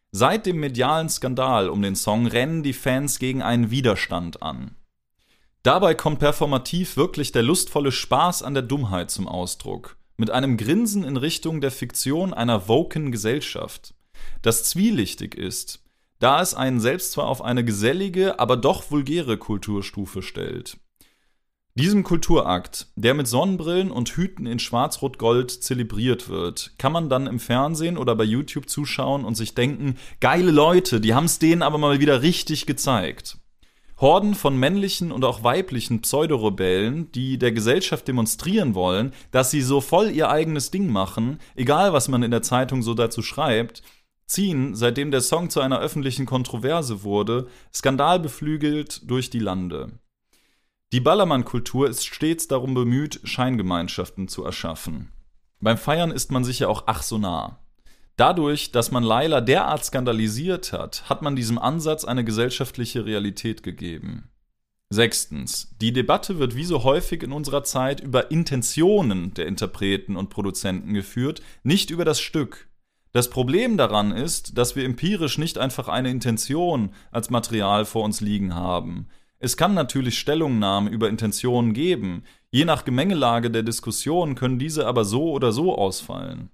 Seit 0.10 0.48
dem 0.48 0.60
medialen 0.60 1.10
Skandal 1.10 1.70
um 1.70 1.84
den 1.84 1.96
Song 1.96 2.26
rennen 2.26 2.64
die 2.64 2.74
Fans 2.74 3.20
gegen 3.20 3.44
einen 3.44 3.70
Widerstand 3.70 4.42
an. 4.42 4.74
Dabei 5.62 5.94
kommt 5.94 6.18
performativ 6.18 6.98
wirklich 6.98 7.32
der 7.32 7.44
lustvolle 7.44 7.92
Spaß 7.92 8.42
an 8.42 8.56
der 8.56 8.64
Dummheit 8.64 9.12
zum 9.12 9.28
Ausdruck 9.28 9.96
mit 10.18 10.32
einem 10.32 10.58
Grinsen 10.58 11.04
in 11.04 11.18
Richtung 11.18 11.62
der 11.62 11.72
Fiktion 11.72 12.34
einer 12.34 12.68
woken 12.68 13.12
Gesellschaft, 13.12 13.94
das 14.42 14.64
zwielichtig 14.64 15.36
ist, 15.36 15.84
da 16.20 16.42
es 16.42 16.54
einen 16.54 16.80
selbst 16.80 17.12
zwar 17.12 17.28
auf 17.28 17.42
eine 17.42 17.66
gesellige, 17.66 18.40
aber 18.40 18.58
doch 18.58 18.90
vulgäre 18.92 19.38
Kulturstufe 19.38 20.22
stellt. 20.22 20.78
Diesem 21.78 22.04
Kulturakt, 22.04 22.88
der 22.96 23.14
mit 23.14 23.28
Sonnenbrillen 23.28 23.92
und 23.92 24.08
Hüten 24.08 24.46
in 24.46 24.60
Schwarz-Rot-Gold 24.60 25.52
zelebriert 25.52 26.30
wird, 26.30 26.72
kann 26.78 26.94
man 26.94 27.10
dann 27.10 27.28
im 27.28 27.38
Fernsehen 27.38 27.98
oder 27.98 28.16
bei 28.16 28.24
YouTube 28.24 28.70
zuschauen 28.70 29.26
und 29.26 29.36
sich 29.36 29.56
denken, 29.56 29.98
geile 30.22 30.52
Leute, 30.52 31.02
die 31.02 31.14
haben 31.14 31.26
es 31.26 31.38
denen 31.38 31.62
aber 31.62 31.78
mal 31.78 32.00
wieder 32.00 32.22
richtig 32.22 32.66
gezeigt. 32.66 33.40
Horden 33.98 34.36
von 34.36 34.58
männlichen 34.58 35.12
und 35.12 35.24
auch 35.24 35.44
weiblichen 35.44 36.02
Pseudorebellen, 36.02 37.12
die 37.14 37.38
der 37.38 37.54
Gesellschaft 37.54 38.08
demonstrieren 38.08 38.76
wollen, 38.76 39.14
dass 39.32 39.52
sie 39.52 39.62
so 39.62 39.80
voll 39.80 40.12
ihr 40.12 40.30
eigenes 40.30 40.70
Ding 40.70 40.92
machen, 40.92 41.40
egal 41.56 41.94
was 41.94 42.10
man 42.10 42.22
in 42.22 42.32
der 42.32 42.42
Zeitung 42.42 42.82
so 42.82 42.94
dazu 42.94 43.22
schreibt, 43.22 43.84
ziehen, 44.28 44.76
seitdem 44.76 45.12
der 45.12 45.22
Song 45.22 45.50
zu 45.50 45.62
einer 45.62 45.80
öffentlichen 45.80 46.26
Kontroverse 46.26 47.04
wurde, 47.04 47.48
skandalbeflügelt 47.74 49.10
durch 49.10 49.30
die 49.30 49.40
Lande. 49.40 50.00
Die 50.92 51.00
Ballermann-Kultur 51.00 51.90
ist 51.90 52.06
stets 52.06 52.48
darum 52.48 52.74
bemüht, 52.74 53.22
Scheingemeinschaften 53.24 54.28
zu 54.28 54.44
erschaffen. 54.44 55.12
Beim 55.60 55.78
Feiern 55.78 56.12
ist 56.12 56.32
man 56.32 56.44
sich 56.44 56.60
ja 56.60 56.68
auch 56.68 56.84
ach 56.88 57.02
so 57.02 57.18
nah. 57.18 57.65
Dadurch, 58.18 58.72
dass 58.72 58.92
man 58.92 59.04
Laila 59.04 59.42
derart 59.42 59.84
skandalisiert 59.84 60.72
hat, 60.72 61.10
hat 61.10 61.22
man 61.22 61.36
diesem 61.36 61.60
Ansatz 61.60 62.06
eine 62.06 62.24
gesellschaftliche 62.24 63.06
Realität 63.06 63.62
gegeben. 63.62 64.30
Sechstens. 64.90 65.76
Die 65.82 65.92
Debatte 65.92 66.40
wird 66.40 66.56
wie 66.56 66.64
so 66.64 66.84
häufig 66.84 67.24
in 67.24 67.34
unserer 67.34 67.64
Zeit 67.64 68.00
über 68.00 68.32
Intentionen 68.32 69.34
der 69.34 69.48
Interpreten 69.48 70.16
und 70.16 70.30
Produzenten 70.30 70.94
geführt, 70.94 71.42
nicht 71.64 71.90
über 71.90 72.06
das 72.06 72.22
Stück. 72.22 72.70
Das 73.12 73.30
Problem 73.30 73.78
daran 73.78 74.12
ist, 74.12 74.58
dass 74.58 74.76
wir 74.76 74.86
empirisch 74.86 75.38
nicht 75.38 75.58
einfach 75.58 75.88
eine 75.88 76.10
Intention 76.10 76.92
als 77.12 77.30
Material 77.30 77.86
vor 77.86 78.04
uns 78.04 78.22
liegen 78.22 78.56
haben. 78.56 79.08
Es 79.40 79.58
kann 79.58 79.74
natürlich 79.74 80.20
Stellungnahmen 80.20 80.92
über 80.92 81.10
Intentionen 81.10 81.74
geben, 81.74 82.24
je 82.52 82.64
nach 82.64 82.86
Gemengelage 82.86 83.52
der 83.52 83.64
Diskussion 83.64 84.36
können 84.36 84.60
diese 84.60 84.88
aber 84.88 85.04
so 85.04 85.32
oder 85.32 85.52
so 85.52 85.78
ausfallen. 85.78 86.50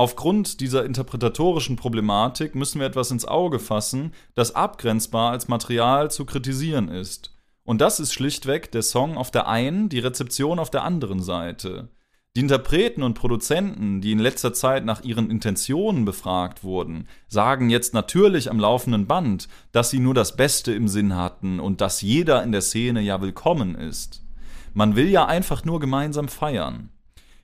Aufgrund 0.00 0.60
dieser 0.60 0.86
interpretatorischen 0.86 1.76
Problematik 1.76 2.54
müssen 2.54 2.80
wir 2.80 2.86
etwas 2.86 3.10
ins 3.10 3.26
Auge 3.26 3.58
fassen, 3.58 4.14
das 4.34 4.54
abgrenzbar 4.54 5.30
als 5.30 5.46
Material 5.46 6.10
zu 6.10 6.24
kritisieren 6.24 6.88
ist. 6.88 7.36
Und 7.64 7.82
das 7.82 8.00
ist 8.00 8.14
schlichtweg 8.14 8.72
der 8.72 8.80
Song 8.80 9.18
auf 9.18 9.30
der 9.30 9.46
einen, 9.46 9.90
die 9.90 9.98
Rezeption 9.98 10.58
auf 10.58 10.70
der 10.70 10.84
anderen 10.84 11.20
Seite. 11.20 11.90
Die 12.34 12.40
Interpreten 12.40 13.02
und 13.02 13.12
Produzenten, 13.12 14.00
die 14.00 14.12
in 14.12 14.20
letzter 14.20 14.54
Zeit 14.54 14.86
nach 14.86 15.02
ihren 15.02 15.30
Intentionen 15.30 16.06
befragt 16.06 16.64
wurden, 16.64 17.06
sagen 17.28 17.68
jetzt 17.68 17.92
natürlich 17.92 18.50
am 18.50 18.58
laufenden 18.58 19.06
Band, 19.06 19.48
dass 19.70 19.90
sie 19.90 20.00
nur 20.00 20.14
das 20.14 20.34
Beste 20.34 20.72
im 20.72 20.88
Sinn 20.88 21.14
hatten 21.14 21.60
und 21.60 21.82
dass 21.82 22.00
jeder 22.00 22.42
in 22.42 22.52
der 22.52 22.62
Szene 22.62 23.02
ja 23.02 23.20
willkommen 23.20 23.74
ist. 23.74 24.24
Man 24.72 24.96
will 24.96 25.10
ja 25.10 25.26
einfach 25.26 25.66
nur 25.66 25.78
gemeinsam 25.78 26.28
feiern. 26.28 26.88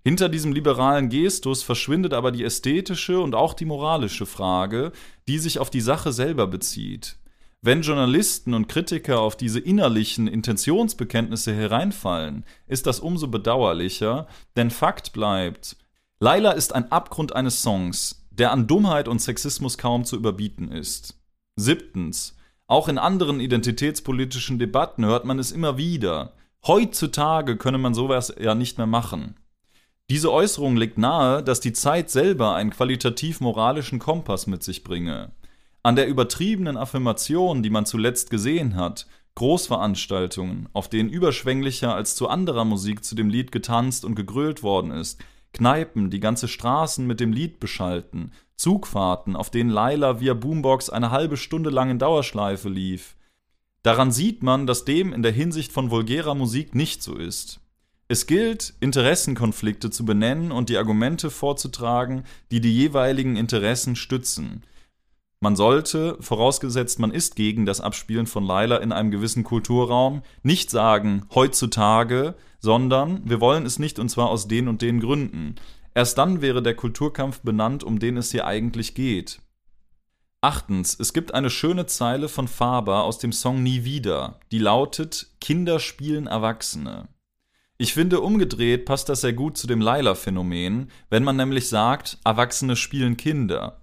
Hinter 0.06 0.28
diesem 0.28 0.52
liberalen 0.52 1.08
Gestus 1.08 1.64
verschwindet 1.64 2.14
aber 2.14 2.30
die 2.30 2.44
ästhetische 2.44 3.18
und 3.18 3.34
auch 3.34 3.54
die 3.54 3.64
moralische 3.64 4.24
Frage, 4.24 4.92
die 5.26 5.40
sich 5.40 5.58
auf 5.58 5.68
die 5.68 5.80
Sache 5.80 6.12
selber 6.12 6.46
bezieht. 6.46 7.16
Wenn 7.60 7.82
Journalisten 7.82 8.54
und 8.54 8.68
Kritiker 8.68 9.18
auf 9.18 9.36
diese 9.36 9.58
innerlichen 9.58 10.28
Intentionsbekenntnisse 10.28 11.52
hereinfallen, 11.52 12.44
ist 12.68 12.86
das 12.86 13.00
umso 13.00 13.26
bedauerlicher, 13.26 14.28
denn 14.54 14.70
Fakt 14.70 15.12
bleibt, 15.12 15.76
Laila 16.20 16.52
ist 16.52 16.72
ein 16.72 16.92
Abgrund 16.92 17.34
eines 17.34 17.60
Songs, 17.62 18.28
der 18.30 18.52
an 18.52 18.68
Dummheit 18.68 19.08
und 19.08 19.20
Sexismus 19.20 19.76
kaum 19.76 20.04
zu 20.04 20.14
überbieten 20.14 20.70
ist. 20.70 21.18
Siebtens. 21.56 22.36
Auch 22.68 22.86
in 22.86 22.98
anderen 22.98 23.40
identitätspolitischen 23.40 24.60
Debatten 24.60 25.04
hört 25.04 25.24
man 25.24 25.40
es 25.40 25.50
immer 25.50 25.78
wieder. 25.78 26.34
Heutzutage 26.64 27.56
könne 27.56 27.78
man 27.78 27.92
sowas 27.92 28.32
ja 28.38 28.54
nicht 28.54 28.78
mehr 28.78 28.86
machen. 28.86 29.34
Diese 30.08 30.32
Äußerung 30.32 30.76
legt 30.76 30.98
nahe, 30.98 31.42
dass 31.42 31.58
die 31.58 31.72
Zeit 31.72 32.10
selber 32.10 32.54
einen 32.54 32.70
qualitativ-moralischen 32.70 33.98
Kompass 33.98 34.46
mit 34.46 34.62
sich 34.62 34.84
bringe. 34.84 35.32
An 35.82 35.96
der 35.96 36.06
übertriebenen 36.06 36.76
Affirmation, 36.76 37.64
die 37.64 37.70
man 37.70 37.86
zuletzt 37.86 38.30
gesehen 38.30 38.76
hat, 38.76 39.08
Großveranstaltungen, 39.34 40.68
auf 40.72 40.88
denen 40.88 41.10
überschwänglicher 41.10 41.92
als 41.92 42.14
zu 42.14 42.28
anderer 42.28 42.64
Musik 42.64 43.04
zu 43.04 43.16
dem 43.16 43.28
Lied 43.28 43.50
getanzt 43.50 44.04
und 44.04 44.14
gegrölt 44.14 44.62
worden 44.62 44.92
ist, 44.92 45.20
Kneipen, 45.52 46.10
die 46.10 46.20
ganze 46.20 46.46
Straßen 46.46 47.04
mit 47.04 47.18
dem 47.18 47.32
Lied 47.32 47.58
beschalten, 47.58 48.30
Zugfahrten, 48.56 49.34
auf 49.34 49.50
denen 49.50 49.70
Laila 49.70 50.20
via 50.20 50.34
Boombox 50.34 50.88
eine 50.88 51.10
halbe 51.10 51.36
Stunde 51.36 51.70
lang 51.70 51.90
in 51.90 51.98
Dauerschleife 51.98 52.68
lief. 52.68 53.16
Daran 53.82 54.12
sieht 54.12 54.42
man, 54.42 54.66
dass 54.66 54.84
dem 54.84 55.12
in 55.12 55.22
der 55.22 55.32
Hinsicht 55.32 55.72
von 55.72 55.90
vulgärer 55.90 56.34
Musik 56.34 56.74
nicht 56.74 57.02
so 57.02 57.16
ist. 57.16 57.60
Es 58.08 58.26
gilt, 58.26 58.74
Interessenkonflikte 58.78 59.90
zu 59.90 60.04
benennen 60.04 60.52
und 60.52 60.68
die 60.68 60.76
Argumente 60.76 61.28
vorzutragen, 61.28 62.22
die 62.52 62.60
die 62.60 62.72
jeweiligen 62.72 63.34
Interessen 63.36 63.96
stützen. 63.96 64.62
Man 65.40 65.56
sollte, 65.56 66.16
vorausgesetzt 66.20 67.00
man 67.00 67.10
ist 67.10 67.34
gegen 67.34 67.66
das 67.66 67.80
Abspielen 67.80 68.26
von 68.26 68.44
Laila 68.44 68.76
in 68.78 68.92
einem 68.92 69.10
gewissen 69.10 69.42
Kulturraum, 69.42 70.22
nicht 70.42 70.70
sagen 70.70 71.26
heutzutage, 71.34 72.36
sondern 72.60 73.28
wir 73.28 73.40
wollen 73.40 73.66
es 73.66 73.78
nicht 73.78 73.98
und 73.98 74.08
zwar 74.08 74.30
aus 74.30 74.46
den 74.46 74.68
und 74.68 74.82
den 74.82 75.00
Gründen. 75.00 75.56
Erst 75.92 76.16
dann 76.16 76.40
wäre 76.40 76.62
der 76.62 76.74
Kulturkampf 76.74 77.40
benannt, 77.40 77.82
um 77.82 77.98
den 77.98 78.16
es 78.16 78.30
hier 78.30 78.46
eigentlich 78.46 78.94
geht. 78.94 79.40
Achtens, 80.40 80.96
es 80.98 81.12
gibt 81.12 81.34
eine 81.34 81.50
schöne 81.50 81.86
Zeile 81.86 82.28
von 82.28 82.46
Faber 82.46 83.02
aus 83.02 83.18
dem 83.18 83.32
Song 83.32 83.62
Nie 83.62 83.84
wieder, 83.84 84.38
die 84.52 84.58
lautet 84.58 85.28
Kinder 85.40 85.80
spielen 85.80 86.28
Erwachsene. 86.28 87.08
Ich 87.78 87.92
finde, 87.92 88.20
umgedreht 88.20 88.86
passt 88.86 89.08
das 89.10 89.20
sehr 89.20 89.34
gut 89.34 89.58
zu 89.58 89.66
dem 89.66 89.82
Laila-Phänomen, 89.82 90.90
wenn 91.10 91.24
man 91.24 91.36
nämlich 91.36 91.68
sagt, 91.68 92.18
Erwachsene 92.24 92.74
spielen 92.74 93.18
Kinder. 93.18 93.82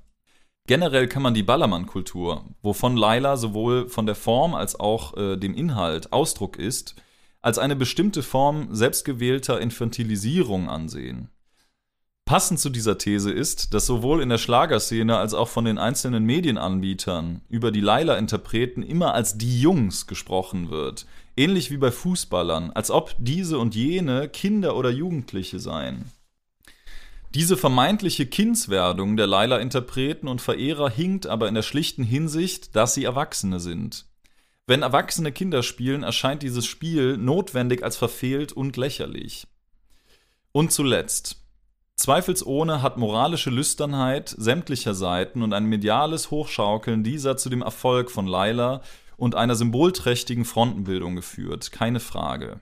Generell 0.65 1.07
kann 1.07 1.21
man 1.21 1.33
die 1.33 1.43
Ballermann-Kultur, 1.43 2.45
wovon 2.63 2.97
Laila 2.97 3.37
sowohl 3.37 3.89
von 3.89 4.05
der 4.05 4.15
Form 4.15 4.55
als 4.55 4.79
auch 4.79 5.15
äh, 5.17 5.37
dem 5.37 5.53
Inhalt 5.53 6.11
Ausdruck 6.11 6.57
ist, 6.57 6.95
als 7.41 7.59
eine 7.59 7.75
bestimmte 7.75 8.23
Form 8.23 8.73
selbstgewählter 8.73 9.59
Infantilisierung 9.59 10.69
ansehen. 10.69 11.29
Passend 12.25 12.61
zu 12.61 12.69
dieser 12.69 12.97
These 12.97 13.31
ist, 13.31 13.73
dass 13.73 13.85
sowohl 13.85 14.21
in 14.21 14.29
der 14.29 14.37
Schlagerszene 14.37 15.17
als 15.17 15.33
auch 15.33 15.49
von 15.49 15.65
den 15.65 15.77
einzelnen 15.77 16.23
Medienanbietern 16.23 17.41
über 17.49 17.69
die 17.69 17.81
Laila-Interpreten 17.81 18.81
immer 18.81 19.13
als 19.13 19.37
die 19.37 19.59
Jungs 19.59 20.07
gesprochen 20.07 20.69
wird, 20.71 21.05
ähnlich 21.35 21.71
wie 21.71 21.77
bei 21.77 21.91
Fußballern, 21.91 22.71
als 22.71 22.91
ob 22.91 23.15
diese 23.17 23.59
und 23.59 23.75
jene 23.75 24.29
Kinder 24.29 24.75
oder 24.75 24.89
Jugendliche 24.89 25.59
seien. 25.59 26.11
Diese 27.33 27.57
vermeintliche 27.57 28.27
Kindswerdung 28.27 29.17
der 29.17 29.25
Laila-Interpreten 29.25 30.27
und 30.27 30.41
Verehrer 30.41 30.89
hinkt 30.89 31.25
aber 31.25 31.47
in 31.47 31.55
der 31.55 31.63
schlichten 31.63 32.03
Hinsicht, 32.03 32.75
dass 32.75 32.93
sie 32.93 33.05
Erwachsene 33.05 33.59
sind. 33.59 34.05
Wenn 34.67 34.83
erwachsene 34.83 35.31
Kinder 35.31 35.63
spielen, 35.63 36.03
erscheint 36.03 36.43
dieses 36.43 36.65
Spiel 36.65 37.17
notwendig 37.17 37.83
als 37.83 37.97
verfehlt 37.97 38.53
und 38.53 38.77
lächerlich. 38.77 39.47
Und 40.51 40.71
zuletzt, 40.71 41.43
Zweifelsohne 41.95 42.81
hat 42.81 42.97
moralische 42.97 43.49
Lüsternheit 43.49 44.29
sämtlicher 44.29 44.93
Seiten 44.93 45.41
und 45.41 45.53
ein 45.53 45.65
mediales 45.65 46.31
Hochschaukeln 46.31 47.03
dieser 47.03 47.37
zu 47.37 47.49
dem 47.49 47.61
Erfolg 47.61 48.09
von 48.09 48.27
Laila 48.27 48.81
und 49.17 49.35
einer 49.35 49.55
symbolträchtigen 49.55 50.45
Frontenbildung 50.45 51.15
geführt, 51.15 51.71
keine 51.71 51.99
Frage. 51.99 52.61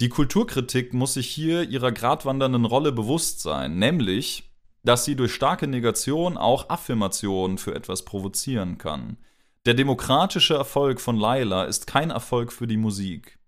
Die 0.00 0.08
Kulturkritik 0.08 0.94
muss 0.94 1.14
sich 1.14 1.28
hier 1.28 1.68
ihrer 1.68 1.92
gradwandernden 1.92 2.64
Rolle 2.64 2.92
bewusst 2.92 3.40
sein, 3.40 3.78
nämlich, 3.78 4.50
dass 4.82 5.04
sie 5.04 5.14
durch 5.14 5.34
starke 5.34 5.66
Negation 5.66 6.38
auch 6.38 6.70
Affirmationen 6.70 7.58
für 7.58 7.74
etwas 7.74 8.04
provozieren 8.04 8.78
kann. 8.78 9.18
Der 9.66 9.74
demokratische 9.74 10.54
Erfolg 10.54 11.02
von 11.02 11.16
Laila 11.16 11.64
ist 11.64 11.86
kein 11.86 12.10
Erfolg 12.10 12.50
für 12.50 12.66
die 12.66 12.78
Musik. 12.78 13.39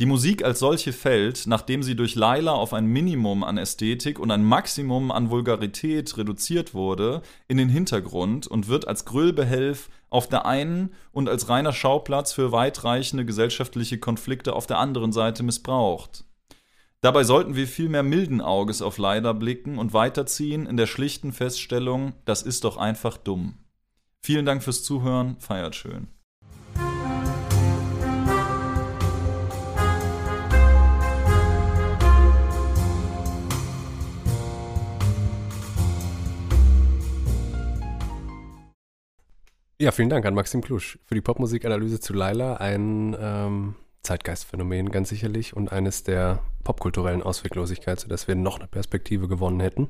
Die 0.00 0.06
Musik 0.06 0.42
als 0.42 0.60
solche 0.60 0.94
fällt, 0.94 1.46
nachdem 1.46 1.82
sie 1.82 1.94
durch 1.94 2.14
Laila 2.14 2.52
auf 2.52 2.72
ein 2.72 2.86
Minimum 2.86 3.44
an 3.44 3.58
Ästhetik 3.58 4.18
und 4.18 4.30
ein 4.30 4.42
Maximum 4.42 5.10
an 5.10 5.28
Vulgarität 5.28 6.16
reduziert 6.16 6.72
wurde, 6.72 7.20
in 7.48 7.58
den 7.58 7.68
Hintergrund 7.68 8.46
und 8.46 8.68
wird 8.68 8.88
als 8.88 9.04
Grüllbehelf 9.04 9.90
auf 10.08 10.26
der 10.26 10.46
einen 10.46 10.94
und 11.12 11.28
als 11.28 11.50
reiner 11.50 11.74
Schauplatz 11.74 12.32
für 12.32 12.50
weitreichende 12.50 13.26
gesellschaftliche 13.26 13.98
Konflikte 13.98 14.54
auf 14.54 14.66
der 14.66 14.78
anderen 14.78 15.12
Seite 15.12 15.42
missbraucht. 15.42 16.24
Dabei 17.02 17.22
sollten 17.22 17.54
wir 17.54 17.66
vielmehr 17.66 18.02
milden 18.02 18.40
Auges 18.40 18.80
auf 18.80 18.96
Laila 18.96 19.34
blicken 19.34 19.78
und 19.78 19.92
weiterziehen 19.92 20.64
in 20.64 20.78
der 20.78 20.86
schlichten 20.86 21.34
Feststellung, 21.34 22.14
das 22.24 22.40
ist 22.40 22.64
doch 22.64 22.78
einfach 22.78 23.18
dumm. 23.18 23.58
Vielen 24.22 24.46
Dank 24.46 24.62
fürs 24.62 24.82
Zuhören, 24.82 25.36
feiert 25.40 25.74
schön. 25.74 26.08
Ja, 39.80 39.92
vielen 39.92 40.10
Dank 40.10 40.26
an 40.26 40.34
Maxim 40.34 40.60
Klusch 40.60 40.98
für 41.06 41.14
die 41.14 41.22
Popmusikanalyse 41.22 42.00
zu 42.00 42.12
Laila. 42.12 42.56
Ein 42.56 43.16
ähm, 43.18 43.76
Zeitgeistphänomen 44.02 44.90
ganz 44.90 45.08
sicherlich 45.08 45.56
und 45.56 45.72
eines 45.72 46.04
der 46.04 46.42
popkulturellen 46.64 47.22
Ausweglosigkeit, 47.22 47.98
sodass 47.98 48.28
wir 48.28 48.34
noch 48.34 48.58
eine 48.58 48.68
Perspektive 48.68 49.26
gewonnen 49.26 49.58
hätten. 49.58 49.88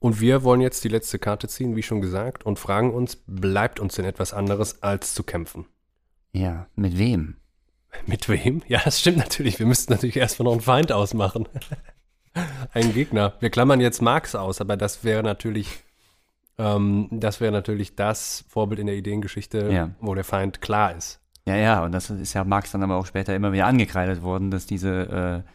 Und 0.00 0.20
wir 0.20 0.42
wollen 0.42 0.60
jetzt 0.60 0.82
die 0.82 0.88
letzte 0.88 1.20
Karte 1.20 1.46
ziehen, 1.46 1.76
wie 1.76 1.84
schon 1.84 2.00
gesagt, 2.00 2.44
und 2.44 2.58
fragen 2.58 2.92
uns, 2.92 3.22
bleibt 3.24 3.78
uns 3.78 3.94
denn 3.94 4.04
etwas 4.04 4.34
anderes 4.34 4.82
als 4.82 5.14
zu 5.14 5.22
kämpfen? 5.22 5.66
Ja, 6.32 6.66
mit 6.74 6.98
wem? 6.98 7.36
Mit 8.06 8.28
wem? 8.28 8.62
Ja, 8.66 8.80
das 8.84 8.98
stimmt 8.98 9.18
natürlich. 9.18 9.60
Wir 9.60 9.66
müssten 9.66 9.92
natürlich 9.92 10.16
erstmal 10.16 10.46
noch 10.46 10.52
einen 10.54 10.60
Feind 10.60 10.90
ausmachen. 10.90 11.48
einen 12.72 12.92
Gegner. 12.92 13.34
Wir 13.38 13.50
klammern 13.50 13.80
jetzt 13.80 14.02
Marx 14.02 14.34
aus, 14.34 14.60
aber 14.60 14.76
das 14.76 15.04
wäre 15.04 15.22
natürlich 15.22 15.84
ähm, 16.58 17.08
das 17.10 17.40
wäre 17.40 17.52
natürlich 17.52 17.96
das 17.96 18.44
Vorbild 18.48 18.80
in 18.80 18.86
der 18.86 18.96
Ideengeschichte, 18.96 19.70
Ja. 19.72 19.90
wo 20.00 20.14
der 20.14 20.24
Feind 20.24 20.60
klar 20.60 20.94
ist. 20.96 21.20
Ja, 21.46 21.56
ja, 21.56 21.84
und 21.84 21.92
das 21.92 22.08
ist 22.10 22.32
ja 22.32 22.44
Marx 22.44 22.72
dann 22.72 22.82
aber 22.82 22.96
auch 22.96 23.06
später 23.06 23.34
immer 23.34 23.52
wieder 23.52 23.66
angekreidet 23.66 24.22
worden, 24.22 24.50
dass 24.50 24.64
diese 24.66 25.44
äh, 25.44 25.50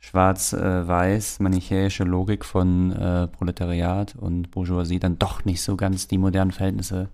schwarz-weiß 0.00 1.40
manichäische 1.40 2.04
Logik 2.04 2.44
von 2.44 2.92
äh, 2.92 3.28
Proletariat 3.28 4.14
und 4.16 4.50
Bourgeoisie 4.50 4.98
dann 4.98 5.18
doch 5.18 5.44
nicht 5.44 5.62
so 5.62 5.76
ganz 5.76 6.08
die 6.08 6.18
modernen 6.18 6.50
Verhältnisse 6.52 7.08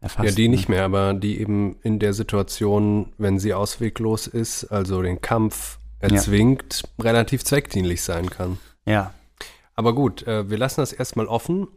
erfasst. 0.00 0.28
Ja, 0.28 0.34
die 0.34 0.48
ne? 0.48 0.56
nicht 0.56 0.68
mehr, 0.68 0.84
aber 0.84 1.14
die 1.14 1.40
eben 1.40 1.76
in 1.82 1.98
der 1.98 2.12
Situation, 2.12 3.12
wenn 3.18 3.38
sie 3.38 3.54
ausweglos 3.54 4.26
ist, 4.26 4.64
also 4.66 5.00
den 5.02 5.20
Kampf 5.20 5.78
erzwingt, 6.00 6.82
relativ 7.00 7.44
zweckdienlich 7.44 8.02
sein 8.02 8.28
kann. 8.28 8.58
Ja, 8.84 9.14
Aber 9.74 9.94
gut, 9.94 10.26
äh, 10.26 10.50
wir 10.50 10.58
lassen 10.58 10.80
das 10.80 10.92
erstmal 10.92 11.26
offen 11.26 11.68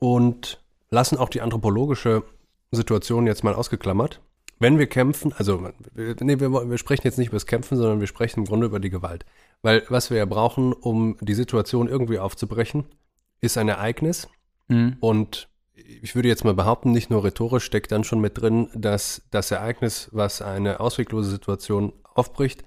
und 0.00 0.60
lassen 0.90 1.16
auch 1.16 1.28
die 1.28 1.40
anthropologische 1.40 2.24
Situation 2.72 3.28
jetzt 3.28 3.44
mal 3.44 3.54
ausgeklammert. 3.54 4.20
wenn 4.58 4.78
wir 4.78 4.88
kämpfen, 4.88 5.32
also 5.32 5.70
nee, 5.94 6.38
wir, 6.38 6.52
wir 6.52 6.78
sprechen 6.78 7.02
jetzt 7.04 7.16
nicht 7.16 7.28
über 7.28 7.36
das 7.36 7.46
Kämpfen, 7.46 7.78
sondern 7.78 8.00
wir 8.00 8.06
sprechen 8.06 8.40
im 8.40 8.46
Grunde 8.46 8.66
über 8.66 8.78
die 8.78 8.90
Gewalt. 8.90 9.24
Weil 9.62 9.84
was 9.88 10.10
wir 10.10 10.18
ja 10.18 10.26
brauchen, 10.26 10.74
um 10.74 11.16
die 11.20 11.34
Situation 11.34 11.88
irgendwie 11.88 12.18
aufzubrechen, 12.18 12.84
ist 13.40 13.56
ein 13.56 13.68
Ereignis. 13.68 14.28
Mhm. 14.68 14.98
Und 15.00 15.48
ich 15.74 16.14
würde 16.14 16.28
jetzt 16.28 16.44
mal 16.44 16.52
behaupten, 16.52 16.92
nicht 16.92 17.08
nur 17.08 17.24
rhetorisch 17.24 17.64
steckt 17.64 17.90
dann 17.90 18.04
schon 18.04 18.20
mit 18.20 18.38
drin, 18.38 18.68
dass 18.74 19.22
das 19.30 19.50
Ereignis, 19.50 20.10
was 20.12 20.42
eine 20.42 20.80
ausweglose 20.80 21.30
Situation 21.30 21.94
aufbricht, 22.04 22.62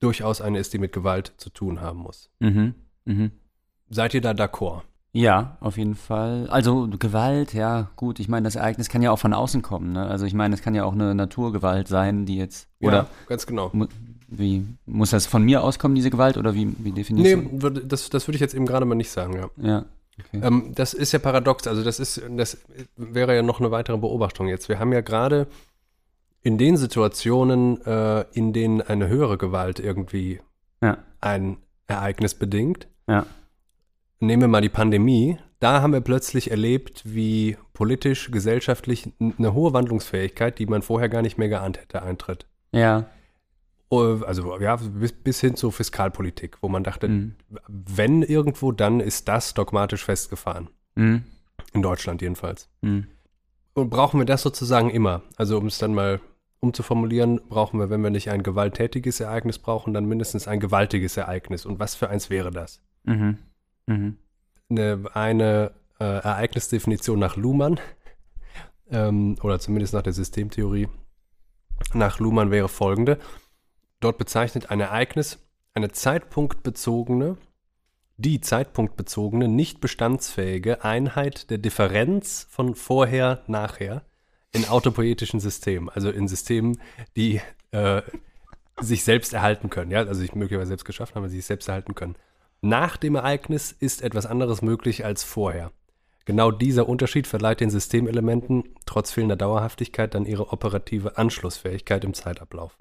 durchaus 0.00 0.40
eine 0.40 0.58
ist, 0.58 0.72
die 0.72 0.78
mit 0.78 0.92
Gewalt 0.92 1.32
zu 1.36 1.48
tun 1.50 1.80
haben 1.80 2.00
muss. 2.00 2.28
Mhm. 2.40 2.74
Mhm. 3.04 3.30
Seid 3.88 4.14
ihr 4.14 4.20
da 4.20 4.32
d'accord? 4.32 4.82
Ja, 5.16 5.56
auf 5.60 5.78
jeden 5.78 5.94
Fall. 5.94 6.48
Also 6.50 6.88
Gewalt, 6.98 7.54
ja, 7.54 7.88
gut. 7.94 8.18
Ich 8.18 8.28
meine, 8.28 8.44
das 8.44 8.56
Ereignis 8.56 8.88
kann 8.88 9.00
ja 9.00 9.12
auch 9.12 9.18
von 9.20 9.32
außen 9.32 9.62
kommen. 9.62 9.92
Ne? 9.92 10.04
Also 10.04 10.26
ich 10.26 10.34
meine, 10.34 10.54
es 10.56 10.60
kann 10.62 10.74
ja 10.74 10.84
auch 10.84 10.92
eine 10.92 11.14
Naturgewalt 11.14 11.86
sein, 11.86 12.26
die 12.26 12.36
jetzt 12.36 12.66
oder 12.80 12.92
ja, 12.96 13.06
ganz 13.28 13.46
genau. 13.46 13.70
mu 13.72 13.86
wie 14.26 14.64
muss 14.86 15.10
das 15.10 15.26
von 15.26 15.44
mir 15.44 15.62
auskommen, 15.62 15.94
diese 15.94 16.10
Gewalt 16.10 16.36
oder 16.36 16.54
wie, 16.54 16.74
wie 16.78 16.90
definierst 16.90 17.36
Nee, 17.36 17.62
würde- 17.62 17.86
das, 17.86 18.10
das 18.10 18.26
würde 18.26 18.34
ich 18.34 18.40
jetzt 18.40 18.54
eben 18.54 18.66
gerade 18.66 18.84
mal 18.84 18.96
nicht 18.96 19.10
sagen, 19.10 19.34
ja. 19.36 19.48
du? 19.56 19.66
Ja. 19.66 19.84
Okay. 20.18 20.40
Ähm, 20.44 20.72
das 20.74 20.94
ist 20.94 21.12
ja 21.12 21.20
paradox. 21.20 21.68
Also 21.68 21.84
das 21.84 22.00
ist, 22.00 22.20
das 22.36 22.58
wäre 22.96 23.36
ja 23.36 23.42
noch 23.42 23.60
eine 23.60 23.70
weitere 23.70 23.96
Beobachtung 23.98 24.48
jetzt. 24.48 24.68
Wir 24.68 24.80
haben 24.80 24.92
ja 24.92 25.00
gerade 25.02 25.46
in 26.42 26.58
den 26.58 26.76
Situationen, 26.76 27.80
äh, 27.86 28.22
in 28.32 28.52
denen 28.52 28.80
eine 28.82 29.06
höhere 29.06 29.38
Gewalt 29.38 29.78
irgendwie 29.78 30.40
Ja. 30.82 30.98
ein 31.20 31.58
Ereignis 31.86 32.34
bedingt. 32.34 32.88
Ja. 33.08 33.26
Nehmen 34.20 34.42
wir 34.42 34.48
mal 34.48 34.60
die 34.60 34.68
Pandemie. 34.68 35.38
Da 35.60 35.80
haben 35.82 35.92
wir 35.92 36.00
plötzlich 36.00 36.50
erlebt, 36.50 37.02
wie 37.04 37.56
politisch, 37.72 38.30
gesellschaftlich 38.30 39.10
eine 39.18 39.54
hohe 39.54 39.72
Wandlungsfähigkeit, 39.72 40.58
die 40.58 40.66
man 40.66 40.82
vorher 40.82 41.08
gar 41.08 41.22
nicht 41.22 41.38
mehr 41.38 41.48
geahnt 41.48 41.78
hätte, 41.78 42.02
eintritt. 42.02 42.46
Ja. 42.72 43.06
Oh, 43.88 44.20
Also 44.26 44.58
ja, 44.60 44.76
bis, 44.76 45.12
bis 45.12 45.40
hin 45.40 45.56
zur 45.56 45.72
Fiskalpolitik, 45.72 46.58
wo 46.62 46.68
man 46.68 46.84
dachte, 46.84 47.08
Mhm. 47.08 47.34
wenn 47.68 48.22
irgendwo, 48.22 48.72
dann 48.72 49.00
ist 49.00 49.28
das 49.28 49.54
dogmatisch 49.54 50.04
festgefahren. 50.04 50.68
Mhm. 50.96 51.24
In 51.72 51.82
Deutschland 51.82 52.22
jedenfalls. 52.22 52.68
Mhm. 52.82 53.06
Und 53.74 53.90
brauchen 53.90 54.20
wir 54.20 54.26
das 54.26 54.42
sozusagen 54.42 54.90
immer? 54.90 55.22
Also 55.36 55.58
um 55.58 55.66
es 55.66 55.78
dann 55.78 55.94
mal 55.94 56.20
umzuformulieren, 56.60 57.40
brauchen 57.48 57.78
wir, 57.78 57.90
wenn 57.90 58.00
wir 58.02 58.10
nicht 58.10 58.30
ein 58.30 58.42
gewalttätiges 58.42 59.20
Ereignis 59.20 59.58
brauchen, 59.58 59.92
dann 59.92 60.06
mindestens 60.06 60.48
ein 60.48 60.60
gewaltiges 60.60 61.16
Ereignis. 61.16 61.66
Und 61.66 61.78
was 61.78 61.94
für 61.94 62.08
eins 62.08 62.30
wäre 62.30 62.50
das? 62.50 62.80
Mhm. 63.04 63.38
Mhm. 63.86 64.18
Eine, 64.70 65.04
eine 65.14 65.72
äh, 66.00 66.04
Ereignisdefinition 66.04 67.18
nach 67.18 67.36
Luhmann, 67.36 67.80
ähm, 68.90 69.36
oder 69.42 69.60
zumindest 69.60 69.94
nach 69.94 70.02
der 70.02 70.12
Systemtheorie 70.12 70.88
nach 71.92 72.18
Luhmann 72.18 72.50
wäre 72.50 72.68
folgende. 72.68 73.18
Dort 74.00 74.18
bezeichnet 74.18 74.70
ein 74.70 74.80
Ereignis 74.80 75.38
eine 75.74 75.90
zeitpunktbezogene, 75.90 77.36
die 78.16 78.40
zeitpunktbezogene, 78.40 79.48
nicht 79.48 79.80
bestandsfähige 79.80 80.84
Einheit 80.84 81.50
der 81.50 81.58
Differenz 81.58 82.46
von 82.48 82.74
vorher, 82.74 83.42
nachher 83.48 84.04
in 84.52 84.68
autopoetischen 84.68 85.40
Systemen, 85.40 85.88
also 85.88 86.10
in 86.10 86.28
Systemen, 86.28 86.80
die 87.16 87.40
äh, 87.72 88.02
sich 88.80 89.02
selbst 89.02 89.32
erhalten 89.32 89.68
können, 89.68 89.90
ja, 89.90 89.98
also 89.98 90.14
sich 90.14 90.34
möglicherweise 90.34 90.68
selbst 90.68 90.84
geschaffen 90.84 91.16
haben, 91.16 91.28
sich 91.28 91.44
selbst 91.44 91.68
erhalten 91.68 91.96
können. 91.96 92.14
Nach 92.64 92.96
dem 92.96 93.14
Ereignis 93.14 93.72
ist 93.72 94.00
etwas 94.00 94.24
anderes 94.24 94.62
möglich 94.62 95.04
als 95.04 95.22
vorher. 95.22 95.70
Genau 96.24 96.50
dieser 96.50 96.88
Unterschied 96.88 97.26
verleiht 97.26 97.60
den 97.60 97.68
Systemelementen 97.68 98.64
trotz 98.86 99.12
fehlender 99.12 99.36
Dauerhaftigkeit 99.36 100.14
dann 100.14 100.24
ihre 100.24 100.50
operative 100.50 101.18
Anschlussfähigkeit 101.18 102.04
im 102.04 102.14
Zeitablauf. 102.14 102.78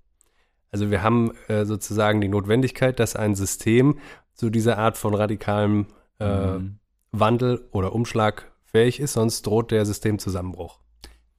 Also 0.72 0.90
wir 0.90 1.04
haben 1.04 1.34
äh, 1.50 1.66
sozusagen 1.66 2.22
die 2.22 2.30
Notwendigkeit, 2.30 2.98
dass 2.98 3.18
ein 3.18 3.36
System 3.36 4.00
zu 4.34 4.50
dieser 4.50 4.78
Art 4.78 4.98
von 4.98 5.14
radikalem 5.14 5.88
äh, 6.20 6.58
Mhm. 6.60 6.80
Wandel 7.12 7.68
oder 7.74 7.94
Umschlag 7.94 8.54
fähig 8.64 9.02
ist, 9.02 9.14
sonst 9.14 9.42
droht 9.42 9.72
der 9.72 9.86
Systemzusammenbruch. 9.86 10.80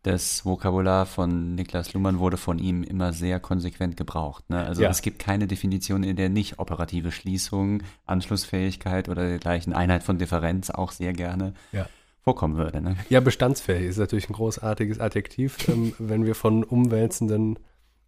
Das 0.04 0.44
Vokabular 0.44 1.06
von 1.06 1.54
Niklas 1.54 1.94
Luhmann 1.94 2.18
wurde 2.18 2.36
von 2.36 2.58
ihm 2.58 2.82
immer 2.82 3.14
sehr 3.14 3.40
konsequent 3.40 3.96
gebraucht. 3.96 4.48
Ne? 4.50 4.58
Also 4.62 4.82
Ja. 4.82 4.90
es 4.90 5.00
gibt 5.00 5.18
keine 5.18 5.46
Definition, 5.46 6.02
in 6.04 6.14
der 6.16 6.28
nicht 6.28 6.58
operative 6.58 7.10
Schließung, 7.10 7.82
Anschlussfähigkeit 8.04 9.08
oder 9.08 9.26
dergleichen 9.26 9.72
Einheit 9.72 10.02
von 10.02 10.18
Differenz 10.18 10.68
auch 10.68 10.92
sehr 10.92 11.14
gerne 11.14 11.54
Ja. 11.72 11.86
vorkommen 12.20 12.56
würde. 12.56 12.82
Ne? 12.82 12.96
Ja, 13.08 13.20
bestandsfähig 13.20 13.86
ist 13.88 13.96
natürlich 13.96 14.28
ein 14.28 14.34
großartiges 14.34 15.00
Adjektiv, 15.00 15.68
ähm, 15.68 15.94
wenn 15.98 16.26
wir 16.26 16.34
von 16.34 16.64
umwälzenden 16.64 17.58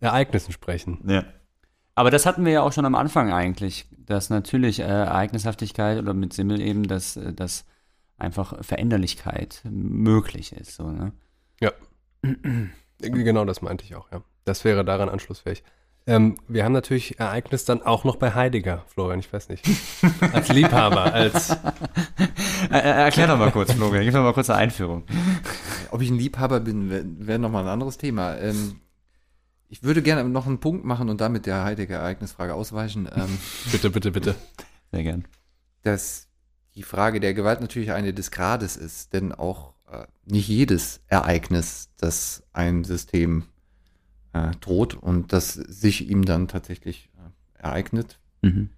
Ereignissen 0.00 0.52
sprechen. 0.52 1.00
Ja. 1.06 1.24
Aber 1.94 2.10
das 2.10 2.26
hatten 2.26 2.44
wir 2.44 2.52
ja 2.52 2.62
auch 2.62 2.74
schon 2.74 2.84
am 2.84 2.94
Anfang 2.94 3.32
eigentlich, 3.32 3.86
dass 3.96 4.28
natürlich 4.28 4.80
äh, 4.80 4.82
Ereignishaftigkeit 4.82 5.98
oder 5.98 6.12
mit 6.12 6.34
Simmel 6.34 6.60
eben, 6.60 6.86
dass, 6.88 7.16
äh, 7.16 7.32
dass 7.32 7.64
einfach 8.18 8.62
Veränderlichkeit 8.62 9.62
möglich 9.64 10.52
ist. 10.52 10.74
So, 10.76 10.90
ne? 10.90 11.12
Genau 13.00 13.44
das 13.44 13.62
meinte 13.62 13.84
ich 13.84 13.94
auch, 13.94 14.10
ja. 14.10 14.22
Das 14.44 14.64
wäre 14.64 14.84
daran 14.84 15.08
anschlussfähig. 15.08 15.62
Ähm, 16.08 16.36
wir 16.46 16.64
haben 16.64 16.72
natürlich 16.72 17.18
Ereignis 17.18 17.64
dann 17.64 17.82
auch 17.82 18.04
noch 18.04 18.14
bei 18.16 18.32
Heidegger, 18.32 18.84
Florian, 18.86 19.18
ich 19.18 19.32
weiß 19.32 19.48
nicht. 19.48 19.68
Als 20.32 20.48
Liebhaber, 20.48 21.12
als 21.12 21.56
erklär 22.70 23.26
doch 23.26 23.38
mal 23.38 23.50
kurz, 23.50 23.72
Florian, 23.72 24.04
gib 24.04 24.14
doch 24.14 24.22
mal 24.22 24.32
kurz 24.32 24.48
eine 24.48 24.60
Einführung. 24.60 25.02
Ob 25.90 26.00
ich 26.00 26.10
ein 26.10 26.16
Liebhaber 26.18 26.60
bin, 26.60 26.90
wäre 26.90 27.04
wär 27.04 27.38
nochmal 27.38 27.64
ein 27.64 27.68
anderes 27.70 27.98
Thema. 27.98 28.36
Ähm, 28.36 28.80
ich 29.68 29.82
würde 29.82 30.00
gerne 30.00 30.22
noch 30.28 30.46
einen 30.46 30.60
Punkt 30.60 30.84
machen 30.84 31.08
und 31.08 31.20
damit 31.20 31.44
der 31.46 31.64
Heidegger-Ereignisfrage 31.64 32.54
ausweichen, 32.54 33.08
ähm, 33.12 33.38
bitte, 33.72 33.90
bitte, 33.90 34.12
bitte. 34.12 34.34
Sehr 34.92 35.02
gern. 35.02 35.24
dass 35.82 36.28
die 36.76 36.84
Frage 36.84 37.18
der 37.18 37.34
Gewalt 37.34 37.60
natürlich 37.60 37.90
eine 37.90 38.14
des 38.14 38.30
Grades 38.30 38.76
ist, 38.76 39.12
denn 39.12 39.32
auch 39.32 39.72
nicht 40.24 40.48
jedes 40.48 41.00
Ereignis, 41.06 41.90
das 41.96 42.42
ein 42.52 42.84
System 42.84 43.44
äh, 44.32 44.50
droht 44.60 44.94
und 44.94 45.32
das 45.32 45.54
sich 45.54 46.08
ihm 46.08 46.24
dann 46.24 46.48
tatsächlich 46.48 47.10
äh, 47.16 47.62
ereignet, 47.62 48.18
Mhm. 48.46 48.70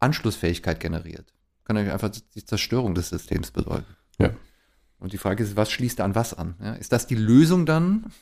Anschlussfähigkeit 0.00 0.80
generiert. 0.80 1.32
Kann 1.64 1.74
natürlich 1.76 1.92
einfach 1.92 2.10
die 2.34 2.44
Zerstörung 2.44 2.94
des 2.94 3.08
Systems 3.08 3.50
bedeuten. 3.50 3.96
Ja. 4.18 4.30
Und 4.98 5.12
die 5.12 5.18
Frage 5.18 5.42
ist, 5.42 5.56
was 5.56 5.70
schließt 5.70 6.00
an 6.00 6.14
was 6.14 6.34
an? 6.34 6.54
Ja, 6.60 6.74
ist 6.74 6.92
das 6.92 7.06
die 7.06 7.14
Lösung 7.14 7.66
dann 7.66 8.12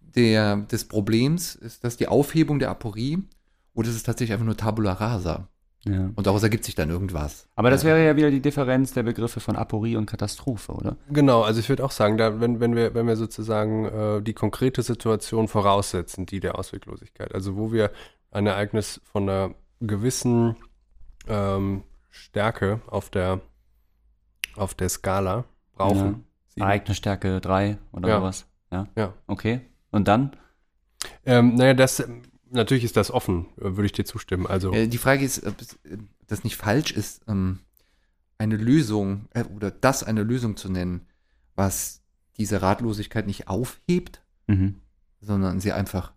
der, 0.00 0.56
des 0.56 0.86
Problems? 0.86 1.54
Ist 1.54 1.84
das 1.84 1.96
die 1.96 2.08
Aufhebung 2.08 2.58
der 2.58 2.70
Aporie? 2.70 3.22
Oder 3.74 3.88
ist 3.88 3.96
es 3.96 4.02
tatsächlich 4.02 4.32
einfach 4.32 4.46
nur 4.46 4.56
Tabula 4.56 4.92
rasa? 4.92 5.48
Ja. 5.84 6.10
Und 6.14 6.26
daraus 6.26 6.42
ergibt 6.44 6.64
sich 6.64 6.76
dann 6.76 6.90
irgendwas. 6.90 7.48
Aber 7.56 7.70
das 7.70 7.82
wäre 7.82 8.04
ja 8.04 8.14
wieder 8.16 8.30
die 8.30 8.40
Differenz 8.40 8.92
der 8.92 9.02
Begriffe 9.02 9.40
von 9.40 9.56
Aporie 9.56 9.96
und 9.96 10.06
Katastrophe, 10.06 10.72
oder? 10.72 10.96
Genau, 11.10 11.42
also 11.42 11.58
ich 11.58 11.68
würde 11.68 11.84
auch 11.84 11.90
sagen, 11.90 12.16
da, 12.18 12.40
wenn, 12.40 12.60
wenn, 12.60 12.76
wir, 12.76 12.94
wenn 12.94 13.06
wir 13.08 13.16
sozusagen 13.16 13.86
äh, 13.86 14.22
die 14.22 14.32
konkrete 14.32 14.82
Situation 14.82 15.48
voraussetzen, 15.48 16.24
die 16.26 16.38
der 16.38 16.56
Ausweglosigkeit, 16.56 17.34
also 17.34 17.56
wo 17.56 17.72
wir 17.72 17.90
ein 18.30 18.46
Ereignis 18.46 19.00
von 19.10 19.28
einer 19.28 19.54
gewissen 19.80 20.54
ähm, 21.26 21.82
Stärke 22.10 22.80
auf 22.86 23.10
der, 23.10 23.40
auf 24.54 24.74
der 24.74 24.88
Skala 24.88 25.44
brauchen. 25.74 26.24
Sieben. 26.48 26.62
Ereignisstärke 26.66 27.40
3 27.40 27.78
oder 27.92 28.08
Ja. 28.08 28.18
sowas. 28.20 28.46
Ja. 28.70 28.86
Ja. 28.96 29.12
Okay. 29.26 29.62
Und 29.90 30.06
dann? 30.06 30.36
Ähm, 31.26 31.54
naja, 31.56 31.74
das, 31.74 32.06
natürlich 32.52 32.84
ist 32.84 32.96
das 32.96 33.10
offen, 33.10 33.46
würde 33.56 33.86
ich 33.86 33.92
dir 33.92 34.04
zustimmen. 34.04 34.46
Also, 34.46 34.72
Äh, 34.72 34.86
die 34.88 34.98
Frage 34.98 35.24
ist, 35.24 35.44
ob 35.46 35.60
es, 35.60 35.74
äh, 35.84 35.98
das 36.26 36.44
nicht 36.44 36.56
falsch 36.56 36.92
ist, 36.92 37.22
ähm, 37.28 37.60
eine 38.38 38.56
Lösung 38.56 39.26
äh, 39.34 39.44
oder 39.44 39.70
das 39.70 40.02
eine 40.02 40.22
Lösung 40.22 40.56
zu 40.56 40.68
nennen, 40.70 41.06
was 41.54 42.02
diese 42.38 42.62
Ratlosigkeit 42.62 43.26
nicht 43.26 43.48
aufhebt, 43.48 44.22
Mhm. 44.48 44.80
sondern 45.20 45.60
sie 45.60 45.72
einfach 45.72 46.12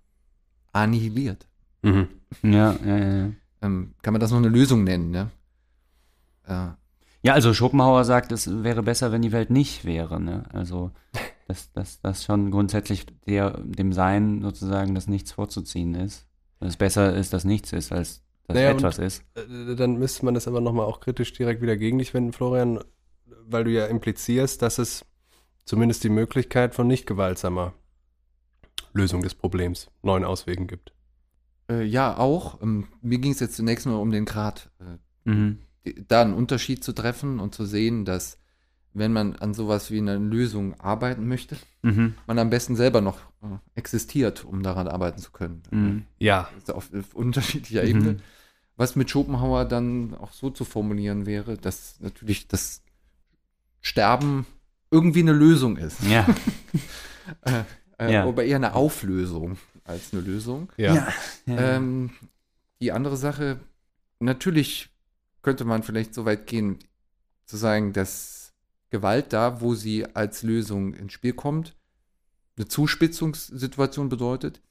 annihiliert. 0.71 1.47
mhm. 1.81 2.07
Ja, 2.41 2.73
ja, 2.85 2.97
ja. 2.97 3.15
ja. 3.17 3.31
Ähm, 3.61 3.93
kann 4.01 4.13
man 4.13 4.19
das 4.21 4.31
noch 4.31 4.37
eine 4.39 4.49
Lösung 4.49 4.83
nennen, 4.83 5.11
ne? 5.11 5.29
Äh, 6.45 6.69
Ja, 7.23 7.33
also 7.33 7.53
Schopenhauer 7.53 8.03
sagt, 8.05 8.31
es 8.31 8.63
wäre 8.63 8.83
besser, 8.83 9.11
wenn 9.11 9.21
die 9.21 9.31
Welt 9.31 9.49
nicht 9.49 9.83
wäre. 9.85 10.19
Ne? 10.21 10.43
Also, 10.53 10.91
dass 11.45 11.71
das, 11.71 11.99
das 12.01 12.23
schon 12.25 12.51
grundsätzlich 12.51 13.05
der, 13.27 13.51
dem 13.61 13.93
Sein 13.93 14.41
sozusagen 14.41 14.95
das 14.95 15.07
Nichts 15.07 15.31
vorzuziehen 15.31 15.95
ist. 15.95 16.25
Dass 16.59 16.69
es 16.69 16.77
besser 16.77 17.15
ist, 17.15 17.33
dass 17.33 17.43
nichts 17.45 17.71
ist, 17.73 17.91
als 17.91 18.23
dass 18.47 18.55
Naja, 18.55 18.71
und- 18.71 18.77
etwas 18.77 18.97
ist. 18.99 19.23
Äh, 19.35 19.75
Dann 19.75 19.97
müsste 19.97 20.25
man 20.25 20.33
das 20.33 20.47
aber 20.47 20.61
nochmal 20.61 20.85
auch 20.85 20.99
kritisch 20.99 21.33
direkt 21.33 21.61
wieder 21.61 21.77
gegen 21.77 21.97
dich 21.99 22.13
wenden, 22.13 22.33
Florian, 22.33 22.79
weil 23.47 23.63
du 23.63 23.71
ja 23.71 23.85
implizierst, 23.87 24.61
dass 24.61 24.77
es 24.77 25.05
zumindest 25.65 26.03
die 26.03 26.09
Möglichkeit 26.09 26.75
von 26.75 26.87
nicht 26.87 27.05
gewaltsamer 27.07 27.73
Lösung 28.93 29.21
des 29.21 29.35
Problems, 29.35 29.89
neuen 30.03 30.23
Auswegen 30.23 30.67
gibt. 30.67 30.93
äh, 31.69 31.83
ja, 31.83 32.15
auch. 32.17 32.61
Ähm, 32.61 32.87
mir 33.01 33.17
ging 33.17 33.31
es 33.31 33.39
jetzt 33.39 33.55
zunächst 33.55 33.85
nur 33.87 33.99
um 33.99 34.11
den 34.11 34.25
Grad, 34.25 34.69
äh, 34.79 35.29
Mhm. 35.29 35.59
da 36.07 36.21
einen 36.21 36.33
Unterschied 36.35 36.83
zu 36.83 36.93
treffen 36.93 37.39
und 37.39 37.55
zu 37.55 37.65
sehen, 37.65 38.05
dass 38.05 38.37
wenn 38.97 39.11
man 39.13 39.35
an 39.35 39.53
sowas 39.53 39.91
wie 39.91 39.97
eine 39.99 40.17
Lösung 40.17 40.79
arbeiten 40.79 41.27
möchte, 41.27 41.57
Mhm. 41.83 42.15
man 42.27 42.39
am 42.39 42.49
besten 42.49 42.75
selber 42.75 43.01
noch 43.01 43.19
äh, 43.43 43.47
existiert, 43.75 44.43
um 44.45 44.63
daran 44.63 44.87
arbeiten 44.87 45.19
zu 45.19 45.31
können. 45.31 45.61
Mhm. 45.69 46.05
Ja, 46.17 46.49
auf, 46.67 46.91
auf 46.93 47.13
unterschiedlicher 47.13 47.83
Mhm. 47.83 47.89
Ebene. 47.89 48.17
Was 48.77 48.95
mit 48.95 49.09
Schopenhauer 49.09 49.65
dann 49.65 50.15
auch 50.15 50.31
so 50.33 50.49
zu 50.49 50.65
formulieren 50.65 51.25
wäre, 51.25 51.57
dass 51.57 51.99
natürlich 51.99 52.47
das 52.47 52.81
Sterben 53.81 54.45
irgendwie 54.91 55.19
eine 55.21 55.33
Lösung 55.33 55.77
ist. 55.77 56.01
Ja. 56.03 56.25
Äh, 57.41 57.63
äh, 57.97 58.13
Ja. 58.13 58.23
Aber 58.25 58.43
eher 58.43 58.57
eine 58.57 58.75
Auflösung 58.75 59.57
als 59.83 60.13
eine 60.13 60.21
Lösung. 60.21 60.71
ja. 60.77 60.93
Ja. 60.95 61.07
Ähm, 61.47 62.11
die 62.79 62.91
andere 62.91 63.17
Sache, 63.17 63.59
natürlich 64.19 64.89
könnte 65.41 65.65
man 65.65 65.81
vielleicht 65.81 66.13
so 66.13 66.23
weit 66.25 66.45
gehen, 66.45 66.77
zu 67.47 67.57
sagen, 67.57 67.93
dass 67.93 68.44
Gewalt 68.89 69.33
da, 69.33 69.61
wo 69.61 69.75
sie 69.75 70.05
als 70.15 70.43
Lösung 70.43 70.93
ins 70.93 71.13
Spiel 71.13 71.33
kommt, 71.33 71.75
eine 72.57 72.67
Zuspitzungssituation 72.67 74.09
bedeutet, 74.09 74.61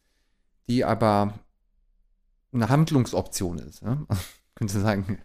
die 0.68 0.84
aber 0.84 1.38
eine 2.52 2.68
Handlungsoption 2.68 3.58
ist. 3.58 3.82
Ja? 3.82 3.96
Man 4.08 4.18
könnte 4.54 4.78
sagen, 4.80 5.18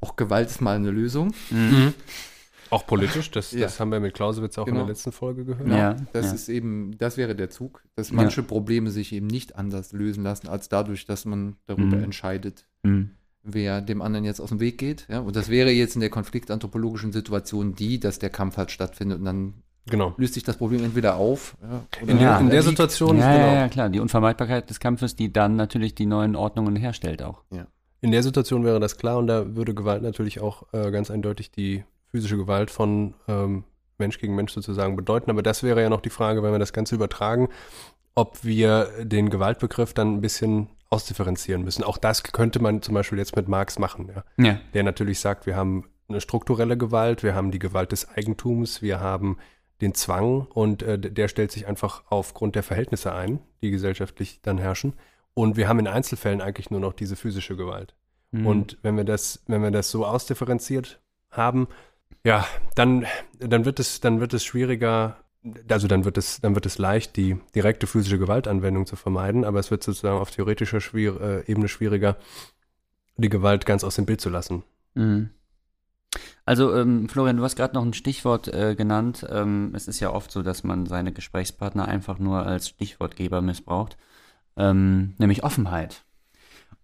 auch 0.00 0.16
Gewalt 0.16 0.48
ist 0.50 0.60
mal 0.60 0.76
eine 0.76 0.90
Lösung. 0.90 1.32
Mhm. 1.50 1.94
Auch 2.70 2.86
politisch, 2.86 3.30
das, 3.30 3.52
Ja. 3.52 3.60
das 3.60 3.78
haben 3.78 3.92
wir 3.92 4.00
mit 4.00 4.14
Clausewitz 4.14 4.56
auch 4.58 4.66
in 4.66 4.72
Genau. 4.72 4.86
der 4.86 4.94
letzten 4.94 5.12
Folge 5.12 5.44
gehört. 5.44 5.68
Ja. 5.68 5.94
Das 6.12 6.26
ja. 6.26 6.32
ist 6.32 6.48
eben, 6.48 6.96
das 6.98 7.16
wäre 7.18 7.36
der 7.36 7.50
Zug, 7.50 7.84
dass 7.94 8.08
Ja. 8.08 8.16
manche 8.16 8.42
Probleme 8.42 8.90
sich 8.90 9.12
eben 9.12 9.26
nicht 9.28 9.54
anders 9.54 9.92
lösen 9.92 10.24
lassen, 10.24 10.48
als 10.48 10.70
dadurch, 10.70 11.04
dass 11.04 11.24
man 11.24 11.56
darüber 11.66 11.98
Mhm. 11.98 12.04
entscheidet, 12.04 12.66
Mhm. 12.82 13.10
Wer 13.44 13.80
dem 13.80 14.02
anderen 14.02 14.24
jetzt 14.24 14.40
aus 14.40 14.48
dem 14.48 14.58
Weg 14.60 14.78
geht. 14.78 15.06
Ja? 15.08 15.20
Und 15.20 15.36
das 15.36 15.48
wäre 15.48 15.70
jetzt 15.70 15.94
in 15.94 16.00
der 16.00 16.10
konfliktanthropologischen 16.10 17.12
Situation 17.12 17.74
die, 17.74 18.00
dass 18.00 18.18
der 18.18 18.30
Kampf 18.30 18.56
halt 18.56 18.70
stattfindet 18.70 19.18
und 19.18 19.24
dann 19.24 19.54
Genau. 19.86 20.14
löst 20.16 20.32
sich 20.32 20.42
das 20.44 20.56
Problem 20.56 20.82
entweder 20.82 21.16
auf. 21.16 21.56
Ja, 21.62 21.82
In, 22.00 22.06
der, 22.06 22.16
Ja. 22.16 22.38
in 22.38 22.46
der 22.48 22.60
liegt. 22.60 22.70
Situation, 22.70 23.18
Ja, 23.18 23.32
genau. 23.34 23.46
ja, 23.48 23.54
ja, 23.54 23.68
klar. 23.68 23.90
Die 23.90 24.00
Unvermeidbarkeit 24.00 24.70
des 24.70 24.80
Kampfes, 24.80 25.14
die 25.14 25.30
dann 25.30 25.56
natürlich 25.56 25.94
die 25.94 26.06
neuen 26.06 26.36
Ordnungen 26.36 26.74
herstellt 26.74 27.22
auch. 27.22 27.42
In 28.00 28.10
der 28.10 28.22
Situation 28.22 28.64
wäre 28.64 28.80
das 28.80 28.96
klar 28.96 29.18
und 29.18 29.26
da 29.26 29.54
würde 29.56 29.74
Gewalt 29.74 30.02
natürlich 30.02 30.40
auch 30.40 30.62
äh, 30.72 30.90
ganz 30.90 31.10
eindeutig 31.10 31.50
die 31.50 31.84
physische 32.10 32.38
Gewalt 32.38 32.70
von 32.70 33.12
ähm, 33.28 33.64
Mensch 33.98 34.18
gegen 34.18 34.34
Mensch 34.34 34.52
sozusagen 34.52 34.96
bedeuten. 34.96 35.30
Aber 35.30 35.42
das 35.42 35.62
wäre 35.62 35.82
ja 35.82 35.90
noch 35.90 36.00
die 36.00 36.10
Frage, 36.10 36.42
wenn 36.42 36.52
wir 36.52 36.58
das 36.58 36.72
Ganze 36.72 36.94
übertragen, 36.94 37.48
ob 38.14 38.42
wir 38.42 38.88
den 39.02 39.28
Gewaltbegriff 39.28 39.92
dann 39.92 40.14
ein 40.14 40.20
bisschen 40.22 40.68
ausdifferenzieren 40.94 41.62
müssen. 41.62 41.82
Auch 41.82 41.98
das 41.98 42.22
könnte 42.22 42.62
man 42.62 42.80
zum 42.82 42.94
Beispiel 42.94 43.18
jetzt 43.18 43.36
mit 43.36 43.48
Marx 43.48 43.78
machen, 43.78 44.10
ja. 44.14 44.44
Ja. 44.44 44.60
der 44.72 44.84
natürlich 44.84 45.18
sagt, 45.20 45.46
wir 45.46 45.56
haben 45.56 45.90
eine 46.08 46.20
strukturelle 46.20 46.76
Gewalt, 46.76 47.22
wir 47.22 47.34
haben 47.34 47.50
die 47.50 47.58
Gewalt 47.58 47.92
des 47.92 48.08
Eigentums, 48.08 48.80
wir 48.80 49.00
haben 49.00 49.38
den 49.80 49.94
Zwang 49.94 50.42
und 50.42 50.82
äh, 50.82 50.98
der 50.98 51.28
stellt 51.28 51.50
sich 51.50 51.66
einfach 51.66 52.04
aufgrund 52.08 52.54
der 52.54 52.62
Verhältnisse 52.62 53.12
ein, 53.12 53.40
die 53.62 53.70
gesellschaftlich 53.70 54.40
dann 54.42 54.58
herrschen. 54.58 54.94
Und 55.34 55.56
wir 55.56 55.68
haben 55.68 55.80
in 55.80 55.88
Einzelfällen 55.88 56.40
eigentlich 56.40 56.70
nur 56.70 56.80
noch 56.80 56.92
diese 56.92 57.16
physische 57.16 57.56
Gewalt. 57.56 57.96
Mhm. 58.30 58.46
Und 58.46 58.78
wenn 58.82 58.96
wir 58.96 59.04
das, 59.04 59.42
wenn 59.46 59.62
wir 59.62 59.72
das 59.72 59.90
so 59.90 60.06
ausdifferenziert 60.06 61.00
haben, 61.30 61.66
ja, 62.24 62.46
dann, 62.76 63.06
dann 63.38 63.64
wird 63.64 63.80
es, 63.80 64.00
dann 64.00 64.20
wird 64.20 64.32
es 64.32 64.44
schwieriger, 64.44 65.23
also 65.68 65.88
dann 65.88 66.04
wird 66.04 66.18
es, 66.18 66.40
dann 66.40 66.54
wird 66.54 66.66
es 66.66 66.78
leicht, 66.78 67.16
die 67.16 67.38
direkte 67.54 67.86
physische 67.86 68.18
Gewaltanwendung 68.18 68.86
zu 68.86 68.96
vermeiden, 68.96 69.44
aber 69.44 69.58
es 69.58 69.70
wird 69.70 69.82
sozusagen 69.82 70.18
auf 70.18 70.30
theoretischer 70.30 70.80
schwier 70.80 71.20
äh, 71.20 71.50
Ebene 71.50 71.68
schwieriger, 71.68 72.16
die 73.16 73.28
Gewalt 73.28 73.66
ganz 73.66 73.84
aus 73.84 73.96
dem 73.96 74.06
Bild 74.06 74.20
zu 74.20 74.30
lassen. 74.30 74.64
Mhm. 74.94 75.30
Also, 76.46 76.74
ähm, 76.74 77.08
Florian, 77.08 77.36
du 77.36 77.42
hast 77.42 77.56
gerade 77.56 77.74
noch 77.74 77.84
ein 77.84 77.94
Stichwort 77.94 78.48
äh, 78.48 78.74
genannt. 78.76 79.26
Ähm, 79.30 79.72
es 79.74 79.88
ist 79.88 80.00
ja 80.00 80.12
oft 80.12 80.30
so, 80.30 80.42
dass 80.42 80.62
man 80.62 80.86
seine 80.86 81.12
Gesprächspartner 81.12 81.88
einfach 81.88 82.18
nur 82.18 82.44
als 82.46 82.68
Stichwortgeber 82.68 83.40
missbraucht, 83.40 83.96
ähm, 84.56 85.14
nämlich 85.18 85.42
Offenheit. 85.42 86.04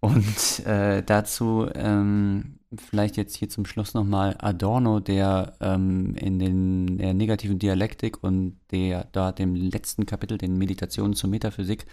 Und 0.00 0.66
äh, 0.66 1.02
dazu 1.02 1.66
ähm, 1.74 2.58
vielleicht 2.74 3.16
jetzt 3.16 3.36
hier 3.36 3.50
zum 3.50 3.66
Schluss 3.66 3.92
nochmal 3.92 4.34
Adorno, 4.38 5.00
der 5.00 5.54
ähm, 5.60 6.14
in 6.16 6.38
den, 6.38 6.98
der 6.98 7.12
negativen 7.12 7.58
Dialektik 7.58 8.22
und 8.22 8.58
der 8.70 9.04
da 9.12 9.32
dem 9.32 9.54
letzten 9.54 10.06
Kapitel, 10.06 10.38
den 10.38 10.56
Meditationen 10.56 11.14
zur 11.14 11.28
Metaphysik, 11.28 11.86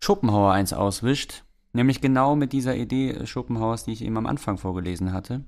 Schopenhauer 0.00 0.52
eins 0.52 0.72
auswischt. 0.72 1.44
Nämlich 1.72 2.00
genau 2.00 2.34
mit 2.34 2.52
dieser 2.52 2.76
Idee 2.76 3.24
Schopenhauers, 3.26 3.84
die 3.84 3.92
ich 3.92 4.02
eben 4.02 4.16
am 4.16 4.26
Anfang 4.26 4.58
vorgelesen 4.58 5.12
hatte 5.12 5.44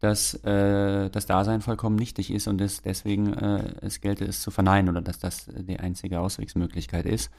dass 0.00 0.34
äh, 0.44 1.10
das 1.10 1.26
Dasein 1.26 1.60
vollkommen 1.60 1.96
nichtig 1.96 2.32
ist 2.32 2.46
und 2.46 2.60
es 2.60 2.82
deswegen 2.82 3.32
äh, 3.34 3.74
es 3.80 4.00
gelte 4.00 4.24
es 4.24 4.42
zu 4.42 4.50
verneinen 4.50 4.88
oder 4.88 5.02
dass 5.02 5.18
das 5.18 5.46
die 5.46 5.78
einzige 5.78 6.20
Auswegsmöglichkeit 6.20 7.06
ist. 7.06 7.30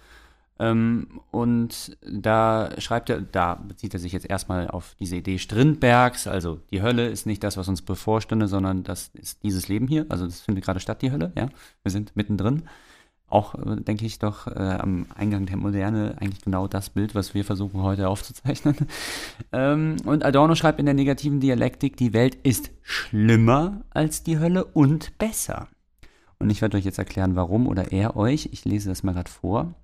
Ähm, 0.60 1.22
und 1.32 1.98
da 2.02 2.70
schreibt 2.80 3.10
er, 3.10 3.22
da 3.22 3.56
bezieht 3.56 3.94
er 3.94 4.00
sich 4.00 4.12
jetzt 4.12 4.30
erstmal 4.30 4.68
auf 4.68 4.96
diese 5.00 5.16
Idee 5.16 5.38
Strindbergs, 5.38 6.28
also 6.28 6.60
die 6.72 6.82
Hölle 6.82 7.08
ist 7.08 7.26
nicht 7.26 7.44
das, 7.44 7.56
was 7.56 7.70
uns 7.70 7.82
bevorstünde, 7.82 8.48
sondern 8.48 8.84
das 8.84 9.10
ist 9.14 9.42
dieses 9.44 9.70
Leben 9.70 9.88
hier, 9.88 10.06
also 10.10 10.26
das 10.26 10.42
findet 10.42 10.66
gerade 10.66 10.82
statt, 10.82 11.02
die 11.02 11.12
Hölle, 11.12 11.32
ja. 11.38 11.48
Wir 11.84 11.92
sind 11.92 12.16
mittendrin. 12.16 12.64
Auch, 13.30 13.56
äh, 13.56 13.76
denke 13.78 14.06
ich, 14.06 14.20
doch 14.20 14.48
äh, 14.48 14.52
am 14.54 15.06
Eingang 15.16 15.46
der 15.46 15.56
Moderne 15.56 16.16
eigentlich 16.20 16.42
genau 16.42 16.68
das 16.68 16.90
Bild, 16.90 17.16
was 17.16 17.34
wir 17.34 17.46
versuchen 17.46 17.82
heute 17.82 18.10
aufzuzeichnen. 18.10 18.76
ähm, 19.54 19.98
und 20.04 20.26
Adorno 20.26 20.56
schreibt 20.56 20.80
in 20.80 20.86
der 20.86 20.96
negativen 20.96 21.40
Dialektik, 21.40 21.96
die 21.96 22.12
Welt 22.14 22.36
ist 22.44 22.72
schlimmer 22.82 23.82
als 23.92 24.24
die 24.24 24.40
Hölle 24.40 24.66
und 24.66 25.18
besser. 25.20 25.68
Und 26.40 26.50
ich 26.50 26.62
werde 26.62 26.78
euch 26.78 26.86
jetzt 26.86 26.98
erklären, 26.98 27.36
warum 27.36 27.68
oder 27.68 27.92
er 27.92 28.16
euch. 28.18 28.50
Ich 28.52 28.66
lese 28.66 28.90
das 28.90 29.04
mal 29.04 29.14
gerade 29.14 29.30
vor. 29.30 29.76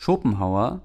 Schopenhauer 0.00 0.80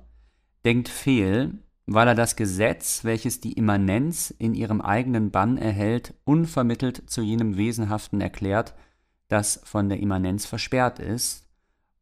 denkt 0.66 0.90
fehl, 0.90 1.54
weil 1.86 2.06
er 2.06 2.16
das 2.16 2.36
Gesetz, 2.36 3.06
welches 3.06 3.40
die 3.40 3.54
Immanenz 3.54 4.30
in 4.38 4.54
ihrem 4.54 4.82
eigenen 4.82 5.32
Bann 5.32 5.58
erhält, 5.58 6.14
unvermittelt 6.26 7.10
zu 7.10 7.22
jenem 7.22 7.56
Wesenhaften 7.56 8.20
erklärt, 8.20 8.74
das 9.30 9.62
von 9.64 9.88
der 9.88 10.02
Immanenz 10.02 10.46
versperrt 10.46 11.00
ist 11.00 11.48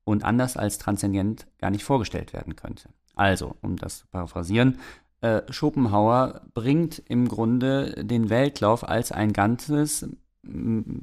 und 0.04 0.24
anders 0.24 0.58
als 0.58 0.80
transzendent 0.80 1.46
gar 1.60 1.70
nicht 1.70 1.84
vorgestellt 1.84 2.34
werden 2.34 2.56
könnte. 2.56 2.90
Also, 3.14 3.58
um 3.62 3.76
das 3.76 4.00
zu 4.00 4.08
paraphrasieren, 4.08 4.80
äh, 5.22 5.44
Schopenhauer 5.52 6.42
bringt 6.56 6.98
im 7.08 7.28
Grunde 7.28 8.04
den 8.04 8.32
Weltlauf 8.32 8.90
als 8.90 9.12
ein 9.12 9.34
Ganzes, 9.34 10.10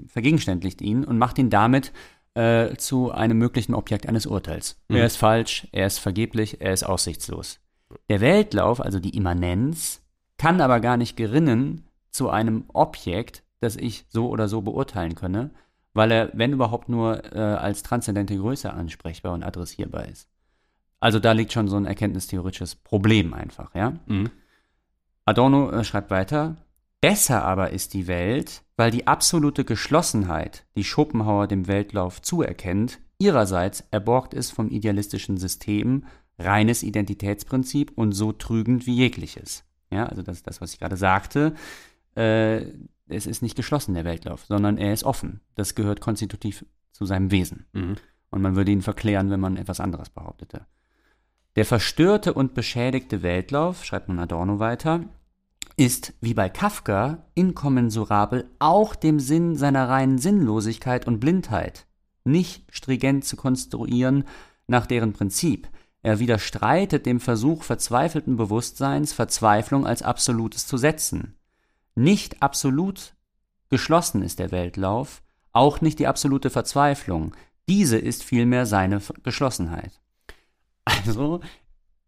vergegenständlicht 0.09 0.83
ihn 0.83 1.05
und 1.05 1.19
macht 1.19 1.39
ihn 1.39 1.51
damit 1.51 1.93
äh, 2.35 2.77
zu 2.77 3.11
einem 3.11 3.39
möglichen 3.39 3.75
Objekt 3.75 4.09
eines 4.09 4.27
Urteils. 4.27 4.81
Mhm. 4.89 4.97
Er 4.97 5.07
ist 5.07 5.17
falsch, 5.17 5.67
er 5.73 5.87
ist 5.87 5.99
vergeblich, 5.99 6.61
er 6.61 6.73
ist 6.73 6.85
aussichtslos. 6.85 7.61
Der 8.09 8.21
Weltlauf, 8.21 8.81
also 8.81 9.01
die 9.01 9.17
Immanenz, 9.17 10.03
kann 10.39 10.61
aber 10.61 10.81
gar 10.81 10.97
nicht 10.97 11.17
gerinnen 11.17 11.89
zu 12.11 12.31
einem 12.31 12.65
Objekt, 12.69 13.43
das 13.61 13.77
ich 13.77 14.07
so 14.09 14.29
oder 14.29 14.49
so 14.49 14.63
beurteilen 14.63 15.15
könne, 15.15 15.51
weil 15.93 16.11
er, 16.13 16.31
wenn 16.33 16.53
überhaupt, 16.53 16.89
nur 16.89 17.25
äh, 17.35 17.39
als 17.39 17.83
transzendente 17.83 18.37
Größe 18.37 18.73
ansprechbar 18.73 19.33
und 19.33 19.43
adressierbar 19.43 20.07
ist. 20.07 20.29
Also 21.01 21.19
da 21.19 21.33
liegt 21.33 21.53
schon 21.53 21.69
so 21.69 21.77
ein 21.77 21.87
erkenntnistheoretisches 21.87 22.77
Problem 22.77 23.35
einfach, 23.35 23.75
ja. 23.75 23.95
Mhm. 24.07 24.31
Adorno 25.25 25.71
äh, 25.71 25.85
schreibt 25.85 26.11
weiter, 26.11 26.57
besser 27.01 27.45
aber 27.45 27.71
ist 27.71 27.95
die 27.95 28.07
Welt, 28.07 28.63
weil 28.77 28.91
die 28.91 29.07
absolute 29.07 29.65
Geschlossenheit, 29.65 30.67
die 30.75 30.85
Schopenhauer 30.85 31.47
dem 31.47 31.67
Weltlauf 31.67 32.23
zuerkennt, 32.23 33.01
ihrerseits 33.19 33.85
erborgt 33.91 34.35
ist 34.35 34.51
vom 34.51 34.71
idealistischen 34.71 35.37
System, 35.37 36.05
reines 36.39 36.83
Identitätsprinzip 36.83 37.93
und 37.95 38.13
so 38.13 38.33
trügend 38.33 38.87
wie 38.87 38.95
jegliches. 38.95 39.65
Ja, 39.91 40.07
also 40.07 40.23
das 40.23 40.39
ist 40.39 40.47
das, 40.47 40.61
was 40.61 40.73
ich 40.73 40.81
gerade 40.81 40.97
sagte. 40.97 41.55
Äh, 42.17 42.67
es 43.09 43.27
ist 43.27 43.43
nicht 43.43 43.57
geschlossen, 43.57 43.95
der 43.95 44.05
Weltlauf, 44.05 44.45
sondern 44.47 44.79
er 44.79 44.93
ist 44.93 45.05
offen. 45.05 45.41
Das 45.55 45.75
gehört 45.75 46.01
konstitutiv 46.01 46.65
zu 46.93 47.05
seinem 47.05 47.31
Wesen. 47.31 47.67
Mhm. 47.73 47.97
Und 48.31 48.43
man 48.43 48.57
würde 48.57 48.71
ihn 48.71 48.83
verklären, 48.83 49.31
wenn 49.31 49.41
man 49.41 49.57
etwas 49.57 49.81
anderes 49.81 50.11
behauptete. 50.11 50.67
Der 51.57 51.65
verstörte 51.65 52.33
und 52.33 52.55
beschädigte 52.55 53.23
Weltlauf, 53.23 53.85
schreibt 53.85 54.09
nun 54.09 54.21
Adorno 54.21 54.61
weiter, 54.61 55.05
ist 55.77 56.13
wie 56.21 56.35
bei 56.35 56.49
Kafka 56.49 57.25
inkommensurabel 57.35 58.51
auch 58.59 58.95
dem 58.95 59.19
Sinn 59.19 59.57
seiner 59.57 59.89
reinen 59.89 60.19
Sinnlosigkeit 60.19 61.07
und 61.07 61.21
Blindheit, 61.21 61.87
nicht 62.25 62.65
stringent 62.71 63.25
zu 63.25 63.37
konstruieren 63.37 64.25
nach 64.67 64.87
deren 64.87 65.13
Prinzip. 65.13 65.69
Er 66.03 66.19
widerstreitet 66.19 67.07
dem 67.07 67.21
Versuch 67.21 67.63
verzweifelten 67.63 68.37
Bewusstseins, 68.37 69.13
Verzweiflung 69.13 69.87
als 69.87 70.03
Absolutes 70.03 70.67
zu 70.67 70.77
setzen. 70.77 71.37
Nicht 71.95 72.43
absolut 72.43 73.15
geschlossen 73.69 74.23
ist 74.23 74.39
der 74.39 74.51
Weltlauf, 74.51 75.23
auch 75.53 75.81
nicht 75.81 75.99
die 75.99 76.07
absolute 76.07 76.51
Verzweiflung. 76.51 77.35
Diese 77.69 77.99
ist 77.99 78.23
vielmehr 78.23 78.67
seine 78.67 79.01
Geschlossenheit. 79.23 80.01
Also, 80.85 81.41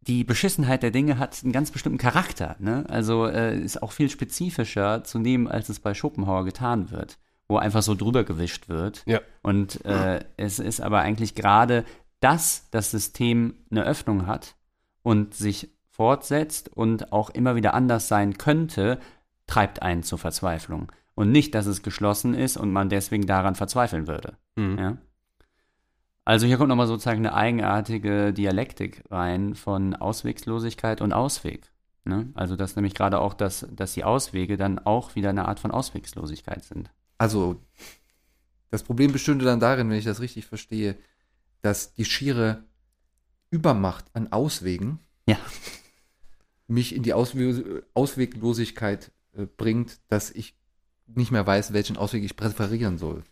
die 0.06 0.24
Beschissenheit 0.24 0.82
der 0.82 0.90
Dinge 0.90 1.18
hat 1.18 1.40
einen 1.42 1.52
ganz 1.52 1.70
bestimmten 1.70 1.98
Charakter. 1.98 2.56
Ne? 2.58 2.84
Also 2.88 3.26
äh, 3.26 3.56
ist 3.58 3.82
auch 3.82 3.92
viel 3.92 4.10
spezifischer 4.10 5.04
zu 5.04 5.18
nehmen, 5.18 5.48
als 5.48 5.68
es 5.68 5.80
bei 5.80 5.94
Schopenhauer 5.94 6.44
getan 6.44 6.90
wird. 6.90 7.18
wo 7.48 7.58
einfach 7.58 7.82
so 7.82 7.94
drüber 7.94 8.24
gewischt 8.24 8.68
wird. 8.68 9.02
Ja. 9.06 9.20
Und 9.42 9.84
äh, 9.84 10.24
es 10.36 10.58
ist 10.58 10.80
aber 10.80 11.00
eigentlich 11.00 11.34
gerade, 11.34 11.84
dass 12.20 12.68
das 12.70 12.90
System 12.90 13.54
eine 13.70 13.84
Öffnung 13.84 14.26
hat 14.26 14.54
und 15.02 15.34
sich 15.34 15.68
fortsetzt 15.90 16.70
und 16.70 17.12
auch 17.12 17.30
immer 17.30 17.54
wieder 17.54 17.74
anders 17.74 18.08
sein 18.08 18.38
könnte, 18.38 18.98
treibt 19.46 19.82
einen 19.82 20.02
zur 20.02 20.18
Verzweiflung. 20.18 20.90
Und 21.14 21.30
nicht, 21.30 21.54
dass 21.54 21.66
es 21.66 21.82
geschlossen 21.82 22.32
ist 22.32 22.56
und 22.56 22.72
man 22.72 22.88
deswegen 22.88 23.26
daran 23.26 23.54
verzweifeln 23.54 24.06
würde. 24.06 24.38
Mhm. 24.56 24.78
Ja? 24.78 24.96
Also 26.24 26.46
hier 26.46 26.56
kommt 26.56 26.68
nochmal 26.68 26.86
sozusagen 26.86 27.26
eine 27.26 27.34
eigenartige 27.34 28.32
Dialektik 28.32 29.02
rein 29.10 29.54
von 29.54 29.94
Auswegslosigkeit 29.94 31.00
und 31.00 31.12
Ausweg. 31.12 31.72
Ne? 32.04 32.30
Also 32.34 32.56
dass 32.56 32.76
nämlich 32.76 32.94
gerade 32.94 33.20
auch, 33.20 33.34
dass, 33.34 33.66
dass 33.70 33.94
die 33.94 34.04
Auswege 34.04 34.56
dann 34.56 34.78
auch 34.78 35.14
wieder 35.14 35.30
eine 35.30 35.46
Art 35.48 35.60
von 35.60 35.70
Auswegslosigkeit 35.70 36.64
sind. 36.64 36.90
Also, 37.18 37.60
das 38.70 38.82
Problem 38.82 39.12
bestünde 39.12 39.44
dann 39.44 39.60
darin, 39.60 39.88
wenn 39.90 39.98
ich 39.98 40.04
das 40.04 40.20
richtig 40.20 40.46
verstehe, 40.46 40.96
dass 41.60 41.94
die 41.94 42.04
schiere 42.04 42.64
Übermacht 43.50 44.06
an 44.14 44.32
Auswegen 44.32 44.98
Ja. 45.26 45.38
mich 46.66 46.94
in 46.94 47.02
die 47.02 47.12
Auswe 47.12 47.84
Ausweglosigkeit 47.94 49.12
äh, 49.36 49.46
bringt, 49.46 50.00
dass 50.08 50.30
ich 50.30 50.56
nicht 51.06 51.30
mehr 51.30 51.46
weiß, 51.46 51.72
welchen 51.72 51.96
Ausweg 51.96 52.24
ich 52.24 52.36
präferieren 52.36 52.98
soll. 52.98 53.22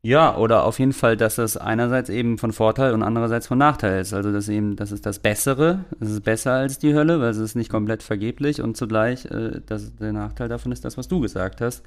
Ja, 0.00 0.36
oder 0.36 0.64
auf 0.64 0.78
jeden 0.78 0.92
Fall, 0.92 1.16
dass 1.16 1.38
es 1.38 1.56
einerseits 1.56 2.08
eben 2.08 2.38
von 2.38 2.52
Vorteil 2.52 2.94
und 2.94 3.02
andererseits 3.02 3.48
von 3.48 3.58
Nachteil 3.58 4.00
ist. 4.00 4.14
Also 4.14 4.32
dass 4.32 4.48
eben, 4.48 4.76
das 4.76 4.92
ist 4.92 5.04
das 5.04 5.18
Bessere, 5.18 5.84
es 6.00 6.10
ist 6.10 6.22
besser 6.22 6.52
als 6.52 6.78
die 6.78 6.94
Hölle, 6.94 7.20
weil 7.20 7.30
es 7.30 7.38
ist 7.38 7.56
nicht 7.56 7.70
komplett 7.70 8.02
vergeblich 8.02 8.62
und 8.62 8.76
zugleich, 8.76 9.24
äh, 9.26 9.60
das, 9.66 9.96
der 9.96 10.12
Nachteil 10.12 10.48
davon 10.48 10.70
ist 10.70 10.84
das, 10.84 10.96
was 10.96 11.08
du 11.08 11.20
gesagt 11.20 11.60
hast, 11.60 11.82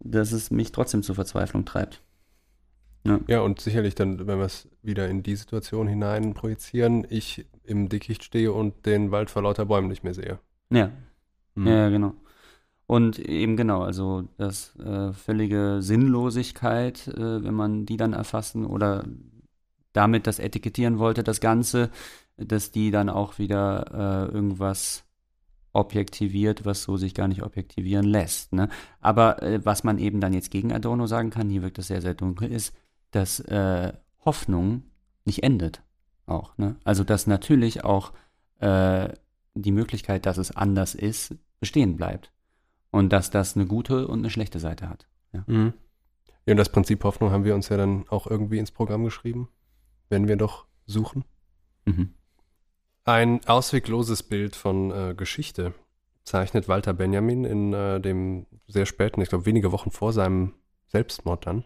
dass 0.00 0.32
es 0.32 0.50
mich 0.50 0.72
trotzdem 0.72 1.02
zur 1.02 1.14
Verzweiflung 1.14 1.64
treibt. 1.64 2.02
Ja, 3.26 3.40
und 3.40 3.60
sicherlich 3.60 3.94
dann, 3.94 4.26
wenn 4.26 4.38
wir 4.38 4.44
es 4.44 4.68
wieder 4.82 5.08
in 5.08 5.22
die 5.22 5.36
Situation 5.36 5.86
hinein 5.86 6.34
projizieren, 6.34 7.06
ich 7.08 7.46
im 7.64 7.88
Dickicht 7.88 8.22
stehe 8.22 8.52
und 8.52 8.84
den 8.84 9.10
Wald 9.12 9.30
vor 9.30 9.42
lauter 9.42 9.64
Bäumen 9.64 9.88
nicht 9.88 10.04
mehr 10.04 10.12
sehe. 10.12 10.38
Ja, 10.70 10.90
Mhm. 11.58 11.66
Ja, 11.66 11.74
ja, 11.74 11.88
genau. 11.88 12.14
Und 12.88 13.18
eben 13.18 13.58
genau, 13.58 13.82
also 13.82 14.24
das 14.38 14.74
äh, 14.76 15.12
völlige 15.12 15.82
Sinnlosigkeit, 15.82 17.06
äh, 17.08 17.44
wenn 17.44 17.52
man 17.52 17.84
die 17.84 17.98
dann 17.98 18.14
erfassen 18.14 18.64
oder 18.64 19.04
damit 19.92 20.26
das 20.26 20.38
etikettieren 20.38 20.98
wollte, 20.98 21.22
das 21.22 21.40
Ganze, 21.40 21.90
dass 22.38 22.70
die 22.72 22.90
dann 22.90 23.10
auch 23.10 23.38
wieder 23.38 24.28
äh, 24.30 24.34
irgendwas 24.34 25.04
objektiviert, 25.74 26.64
was 26.64 26.82
so 26.82 26.96
sich 26.96 27.12
gar 27.12 27.28
nicht 27.28 27.42
objektivieren 27.42 28.06
lässt. 28.06 28.54
Ne? 28.54 28.70
Aber 29.02 29.42
äh, 29.42 29.62
was 29.66 29.84
man 29.84 29.98
eben 29.98 30.22
dann 30.22 30.32
jetzt 30.32 30.50
gegen 30.50 30.72
Adorno 30.72 31.06
sagen 31.06 31.28
kann, 31.28 31.50
hier 31.50 31.60
wirkt 31.60 31.76
das 31.76 31.88
sehr, 31.88 32.00
sehr 32.00 32.14
dunkel, 32.14 32.50
ist, 32.50 32.74
dass 33.10 33.38
äh, 33.40 33.92
Hoffnung 34.24 34.84
nicht 35.26 35.42
endet. 35.42 35.82
Auch. 36.24 36.56
Ne? 36.56 36.76
Also 36.84 37.04
dass 37.04 37.26
natürlich 37.26 37.84
auch 37.84 38.14
äh, 38.60 39.10
die 39.54 39.72
Möglichkeit, 39.72 40.24
dass 40.24 40.38
es 40.38 40.56
anders 40.56 40.94
ist, 40.94 41.34
bestehen 41.60 41.96
bleibt. 41.96 42.32
Und 42.90 43.12
dass 43.12 43.30
das 43.30 43.56
eine 43.56 43.66
gute 43.66 44.08
und 44.08 44.20
eine 44.20 44.30
schlechte 44.30 44.58
Seite 44.58 44.88
hat. 44.88 45.06
Mhm. 45.46 45.74
Ja, 46.46 46.52
und 46.52 46.56
das 46.56 46.70
Prinzip 46.70 47.04
Hoffnung 47.04 47.30
haben 47.30 47.44
wir 47.44 47.54
uns 47.54 47.68
ja 47.68 47.76
dann 47.76 48.06
auch 48.08 48.26
irgendwie 48.26 48.58
ins 48.58 48.70
Programm 48.70 49.04
geschrieben, 49.04 49.48
wenn 50.08 50.28
wir 50.28 50.36
doch 50.36 50.66
suchen. 50.86 51.24
Mhm. 51.84 52.14
Ein 53.04 53.40
auswegloses 53.46 54.22
Bild 54.22 54.56
von 54.56 54.90
äh, 54.90 55.14
Geschichte 55.14 55.74
zeichnet 56.24 56.68
Walter 56.68 56.92
Benjamin 56.92 57.44
in 57.44 57.72
äh, 57.72 58.00
dem 58.00 58.46
sehr 58.66 58.86
späten, 58.86 59.20
ich 59.20 59.28
glaube 59.28 59.46
wenige 59.46 59.72
Wochen 59.72 59.90
vor 59.90 60.12
seinem 60.12 60.54
Selbstmord 60.86 61.46
dann. 61.46 61.64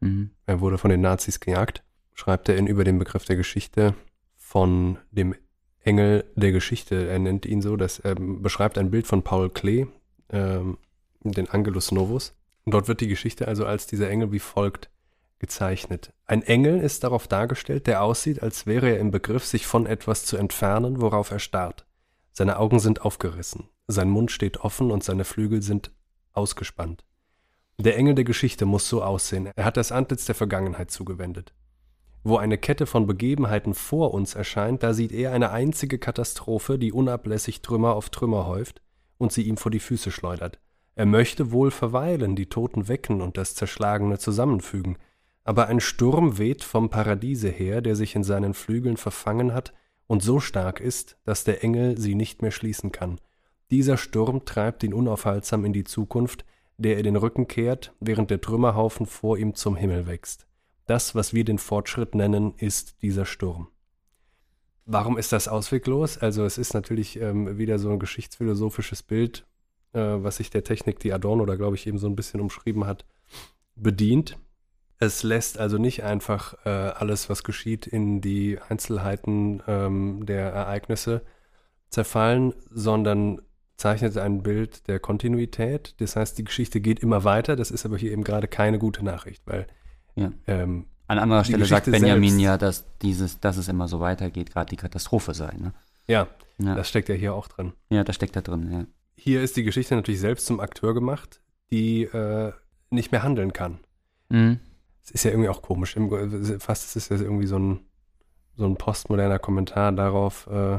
Mhm. 0.00 0.30
Er 0.46 0.60
wurde 0.60 0.78
von 0.78 0.90
den 0.90 1.00
Nazis 1.00 1.40
gejagt. 1.40 1.82
Schreibt 2.12 2.48
er 2.48 2.56
in 2.56 2.68
über 2.68 2.84
den 2.84 2.98
Begriff 2.98 3.24
der 3.24 3.36
Geschichte 3.36 3.94
von 4.36 4.98
dem 5.10 5.34
Engel 5.80 6.24
der 6.36 6.52
Geschichte. 6.52 7.08
Er 7.08 7.18
nennt 7.18 7.44
ihn 7.44 7.60
so, 7.60 7.76
dass 7.76 7.98
er 7.98 8.14
beschreibt 8.14 8.78
ein 8.78 8.90
Bild 8.90 9.06
von 9.06 9.22
Paul 9.22 9.50
Klee, 9.50 9.86
ähm, 10.30 10.78
den 11.20 11.48
Angelus 11.48 11.92
Novus. 11.92 12.34
Und 12.64 12.72
dort 12.72 12.88
wird 12.88 13.00
die 13.00 13.08
Geschichte 13.08 13.48
also 13.48 13.66
als 13.66 13.86
dieser 13.86 14.08
Engel 14.10 14.32
wie 14.32 14.38
folgt 14.38 14.90
gezeichnet. 15.38 16.12
Ein 16.26 16.42
Engel 16.42 16.80
ist 16.80 17.04
darauf 17.04 17.28
dargestellt, 17.28 17.86
der 17.86 18.02
aussieht, 18.02 18.42
als 18.42 18.66
wäre 18.66 18.90
er 18.90 18.98
im 18.98 19.10
Begriff, 19.10 19.44
sich 19.44 19.66
von 19.66 19.86
etwas 19.86 20.24
zu 20.24 20.36
entfernen, 20.36 21.00
worauf 21.00 21.30
er 21.30 21.38
starrt. 21.38 21.86
Seine 22.32 22.58
Augen 22.58 22.78
sind 22.78 23.02
aufgerissen, 23.02 23.68
sein 23.86 24.08
Mund 24.08 24.30
steht 24.30 24.60
offen 24.60 24.90
und 24.90 25.04
seine 25.04 25.24
Flügel 25.24 25.62
sind 25.62 25.92
ausgespannt. 26.32 27.04
Der 27.78 27.96
Engel 27.96 28.14
der 28.14 28.24
Geschichte 28.24 28.64
muss 28.66 28.88
so 28.88 29.02
aussehen. 29.02 29.50
Er 29.54 29.64
hat 29.64 29.76
das 29.76 29.92
Antlitz 29.92 30.24
der 30.24 30.34
Vergangenheit 30.34 30.90
zugewendet. 30.90 31.52
Wo 32.22 32.38
eine 32.38 32.56
Kette 32.56 32.86
von 32.86 33.06
Begebenheiten 33.06 33.74
vor 33.74 34.14
uns 34.14 34.34
erscheint, 34.34 34.82
da 34.82 34.94
sieht 34.94 35.12
er 35.12 35.32
eine 35.32 35.50
einzige 35.50 35.98
Katastrophe, 35.98 36.78
die 36.78 36.92
unablässig 36.92 37.60
Trümmer 37.60 37.94
auf 37.94 38.08
Trümmer 38.08 38.46
häuft 38.46 38.80
und 39.18 39.32
sie 39.32 39.42
ihm 39.42 39.56
vor 39.56 39.70
die 39.70 39.80
Füße 39.80 40.10
schleudert. 40.10 40.58
Er 40.94 41.06
möchte 41.06 41.50
wohl 41.50 41.70
verweilen, 41.70 42.36
die 42.36 42.46
Toten 42.46 42.88
wecken 42.88 43.20
und 43.20 43.36
das 43.36 43.54
Zerschlagene 43.54 44.18
zusammenfügen, 44.18 44.96
aber 45.42 45.66
ein 45.66 45.80
Sturm 45.80 46.38
weht 46.38 46.64
vom 46.64 46.88
Paradiese 46.88 47.48
her, 47.48 47.82
der 47.82 47.96
sich 47.96 48.14
in 48.14 48.24
seinen 48.24 48.54
Flügeln 48.54 48.96
verfangen 48.96 49.52
hat 49.52 49.74
und 50.06 50.22
so 50.22 50.40
stark 50.40 50.80
ist, 50.80 51.18
dass 51.24 51.44
der 51.44 51.62
Engel 51.62 51.98
sie 51.98 52.14
nicht 52.14 52.42
mehr 52.42 52.50
schließen 52.50 52.92
kann. 52.92 53.20
Dieser 53.70 53.96
Sturm 53.96 54.44
treibt 54.44 54.82
ihn 54.82 54.94
unaufhaltsam 54.94 55.64
in 55.64 55.72
die 55.72 55.84
Zukunft, 55.84 56.44
der 56.76 56.96
er 56.96 57.02
den 57.02 57.16
Rücken 57.16 57.48
kehrt, 57.48 57.94
während 58.00 58.30
der 58.30 58.40
Trümmerhaufen 58.40 59.06
vor 59.06 59.38
ihm 59.38 59.54
zum 59.54 59.76
Himmel 59.76 60.06
wächst. 60.06 60.46
Das, 60.86 61.14
was 61.14 61.32
wir 61.32 61.44
den 61.44 61.58
Fortschritt 61.58 62.14
nennen, 62.14 62.54
ist 62.56 63.00
dieser 63.02 63.24
Sturm. 63.24 63.68
Warum 64.86 65.16
ist 65.16 65.32
das 65.32 65.48
ausweglos? 65.48 66.18
Also 66.18 66.44
es 66.44 66.58
ist 66.58 66.74
natürlich 66.74 67.18
ähm, 67.20 67.56
wieder 67.58 67.78
so 67.78 67.90
ein 67.90 67.98
geschichtsphilosophisches 67.98 69.02
Bild, 69.02 69.46
äh, 69.92 69.98
was 70.00 70.36
sich 70.36 70.50
der 70.50 70.64
Technik, 70.64 70.98
die 71.00 71.12
Adorno 71.12 71.46
da, 71.46 71.56
glaube 71.56 71.76
ich, 71.76 71.86
eben 71.86 71.98
so 71.98 72.06
ein 72.06 72.16
bisschen 72.16 72.40
umschrieben 72.40 72.86
hat, 72.86 73.04
bedient. 73.76 74.38
Es 74.98 75.22
lässt 75.22 75.58
also 75.58 75.78
nicht 75.78 76.04
einfach 76.04 76.54
äh, 76.64 76.68
alles, 76.68 77.28
was 77.28 77.44
geschieht, 77.44 77.86
in 77.86 78.20
die 78.20 78.58
Einzelheiten 78.68 79.62
ähm, 79.66 80.26
der 80.26 80.52
Ereignisse 80.52 81.22
zerfallen, 81.90 82.54
sondern 82.70 83.40
zeichnet 83.76 84.16
ein 84.18 84.42
Bild 84.42 84.86
der 84.86 85.00
Kontinuität. 85.00 85.94
Das 86.00 86.14
heißt, 86.14 86.38
die 86.38 86.44
Geschichte 86.44 86.80
geht 86.80 87.00
immer 87.00 87.24
weiter. 87.24 87.56
Das 87.56 87.70
ist 87.70 87.84
aber 87.84 87.96
hier 87.96 88.12
eben 88.12 88.22
gerade 88.22 88.48
keine 88.48 88.78
gute 88.78 89.04
Nachricht, 89.04 89.42
weil 89.46 89.66
Ja. 90.14 90.30
ähm, 90.46 90.86
An 91.06 91.18
anderer 91.18 91.44
Stelle 91.44 91.64
sagt 91.66 91.90
Benjamin 91.90 92.30
selbst- 92.30 92.42
ja, 92.44 92.56
dass 92.58 92.84
dieses, 93.02 93.40
dass 93.40 93.56
es 93.56 93.68
immer 93.68 93.88
so 93.88 94.00
weitergeht, 94.00 94.52
gerade 94.52 94.70
die 94.70 94.76
Katastrophe 94.76 95.34
sei. 95.34 95.52
Ne? 95.58 95.72
ja, 96.06 96.28
Ja. 96.58 96.74
das 96.74 96.88
steckt 96.88 97.08
ja 97.08 97.14
hier 97.14 97.34
auch 97.34 97.48
drin. 97.48 97.72
ja, 97.90 98.04
das 98.04 98.16
steckt 98.16 98.36
da 98.36 98.40
drin, 98.40 98.70
ja. 98.72 98.86
Hier 99.16 99.42
ist 99.42 99.56
die 99.56 99.62
Geschichte 99.64 99.94
natürlich 99.94 100.20
selbst 100.20 100.46
zum 100.46 100.60
Akteur 100.60 100.92
gemacht, 100.94 101.40
die 101.70 102.02
äh, 102.04 102.52
nicht 102.90 103.12
mehr 103.12 103.22
handeln 103.22 103.52
kann. 103.52 103.78
Mhm. 104.28 104.58
Es 105.02 105.10
ist 105.10 105.24
ja 105.24 105.30
irgendwie 105.30 105.48
auch 105.50 105.62
komisch. 105.62 105.94
Fast 106.58 106.96
ist 106.96 106.96
es 106.96 107.08
ja 107.20 107.24
irgendwie 107.24 107.46
so 107.46 107.58
ein, 107.58 107.80
so 108.56 108.64
ein 108.66 108.76
postmoderner 108.76 109.38
Kommentar 109.38 109.92
darauf, 109.92 110.46
äh, 110.46 110.78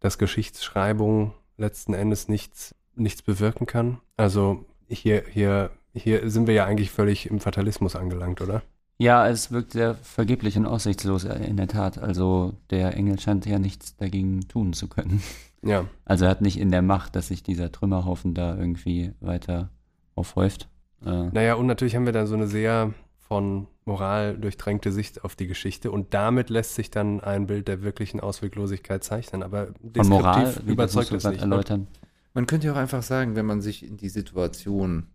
dass 0.00 0.18
Geschichtsschreibung 0.18 1.32
letzten 1.58 1.94
Endes 1.94 2.28
nichts, 2.28 2.74
nichts 2.94 3.22
bewirken 3.22 3.66
kann. 3.66 3.98
Also 4.16 4.64
hier, 4.88 5.24
hier, 5.30 5.70
hier 5.94 6.28
sind 6.30 6.46
wir 6.46 6.54
ja 6.54 6.64
eigentlich 6.64 6.90
völlig 6.90 7.26
im 7.30 7.40
Fatalismus 7.40 7.96
angelangt, 7.96 8.40
oder? 8.40 8.62
Ja, 8.98 9.28
es 9.28 9.50
wirkt 9.50 9.72
sehr 9.72 9.94
vergeblich 9.96 10.56
und 10.56 10.66
aussichtslos, 10.66 11.24
äh, 11.24 11.44
in 11.44 11.56
der 11.56 11.68
Tat. 11.68 11.98
Also 11.98 12.54
der 12.70 12.96
Engel 12.96 13.18
scheint 13.18 13.44
ja 13.46 13.58
nichts 13.58 13.96
dagegen 13.96 14.48
tun 14.48 14.72
zu 14.72 14.88
können. 14.88 15.22
Ja. 15.62 15.84
Also 16.04 16.24
er 16.26 16.30
hat 16.30 16.40
nicht 16.40 16.58
in 16.58 16.70
der 16.70 16.82
Macht, 16.82 17.16
dass 17.16 17.28
sich 17.28 17.42
dieser 17.42 17.72
Trümmerhaufen 17.72 18.34
da 18.34 18.56
irgendwie 18.56 19.12
weiter 19.20 19.70
aufhäuft. 20.14 20.68
Äh, 21.04 21.30
Naja, 21.32 21.54
und 21.54 21.66
natürlich 21.66 21.96
haben 21.96 22.06
wir 22.06 22.12
dann 22.12 22.26
so 22.26 22.34
eine 22.34 22.46
sehr 22.46 22.94
von 23.18 23.66
Moral 23.84 24.38
durchtränkte 24.38 24.92
Sicht 24.92 25.24
auf 25.24 25.34
die 25.36 25.46
Geschichte 25.46 25.90
und 25.90 26.14
damit 26.14 26.50
lässt 26.50 26.74
sich 26.74 26.90
dann 26.90 27.20
ein 27.20 27.46
Bild 27.46 27.68
der 27.68 27.82
wirklichen 27.82 28.20
Ausweglosigkeit 28.20 29.02
zeichnen. 29.02 29.42
Aber 29.42 29.68
von 29.94 30.08
Moral, 30.08 30.54
überzeugt 30.66 31.12
das 31.12 31.22
du 31.24 31.30
nicht. 31.30 31.38
Ne? 31.38 31.42
erläutern. 31.42 31.86
Man 32.34 32.46
könnte 32.46 32.68
ja 32.68 32.72
auch 32.72 32.78
einfach 32.78 33.02
sagen, 33.02 33.34
wenn 33.34 33.46
man 33.46 33.60
sich 33.60 33.84
in 33.84 33.96
die 33.96 34.08
Situation 34.08 35.08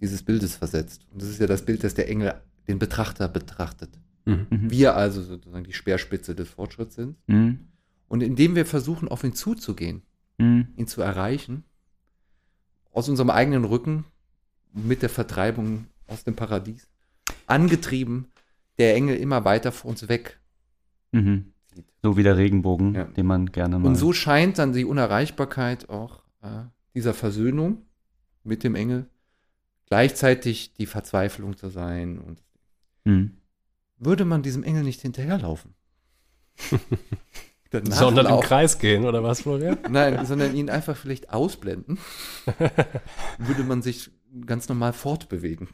dieses 0.00 0.22
Bildes 0.22 0.56
versetzt, 0.56 1.06
und 1.12 1.22
das 1.22 1.28
ist 1.28 1.40
ja 1.40 1.46
das 1.46 1.62
Bild, 1.62 1.84
das 1.84 1.94
der 1.94 2.08
Engel 2.08 2.34
den 2.68 2.78
Betrachter 2.78 3.28
betrachtet. 3.28 3.90
Mhm. 4.24 4.46
Mhm. 4.50 4.70
Wir 4.70 4.96
also 4.96 5.22
sozusagen 5.22 5.64
die 5.64 5.72
Speerspitze 5.72 6.34
des 6.34 6.48
Fortschritts 6.50 6.94
sind. 6.96 7.16
Mhm. 7.26 7.60
Und 8.08 8.22
indem 8.22 8.54
wir 8.54 8.66
versuchen, 8.66 9.08
auf 9.08 9.24
ihn 9.24 9.34
zuzugehen, 9.34 10.02
Mhm. 10.38 10.68
ihn 10.76 10.86
zu 10.86 11.00
erreichen, 11.00 11.64
aus 12.92 13.08
unserem 13.08 13.30
eigenen 13.30 13.64
Rücken, 13.64 14.04
mit 14.72 15.00
der 15.02 15.08
Vertreibung 15.08 15.86
aus 16.06 16.24
dem 16.24 16.36
Paradies, 16.36 16.88
angetrieben, 17.46 18.26
der 18.78 18.94
Engel 18.94 19.16
immer 19.16 19.44
weiter 19.44 19.72
vor 19.72 19.90
uns 19.90 20.08
weg. 20.08 20.38
Mhm. 21.12 21.52
So 22.02 22.16
wie 22.16 22.22
der 22.22 22.36
Regenbogen, 22.36 22.94
Ja. 22.94 23.04
den 23.04 23.26
man 23.26 23.46
gerne 23.52 23.78
mal. 23.78 23.88
Und 23.88 23.94
so 23.96 24.12
scheint 24.12 24.58
dann 24.58 24.72
die 24.72 24.84
Unerreichbarkeit 24.84 25.88
auch 25.88 26.22
äh, 26.42 26.64
dieser 26.94 27.14
Versöhnung 27.14 27.82
mit 28.44 28.62
dem 28.64 28.74
Engel 28.74 29.06
gleichzeitig 29.86 30.74
die 30.74 30.86
Verzweiflung 30.86 31.56
zu 31.56 31.68
sein. 31.70 32.18
Und 32.18 32.42
Mhm. 33.06 33.38
würde 33.98 34.24
man 34.24 34.42
diesem 34.42 34.62
Engel 34.62 34.82
nicht 34.82 35.00
hinterherlaufen? 35.00 35.74
Sondern 37.72 38.26
im. 38.26 38.40
Kreis 38.40 38.78
gehen, 38.78 39.04
oder 39.04 39.22
was, 39.22 39.42
Florian? 39.42 39.78
Nein, 39.90 40.24
sondern 40.24 40.54
ihn 40.54 40.70
einfach 40.70 40.96
vielleicht 40.96 41.30
ausblenden, 41.30 41.98
würde 43.38 43.64
man 43.64 43.82
sich 43.82 44.10
ganz 44.46 44.68
normal 44.68 44.92
fortbewegen. 44.92 45.68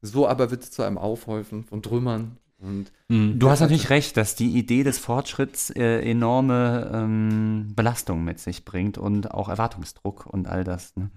So 0.00 0.28
aber 0.28 0.50
wird 0.50 0.62
es 0.62 0.70
zu 0.70 0.82
einem 0.82 0.98
Aufhäufen 0.98 1.64
von 1.64 1.82
Trümmern 1.82 2.38
und 2.58 2.92
Du 3.08 3.50
hast 3.50 3.60
natürlich 3.60 3.90
recht, 3.90 4.16
dass 4.16 4.34
die 4.34 4.56
Idee 4.56 4.82
des 4.82 4.98
Fortschritts 4.98 5.70
äh, 5.70 6.00
enorme 6.00 6.90
ähm, 6.94 7.72
Belastung 7.76 8.24
mit 8.24 8.38
sich 8.40 8.64
bringt 8.64 8.96
und 8.96 9.30
auch 9.30 9.50
Erwartungsdruck 9.50 10.24
und 10.24 10.48
all 10.48 10.64
das. 10.64 10.96
Ne? 10.96 11.10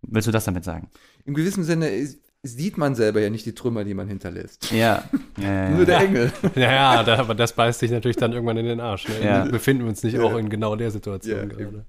Willst 0.00 0.26
du 0.26 0.32
das 0.32 0.46
damit 0.46 0.64
sagen? 0.64 0.88
im 1.26 1.34
gewissen 1.34 1.64
Sinne 1.64 1.88
ist, 1.88 2.20
sieht 2.46 2.78
man 2.78 2.94
selber 2.94 3.20
ja 3.20 3.30
nicht 3.30 3.46
die 3.46 3.54
Trümmer, 3.54 3.84
die 3.84 3.94
man 3.94 4.08
hinterlässt. 4.08 4.70
Ja. 4.72 5.04
ja, 5.38 5.52
ja, 5.52 5.70
Nur 5.70 5.84
der 5.84 6.00
Engel. 6.00 6.32
Ja, 6.54 6.72
ja, 6.72 7.02
da, 7.02 7.18
aber 7.18 7.34
das 7.34 7.52
beißt 7.52 7.80
sich 7.80 7.90
natürlich 7.90 8.16
dann 8.16 8.32
irgendwann 8.32 8.56
in 8.56 8.66
den 8.66 8.80
Arsch. 8.80 9.08
Ne? 9.08 9.24
Ja. 9.24 9.44
Befinden 9.44 9.84
wir 9.84 9.90
uns 9.90 10.02
nicht 10.02 10.18
auch 10.18 10.36
in 10.36 10.48
genau 10.48 10.76
der 10.76 10.90
Situation 10.90 11.38
Ja, 11.38 11.44
gerade. 11.44 11.84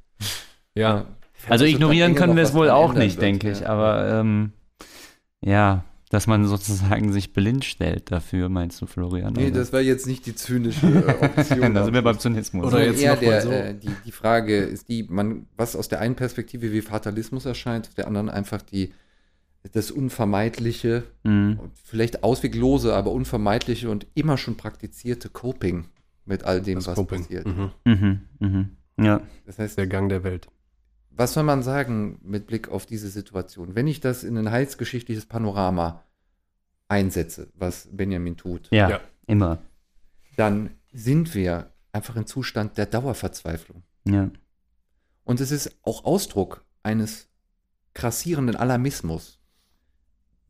Ja, 0.76 1.06
Also 1.48 1.66
Dass 1.66 1.74
ignorieren 1.74 2.16
können 2.16 2.36
wir 2.36 2.44
es 2.44 2.54
wohl 2.54 2.70
auch 2.70 2.94
nicht, 2.94 3.16
wird, 3.16 3.22
denke 3.22 3.48
ja. 3.48 3.54
ich. 3.54 3.68
Aber 3.68 4.10
ähm, 4.10 4.52
ja, 5.42 5.84
dass 6.10 6.26
man 6.26 6.46
sozusagen 6.46 7.12
sich 7.12 7.34
blind 7.34 7.66
stellt 7.66 8.12
dafür, 8.12 8.48
meinst 8.48 8.82
du, 8.82 8.86
Florian? 8.86 9.34
Nee, 9.34 9.48
oder? 9.48 9.60
das 9.60 9.74
war 9.74 9.82
jetzt 9.82 10.08
nicht 10.08 10.26
die 10.26 10.36
zynische 10.36 10.88
äh, 10.88 11.26
Option. 11.26 11.74
da 11.74 11.84
sind 11.84 11.94
wir 11.94 12.02
beim 12.02 12.18
Zynismus. 12.18 12.66
Oder 12.66 12.86
jetzt 12.86 13.02
eher 13.02 13.18
der, 13.18 13.42
so. 13.42 13.50
äh, 13.52 13.74
die, 13.74 13.92
die 14.06 14.12
Frage 14.12 14.58
ist 14.58 14.88
die, 14.88 15.04
man, 15.04 15.48
was 15.58 15.76
aus 15.76 15.90
der 15.90 16.00
einen 16.00 16.16
Perspektive 16.16 16.72
wie 16.72 16.82
Fatalismus 16.82 17.46
erscheint, 17.46 17.88
auf 17.88 17.94
der 17.94 18.08
anderen 18.08 18.30
einfach 18.30 18.62
die, 18.62 18.94
das 19.74 19.92
Unvermeidliche, 19.92 21.04
Mhm. 21.24 21.60
vielleicht 21.84 22.24
ausweglose, 22.24 22.96
aber 22.96 23.12
unvermeidliche 23.12 23.90
und 23.90 24.08
immer 24.14 24.38
schon 24.38 24.56
praktizierte 24.58 25.30
Coping 25.30 25.86
mit 26.26 26.44
all 26.44 26.62
dem, 26.62 26.76
das 26.76 26.88
was 26.88 26.96
Coping. 26.96 27.22
passiert. 27.22 27.46
Mhm. 27.48 27.72
Mhm. 27.86 28.22
Mhm. 28.40 28.78
Ja. 29.04 29.22
Das 29.46 29.60
heißt, 29.60 29.78
Der 29.78 29.88
Gang 29.88 30.10
der 30.10 30.24
Welt. 30.24 30.48
was 31.12 31.34
soll 31.34 31.44
man 31.44 31.64
sagen 31.64 32.20
mit 32.24 32.48
Blick 32.48 32.70
auf 32.70 32.86
diese 32.86 33.10
Situation? 33.10 33.76
Wenn 33.76 33.88
ich 33.88 34.00
das 34.00 34.24
in 34.24 34.38
ein 34.38 34.52
heilsgeschichtliches 34.52 35.26
Panorama 35.26 36.04
einsetze, 36.88 37.50
was 37.56 37.88
Benjamin 37.92 38.38
tut, 38.38 38.70
ja, 38.72 38.90
Ja. 38.90 39.02
immer. 39.26 39.60
dann 40.38 40.70
sind 40.94 41.34
wir 41.36 41.72
einfach 41.92 42.16
im 42.16 42.26
Zustand 42.28 42.78
der 42.78 42.86
Dauerverzweiflung. 42.86 43.84
Ja. 44.06 44.30
Und 45.24 45.42
es 45.42 45.52
ist 45.52 45.76
auch 45.82 46.06
Ausdruck 46.06 46.64
eines 46.84 47.28
krassierenden 47.94 48.56
Alarmismus, 48.56 49.36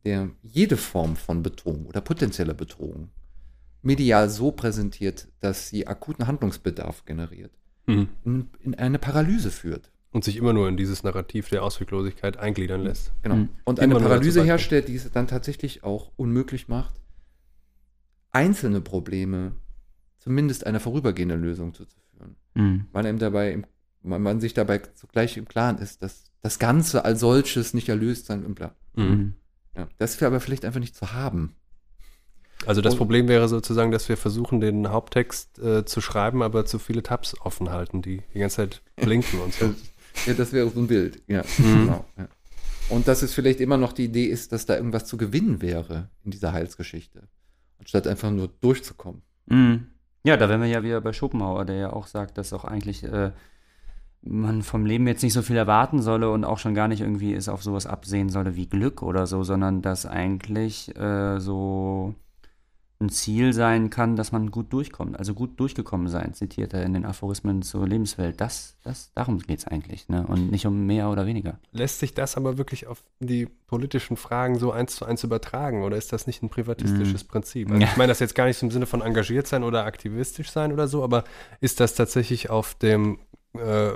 der 0.08 0.30
jede 0.42 0.76
Form 0.78 1.16
von 1.16 1.42
Bedrohung 1.42 1.86
oder 1.86 2.00
potenzieller 2.00 2.54
Bedrohung 2.54 3.10
medial 3.82 4.28
so 4.30 4.50
präsentiert, 4.50 5.28
dass 5.40 5.68
sie 5.68 5.86
akuten 5.86 6.26
Handlungsbedarf 6.26 7.04
generiert, 7.04 7.52
Mhm. 7.86 8.08
in, 8.24 8.50
in 8.60 8.74
eine 8.74 8.98
Paralyse 8.98 9.50
führt. 9.50 9.90
Und 10.10 10.24
sich 10.24 10.36
immer 10.36 10.52
nur 10.54 10.66
in 10.68 10.76
dieses 10.78 11.02
Narrativ 11.02 11.50
der 11.50 11.62
Ausweglosigkeit 11.62 12.38
eingliedern 12.38 12.82
lässt. 12.82 13.12
Genau. 13.22 13.36
Mhm. 13.36 13.48
Und 13.64 13.78
Immer 13.78 13.96
eine 13.96 14.04
Paralyse 14.04 14.42
herstellt, 14.42 14.88
die 14.88 14.94
es 14.96 15.10
dann 15.12 15.26
tatsächlich 15.28 15.84
auch 15.84 16.10
unmöglich 16.16 16.66
macht, 16.68 16.94
einzelne 18.30 18.80
Probleme 18.80 19.52
zumindest 20.18 20.66
einer 20.66 20.80
vorübergehenden 20.80 21.40
Lösung 21.40 21.74
zuzuführen. 21.74 22.36
Mhm. 22.54 22.86
weil 22.92 23.06
einem 23.06 23.18
dabei, 23.18 23.52
im, 23.52 23.66
weil 24.02 24.18
man 24.18 24.40
sich 24.40 24.54
dabei 24.54 24.78
zugleich 24.78 25.36
im 25.36 25.46
Klaren 25.46 25.78
ist, 25.78 26.02
dass 26.02 26.24
das 26.40 26.58
Ganze 26.58 27.04
als 27.04 27.20
solches 27.20 27.74
nicht 27.74 27.88
erlöst 27.88 28.26
sein 28.26 28.44
und 28.44 28.54
bla. 28.54 28.74
Mhm. 28.96 29.34
Ja, 29.78 29.88
das 29.98 30.14
ist 30.14 30.22
aber 30.22 30.40
vielleicht 30.40 30.64
einfach 30.64 30.80
nicht 30.80 30.94
zu 30.96 31.12
haben. 31.12 31.54
Also 32.66 32.80
das 32.80 32.94
Und- 32.94 32.98
Problem 32.98 33.28
wäre 33.28 33.48
sozusagen, 33.48 33.92
dass 33.92 34.08
wir 34.08 34.16
versuchen, 34.16 34.60
den 34.60 34.88
Haupttext 34.90 35.58
äh, 35.60 35.84
zu 35.84 36.00
schreiben, 36.00 36.42
aber 36.42 36.66
zu 36.66 36.78
viele 36.80 37.02
Tabs 37.02 37.40
offen 37.40 37.70
halten, 37.70 38.02
die 38.02 38.22
die 38.34 38.40
ganze 38.40 38.56
Zeit 38.56 38.82
blinken 38.96 39.40
und 39.40 39.54
so. 39.54 39.74
Ja, 40.26 40.34
das 40.34 40.52
wäre 40.52 40.68
so 40.68 40.80
ein 40.80 40.88
Bild. 40.88 41.22
Ja, 41.28 41.42
Mhm. 41.58 41.86
genau. 41.86 42.04
Ja. 42.18 42.28
Und 42.88 43.06
dass 43.06 43.22
es 43.22 43.32
vielleicht 43.34 43.60
immer 43.60 43.76
noch 43.76 43.92
die 43.92 44.06
Idee 44.06 44.24
ist, 44.26 44.50
dass 44.52 44.66
da 44.66 44.74
irgendwas 44.74 45.04
zu 45.04 45.16
gewinnen 45.16 45.62
wäre 45.62 46.08
in 46.24 46.30
dieser 46.32 46.52
Heilsgeschichte, 46.52 47.28
anstatt 47.78 48.06
einfach 48.08 48.30
nur 48.30 48.48
durchzukommen. 48.60 49.22
Mhm. 49.46 49.86
Ja, 50.24 50.36
da 50.36 50.48
wären 50.48 50.60
wir 50.62 50.68
ja 50.68 50.82
wieder 50.82 51.00
bei 51.00 51.12
Schopenhauer, 51.12 51.64
der 51.64 51.76
ja 51.76 51.92
auch 51.92 52.06
sagt, 52.08 52.38
dass 52.38 52.52
auch 52.52 52.64
eigentlich 52.64 53.04
äh, 53.04 53.30
man 54.22 54.62
vom 54.62 54.84
Leben 54.84 55.06
jetzt 55.06 55.22
nicht 55.22 55.32
so 55.32 55.42
viel 55.42 55.56
erwarten 55.56 56.02
solle 56.02 56.30
und 56.30 56.44
auch 56.44 56.58
schon 56.58 56.74
gar 56.74 56.88
nicht 56.88 57.00
irgendwie 57.00 57.34
es 57.34 57.48
auf 57.48 57.62
sowas 57.62 57.86
absehen 57.86 58.28
solle 58.28 58.56
wie 58.56 58.66
Glück 58.66 59.02
oder 59.02 59.26
so, 59.26 59.42
sondern 59.42 59.82
dass 59.82 60.06
eigentlich 60.06 60.94
äh, 60.96 61.38
so 61.38 62.14
ein 63.00 63.10
Ziel 63.10 63.52
sein 63.52 63.90
kann, 63.90 64.16
dass 64.16 64.32
man 64.32 64.50
gut 64.50 64.72
durchkommt, 64.72 65.16
also 65.16 65.32
gut 65.32 65.60
durchgekommen 65.60 66.08
sein, 66.08 66.34
zitiert 66.34 66.74
er 66.74 66.82
in 66.82 66.94
den 66.94 67.04
Aphorismen 67.04 67.62
zur 67.62 67.86
Lebenswelt. 67.86 68.40
Das, 68.40 68.76
das, 68.82 69.12
darum 69.14 69.38
geht 69.38 69.60
es 69.60 69.66
eigentlich, 69.68 70.08
ne? 70.08 70.26
Und 70.26 70.50
nicht 70.50 70.66
um 70.66 70.84
mehr 70.84 71.08
oder 71.08 71.24
weniger. 71.24 71.60
Lässt 71.70 72.00
sich 72.00 72.14
das 72.14 72.36
aber 72.36 72.58
wirklich 72.58 72.88
auf 72.88 73.04
die 73.20 73.46
politischen 73.68 74.16
Fragen 74.16 74.58
so 74.58 74.72
eins 74.72 74.96
zu 74.96 75.04
eins 75.04 75.22
übertragen 75.22 75.84
oder 75.84 75.96
ist 75.96 76.12
das 76.12 76.26
nicht 76.26 76.42
ein 76.42 76.48
privatistisches 76.48 77.22
Prinzip? 77.22 77.70
Also 77.70 77.80
Ja. 77.80 77.88
ich 77.90 77.96
meine 77.96 78.08
das 78.08 78.18
jetzt 78.18 78.34
gar 78.34 78.46
nicht 78.46 78.60
im 78.64 78.72
Sinne 78.72 78.86
von 78.86 79.00
engagiert 79.00 79.46
sein 79.46 79.62
oder 79.62 79.84
aktivistisch 79.84 80.50
sein 80.50 80.72
oder 80.72 80.88
so, 80.88 81.04
aber 81.04 81.22
ist 81.60 81.78
das 81.78 81.94
tatsächlich 81.94 82.50
auf 82.50 82.74
dem 82.74 83.20
äh, 83.54 83.90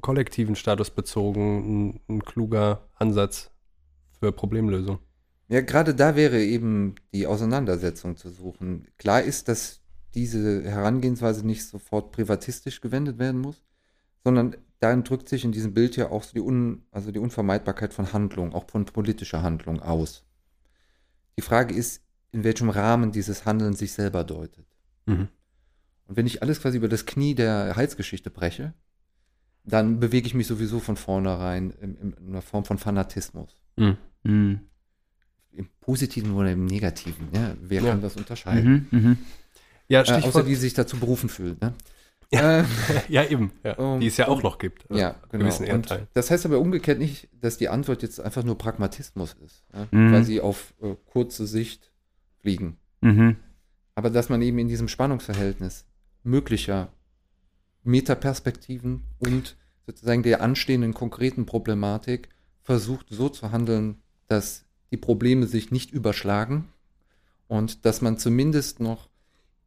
kollektiven 0.00 0.56
Status 0.56 0.90
bezogen 0.90 2.00
ein, 2.08 2.16
ein 2.16 2.24
kluger 2.24 2.88
Ansatz 2.94 3.50
für 4.18 4.32
Problemlösung? 4.32 4.98
Ja, 5.48 5.60
gerade 5.60 5.94
da 5.94 6.16
wäre 6.16 6.40
eben 6.42 6.94
die 7.12 7.26
Auseinandersetzung 7.26 8.16
zu 8.16 8.30
suchen. 8.30 8.86
Klar 8.96 9.22
ist, 9.22 9.48
dass 9.48 9.80
diese 10.14 10.62
Herangehensweise 10.64 11.46
nicht 11.46 11.66
sofort 11.66 12.12
privatistisch 12.12 12.80
gewendet 12.80 13.18
werden 13.18 13.40
muss, 13.40 13.64
sondern 14.24 14.56
darin 14.80 15.04
drückt 15.04 15.28
sich 15.28 15.44
in 15.44 15.52
diesem 15.52 15.74
Bild 15.74 15.96
ja 15.96 16.10
auch 16.10 16.22
so 16.22 16.32
die, 16.34 16.40
Un, 16.40 16.84
also 16.90 17.10
die 17.12 17.18
Unvermeidbarkeit 17.18 17.92
von 17.92 18.12
Handlung, 18.12 18.54
auch 18.54 18.68
von 18.68 18.84
politischer 18.84 19.42
Handlung 19.42 19.80
aus. 19.80 20.24
Die 21.36 21.42
Frage 21.42 21.74
ist, 21.74 22.02
in 22.30 22.44
welchem 22.44 22.70
Rahmen 22.70 23.12
dieses 23.12 23.44
Handeln 23.44 23.74
sich 23.74 23.92
selber 23.92 24.24
deutet. 24.24 24.66
Mhm. 25.06 25.28
Und 26.06 26.16
wenn 26.16 26.26
ich 26.26 26.42
alles 26.42 26.60
quasi 26.60 26.78
über 26.78 26.88
das 26.88 27.06
Knie 27.06 27.34
der 27.34 27.74
Heilsgeschichte 27.76 28.30
breche, 28.30 28.74
dann 29.64 30.00
bewege 30.00 30.26
ich 30.26 30.34
mich 30.34 30.46
sowieso 30.46 30.80
von 30.80 30.96
vornherein 30.96 31.70
in, 31.80 31.96
in 31.96 32.14
einer 32.28 32.42
Form 32.42 32.64
von 32.64 32.78
Fanatismus. 32.78 33.56
Mhm. 33.76 33.96
Mhm. 34.24 34.60
Im 35.52 35.68
Positiven 35.80 36.32
oder 36.34 36.50
im 36.52 36.66
Negativen. 36.66 37.28
Ja? 37.34 37.54
Wer 37.60 37.82
Ja. 37.82 37.90
kann 37.90 38.02
das 38.02 38.16
unterscheiden? 38.16 38.88
Mhm. 38.90 39.00
Mhm. 39.00 39.18
Ja, 39.88 40.02
Äh, 40.02 40.22
außer 40.22 40.42
die 40.42 40.54
sich 40.54 40.74
dazu 40.74 40.96
berufen 40.98 41.28
fühlt. 41.28 41.60
Ne? 41.60 41.74
Äh, 42.30 42.64
ja, 43.08 43.24
eben. 43.24 43.52
Ja, 43.62 43.74
Um, 43.74 44.00
die 44.00 44.06
es 44.06 44.16
ja 44.16 44.28
auch 44.28 44.42
noch 44.42 44.58
gibt. 44.58 44.90
äh, 44.90 44.98
ja, 44.98 45.14
genau. 45.30 45.54
Und 45.74 45.98
das 46.14 46.30
heißt 46.30 46.46
aber 46.46 46.58
umgekehrt 46.58 46.98
nicht, 46.98 47.28
dass 47.40 47.58
die 47.58 47.68
Antwort 47.68 48.02
jetzt 48.02 48.20
einfach 48.20 48.42
nur 48.42 48.56
Pragmatismus 48.56 49.34
ist. 49.44 49.64
Ja? 49.74 49.86
Mhm. 49.90 50.08
Quasi 50.10 50.40
auf 50.40 50.72
äh, 50.82 50.94
kurze 51.06 51.46
Sicht 51.46 51.92
fliegen. 52.40 52.78
Mhm. 53.02 53.36
Aber 53.94 54.08
dass 54.08 54.30
man 54.30 54.40
eben 54.40 54.58
in 54.58 54.68
diesem 54.68 54.88
Spannungsverhältnis 54.88 55.84
möglicher 56.22 56.88
Metaperspektiven 57.84 59.02
und 59.18 59.56
sozusagen 59.86 60.22
der 60.22 60.42
anstehenden 60.42 60.94
konkreten 60.94 61.46
Problematik 61.46 62.28
versucht 62.62 63.06
so 63.10 63.28
zu 63.28 63.52
handeln, 63.52 63.96
dass 64.28 64.64
die 64.90 64.96
Probleme 64.96 65.46
sich 65.46 65.70
nicht 65.70 65.90
überschlagen 65.90 66.68
und 67.48 67.84
dass 67.84 68.00
man 68.00 68.18
zumindest 68.18 68.80
noch 68.80 69.08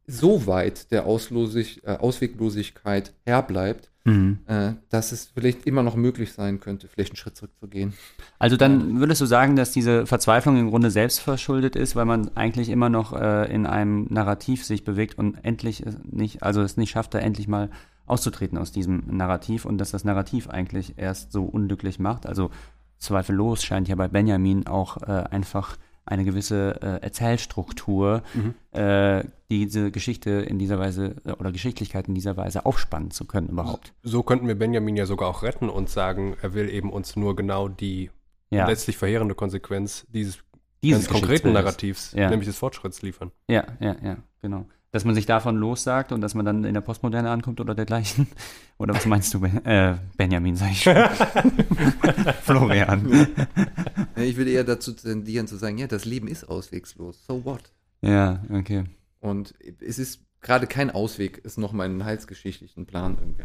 so 0.06 0.46
weit 0.46 0.90
der 0.92 1.06
Auslosig, 1.06 1.82
äh, 1.84 1.96
Ausweglosigkeit 1.96 3.12
herbleibt, 3.24 3.90
Mhm. 4.06 4.38
äh, 4.46 4.74
dass 4.88 5.10
es 5.10 5.32
vielleicht 5.34 5.66
immer 5.66 5.82
noch 5.82 5.96
möglich 5.96 6.32
sein 6.32 6.60
könnte, 6.60 6.86
vielleicht 6.86 7.10
einen 7.10 7.16
Schritt 7.16 7.36
zurückzugehen. 7.36 7.92
Also 8.38 8.56
dann 8.56 9.00
würdest 9.00 9.20
du 9.20 9.26
sagen, 9.26 9.56
dass 9.56 9.72
diese 9.72 10.06
Verzweiflung 10.06 10.56
im 10.58 10.70
Grunde 10.70 10.92
selbst 10.92 11.18
verschuldet 11.18 11.74
ist, 11.74 11.96
weil 11.96 12.04
man 12.04 12.30
eigentlich 12.36 12.68
immer 12.68 12.88
noch 12.88 13.12
äh, 13.12 13.52
in 13.52 13.66
einem 13.66 14.06
Narrativ 14.08 14.64
sich 14.64 14.84
bewegt 14.84 15.18
und 15.18 15.44
endlich 15.44 15.82
nicht, 16.08 16.44
also 16.44 16.62
es 16.62 16.76
nicht 16.76 16.90
schafft, 16.90 17.14
da 17.14 17.18
endlich 17.18 17.48
mal 17.48 17.68
auszutreten 18.06 18.58
aus 18.58 18.72
diesem 18.72 19.04
Narrativ 19.08 19.64
und 19.64 19.78
dass 19.78 19.90
das 19.90 20.04
Narrativ 20.04 20.48
eigentlich 20.48 20.94
erst 20.96 21.32
so 21.32 21.44
unglücklich 21.44 21.98
macht. 21.98 22.26
Also 22.26 22.50
zweifellos 22.98 23.62
scheint 23.64 23.88
ja 23.88 23.94
bei 23.94 24.08
Benjamin 24.08 24.66
auch 24.66 24.96
äh, 25.02 25.24
einfach 25.30 25.76
eine 26.04 26.24
gewisse 26.24 26.80
äh, 26.82 27.02
Erzählstruktur 27.02 28.22
Mhm. 28.34 28.54
äh, 28.78 29.24
diese 29.50 29.90
Geschichte 29.90 30.30
in 30.30 30.58
dieser 30.58 30.78
Weise 30.78 31.16
äh, 31.24 31.32
oder 31.32 31.50
Geschichtlichkeit 31.52 32.06
in 32.08 32.14
dieser 32.14 32.36
Weise 32.36 32.64
aufspannen 32.64 33.10
zu 33.10 33.24
können 33.24 33.48
überhaupt. 33.48 33.92
So 34.02 34.22
könnten 34.22 34.46
wir 34.46 34.54
Benjamin 34.56 34.96
ja 34.96 35.06
sogar 35.06 35.28
auch 35.28 35.42
retten 35.42 35.68
und 35.68 35.88
sagen, 35.88 36.36
er 36.42 36.54
will 36.54 36.68
eben 36.70 36.90
uns 36.92 37.16
nur 37.16 37.34
genau 37.36 37.68
die 37.68 38.10
Ja, 38.50 38.66
letztlich 38.68 38.96
verheerende 38.96 39.34
Konsequenz 39.34 40.06
dieses 40.12 40.38
dieses 40.82 41.08
konkreten. 41.08 41.52
Narrativs, 41.52 42.12
Ja. 42.12 42.30
nämlich 42.30 42.46
des 42.46 42.58
Fortschritts 42.58 43.02
liefern. 43.02 43.32
Ja, 43.48 43.64
ja, 43.80 43.96
ja, 44.04 44.16
genau. 44.42 44.66
Dass 44.96 45.04
man 45.04 45.14
sich 45.14 45.26
davon 45.26 45.56
lossagt 45.56 46.10
und 46.10 46.22
dass 46.22 46.32
man 46.32 46.46
dann 46.46 46.64
in 46.64 46.72
der 46.72 46.80
Postmoderne 46.80 47.28
ankommt 47.28 47.60
oder 47.60 47.74
dergleichen? 47.74 48.28
Oder 48.78 48.94
was 48.94 49.04
meinst 49.04 49.34
du, 49.34 49.40
ben, 49.40 49.62
äh, 49.66 49.96
Benjamin, 50.16 50.56
sag 50.56 50.70
ich 50.70 50.84
schon. 50.84 50.96
Florian. 52.42 53.26
Ich 54.16 54.38
würde 54.38 54.50
eher 54.52 54.64
dazu 54.64 54.92
tendieren 54.92 55.46
zu 55.46 55.56
sagen, 55.56 55.76
ja, 55.76 55.86
das 55.86 56.06
Leben 56.06 56.28
ist 56.28 56.44
auswegslos. 56.44 57.26
So 57.26 57.44
what? 57.44 57.60
Ja, 58.00 58.42
okay. 58.50 58.84
Und 59.20 59.52
es 59.80 59.98
ist 59.98 60.22
gerade 60.40 60.66
kein 60.66 60.90
Ausweg, 60.90 61.42
es 61.44 61.58
nochmal 61.58 61.90
einen 61.90 62.06
heilsgeschichtlichen 62.06 62.86
Plan 62.86 63.18
irgendwie 63.20 63.44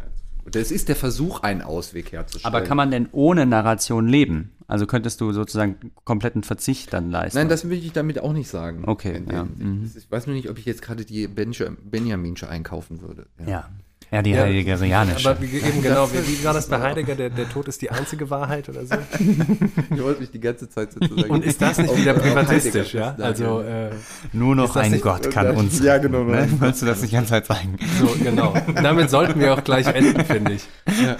es 0.54 0.70
ist 0.70 0.88
der 0.88 0.96
Versuch, 0.96 1.40
einen 1.40 1.62
Ausweg 1.62 2.12
herzustellen. 2.12 2.54
Aber 2.54 2.64
kann 2.66 2.76
man 2.76 2.90
denn 2.90 3.08
ohne 3.12 3.46
Narration 3.46 4.08
leben? 4.08 4.52
Also 4.72 4.86
könntest 4.86 5.20
du 5.20 5.32
sozusagen 5.32 5.76
kompletten 6.04 6.42
Verzicht 6.44 6.94
dann 6.94 7.10
leisten? 7.10 7.36
Nein, 7.36 7.50
das 7.50 7.68
will 7.68 7.76
ich 7.76 7.92
damit 7.92 8.18
auch 8.20 8.32
nicht 8.32 8.48
sagen. 8.48 8.84
Okay, 8.86 9.22
ja, 9.30 9.44
mhm. 9.44 9.90
Ich 9.94 10.10
weiß 10.10 10.26
nur 10.26 10.34
nicht, 10.34 10.48
ob 10.48 10.56
ich 10.58 10.64
jetzt 10.64 10.80
gerade 10.80 11.04
die 11.04 11.28
Benja- 11.28 11.76
Benjaminsche 11.84 12.48
einkaufen 12.48 13.02
würde. 13.02 13.26
Ja. 13.46 13.68
Ja, 14.10 14.22
die 14.22 14.30
Ja, 14.30 14.42
heiligerianische. 14.42 15.28
Aber 15.30 15.40
wie, 15.42 15.56
eben 15.58 15.82
genau, 15.82 16.08
wie, 16.12 16.26
wie 16.26 16.42
war 16.44 16.54
das 16.54 16.68
bei 16.68 16.80
Heidegger? 16.80 17.14
Der, 17.16 17.28
der 17.30 17.48
Tod 17.50 17.68
ist 17.68 17.82
die 17.82 17.90
einzige 17.90 18.30
Wahrheit 18.30 18.68
oder 18.70 18.86
so? 18.86 18.94
Ich 19.94 20.02
wollte 20.02 20.20
mich 20.20 20.30
die 20.30 20.40
ganze 20.40 20.68
Zeit 20.70 20.92
sozusagen. 20.94 21.30
Und 21.30 21.44
ist 21.44 21.60
das 21.60 21.76
nicht 21.76 21.90
auf- 21.90 21.98
wieder 21.98 22.14
privatistisch, 22.14 22.94
ja? 22.94 23.14
Also, 23.18 23.60
äh, 23.60 23.90
Nur 24.32 24.56
noch 24.56 24.74
ein 24.76 24.92
nicht- 24.92 25.02
Gott 25.02 25.30
kann 25.30 25.54
uns. 25.54 25.80
Ja, 25.82 25.98
genau. 25.98 26.24
Ne? 26.24 26.48
Wolltest 26.60 26.80
du 26.82 26.86
das 26.86 27.02
nicht 27.02 27.10
die 27.12 27.16
ganze 27.16 27.30
Zeit 27.30 27.44
zeigen? 27.46 27.76
so, 28.00 28.06
genau. 28.22 28.54
Damit 28.82 29.10
sollten 29.10 29.38
wir 29.38 29.52
auch 29.52 29.64
gleich 29.64 29.86
enden, 29.86 30.24
finde 30.24 30.52
ich. 30.54 30.66
Ja. 31.02 31.16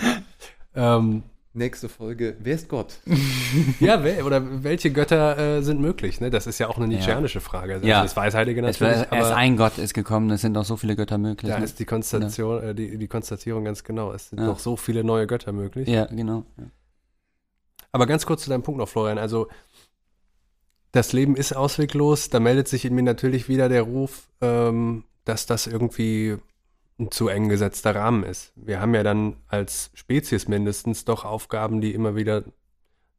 Ähm, 0.97 1.23
Nächste 1.55 1.91
Folge. 1.91 2.37
Wer 2.41 2.55
ist 2.55 2.69
Gott? 2.71 2.95
ja, 3.81 4.03
wel, 4.03 4.23
oder 4.23 4.65
welche 4.65 4.91
Götter 4.91 5.59
äh, 5.59 5.63
sind 5.63 5.81
möglich? 5.83 6.19
Ne? 6.19 6.31
Das 6.31 6.47
ist 6.47 6.59
ja 6.59 6.69
auch 6.69 6.79
eine 6.79 6.89
nietzscheanische 6.89 7.43
Frage. 7.43 7.75
Also, 7.75 7.87
Ja. 7.87 8.03
Das 8.03 8.17
weiß 8.17 8.35
Heidegger 8.35 8.63
Es 8.67 8.81
natürlich, 8.81 9.03
erst 9.03 9.13
aber 9.13 9.37
ein 9.37 9.59
Gott 9.59 9.77
ist 9.77 9.93
gekommen, 9.93 10.31
es 10.31 10.41
sind 10.41 10.53
noch 10.53 10.65
so 10.65 10.79
viele 10.79 10.97
Götter 10.97 11.19
möglich. 11.19 11.51
da 11.51 11.59
ne? 11.59 11.65
ist 11.65 11.79
die 11.79 11.85
Konstatation, 11.85 12.63
äh, 12.63 12.75
die, 12.75 12.97
die 12.97 13.09
Konstatierung 13.09 13.67
ganz 13.67 13.85
genau. 13.85 14.13
Es 14.13 14.31
sind 14.31 14.39
Ja. 14.41 14.47
noch 14.47 14.59
so 14.59 14.77
viele 14.77 15.05
neue 15.05 15.27
Götter 15.27 15.53
möglich. 15.53 15.89
ja, 15.89 16.07
genau. 16.07 16.47
Ja. 16.57 16.65
Aber 17.93 18.07
ganz 18.07 18.25
kurz 18.25 18.45
zu 18.45 18.49
deinem 18.51 18.63
Punkt 18.63 18.79
noch, 18.79 18.89
Florian. 18.89 19.19
Also, 19.19 19.49
das 20.93 21.13
Leben 21.13 21.37
ist 21.37 21.55
ausweglos. 21.55 22.31
Da 22.31 22.41
meldet 22.41 22.69
sich 22.69 22.87
in 22.87 22.95
mir 22.95 23.03
natürlich 23.03 23.51
wieder 23.51 23.69
der 23.69 23.83
Ruf, 23.83 24.29
ähm, 24.41 25.05
dass 25.27 25.45
das 25.45 25.67
irgendwie 25.67 26.39
ein 26.99 27.11
zu 27.11 27.29
eng 27.29 27.49
gesetzter 27.49 27.95
Rahmen 27.95 28.23
ist. 28.25 28.53
Wir 28.57 28.81
haben 28.81 28.95
ja 28.95 29.03
dann 29.03 29.37
als 29.49 29.91
Spezies 29.95 30.49
mindestens 30.49 31.05
doch 31.05 31.25
Aufgaben, 31.25 31.81
die 31.81 31.93
immer 31.95 32.15
wieder 32.17 32.45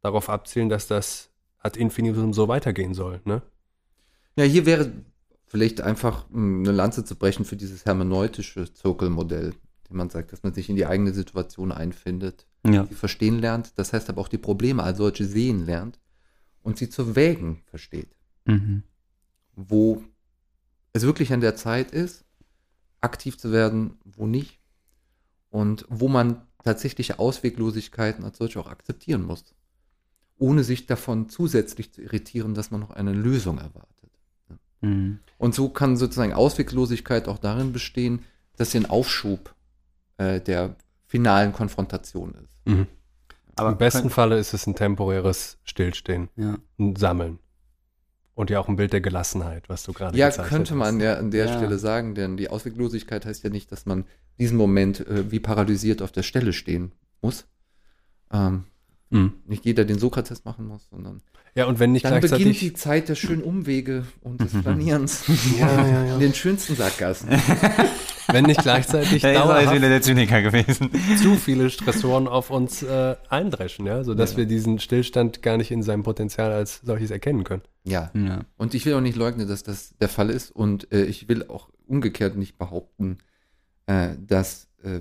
darauf 0.02 0.30
abzielen, 0.30 0.70
dass 0.70 0.88
das 0.88 1.30
ad 1.60 1.80
infinitum 1.80 2.34
so 2.34 2.48
weitergehen 2.48 2.94
soll. 2.94 3.22
Ne? 3.26 3.42
Ja, 4.36 4.44
hier 4.44 4.66
wäre 4.66 4.92
vielleicht 5.48 5.82
einfach 5.82 6.26
eine 6.34 6.72
Lanze 6.72 7.06
zu 7.06 7.16
brechen 7.16 7.46
für 7.46 7.56
dieses 7.56 7.86
hermeneutische 7.86 8.72
Zirkelmodell, 8.74 9.54
dem 9.90 9.98
man 9.98 10.10
sagt, 10.10 10.34
dass 10.34 10.44
man 10.44 10.54
sich 10.54 10.70
in 10.70 10.76
die 10.76 10.86
eigene 10.86 11.14
Situation 11.14 11.72
einfindet, 11.72 12.46
Ja. 12.66 12.86
sie 12.86 12.96
verstehen 12.96 13.40
lernt, 13.40 13.78
das 13.78 13.94
heißt 13.94 14.10
aber 14.10 14.22
auch 14.22 14.28
die 14.30 14.38
Probleme 14.38 14.84
als 14.84 14.98
solche 14.98 15.26
sehen 15.26 15.66
lernt 15.66 16.00
und 16.64 16.78
sie 16.78 16.90
zu 16.90 17.16
wägen 17.16 17.62
versteht, 17.66 18.16
Mhm. 18.46 18.84
wo 19.56 20.04
es 20.94 21.04
wirklich 21.04 21.32
an 21.34 21.42
der 21.42 21.56
Zeit 21.56 21.92
ist, 21.92 22.23
aktiv 23.04 23.38
zu 23.38 23.52
werden, 23.52 23.98
wo 24.04 24.26
nicht 24.26 24.60
und 25.50 25.86
wo 25.90 26.08
man 26.08 26.42
tatsächliche 26.64 27.20
Ausweglosigkeiten 27.20 28.24
als 28.24 28.38
solche 28.38 28.60
auch 28.60 28.68
akzeptieren 28.68 29.24
muss, 29.24 29.54
ohne 30.38 30.64
sich 30.64 30.86
davon 30.86 31.30
zusätzlich 31.30 31.94
zu 31.94 32.02
irritieren, 32.02 32.54
dass 32.54 32.72
man 32.72 32.80
noch 32.80 32.92
eine 32.92 33.14
Lösung 33.14 33.58
erwartet. 33.58 34.12
Mhm. 34.82 35.20
Und 35.38 35.54
so 35.54 35.70
kann 35.70 35.98
sozusagen 35.98 36.34
Ausweglosigkeit 36.34 37.28
auch 37.28 37.38
darin 37.38 37.74
bestehen, 37.74 38.24
dass 38.56 38.72
sie 38.72 38.80
ein 38.80 38.90
Aufschub 38.90 39.54
äh, 40.18 40.40
der 40.40 40.76
finalen 41.06 41.54
Konfrontation 41.54 42.34
ist. 42.36 42.58
Aber 43.56 43.70
Im 43.70 43.78
besten 43.78 44.10
Falle 44.10 44.40
ist 44.40 44.54
es 44.54 44.66
ein 44.66 44.76
temporäres 44.76 45.60
Stillstehen, 45.64 46.30
ja. 46.36 46.58
ein 46.80 46.96
Sammeln. 46.96 47.40
Und 48.36 48.50
ja 48.50 48.60
auch 48.60 48.68
ein 48.68 48.76
Bild 48.78 48.94
der 48.94 49.02
Gelassenheit, 49.02 49.70
was 49.70 49.84
du 49.84 49.94
gerade 49.94 50.18
Ja, 50.18 50.28
gezeichnet 50.30 50.50
könnte 50.50 50.74
man 50.76 50.86
hast. 50.88 50.94
an 50.94 51.00
der, 51.00 51.20
an 51.20 51.32
der 51.32 51.46
Ja. 51.46 51.58
Stelle 51.58 51.78
sagen, 51.78 52.16
denn 52.16 52.36
die 52.38 52.50
Ausweglosigkeit 52.50 53.26
heißt 53.26 53.44
ja 53.44 53.50
nicht, 53.52 53.72
dass 53.72 53.86
man 53.86 54.06
diesen 54.40 54.58
Moment 54.58 55.06
äh, 55.08 55.32
wie 55.32 55.40
paralysiert 55.40 56.02
auf 56.02 56.12
der 56.12 56.24
Stelle 56.24 56.52
stehen 56.54 56.92
muss. 57.22 57.46
Ähm, 58.32 58.64
Mhm. 59.12 59.34
nicht 59.46 59.64
jeder 59.64 59.86
den 59.86 60.00
Sokrates 60.00 60.44
machen 60.44 60.66
muss, 60.66 60.90
sondern 60.90 61.22
Ja, 61.54 61.66
und 61.66 61.78
wenn 61.78 61.92
nicht 61.92 62.04
dann 62.06 62.14
beginnt 62.16 62.30
gleichzeitig... 62.32 62.60
die 62.60 62.74
Zeit 62.74 63.10
der 63.10 63.14
schönen 63.16 63.44
Umwege 63.44 64.08
und 64.22 64.42
des 64.42 64.52
Flanierens 64.64 65.26
Ja, 65.60 65.68
ja, 65.88 66.06
ja. 66.06 66.14
in 66.16 66.20
den 66.20 66.34
schönsten 66.34 66.76
Sackgassen. 66.76 67.30
wenn 68.28 68.46
nicht 68.46 68.62
gleichzeitig 68.62 69.24
er 69.24 69.34
dauerhaft 69.34 69.74
wieder 69.76 69.90
der 69.90 70.02
Zyniker 70.02 70.42
gewesen. 70.42 70.90
zu 71.22 71.36
viele 71.36 71.70
Stressoren 71.70 72.28
auf 72.28 72.50
uns 72.50 72.84
äh, 72.84 73.16
eindreschen, 73.30 73.86
ja, 73.86 74.04
sodass 74.04 74.32
Ja. 74.32 74.38
wir 74.38 74.46
diesen 74.46 74.80
Stillstand 74.80 75.42
gar 75.42 75.58
nicht 75.58 75.72
in 75.72 75.84
seinem 75.84 76.04
Potenzial 76.04 76.52
als 76.52 76.82
solches 76.84 77.12
erkennen 77.12 77.44
können. 77.44 77.64
Ja, 77.84 78.12
Ja. 78.14 78.42
Und 78.58 78.74
ich 78.74 78.86
will 78.86 78.94
auch 78.94 79.02
nicht 79.02 79.16
leugnen, 79.18 79.48
dass 79.48 79.64
das 79.64 79.96
der 80.00 80.10
Fall 80.10 80.30
ist. 80.30 80.52
Und 80.52 80.92
äh, 80.92 81.04
ich 81.06 81.28
will 81.28 81.48
auch 81.48 81.70
umgekehrt 81.88 82.36
nicht 82.38 82.58
behaupten, 82.58 83.18
äh, 83.88 84.10
dass 84.26 84.68
äh, 84.84 85.00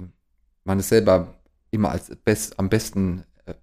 man 0.64 0.78
es 0.80 0.88
selber 0.88 1.34
immer 1.70 1.90
als 1.90 2.10
best, 2.24 2.58
am 2.58 2.68
besten 2.68 3.24
äh, 3.46 3.54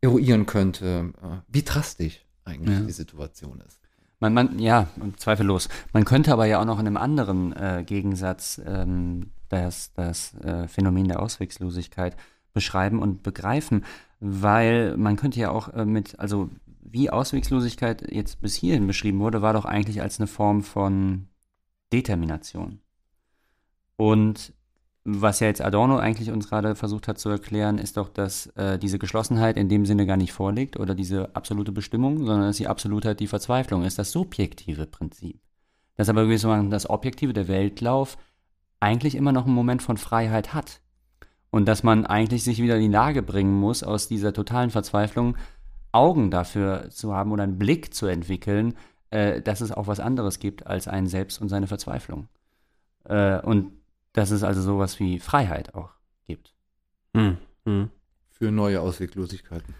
eruieren 0.00 0.46
könnte, 0.46 1.12
äh, 1.22 1.26
wie 1.48 1.62
drastisch 1.62 2.24
eigentlich 2.44 2.78
Ja. 2.78 2.84
die 2.84 2.92
Situation 2.92 3.60
ist. 3.66 3.77
Man, 4.20 4.34
man, 4.34 4.58
ja, 4.58 4.88
zweifellos. 5.16 5.68
Man 5.92 6.04
könnte 6.04 6.32
aber 6.32 6.46
ja 6.46 6.60
auch 6.60 6.64
noch 6.64 6.80
in 6.80 6.86
einem 6.86 6.96
anderen 6.96 7.52
äh, 7.54 7.84
Gegensatz 7.86 8.60
ähm, 8.66 9.30
das, 9.48 9.92
das 9.92 10.34
äh, 10.40 10.66
Phänomen 10.66 11.08
der 11.08 11.22
Auswegslosigkeit 11.22 12.16
beschreiben 12.52 13.00
und 13.00 13.22
begreifen, 13.22 13.84
weil 14.20 14.96
man 14.96 15.16
könnte 15.16 15.38
ja 15.38 15.50
auch 15.50 15.72
äh, 15.72 15.84
mit, 15.84 16.18
also 16.18 16.50
wie 16.80 17.10
Auswegslosigkeit 17.10 18.10
jetzt 18.12 18.40
bis 18.40 18.56
hierhin 18.56 18.86
beschrieben 18.86 19.20
wurde, 19.20 19.42
war 19.42 19.52
doch 19.52 19.64
eigentlich 19.64 20.02
als 20.02 20.18
eine 20.18 20.26
Form 20.26 20.62
von 20.62 21.28
Determination. 21.92 22.80
Und 23.96 24.52
was 25.10 25.40
ja 25.40 25.46
jetzt 25.46 25.62
Adorno 25.62 25.96
eigentlich 25.96 26.30
uns 26.30 26.50
gerade 26.50 26.74
versucht 26.74 27.08
hat 27.08 27.18
zu 27.18 27.30
erklären, 27.30 27.78
ist 27.78 27.96
doch, 27.96 28.10
dass 28.10 28.48
äh, 28.56 28.78
diese 28.78 28.98
Geschlossenheit 28.98 29.56
in 29.56 29.70
dem 29.70 29.86
Sinne 29.86 30.04
gar 30.04 30.18
nicht 30.18 30.34
vorliegt 30.34 30.78
oder 30.78 30.94
diese 30.94 31.34
absolute 31.34 31.72
Bestimmung, 31.72 32.18
sondern 32.18 32.48
dass 32.48 32.58
die 32.58 32.68
Absolutheit 32.68 33.18
die 33.20 33.26
Verzweiflung 33.26 33.84
ist, 33.84 33.98
das 33.98 34.12
subjektive 34.12 34.86
Prinzip. 34.86 35.40
Dass 35.96 36.10
aber 36.10 36.24
gewissermaßen 36.24 36.68
das 36.68 36.90
Objektive, 36.90 37.32
der 37.32 37.48
Weltlauf, 37.48 38.18
eigentlich 38.80 39.14
immer 39.14 39.32
noch 39.32 39.46
einen 39.46 39.54
Moment 39.54 39.82
von 39.82 39.96
Freiheit 39.96 40.52
hat. 40.52 40.80
Und 41.50 41.66
dass 41.66 41.82
man 41.82 42.04
eigentlich 42.04 42.44
sich 42.44 42.60
wieder 42.62 42.76
in 42.76 42.82
die 42.82 42.88
Lage 42.88 43.22
bringen 43.22 43.58
muss, 43.58 43.82
aus 43.82 44.08
dieser 44.08 44.34
totalen 44.34 44.70
Verzweiflung 44.70 45.36
Augen 45.90 46.30
dafür 46.30 46.90
zu 46.90 47.14
haben 47.14 47.32
oder 47.32 47.44
einen 47.44 47.58
Blick 47.58 47.94
zu 47.94 48.06
entwickeln, 48.06 48.74
äh, 49.08 49.40
dass 49.40 49.62
es 49.62 49.72
auch 49.72 49.86
was 49.86 50.00
anderes 50.00 50.38
gibt 50.38 50.66
als 50.66 50.86
einen 50.86 51.06
selbst 51.06 51.40
und 51.40 51.48
seine 51.48 51.66
Verzweiflung. 51.66 52.28
Äh, 53.04 53.40
und 53.40 53.77
dass 54.18 54.30
es 54.30 54.42
also 54.42 54.60
sowas 54.62 54.98
wie 55.00 55.18
Freiheit 55.20 55.74
auch 55.74 55.90
gibt. 56.26 56.54
Für 57.14 58.50
neue 58.52 58.80
Ausweglosigkeiten. 58.80 59.74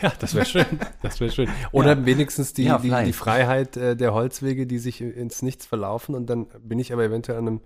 Ja, 0.00 0.12
das 0.18 0.34
wäre 0.34 0.46
schön. 0.46 0.64
Das 1.02 1.20
wäre 1.20 1.30
schön. 1.30 1.48
Oder 1.72 1.96
Ja. 1.96 2.06
wenigstens 2.06 2.54
die, 2.54 2.64
Ja, 2.64 2.78
die, 2.78 2.90
die 3.04 3.12
Freiheit 3.12 3.76
äh, 3.76 3.96
der 3.96 4.14
Holzwege, 4.14 4.66
die 4.66 4.78
sich 4.78 5.00
ins 5.02 5.42
Nichts 5.42 5.66
verlaufen 5.66 6.14
und 6.14 6.26
dann 6.30 6.46
bin 6.60 6.78
ich 6.78 6.92
aber 6.92 7.04
eventuell 7.04 7.38
an 7.38 7.46
einem 7.48 7.60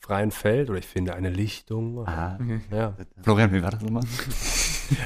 freien 0.00 0.30
Feld 0.30 0.70
oder 0.70 0.78
ich 0.78 0.86
finde 0.86 1.14
eine 1.14 1.28
Lichtung. 1.28 2.06
Aha. 2.06 2.38
Ja. 2.70 2.94
Florian, 3.22 3.52
wie 3.52 3.62
war 3.62 3.70
das 3.72 3.82
nochmal? 3.82 4.04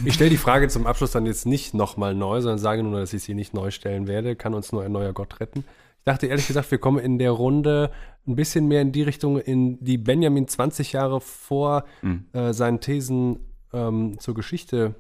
Ich 0.05 0.15
stelle 0.15 0.31
die 0.31 0.37
Frage 0.37 0.69
zum 0.69 0.87
Abschluss 0.87 1.11
dann 1.11 1.27
jetzt 1.27 1.45
nicht 1.45 1.75
nochmal 1.75 2.15
neu, 2.15 2.41
sondern 2.41 2.61
sage 2.61 2.85
nur, 2.85 3.01
dass 3.01 3.13
ich 3.15 3.25
sie 3.25 3.35
nicht 3.35 3.53
neu 3.53 3.73
stellen 3.73 4.07
werde. 4.07 4.37
Kann 4.37 4.55
uns 4.55 4.71
nur 4.71 4.85
ein 4.85 4.93
neuer 4.93 5.13
Gott 5.13 5.41
retten. 5.41 5.65
Ich 6.03 6.05
dachte 6.05 6.27
ehrlich 6.27 6.49
gesagt, 6.49 6.69
wir 6.73 6.79
kommen 6.79 6.99
in 6.99 7.19
der 7.19 7.31
Runde 7.31 7.93
ein 8.27 8.35
bisschen 8.35 8.67
mehr 8.67 8.83
in 8.83 8.91
die 8.91 9.03
Richtung, 9.03 9.39
in 9.39 9.79
die 9.85 9.99
Benjamin 9.99 10.49
20 10.49 10.93
Jahre 10.93 11.21
vor 11.21 11.85
Mhm. 12.03 12.27
äh, 12.33 12.53
seinen 12.53 12.81
Thesen 12.81 13.39
ähm, 13.73 14.19
zur 14.19 14.35
Geschichte 14.35 14.97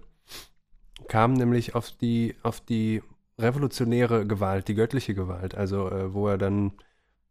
kam, 1.08 1.32
nämlich 1.32 1.74
auf 1.74 1.90
die, 1.90 2.36
auf 2.44 2.60
die 2.60 3.02
revolutionäre 3.38 4.26
Gewalt, 4.26 4.68
die 4.68 4.74
göttliche 4.74 5.14
Gewalt, 5.14 5.54
also 5.56 5.88
äh, 5.90 6.14
wo 6.14 6.28
er 6.28 6.38
dann 6.38 6.72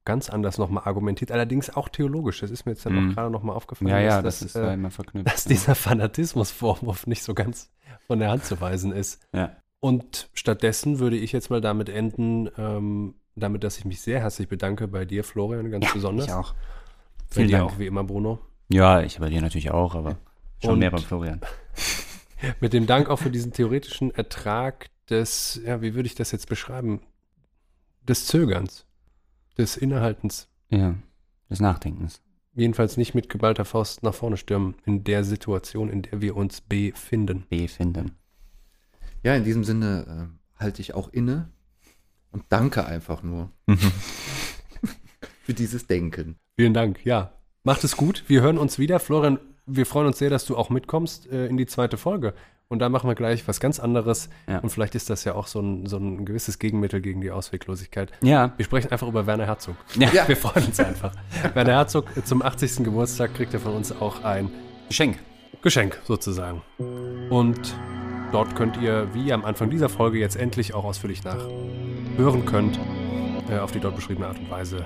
ganz 0.03 0.30
anders 0.30 0.57
nochmal 0.57 0.84
argumentiert, 0.85 1.31
allerdings 1.31 1.69
auch 1.69 1.88
theologisch. 1.88 2.41
Das 2.41 2.52
ist 2.52 2.65
mir 2.65 2.73
jetzt 2.73 2.85
dann 2.85 2.93
Mhm. 2.93 3.11
auch 3.11 3.15
gerade 3.15 3.31
nochmal 3.31 3.56
aufgefallen, 3.56 3.89
Ja, 3.89 3.99
ja, 3.99 4.22
dass, 4.22 4.39
das 4.39 4.48
ist 4.49 4.56
äh, 4.56 4.77
dass 5.23 5.45
dieser 5.45 5.76
Fanatismusvorwurf 5.76 7.07
nicht 7.07 7.23
so 7.23 7.34
ganz 7.34 7.72
von 8.07 8.19
der 8.19 8.30
Hand 8.31 8.43
zu 8.45 8.60
weisen 8.60 8.91
ist. 8.91 9.22
ja. 9.34 9.56
Und 9.80 10.30
stattdessen 10.34 10.99
würde 10.99 11.15
ich 11.18 11.31
jetzt 11.31 11.49
mal 11.49 11.60
damit 11.61 11.89
enden, 11.89 12.49
ähm, 12.56 13.15
damit, 13.36 13.64
dass 13.64 13.78
ich 13.78 13.86
mich 13.86 14.02
sehr 14.02 14.20
herzlich 14.20 14.48
bedanke 14.48 14.88
bei 14.88 15.06
dir, 15.06 15.24
Florian, 15.24 15.72
ganz 15.72 15.86
ja, 15.88 15.94
besonders. 15.94 16.26
Ich 16.28 16.34
auch. 16.34 16.53
Bei 16.53 17.36
Vielen 17.36 17.48
dir 17.48 17.58
Dank. 17.60 17.72
auch, 17.72 17.80
wie 17.80 17.86
immer, 17.88 18.03
Bruno. 18.03 18.40
Ja, 18.70 19.02
ich 19.02 19.20
bei 19.20 19.30
dir 19.30 19.41
natürlich 19.41 19.72
auch, 19.72 19.95
aber 19.95 20.18
schon 20.62 20.74
Und- 20.74 20.80
mehr 20.80 20.91
beim 20.91 21.02
Florian. 21.02 21.41
Mit 22.60 22.74
dem 22.74 22.88
Dank 22.88 23.10
auch 23.10 23.20
für 23.20 23.30
diesen 23.30 23.53
theoretischen 23.53 24.12
Ertrag 24.12 24.90
des, 25.10 25.62
ja, 25.64 25.82
wie 25.82 25.94
würde 25.94 26.08
ich 26.08 26.16
das 26.16 26.32
jetzt 26.32 26.49
beschreiben? 26.49 27.02
Des 28.08 28.26
Zögerns, 28.26 28.86
des 29.58 29.78
Innehaltens. 29.78 30.48
Ja. 30.70 30.95
des 31.49 31.60
Nachdenkens. 31.60 32.22
Jedenfalls 32.53 32.98
nicht 32.98 33.14
mit 33.14 33.30
geballter 33.30 33.64
Faust 33.66 34.03
nach 34.03 34.14
vorne 34.14 34.38
stürmen 34.38 34.76
in 34.86 35.03
der 35.03 35.24
Situation, 35.24 35.90
in 35.90 36.02
der 36.02 36.22
wir 36.22 36.36
uns 36.36 36.62
befinden. 36.62 37.45
Befinden. 37.49 38.16
Ja, 39.24 39.36
in 39.36 39.44
diesem 39.44 39.64
Sinne 39.64 40.30
äh, 40.58 40.62
halte 40.64 40.82
ich 40.82 40.94
auch 40.95 41.10
inne 41.10 41.49
und 42.32 42.44
danke 42.49 42.86
einfach 42.86 43.24
nur 43.24 43.49
für 45.44 45.53
dieses 45.53 45.88
Denken. 45.88 46.38
Vielen 46.58 46.74
Dank. 46.74 47.06
Ja, 47.06 47.34
macht 47.64 47.84
es 47.84 47.98
gut. 47.98 48.24
Wir 48.28 48.41
hören 48.41 48.58
uns 48.58 48.80
wieder. 48.80 48.99
Florian, 48.99 49.40
wir 49.66 49.86
freuen 49.86 50.08
uns 50.08 50.18
sehr, 50.20 50.30
dass 50.30 50.45
du 50.45 50.58
auch 50.58 50.70
mitkommst 50.70 51.32
äh, 51.32 51.48
in 51.48 51.58
die 51.58 51.66
zweite 51.66 51.98
Folge. 51.98 52.34
Und 52.68 52.80
da 52.80 52.88
machen 52.88 53.10
wir 53.10 53.16
gleich 53.16 53.45
was 53.49 53.60
ganz 53.60 53.82
anderes. 53.82 54.30
Ja. 54.48 54.60
Und 54.60 54.70
vielleicht 54.70 54.95
ist 54.95 55.10
das 55.10 55.26
ja 55.26 55.36
auch 55.36 55.48
so 55.48 55.60
ein, 55.60 55.88
so 55.88 55.98
ein 55.98 56.24
gewisses 56.24 56.58
Gegenmittel 56.58 57.02
gegen 57.02 57.20
die 57.20 57.30
Ausweglosigkeit. 57.30 58.14
Ja, 58.22 58.53
Wir 58.56 58.64
sprechen 58.64 58.90
einfach 58.91 59.10
über 59.10 59.28
Werner 59.28 59.45
Herzog. 59.45 59.76
Ja. 59.95 60.10
Ja. 60.14 60.26
Wir 60.28 60.38
freuen 60.38 60.68
uns 60.68 60.80
einfach. 60.80 61.12
Werner 61.53 61.74
Herzog 61.74 62.16
äh, 62.16 62.24
zum 62.24 62.41
80. 62.41 62.86
Geburtstag 62.86 63.34
kriegt 63.34 63.53
er 63.53 63.60
von 63.60 63.74
uns 63.74 63.91
auch 63.91 64.24
ein 64.24 64.49
Geschenk. 64.88 65.20
Geschenk 65.62 65.99
sozusagen. 66.06 66.62
Und 67.30 67.76
dort 68.32 68.56
könnt 68.56 68.78
ihr, 68.78 69.14
wie 69.14 69.34
am 69.34 69.44
Anfang 69.44 69.70
dieser 69.70 69.90
Folge 69.90 70.18
jetzt 70.18 70.38
endlich 70.38 70.74
auch 70.74 70.86
ausführlich 70.86 71.22
nachhören 72.11 72.45
könnt, 72.45 72.79
äh, 73.49 73.57
auf 73.59 73.71
die 73.71 73.79
dort 73.79 73.95
beschriebene 73.95 74.27
Art 74.27 74.39
und 74.39 74.49
Weise 74.49 74.85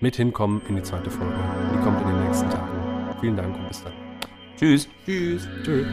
mit 0.00 0.16
hinkommen 0.16 0.60
in 0.68 0.76
die 0.76 0.82
zweite 0.82 1.10
Folge. 1.10 1.34
Die 1.72 1.82
kommt 1.82 2.00
in 2.02 2.08
den 2.08 2.24
nächsten 2.24 2.50
Tagen. 2.50 3.16
Vielen 3.20 3.36
Dank 3.36 3.56
und 3.56 3.68
bis 3.68 3.82
dann. 3.82 3.92
Tschüss. 4.56 4.88
Tschüss. 5.04 5.48
Tschüss. 5.64 5.86